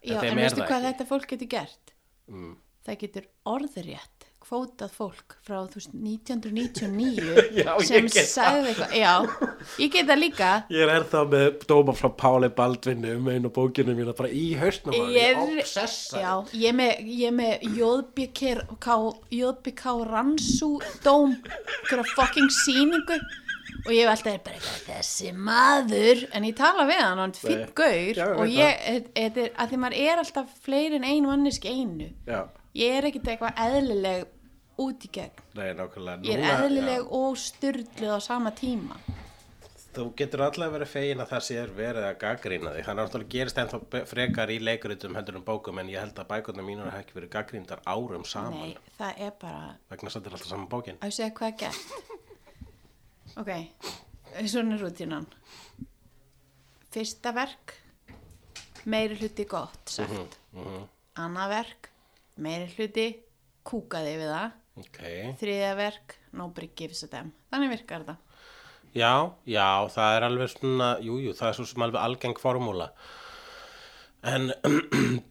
Já, 0.00 0.14
en 0.20 0.28
er 0.30 0.38
veistu 0.38 0.62
hvað 0.62 0.76
ekki. 0.78 0.86
þetta 0.86 1.08
fólk 1.10 1.30
getur 1.34 1.50
gert? 1.56 1.94
Mm. 2.30 2.52
Það 2.86 3.00
getur 3.02 3.26
orðrétt 3.50 4.29
kvótað 4.44 4.92
fólk 4.96 5.36
frá 5.46 5.58
þú 5.70 5.78
veist, 5.80 5.92
1999 5.94 7.42
Já, 7.60 7.72
sem 7.86 8.08
það. 8.10 8.28
sagði 8.30 8.70
eitthvað 8.72 8.94
Já, 8.98 9.12
ég 9.82 9.92
get 9.94 10.08
það 10.10 10.20
líka. 10.22 10.50
Ég 10.72 10.84
er 10.86 10.92
ennþá 10.96 11.22
með 11.34 11.66
dóma 11.70 11.94
frá 11.98 12.08
Páli 12.22 12.50
Baldvinni 12.56 13.12
um 13.18 13.28
einu 13.30 13.52
bókinu 13.54 13.94
mína 13.98 14.14
bara 14.16 14.32
í 14.32 14.46
hausnum 14.60 14.96
á 14.96 15.02
Ég 15.12 15.42
er, 15.44 15.60
já, 16.16 16.32
ég 16.56 16.66
er 16.72 16.78
með, 16.80 17.04
er 17.28 17.36
með 17.36 17.68
JBK, 17.78 18.96
JBK 19.40 19.86
Ransu 20.10 20.72
dóm 21.04 21.36
fyrir 21.88 22.10
fucking 22.16 22.50
sýningu 22.62 23.18
og 23.86 23.92
ég 23.94 24.04
hef 24.04 24.10
alltaf 24.12 24.40
bara 24.44 24.58
eitthvað, 24.58 24.80
þessi 24.90 25.30
maður. 25.36 26.24
En 26.36 26.44
ég 26.44 26.56
tala 26.58 26.84
við 26.88 26.98
hann, 27.00 27.20
hann 27.22 27.32
er 27.32 27.40
finn 27.40 27.62
Nei. 27.62 27.70
gaur 27.80 28.18
og 28.42 28.50
ég, 28.52 28.82
þetta 29.16 29.44
er, 29.46 29.52
að 29.56 29.70
því 29.72 29.78
maður 29.84 30.00
er 30.04 30.20
alltaf 30.24 30.56
fleiri 30.66 30.98
en 31.00 31.06
ein 31.08 31.28
manneski 31.28 31.72
einu. 31.72 32.10
Já, 32.28 32.42
ég 32.78 32.98
er 32.98 33.08
ekkert 33.10 33.32
eitthvað 33.32 33.64
eðlileg 33.66 34.28
út 34.80 35.04
í 35.04 35.10
gegn 35.12 35.42
nei, 35.58 35.72
nákvæmlega. 35.76 36.22
ég 36.24 36.38
er 36.38 36.62
eðlileg 36.64 37.00
já. 37.02 37.08
og 37.20 37.36
styrluð 37.40 38.14
á 38.14 38.18
sama 38.20 38.50
tíma 38.56 39.00
Þú 39.90 40.04
getur 40.14 40.44
allavega 40.44 40.70
verið 40.76 40.86
fegin 40.92 41.18
að 41.24 41.30
það 41.32 41.40
sé 41.42 41.54
er 41.58 41.70
verið 41.74 42.04
að 42.06 42.18
gaggrína 42.20 42.72
þig. 42.76 42.84
Þannig 42.86 43.00
að 43.02 43.08
náttúrulega 43.08 43.32
gerist 43.32 43.56
ennþá 43.58 44.02
frekar 44.06 44.52
í 44.54 44.58
leikuritum 44.62 45.16
heldur 45.18 45.38
um 45.40 45.42
bókum 45.48 45.80
en 45.82 45.88
ég 45.90 45.98
held 45.98 46.20
að 46.22 46.28
bækurnar 46.30 46.62
mínur 46.68 46.86
hafa 46.86 47.00
ekki 47.02 47.16
verið 47.16 47.32
gaggríntar 47.34 47.82
árum 47.90 48.22
saman 48.22 48.68
nei, 48.70 48.76
það 49.00 49.18
er 49.26 49.32
bara 49.40 49.64
vegna 49.90 50.06
þess 50.12 50.20
að 50.20 50.22
þetta 50.22 50.30
er 50.30 50.36
alltaf 50.38 50.52
saman 50.52 50.68
bókin. 50.70 51.00
að 51.02 51.16
segja 51.16 51.34
hvað 51.40 51.50
er 51.50 51.58
gert 51.64 52.20
ok, 53.42 53.50
svona 54.54 54.76
er 54.78 54.84
rútínan 54.84 55.26
fyrsta 56.94 57.32
verk 57.40 57.74
meiri 58.94 59.18
hluti 59.20 59.48
gott 59.50 59.90
sagt 59.98 60.38
Mhm, 60.54 60.86
annað 61.18 61.52
verk, 61.56 61.89
meiri 62.42 62.70
hluti 62.76 63.06
kúkaði 63.66 64.16
við 64.22 64.34
það 64.34 64.56
Ok, 64.80 64.98
þriðja 65.40 65.70
verk, 65.76 66.18
nobody 66.32 66.70
gives 66.78 67.04
a 67.04 67.10
damn 67.12 67.32
þannig 67.52 67.74
virkar 67.74 68.04
þetta 68.06 68.30
já, 68.96 69.32
já, 69.46 69.88
það 69.94 70.14
er 70.16 70.26
alveg 70.26 70.52
svona, 70.52 70.92
jú, 71.04 71.18
jú, 71.22 71.34
það 71.36 71.50
er 71.50 71.58
svo 71.58 71.66
sem 71.68 71.84
alveg 71.86 72.02
algeng 72.02 72.40
formúla. 72.40 72.90
En 74.26 74.50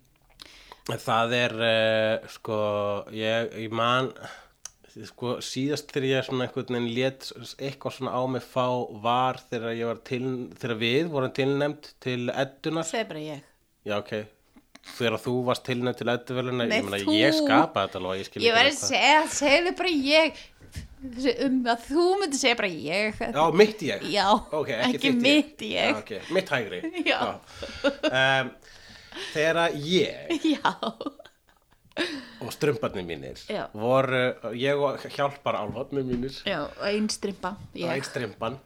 það 1.07 1.35
er, 1.37 1.55
uh, 1.59 2.29
sko, 2.31 2.59
ég, 3.15 3.51
ég 3.65 3.75
man, 3.75 4.11
sko, 5.11 5.37
síðast 5.45 5.91
þegar 5.93 6.09
ég 6.09 6.27
svona 6.29 6.47
einhvern 6.47 6.79
veginn 6.79 6.95
lét 6.95 7.29
eitthvað 7.59 7.99
svona 7.99 8.15
á 8.15 8.21
mig 8.31 8.47
fá 8.47 8.65
var 9.03 9.41
þegar 9.51 9.77
ég 9.77 9.91
var 9.91 10.01
til, 10.07 10.23
þegar 10.57 10.81
við 10.81 11.13
vorum 11.13 11.35
tilnefnd 11.35 11.93
til 12.03 12.21
eddunar. 12.33 12.87
segi 12.87 13.09
bara 13.11 13.25
ég 13.27 13.47
Já, 13.87 13.95
ok. 14.01 14.38
Þegar 14.97 15.19
þú 15.23 15.33
varst 15.47 15.63
tilnefnd 15.67 15.97
til 16.01 16.07
Nei, 16.69 16.79
ég 17.01 17.05
þú- 17.07 17.17
ég 17.19 17.35
skapaði 17.37 17.89
þetta 17.89 17.99
alveg, 18.01 18.19
ég 18.19 18.25
ég 18.47 18.55
ekki 18.57 18.65
að 18.69 18.79
segja, 18.89 19.19
segðu 19.39 19.75
bara 19.79 19.89
ég 19.89 20.41
um 21.45 21.59
að 21.71 21.85
þú 21.87 22.05
myndir 22.19 22.39
segja 22.41 22.57
bara 22.59 22.69
ég 22.69 23.21
Já, 23.35 23.43
mitt 23.55 23.79
ég. 23.87 24.01
Já, 24.11 24.25
Ok, 24.59 24.69
ekki, 24.75 24.97
ekki 24.99 25.11
mitt 25.15 25.63
ég. 25.63 25.93
Já, 25.93 25.97
ok, 26.01 26.11
mitt 26.35 26.49
hægri. 26.49 26.81
Um, 28.09 28.51
þegar 29.33 29.71
ég 29.79 30.35
já, 30.55 30.73
og 32.39 32.51
strumparnir 32.55 33.03
mínir 33.07 33.41
Já. 33.49 33.65
voru, 33.73 34.21
ég 34.55 34.79
og 34.79 35.03
hjálpar 35.11 35.57
álfarnir 35.59 36.05
mínir, 36.07 36.35
já, 36.47 36.61
einn 36.87 37.09
strimpa 37.11 37.55
eitt 37.73 37.83
ég, 37.83 38.05
strimpan. 38.07 38.57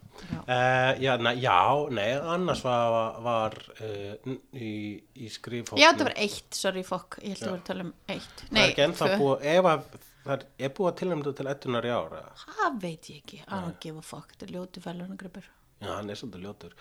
Uh, 0.45 0.93
já, 1.01 1.15
na, 1.17 1.33
já, 1.33 1.57
nei, 1.89 2.11
annars 2.35 2.61
var, 2.63 3.17
var 3.25 3.55
uh, 3.81 4.35
í, 4.53 5.01
í 5.17 5.29
skrifhóknum. 5.33 5.81
já, 5.81 5.89
það 5.91 6.05
var 6.11 6.17
eitt, 6.27 6.49
sorry 6.53 6.83
fokk 6.85 7.17
ég 7.23 7.33
held 7.33 7.47
að 7.47 7.49
vera 7.49 7.61
að 7.61 7.67
tala 7.71 7.87
um 7.87 7.93
eitt 8.13 8.45
Það 8.53 9.09
er 9.09 9.17
búið, 9.23 9.47
að 9.57 9.87
það 10.23 10.35
er, 10.37 10.45
er 10.67 10.75
búið 10.77 10.91
að 10.91 10.99
tilnæmdu 11.01 11.33
til 11.39 11.49
eddunar 11.55 11.89
í 11.89 11.91
ára. 11.97 12.21
það 12.45 12.79
veit 12.85 13.09
ég 13.09 13.23
ekki, 13.23 13.41
I 13.47 13.51
don't 13.57 13.81
give 13.83 13.97
a 13.99 14.05
fuck 14.05 14.31
þetta 14.35 14.47
er 14.49 14.55
ljóti 14.59 14.85
fælunargripur 14.85 15.49
Já, 15.83 15.91
hann 15.97 16.11
er 16.13 16.19
svolítið 16.19 16.45
ljótur. 16.47 16.75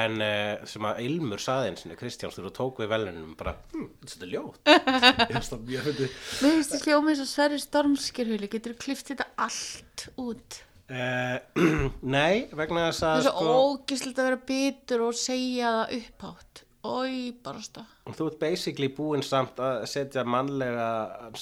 En 0.00 0.20
uh, 0.24 0.66
sem 0.68 0.88
að 0.88 1.02
Ilmur 1.06 1.42
saði 1.42 1.72
eins 1.72 1.86
og 1.86 1.96
Kristjáns 2.00 2.38
þú 2.40 2.52
tók 2.56 2.80
við 2.82 2.92
velunum 2.94 3.34
bara, 3.38 3.56
hm, 3.74 3.88
þetta 4.06 4.28
er 4.28 4.32
ljót. 4.32 4.60
ég 5.26 5.34
finnst 5.34 5.52
það 5.54 5.66
mjög 5.72 5.90
fyndið. 5.90 6.20
mér 6.40 6.56
finnst 6.56 6.76
það 6.76 6.86
hljómið 6.88 7.20
svo 7.20 7.28
Sverri 7.32 7.60
Stormskirhuli 7.62 8.52
getur 8.56 8.76
þú 8.76 8.86
klift 8.86 9.12
þetta 9.12 9.28
allt 9.46 10.08
út 10.16 10.62
Uh, 10.86 11.40
nei, 12.14 12.46
vegna 12.54 12.84
þess 12.86 13.00
það 13.02 13.08
að 13.10 13.16
er 13.18 13.24
svo 13.26 13.32
sko, 13.34 13.54
ógislegt 13.72 14.20
að 14.22 14.28
vera 14.28 14.36
bitur 14.46 15.00
og 15.02 15.16
segja 15.18 15.72
það 15.80 15.94
upphátt 15.96 16.60
oi, 16.86 17.14
bara 17.42 17.62
stað 17.64 18.12
þú 18.14 18.28
ert 18.30 18.36
basically 18.38 18.88
búinn 18.94 19.24
samt 19.26 19.58
að 19.58 19.80
setja 19.90 20.22
mannlega 20.22 20.86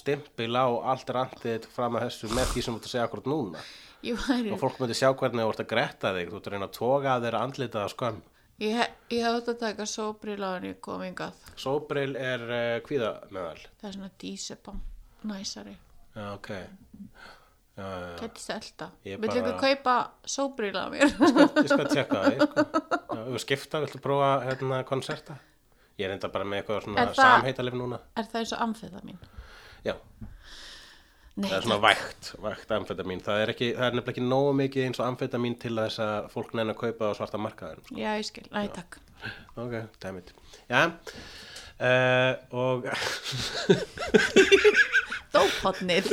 stimpil 0.01 0.49
á 0.57 0.65
allt 0.95 1.13
randið 1.13 1.69
fram 1.75 1.99
að 1.99 2.07
þessu 2.07 2.31
með 2.33 2.55
því 2.55 2.65
sem 2.65 2.73
þú 2.73 2.81
ert 2.81 2.89
að 2.89 2.95
segja 2.95 3.05
akkurat 3.11 3.29
núna. 3.35 3.65
Væri 4.13 4.53
Og 4.55 4.61
fólk 4.61 4.77
myndi 4.83 4.95
sjá 4.99 5.09
hvernig 5.17 5.45
þú 5.45 5.51
ert 5.55 5.63
að 5.65 5.71
gretta 5.73 6.13
þig, 6.17 6.29
þú 6.33 6.37
ert 6.41 6.49
að 6.51 6.55
reyna 6.55 6.69
að 6.69 6.75
toga 6.79 7.15
að 7.17 7.25
þeirra 7.27 7.43
andlitað 7.49 7.87
á 7.87 7.89
skömm. 7.95 8.19
Ég, 8.63 8.83
ég 9.11 9.25
hef 9.25 9.35
þetta 9.41 9.53
að 9.55 9.63
taka 9.65 9.87
sóbril 9.91 10.39
á 10.45 10.51
henni 10.55 10.75
kom 10.85 11.01
hingað. 11.03 11.33
Sóbril 11.59 12.13
er 12.21 12.45
uh, 12.47 12.77
kvíða 12.87 13.09
meðal. 13.35 13.65
Það 13.81 13.89
er 13.89 13.97
svona 13.97 14.11
dísepam, 14.23 14.83
næsari. 15.27 15.75
Já, 16.15 16.27
ok. 16.37 16.51
Selta. 18.39 18.91
Ég 19.05 19.19
Vill 19.19 19.29
bara- 19.31 19.41
ykkur 19.41 19.57
kaupa 19.59 19.95
sóbril 20.31 20.77
á 20.79 20.87
mér? 20.93 21.11
Ég 21.11 21.67
skal 21.73 21.89
tjekka 21.91 22.21
það, 22.23 22.45
sko. 22.45 23.39
Skipta, 23.43 23.81
viltu 23.83 23.99
prófa 24.05 24.29
hérna 24.47 24.85
konserta? 24.87 25.35
Ég 25.99 26.07
er 26.07 26.15
enda 26.15 26.29
bara 26.31 26.45
með 26.47 26.63
eitthvað 26.63 26.85
svona 26.87 27.09
það- 27.09 27.19
samheitalif 27.19 27.75
núna. 27.79 27.99
er 28.15 28.25
það 28.31 28.41
eins 28.45 28.53
og 28.55 28.63
amfetamin? 28.69 29.19
Já, 29.85 29.95
Nei, 31.35 31.49
það 31.49 31.57
er 31.57 31.65
svona 31.65 31.79
vægt, 31.83 32.29
vægt 32.45 32.73
amfetamin. 32.77 33.23
Það 33.27 33.41
er, 33.43 33.51
ekki, 33.55 33.69
það 33.75 33.87
er 33.89 33.97
nefnilega 33.97 34.13
ekki 34.15 34.27
nógu 34.29 34.53
mikið 34.61 34.85
eins 34.87 35.01
og 35.01 35.07
amfetamin 35.09 35.57
til 35.65 35.73
þess 35.81 35.99
að 36.05 36.29
fólk 36.31 36.53
neina 36.55 36.77
að 36.77 36.81
kaupa 36.85 37.09
á 37.11 37.13
svarta 37.19 37.41
markaðin. 37.43 37.81
Sko. 37.83 37.97
Já, 37.99 38.11
ég 38.21 38.29
skil. 38.29 38.47
Næ, 38.53 38.61
takk. 38.77 39.01
Ok, 39.65 39.75
damn 40.03 40.21
it. 40.21 40.29
Já, 40.69 40.83
uh, 41.81 42.33
og 42.55 42.87
Dóphotnið. 45.35 46.11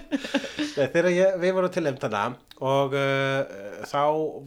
Nei, 0.76 0.86
þegar 0.86 1.08
ég, 1.12 1.34
við 1.42 1.52
vorum 1.56 1.72
til 1.74 1.84
þarna 1.88 2.22
og 2.64 2.94
uh, 2.96 3.42
þá 3.90 4.02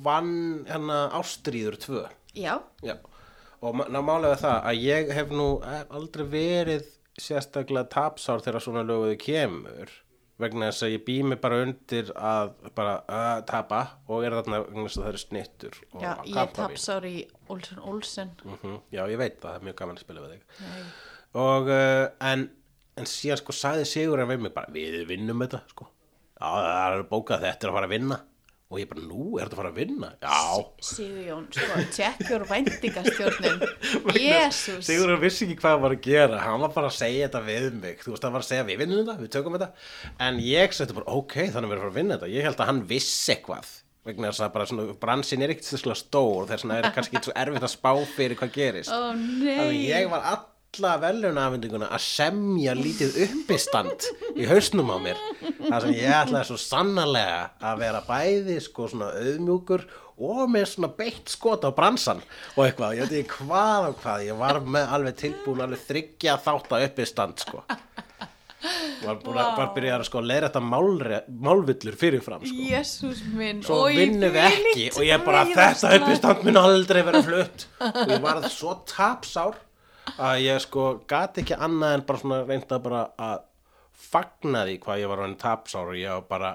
vann 0.06 0.31
hérna 0.69 1.02
Ástríður 1.19 1.77
2. 1.84 2.06
Já, 2.40 2.56
Já, 2.86 2.95
og 3.61 3.84
ná 3.91 3.99
málega 4.06 4.38
það 4.40 4.57
að 4.72 4.81
ég 4.86 5.11
hef 5.18 5.30
nú 5.36 5.49
eh, 5.65 5.84
aldrei 5.94 6.26
verið 6.31 6.88
sérstaklega 7.24 7.90
tapsár 7.94 8.44
þegar 8.46 8.64
svona 8.64 8.84
löguðu 8.88 9.18
kemur 9.22 9.91
vegna 10.40 10.70
þess 10.70 10.86
að 10.88 10.94
ég 10.94 11.02
bý 11.08 11.16
mig 11.28 11.40
bara 11.44 11.58
undir 11.66 12.12
að 12.16 12.54
bara 12.78 12.94
uh, 13.12 13.41
tapa 13.48 13.82
og 14.08 14.24
er 14.24 14.38
þarna 14.38 14.62
vegna 14.64 14.86
þess 14.88 15.00
að 15.00 15.04
það 15.04 15.12
eru 15.12 15.22
snittur 15.24 15.80
já, 16.00 16.12
ég 16.24 16.54
tapsár 16.56 17.08
í 17.10 17.16
Olsen 17.52 17.82
Olsen. 17.84 18.32
Mhm, 18.46 18.78
Já, 18.96 19.02
ég 19.12 19.20
veit 19.20 19.36
það, 19.41 19.50
það 19.50 19.58
er 19.60 19.68
mjög 19.68 19.78
gaman 19.82 20.00
að 20.00 20.06
spila 20.06 20.24
við 20.24 20.36
þig 20.38 20.64
Nei. 20.64 20.88
og 21.44 21.72
uh, 21.76 22.06
en, 22.32 22.46
en 22.96 23.10
síðan 23.12 23.41
sko 23.44 23.56
sagði 23.60 23.90
Sigur 23.91 24.24
við 24.32 24.46
mig 24.46 24.56
bara, 24.56 24.72
við 24.72 25.02
vinnum 25.12 25.44
þetta 25.44 25.64
sko 25.74 25.90
já, 25.90 26.48
það 26.48 26.96
er 27.02 27.06
bókað 27.12 27.46
þetta 27.50 27.68
er 27.68 27.74
að 27.74 27.80
fara 27.82 27.90
að 27.91 27.96
vinna 27.98 28.20
og 28.70 28.78
ég 28.78 28.86
bara, 28.90 29.02
nú, 29.02 29.24
er 29.40 29.48
þetta 29.48 29.56
að 29.56 29.60
fara 29.64 29.70
að 29.72 29.78
vinna? 29.80 30.10
Já, 30.22 30.66
Sigurjón, 30.86 31.48
sko, 31.56 31.80
tjekkur 31.96 32.44
væntingastjórnun. 32.52 33.64
Jésús 34.20 34.86
Sigurður 34.86 35.24
vissi 35.24 35.48
ekki 35.48 35.58
hvað 35.64 35.74
hann 35.74 35.84
var 35.88 35.96
að 35.96 36.04
gera. 36.06 36.41
Hann 36.46 36.62
var 36.62 36.76
bara 36.76 36.91
að 36.91 37.00
segja 37.00 37.26
þetta 37.26 37.41
við 37.48 37.66
mig. 37.80 38.04
Þú 38.04 38.14
veist, 38.14 38.28
hann 38.28 38.36
var 38.38 38.46
að 38.46 38.50
segja 38.52 38.68
við 38.68 38.82
vinnum 38.84 39.02
þetta, 39.02 39.16
við 39.24 39.32
tökum 39.34 39.58
þetta. 39.58 39.70
En 40.28 40.41
ég 40.46 40.78
setti 40.78 40.98
bara, 41.00 41.18
ok, 41.18 41.36
þannig 41.50 41.74
við 41.74 41.78
erum 41.78 41.80
að 41.80 41.82
fara 41.82 41.94
að 41.96 41.98
vinna 41.98 42.20
þetta. 42.20 42.32
Ég 42.36 42.46
held 42.46 42.62
að 42.62 42.70
hann 42.70 42.84
vissi 42.94 43.34
eitthvað. 43.34 43.74
Vegna 44.10 44.30
þess 44.30 44.46
að 44.46 44.54
bara 44.54 44.70
svona, 44.70 44.88
bransin 45.02 45.44
er 45.44 45.56
ekkert 45.56 45.72
þesslega 45.72 46.00
stór. 46.04 46.46
Þess 46.52 46.68
vegna 46.68 46.78
er 46.78 46.94
kannski 46.94 47.24
svo 47.26 47.34
erfitt 47.41 47.66
að 47.66 47.74
spá 47.74 47.91
fyrir 48.14 48.38
hvað 48.40 48.54
gerist. 48.54 48.94
Ó 48.94 49.10
þannig 49.10 49.60
nei 49.66 49.82
ég 49.90 50.14
var 50.14 50.30
alla 50.78 50.98
velunafendinguna 51.02 51.90
að 51.96 52.04
semja 52.06 52.76
lítið 52.78 53.16
uppistand 53.26 54.06
í 54.38 54.46
hausnum 54.50 54.91
á 54.94 54.98
mér. 55.02 55.22
Þar 55.64 55.86
sem 55.86 55.96
ég 55.98 56.14
ætlaði 56.14 56.46
svo 56.50 56.60
sannarlega 56.62 57.40
að 57.72 57.82
vera 57.82 58.04
bæði 58.08 58.60
sko 58.64 58.90
svona 58.91 59.10
auðmjúkur 59.18 59.86
og 60.30 60.41
með 60.52 60.66
svona 60.74 60.91
beitt 61.00 61.32
skot 61.32 61.66
á 61.66 61.72
bransan 61.74 62.22
og 62.56 62.66
eitthvað, 62.66 62.98
ég 63.00 63.08
veit 63.08 63.22
ekki 63.22 63.40
hvað 63.40 63.88
og 63.90 64.02
hvað 64.04 64.26
ég 64.28 64.40
var 64.40 64.60
með 64.62 64.94
alveg 64.98 65.20
tilbúin 65.24 65.64
alveg 65.66 65.86
þryggja 65.88 66.36
þátt 66.44 66.76
að 66.76 66.86
uppistand 66.90 67.46
sko. 67.46 67.64
Var, 68.60 69.16
að, 69.16 69.38
var 69.56 69.70
byrjað 69.72 70.02
að 70.02 70.08
sko 70.10 70.22
leira 70.22 70.50
þetta 70.50 70.62
málvillur 71.48 71.96
fyrirfram 71.98 72.44
sko. 72.44 72.66
Jésús 72.68 73.22
minn 73.32 73.64
svo 73.64 73.86
vinnum 73.96 74.36
við 74.36 74.50
ekki 74.50 74.90
og 74.91 75.08
ég 75.08 75.24
bara 75.24 75.46
þetta 75.48 75.94
uppistand 75.96 76.44
mun 76.46 76.60
aldrei 76.60 77.00
vera 77.08 77.24
flutt. 77.24 77.66
Og 77.80 78.12
ég 78.12 78.26
varð 78.26 78.50
svo 78.52 78.76
tapsár 78.91 79.56
að 80.18 80.41
ég 80.45 80.60
sko 80.65 80.88
gat 81.10 81.38
ekki 81.41 81.57
annað 81.57 81.94
en 81.98 82.06
bara 82.10 82.22
svona 82.23 82.41
reynda 82.48 82.80
bara 82.84 83.03
að 83.19 83.41
fagna 83.99 84.65
því 84.68 84.77
hvað 84.86 85.02
ég 85.03 85.11
var 85.11 85.23
hann 85.26 85.36
tapsár 85.41 85.91
og 85.91 85.98
ég 85.99 86.14
var 86.14 86.27
bara 86.30 86.52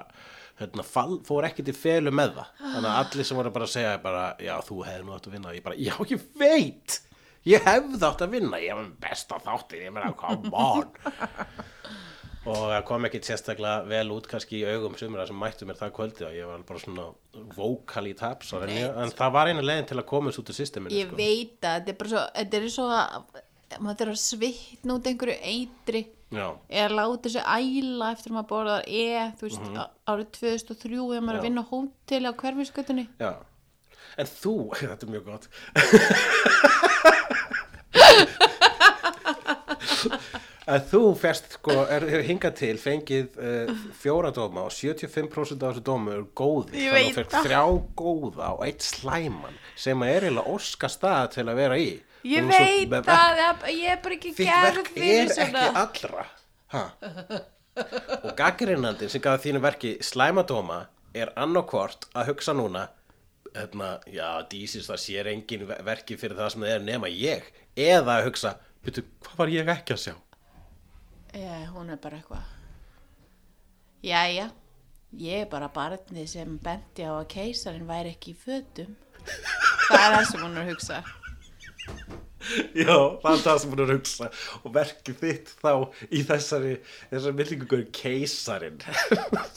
hérna, 0.59 0.85
fall, 0.87 1.17
fór 1.27 1.45
ekki 1.49 1.65
til 1.67 1.75
felu 1.75 2.11
með 2.15 2.37
það. 2.37 2.51
Þannig 2.63 2.89
að 2.91 2.99
allir 3.03 3.27
sem 3.27 3.37
voru 3.41 3.51
bara 3.57 3.67
að 3.67 3.73
segja 3.75 3.97
bara, 4.03 4.23
já 4.39 4.53
þú 4.65 4.77
hefði 4.87 5.03
nú 5.05 5.15
átt 5.17 5.27
að 5.29 5.35
vinna. 5.35 5.53
Ég 5.57 5.65
bara, 5.65 5.75
já 5.75 5.95
ég 6.13 6.25
veit. 6.39 6.99
Ég 7.45 7.67
hefði 7.67 7.99
átt 8.07 8.23
að 8.25 8.31
vinna, 8.39 8.61
ég 8.63 8.79
var 8.79 8.87
besta 9.03 9.37
þáttir 9.43 9.83
ég 9.85 9.93
meina, 9.93 10.13
come 10.17 10.49
on. 10.55 10.87
Og 12.45 12.59
það 12.69 12.83
kom 12.85 13.05
ekki 13.07 13.19
sérstaklega 13.25 13.87
vel 13.89 14.11
út 14.13 14.27
kannski 14.29 14.59
í 14.59 14.65
augum 14.69 14.93
sumra 14.99 15.23
sem 15.25 15.37
mættu 15.41 15.65
mér 15.65 15.79
það 15.79 15.93
kvöldi 15.97 16.25
og 16.27 16.35
ég 16.37 16.45
var 16.45 16.61
bara 16.67 16.81
svona 16.83 17.05
vókal 17.55 18.03
í 18.05 18.13
taps 18.17 18.51
en, 18.53 19.13
það 19.17 19.31
var 19.33 19.49
einu 19.49 19.63
leiðin 19.65 19.87
til 19.89 19.97
að 19.97 20.05
komast 20.11 20.37
út 20.43 20.51
úr 20.53 20.57
systeminu 20.59 20.93
Ég 20.93 21.09
sko. 21.09 21.17
veit 21.17 21.65
að 21.65 21.79
þetta 21.79 21.93
er 21.95 21.97
bara 22.03 22.11
svo 22.13 22.21
Þetta 22.37 22.59
er 22.59 22.67
svo 22.75 22.85
maður 23.79 24.01
er 24.07 24.11
að 24.13 24.21
svitna 24.23 24.95
út 24.99 25.07
einhverju 25.09 25.37
eitri 25.53 26.01
Já, 26.35 26.47
eða 26.69 26.95
láta 26.97 27.29
þessu 27.29 27.43
æla 27.45 28.11
eftir 28.15 28.31
að 28.31 28.35
maður 28.37 28.49
borðar 28.49 28.87
e, 28.87 29.05
þú 29.39 29.45
veist, 29.47 29.61
Mhm. 29.61 29.75
á- 29.77 29.93
árið 30.09 30.31
2003 30.39 30.97
þegar 30.97 31.25
maður 31.27 31.39
að 31.39 31.45
vinna 31.47 31.63
hóteli 31.69 32.27
á 32.29 32.33
hverfiskötunni 32.41 33.07
já. 33.19 33.33
En 34.17 34.25
þú, 34.25 34.53
þetta 34.79 35.05
er 35.05 35.11
mjög 35.11 35.25
gott. 35.25 35.47
Að 40.65 40.85
þú 40.89 40.99
fest 41.21 41.51
sko, 41.59 41.73
er, 41.93 42.03
er 42.09 42.23
hingað 42.25 42.55
til 42.57 42.77
fengið 42.81 43.35
uh, 43.37 43.69
fjóra 44.01 44.31
dóma 44.33 44.63
og 44.65 44.73
75% 44.73 45.61
af 45.61 45.75
þessu 45.75 45.83
dómu 45.85 46.13
er 46.15 46.23
góði 46.37 46.87
þannig 46.87 46.95
að 46.95 47.19
þú 47.19 47.25
það. 47.35 47.45
þrjá 47.45 47.59
góða 48.01 48.47
og 48.55 48.63
eitt 48.65 48.87
slæman 48.87 49.59
sem 49.77 50.01
er 50.07 50.25
eiginlega 50.25 50.55
óska 50.55 50.89
stað 50.89 51.27
til 51.35 51.45
að 51.51 51.59
vera 51.61 51.77
í 51.77 51.91
Ég 52.25 52.47
veit 52.49 52.89
að 53.05 53.67
ég- 53.69 53.91
er 53.91 53.99
bara 54.01 54.15
ekki 54.17 54.31
þitt 54.33 54.49
gerð 54.49 54.75
verk 54.79 54.87
fyrir 54.95 55.21
er 55.21 55.33
svona 55.35 55.63
ekki 55.67 55.81
allra. 55.83 56.25
Ha. 56.73 56.83
og 58.25 58.31
gaggrinnandinn 58.39 59.09
sem 59.13 59.21
gaf 59.21 59.43
þínu 59.43 59.61
verki 59.61 59.91
slæmadóma 60.01 60.79
er 61.13 61.31
annarkvort 61.37 62.07
að 62.15 62.31
hugsa 62.31 62.55
núna 62.57 62.87
hérna, 63.55 63.99
já, 64.11 64.41
dísist 64.49 64.89
það 64.89 64.99
sér 65.05 65.29
engin 65.31 65.67
ver- 65.69 65.83
verki 65.85 66.17
fyrir 66.19 66.35
það 66.39 66.49
sem 66.55 66.61
það 66.65 66.73
er 66.75 66.85
nema 66.89 67.07
ég 67.13 67.43
eða 67.77 68.17
að 68.19 68.25
hugsa, 68.29 68.55
veitu, 68.83 69.03
hvað 69.23 69.37
var 69.43 69.53
ég 69.53 69.69
ekki 69.75 69.93
að 69.95 70.01
sjá? 70.07 70.15
Já, 71.35 71.65
hún 71.75 71.89
er 71.93 71.97
bara 72.01 72.17
eitthvað. 72.17 72.43
Jæja 74.03 74.49
Ég 75.15 75.45
er 75.45 75.45
bara 75.47 75.69
barnið 75.71 76.25
sem 76.27 76.57
benti 76.59 77.05
á 77.07 77.13
að 77.15 77.27
keisarinn 77.31 77.85
væri 77.87 78.11
ekki 78.11 78.33
í 78.33 78.35
fötum. 78.35 78.95
Það 79.87 80.01
er 80.01 80.15
það 80.17 80.25
sem 80.31 80.41
hún 80.43 80.57
er 80.57 80.65
að 80.65 80.71
hugsa 80.73 80.97
já, 82.85 82.95
það 83.21 83.31
er 83.31 83.41
það 83.45 83.59
sem 83.61 83.71
hún 83.73 83.81
er 83.83 83.89
að 83.89 83.93
hugsa. 83.95 84.27
Og 84.61 84.73
verkið 84.75 85.19
þitt 85.21 85.51
þá 85.61 85.71
í 86.09 86.21
þessari 86.27 86.73
þessari 87.11 87.37
millingu 87.39 87.79
keisarinn. 87.95 88.81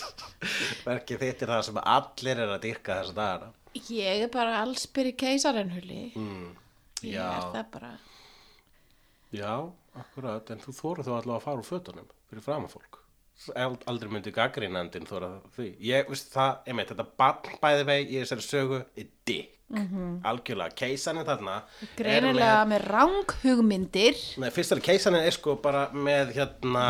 Verkið 0.88 1.22
þitt 1.24 1.42
er 1.44 1.52
það 1.52 1.64
sem 1.68 1.80
allir 1.82 2.42
er 2.44 2.52
að 2.54 2.62
dyrka 2.64 3.00
þessa 3.00 3.16
dagana. 3.18 3.50
Ég 3.92 4.22
er 4.26 4.30
bara 4.32 4.60
allsbyrri 4.62 5.12
keisarinn 5.20 5.72
hulli. 5.74 6.00
Mm, 6.18 6.48
Ég 7.04 7.18
er 7.20 7.50
það 7.52 7.66
bara. 7.74 7.90
Já, 9.34 9.52
akkurat, 10.00 10.48
en 10.54 10.62
þú 10.64 10.72
þóru 10.78 11.04
þá 11.04 11.12
allavega 11.18 11.36
að 11.36 11.44
fara 11.44 11.60
úr 11.60 11.68
fötunum 11.68 12.08
fyrir 12.30 12.44
frama 12.46 12.70
fólk. 12.72 12.96
Ald- 12.96 13.07
Aldrei 13.58 14.10
myndi 14.10 14.32
gaggrínandinn 14.34 15.06
þóra 15.06 15.36
því. 15.54 15.68
Ég, 15.88 16.08
veist 16.10 16.32
það, 16.34 16.56
ég 16.66 16.78
meit, 16.78 16.90
þetta 16.90 17.06
barn 17.22 17.60
bæði 17.62 17.86
veg 17.92 18.10
í 18.10 18.18
þessari 18.22 18.46
sögu 18.48 18.82
er 18.98 19.08
dick. 19.28 19.54
Algjörlega, 19.68 20.72
keisanin 20.72 21.26
þarna 21.28 21.58
Greinilega 21.98 22.62
með 22.70 22.84
rang 22.88 23.32
hugmyndir 23.42 24.16
Nei, 24.40 24.46
fyrst 24.54 24.72
er 24.72 24.80
keisanin 24.80 25.26
er 25.28 25.34
sko 25.36 25.58
bara 25.60 25.82
með 25.92 26.30
hérna 26.38 26.84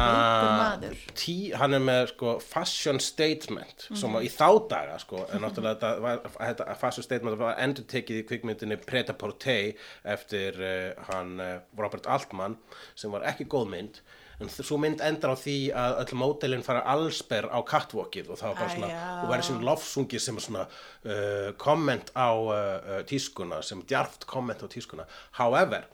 tí, 1.19 1.51
hann 1.59 1.75
er 1.75 1.83
með 1.83 2.13
sko 2.13 2.37
fashion 2.39 3.03
statement 3.03 3.89
sem 3.99 4.15
að 4.15 4.29
í 4.29 4.31
þá 4.31 4.47
daga 4.71 5.01
sko 5.03 5.25
en 5.27 5.43
náttúrulega 5.45 5.75
þetta, 5.75 5.91
var, 6.07 6.23
þetta 6.39 6.79
fashion 6.79 7.09
statement 7.09 7.41
var 7.43 7.59
endur 7.67 7.89
tekið 7.91 8.23
í 8.23 8.27
kvikmyndinni 8.31 8.79
Preta 8.87 9.19
Portei 9.19 9.75
eftir 10.07 10.63
uh, 10.63 11.11
hann 11.11 11.35
uh, 11.43 11.57
Robert 11.83 12.07
Altman 12.07 12.55
sem 12.95 13.11
var 13.11 13.27
ekki 13.27 13.51
góð 13.51 13.73
mynd 13.75 14.03
en 14.39 14.51
svo 14.53 14.79
mynd 14.79 15.03
endar 15.03 15.35
á 15.35 15.37
því 15.39 15.57
að 15.75 15.97
öll 16.05 16.19
mótelin 16.21 16.65
fara 16.67 16.85
allsber 16.93 17.49
á 17.51 17.59
catwalkið 17.67 18.31
og 18.33 18.41
það 18.41 18.53
var 18.53 18.61
bara 18.61 18.75
svona 18.75 18.91
já. 18.93 19.07
og 19.19 19.33
verið 19.33 19.49
svona 19.49 19.69
lofsungi 19.69 20.21
sem 20.23 20.39
er 20.39 20.47
svona 20.47 20.65
uh, 20.69 21.49
komment 21.59 22.13
á 22.15 22.31
uh, 22.31 22.53
uh, 22.55 23.01
tískuna 23.09 23.61
sem 23.67 23.83
djarft 23.83 24.29
komment 24.31 24.63
á 24.63 24.67
tískuna. 24.71 25.09
However, 25.41 25.89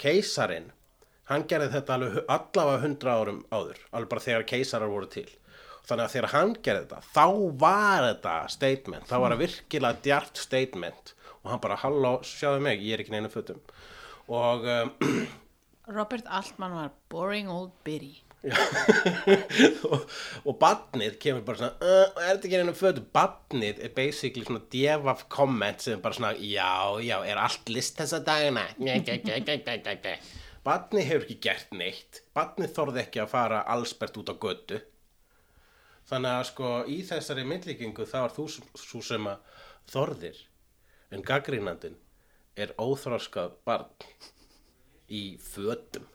keisarin 0.00 0.70
hann 1.28 1.44
gerði 1.48 1.72
þetta 1.76 1.96
allavega 1.98 2.82
hundra 2.84 3.18
árum 3.20 3.42
áður, 3.52 3.80
alveg 3.92 4.12
bara 4.12 4.24
þegar 4.24 4.48
keisarar 4.48 4.92
voru 4.92 5.08
til. 5.12 5.28
Þannig 5.88 6.04
að 6.04 6.14
þegar 6.14 6.32
hann 6.34 6.54
gerði 6.64 6.84
þetta 6.84 7.02
þá 7.14 7.26
var 7.62 8.06
þetta 8.10 8.34
statement 8.52 9.08
þá 9.08 9.16
var 9.16 9.34
það 9.34 9.44
virkilega 9.46 10.04
djart 10.04 10.40
statement. 10.40 11.14
Og 11.44 11.52
hann 11.52 11.60
bara, 11.62 11.78
halló, 11.80 12.18
sjáðu 12.26 12.64
mig 12.64 12.82
ég 12.84 12.96
er 12.96 13.04
ekki 13.04 13.14
neina 13.14 13.30
fötum. 13.32 13.60
Og 14.28 14.66
um, 14.68 14.90
Robert 15.88 16.26
Altman 16.28 16.74
var 16.76 16.90
boring 17.08 17.50
old 17.50 17.70
biddy. 17.84 18.16
Og, 19.88 20.02
og 20.46 20.54
badnið 20.60 21.16
kemur 21.18 21.42
bara 21.42 21.58
svona 21.58 21.72
uh, 21.82 22.20
er 22.22 22.36
þetta 22.36 22.46
ekki 22.46 22.60
einu 22.60 22.74
fötu 22.78 23.02
badnið 23.16 23.80
er 23.82 23.90
basically 23.96 24.46
svona 24.46 24.62
devaf 24.70 25.24
comment 25.32 25.82
sem 25.82 25.96
er 25.96 26.04
bara 26.04 26.14
svona 26.14 26.30
já, 26.38 26.68
já, 27.02 27.16
er 27.26 27.40
allt 27.42 27.72
list 27.74 27.98
þessa 27.98 28.20
dagina 28.22 28.62
badnið 30.68 31.08
hefur 31.08 31.26
ekki 31.26 31.38
gert 31.48 31.74
neitt. 31.74 32.22
Badnið 32.36 32.72
þorði 32.78 33.02
ekki 33.02 33.24
að 33.24 33.32
fara 33.34 33.64
allsbert 33.74 34.22
út 34.22 34.30
á 34.30 34.34
götu. 34.46 34.80
Þannig 36.08 36.38
að 36.38 36.48
sko 36.52 36.72
í 36.88 37.02
þessari 37.10 37.44
myndlíkingu 37.48 38.06
þá 38.08 38.18
er 38.22 38.34
þú 38.36 38.48
svo 38.54 39.02
sem 39.04 39.28
að 39.28 39.62
þorðir. 39.92 40.42
En 41.10 41.24
gaggrínandinn 41.24 41.96
er 42.58 42.74
óþroskað 42.78 43.56
barn 43.66 43.88
í 45.10 45.22
fötum. 45.40 46.06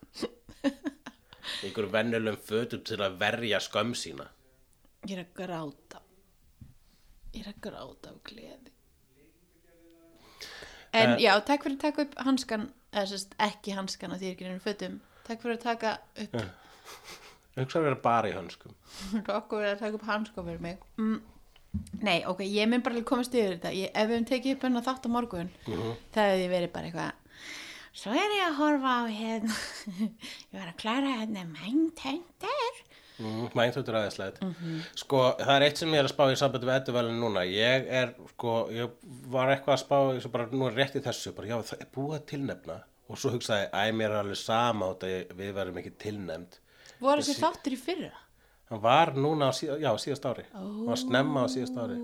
Einhverjum 1.63 1.91
venjulegum 1.93 2.39
fötum 2.47 2.83
til 2.87 2.99
að 3.03 3.17
verja 3.21 3.59
skömm 3.63 3.93
sína. 3.97 4.27
Ég 5.07 5.17
er 5.17 5.23
að 5.25 5.33
gráta. 5.41 6.01
Ég 7.33 7.41
er 7.47 7.53
að 7.53 7.61
gráta 7.65 8.11
af 8.13 8.21
gleði. 8.29 8.71
En 10.93 11.09
Eh. 11.15 11.17
já, 11.25 11.33
takk 11.45 11.63
fyrir 11.65 11.77
að 11.77 11.81
taka 11.87 12.01
upp 12.05 12.15
hanskan 12.25 12.67
eða 12.93 13.07
sérst 13.09 13.31
ekki 13.41 13.73
hanskan 13.73 14.11
að 14.13 14.19
því 14.21 14.27
er 14.29 14.35
ekki 14.35 14.45
nefnir 14.47 14.65
fötum. 14.67 14.99
Takk 15.25 15.41
fyrir 15.41 15.57
að 15.57 15.63
taka 15.63 15.93
upp 16.21 16.35
einhvers 17.55 17.75
að 17.79 17.83
vera 17.87 17.95
bara 18.03 18.29
í 18.29 18.33
hönskum 18.35 18.75
okkur 19.39 19.61
verið 19.63 19.73
að 19.73 19.79
taka 19.79 19.95
upp 19.97 20.05
hanskan 20.07 20.45
fyrir 20.45 20.61
mig. 20.61 20.77
Mm. 20.97 21.21
Nei, 22.05 22.19
ok, 22.29 22.43
ég 22.45 22.69
mun 22.69 22.83
bara 22.85 22.93
alveg 22.93 23.07
komast 23.09 23.33
yfir 23.33 23.55
þetta. 23.57 23.71
Ég, 23.73 23.89
Ef 23.97 24.05
við 24.09 24.13
höfum 24.19 24.27
tekið 24.29 24.55
upp 24.55 24.65
hennar 24.67 24.85
þátt 24.85 25.07
á 25.07 25.15
morgun 25.15 25.49
það 26.13 26.29
hefði 26.29 26.49
verið 26.53 26.71
bara 26.75 26.85
eitthvað 26.91 27.11
Svo 27.93 28.13
er 28.17 28.31
ég 28.33 28.47
að 28.47 28.55
horfa 28.57 28.93
á 28.93 29.01
hérna 29.13 29.55
Ég 30.53 30.55
var 30.57 30.69
að 30.71 30.77
klára 30.81 31.11
hérna 31.19 31.43
Mindhunter. 31.51 32.79
Mm, 33.21 33.43
mænþjóttur 33.53 33.93
aðeinslega 33.99 34.49
sko 34.97 35.19
það 35.37 35.51
er 35.53 35.63
eitt 35.67 35.77
sem 35.77 35.91
ég 35.93 36.01
er 36.01 36.07
að 36.07 36.13
spá 36.15 36.23
í 36.33 36.37
sambandi 36.39 36.65
við 36.65 36.77
edduvelin 36.79 37.19
núna. 37.21 37.43
Ég 37.45 37.85
er 38.01 38.15
sko 38.31 38.55
ég 38.73 38.95
var 39.29 39.51
eitthvað 39.53 39.75
að 39.75 39.81
spá 39.83 39.97
ég 40.17 40.23
svo 40.25 40.31
bara 40.33 40.47
nú 40.49 40.65
er 40.71 40.79
rétt 40.79 40.97
í 40.97 41.03
þessu 41.05 41.35
bara 41.37 41.51
já 41.51 41.55
það 41.69 41.83
er 41.85 41.91
búið 41.93 42.15
að 42.17 42.25
tilnefna. 42.33 42.79
Og 43.13 43.19
svo 43.21 43.29
hugsaði, 43.35 43.67
æ, 43.69 43.83
mér 43.93 44.09
er 44.15 44.21
alveg 44.23 44.39
sama 44.41 44.87
að 44.95 45.05
ég- 45.11 45.31
við 45.37 45.49
verðum 45.59 45.79
ekki 45.83 45.91
tilnæmd 46.01 46.57
Voru 47.03 47.21
þessi 47.21 47.35
þáttur 47.43 47.75
í 47.75 47.79
fyrra? 47.83 48.11
hann 48.71 48.81
var 48.81 49.11
núna 49.13 49.51
á 49.51 49.53
síða, 49.53 49.75
já, 49.83 49.91
síðast 50.01 50.25
ári. 50.25 50.45
Hann 50.55 50.85
var 50.87 50.97
snemma 50.97 51.43
á 51.45 51.47
síðast 51.53 51.77
ári. 51.83 51.97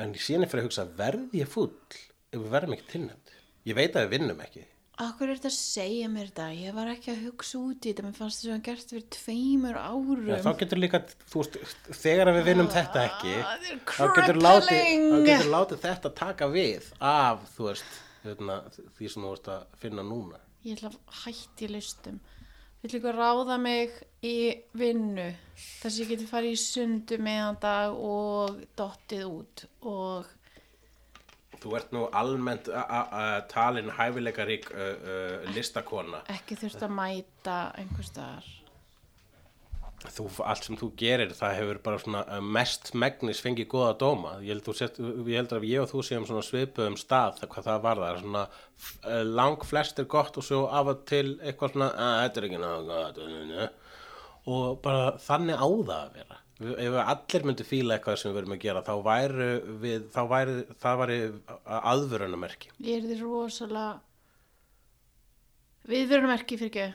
En 0.00 0.14
síðan 0.14 0.46
er 0.46 0.52
fyrir 0.52 0.62
að 0.64 0.68
hugsa 0.70 0.86
verði 0.96 1.42
ég 1.42 1.50
fúll 1.52 1.74
ef 2.32 2.38
við 2.38 2.48
verðum 2.54 2.76
ekki 2.78 2.88
tilnæmd 2.94 3.27
ég 3.68 3.78
veit 3.78 3.94
að 3.96 4.06
við 4.06 4.14
vinnum 4.16 4.44
ekki 4.44 4.64
Akkur 4.98 5.30
er 5.30 5.38
þetta 5.38 5.50
að 5.52 5.54
segja 5.54 6.06
mér 6.10 6.30
þetta? 6.32 6.44
Ég 6.58 6.74
var 6.74 6.88
ekki 6.90 7.12
að 7.12 7.20
hugsa 7.28 7.58
út 7.60 7.84
í 7.86 7.92
þetta, 7.92 8.02
mér 8.02 8.14
fannst 8.16 8.40
þess 8.40 8.48
að 8.48 8.54
hann 8.56 8.64
gert 8.66 8.92
fyrir 8.92 9.04
tveimur 9.14 9.76
árum. 9.78 10.24
Já, 10.26 10.38
þá 10.42 10.48
getur 10.62 10.80
líka, 10.82 11.00
þú 11.30 11.42
veist, 11.44 11.58
þegar 12.00 12.30
við 12.34 12.48
vinnum 12.48 12.70
þetta 12.72 13.04
ekki, 13.04 13.34
þá 13.92 14.02
getur 14.16 14.40
crippling. 14.42 15.06
þá 15.12 15.28
getur 15.28 15.52
látið 15.54 15.84
þetta 15.84 16.12
taka 16.18 16.48
við 16.50 16.88
af, 16.98 17.44
þú 17.54 17.68
veist, 17.68 18.00
hérna, 18.24 18.56
því 18.96 19.12
sem 19.12 19.28
þú 19.28 19.30
veist 19.36 19.52
að 19.54 19.78
finna 19.84 20.06
núna. 20.08 20.42
Ég 20.66 20.74
ætla 20.74 20.90
að 20.90 21.22
hætti 21.22 21.70
listum. 21.70 22.18
Vill 22.82 22.98
ykkur 22.98 23.18
ráða 23.18 23.60
mig 23.62 23.94
í 24.26 24.34
vinnu 24.78 25.28
þess 25.54 25.92
að 25.92 26.02
ég 26.02 26.10
geti 26.12 26.26
farið 26.26 26.56
í 26.56 26.58
sundu 26.62 27.22
meðan 27.22 27.62
dag 27.62 27.94
og 27.94 28.58
dottið 28.78 29.24
út 29.30 29.64
og 29.86 30.34
Þú 31.58 31.74
ert 31.78 31.90
nú 31.94 32.04
almennt 32.14 32.68
talin 33.50 33.90
hæfileikarík 33.96 34.70
uh, 34.70 34.78
uh, 34.78 35.50
listakona. 35.56 36.22
ekki 36.30 36.58
þurft 36.60 36.84
að 36.86 36.94
mæta 36.94 37.58
einhver 37.80 38.06
staðar. 38.06 38.54
Þú, 39.98 40.28
allt 40.46 40.62
sem 40.62 40.76
þú 40.78 40.92
gerir, 40.94 41.32
það 41.34 41.56
hefur 41.58 41.78
bara 41.82 41.98
svona 41.98 42.20
mest 42.54 42.92
megnis 42.94 43.40
fengið 43.42 43.66
góða 43.72 43.96
dóma. 43.98 44.36
Ég 44.46 44.54
held, 44.54 44.62
þú 44.68 44.74
sett, 44.78 45.00
ég 45.02 45.40
held 45.40 45.54
að 45.56 45.66
ég 45.66 45.82
og 45.82 45.90
þú 45.90 46.04
séum 46.06 46.26
svona 46.28 46.44
svipuðum 46.46 46.98
stað, 47.00 47.40
hvað 47.50 47.66
það 47.66 47.80
var 47.88 48.02
það. 48.04 48.20
Svona 48.22 49.24
lang 49.26 49.66
flest 49.66 49.98
er 49.98 50.06
gott 50.12 50.38
og 50.38 50.46
svo 50.46 50.60
af 50.70 50.92
og 50.94 51.02
til 51.10 51.32
eitthvað 51.42 51.74
svona, 51.74 51.88
að 51.98 52.20
þetta 52.22 52.40
er 52.40 52.48
ekki 52.48 52.62
uh." 53.64 53.96
Og 54.48 54.78
bara 54.86 55.16
þannig 55.18 55.58
á 55.58 55.66
það 55.66 55.96
að 55.98 56.14
vera. 56.20 56.38
Ef 56.58 56.96
allir 57.04 57.44
myndu 57.46 57.64
fíla 57.66 57.94
eitthvað 57.94 58.16
sem 58.18 58.32
við 58.32 58.40
verðum 58.40 58.54
að 58.56 58.62
gera, 58.64 58.80
þá 58.82 58.94
væri, 59.06 59.48
við, 59.84 60.06
þá 60.10 60.20
væri 60.32 60.54
það 60.82 61.02
væri 61.02 61.18
aðvörunamerki. 61.78 62.72
Ég 62.82 62.96
er 62.98 63.04
því 63.06 63.18
rosalega 63.20 63.92
viðvörunamerki 65.92 66.58
fyrir 66.58 66.72
ekki. 66.72 66.88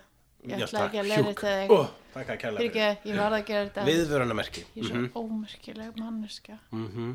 Ég 0.43 0.65
ætla 0.65 0.87
ekki 0.89 0.99
að 0.99 1.07
leira 1.13 1.29
þetta 1.29 1.53
Ó, 1.71 1.77
þig. 1.79 1.93
Takk 2.13 2.33
að 2.33 2.41
kærlega 2.41 2.59
Fyrir 2.59 2.73
ekki, 2.73 3.09
ég 3.13 3.21
varð 3.21 3.37
að 3.37 3.45
gera 3.47 3.69
þetta. 3.69 3.85
Viðvörunamerki. 3.87 4.65
Ég 4.75 4.83
er 4.83 4.89
svo 4.89 5.23
ómerkileg 5.23 6.01
manneskja. 6.01 6.59
Mm 6.75 7.13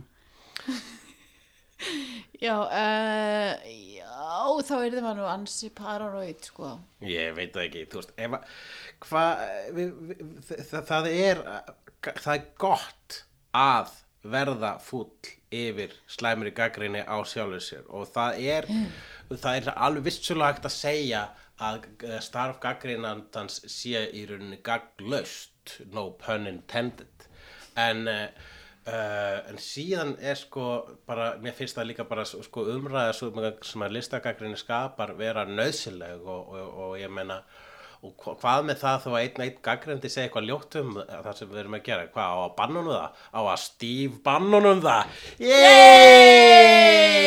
Já, 2.43 2.55
uh, 2.59 3.53
já, 3.95 4.09
þá 4.67 4.75
er 4.83 4.97
það 4.99 5.13
nú 5.19 5.27
ansi 5.31 5.69
paranoid, 5.75 6.41
sko. 6.43 6.73
Ég 7.07 7.37
veit 7.37 7.53
það 7.55 7.67
ekki, 7.69 7.85
þú 7.93 8.01
veist, 8.01 8.15
ef 8.19 8.35
að, 8.35 8.57
hvað, 9.05 9.45
það, 10.49 10.83
það 10.89 11.09
er, 11.13 11.43
það 12.05 12.35
er 12.35 12.47
gott 12.61 13.23
að 13.57 13.97
verða 14.29 14.77
fúll 14.83 15.11
yfir 15.55 15.95
slæmri 16.11 16.53
gaggrinni 16.57 17.03
á 17.07 17.17
sjálfur 17.25 17.63
sér. 17.65 17.87
Og 17.89 18.09
það 18.13 18.41
er, 18.45 18.69
það 19.31 19.61
er 19.61 19.71
alveg 19.77 20.09
vissulega 20.11 20.53
hægt 20.53 20.69
að 20.69 20.77
segja 20.77 21.23
að 21.59 21.89
eh, 22.07 22.21
starf 22.23 22.61
gaggrinandans 22.63 23.63
sé 23.71 24.05
í 24.15 24.27
rauninni 24.29 24.61
gagnlaust, 24.65 25.79
no 25.93 26.11
pun 26.21 26.47
intended, 26.51 27.27
en, 27.79 28.07
uh, 28.09 29.39
en 29.49 29.59
síðan 29.63 30.15
er 30.19 30.39
sko 30.39 30.69
bara, 31.07 31.33
mér 31.43 31.57
finnst 31.59 31.79
það 31.79 31.91
líka 31.91 32.07
bara 32.09 32.25
sko 32.29 32.65
umræða 32.73 33.13
sem 33.15 33.85
að 33.85 33.95
listagagrinni 33.97 34.59
skapar 34.59 35.13
vera 35.19 35.45
nöðsileg 35.47 36.25
og, 36.25 36.55
og, 36.55 36.79
og 36.85 36.95
ég 36.99 37.13
meina 37.13 37.43
og 38.05 38.13
hva- 38.23 38.37
hvað 38.41 38.61
með 38.69 38.77
það 38.83 38.97
þó 39.05 39.11
að 39.11 39.23
einn 39.25 39.43
einn 39.47 39.57
gaggrindi 39.69 40.09
segja 40.13 40.27
eitthvað 40.29 40.49
ljótt 40.49 40.73
um 40.81 40.91
það 41.09 41.35
sem 41.39 41.49
við 41.51 41.59
erum 41.65 41.75
að 41.79 41.87
gera? 41.89 42.07
Hvað 42.15 42.29
á 42.31 42.37
að 42.47 42.57
bannunum 42.61 42.95
það? 42.95 43.11
Á 43.35 43.41
að 43.43 43.59
stíf 43.65 44.13
bannunum 44.27 44.79
það? 44.87 45.03
Yey! 46.59 47.19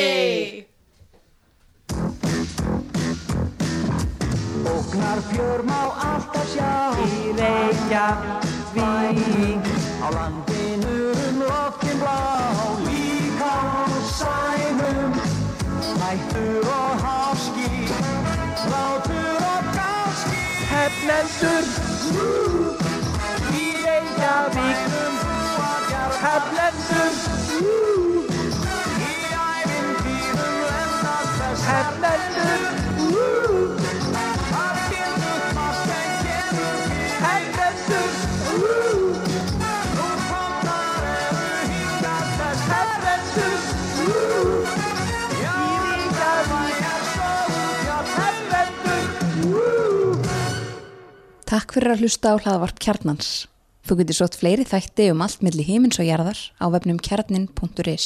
Ógnar 4.71 5.19
fjör 5.31 5.59
má 5.69 5.81
alltaf 6.09 6.47
sjá. 6.53 6.71
Í 7.03 7.33
Reykjavík. 7.39 8.45
Á 10.01 10.07
landinu 10.15 10.95
um 11.27 11.35
loftin 11.43 11.97
blá. 12.01 12.19
Líka 12.87 13.51
á 13.51 13.85
sænum. 14.17 15.11
Hættur 16.01 16.65
og 16.67 16.91
háski 17.03 17.69
Látur 18.71 19.20
Hefnendur 20.81 21.65
Í 23.53 23.65
Reykjavík. 23.83 24.79
Hefnendur 26.23 27.13
Í 29.09 29.17
ævintýrum 29.41 30.55
lendast 30.71 31.37
þess. 31.37 31.61
Hefnendur 31.69 32.61
Takk 51.51 51.73
fyrir 51.75 51.91
að 51.91 52.05
hlusta 52.05 52.31
á 52.31 52.39
hlaðvarp 52.39 52.77
kjarnans. 52.79 53.29
Þú 53.83 53.97
getur 53.99 54.15
sótt 54.21 54.37
fleiri 54.39 54.63
þætti 54.63 55.09
um 55.11 55.19
allt 55.25 55.41
milli 55.43 55.65
himins 55.67 55.99
og 55.99 56.07
jarðar 56.07 56.39
á 56.63 56.71
vefnum 56.71 56.95
kjarnin.is. 57.03 58.05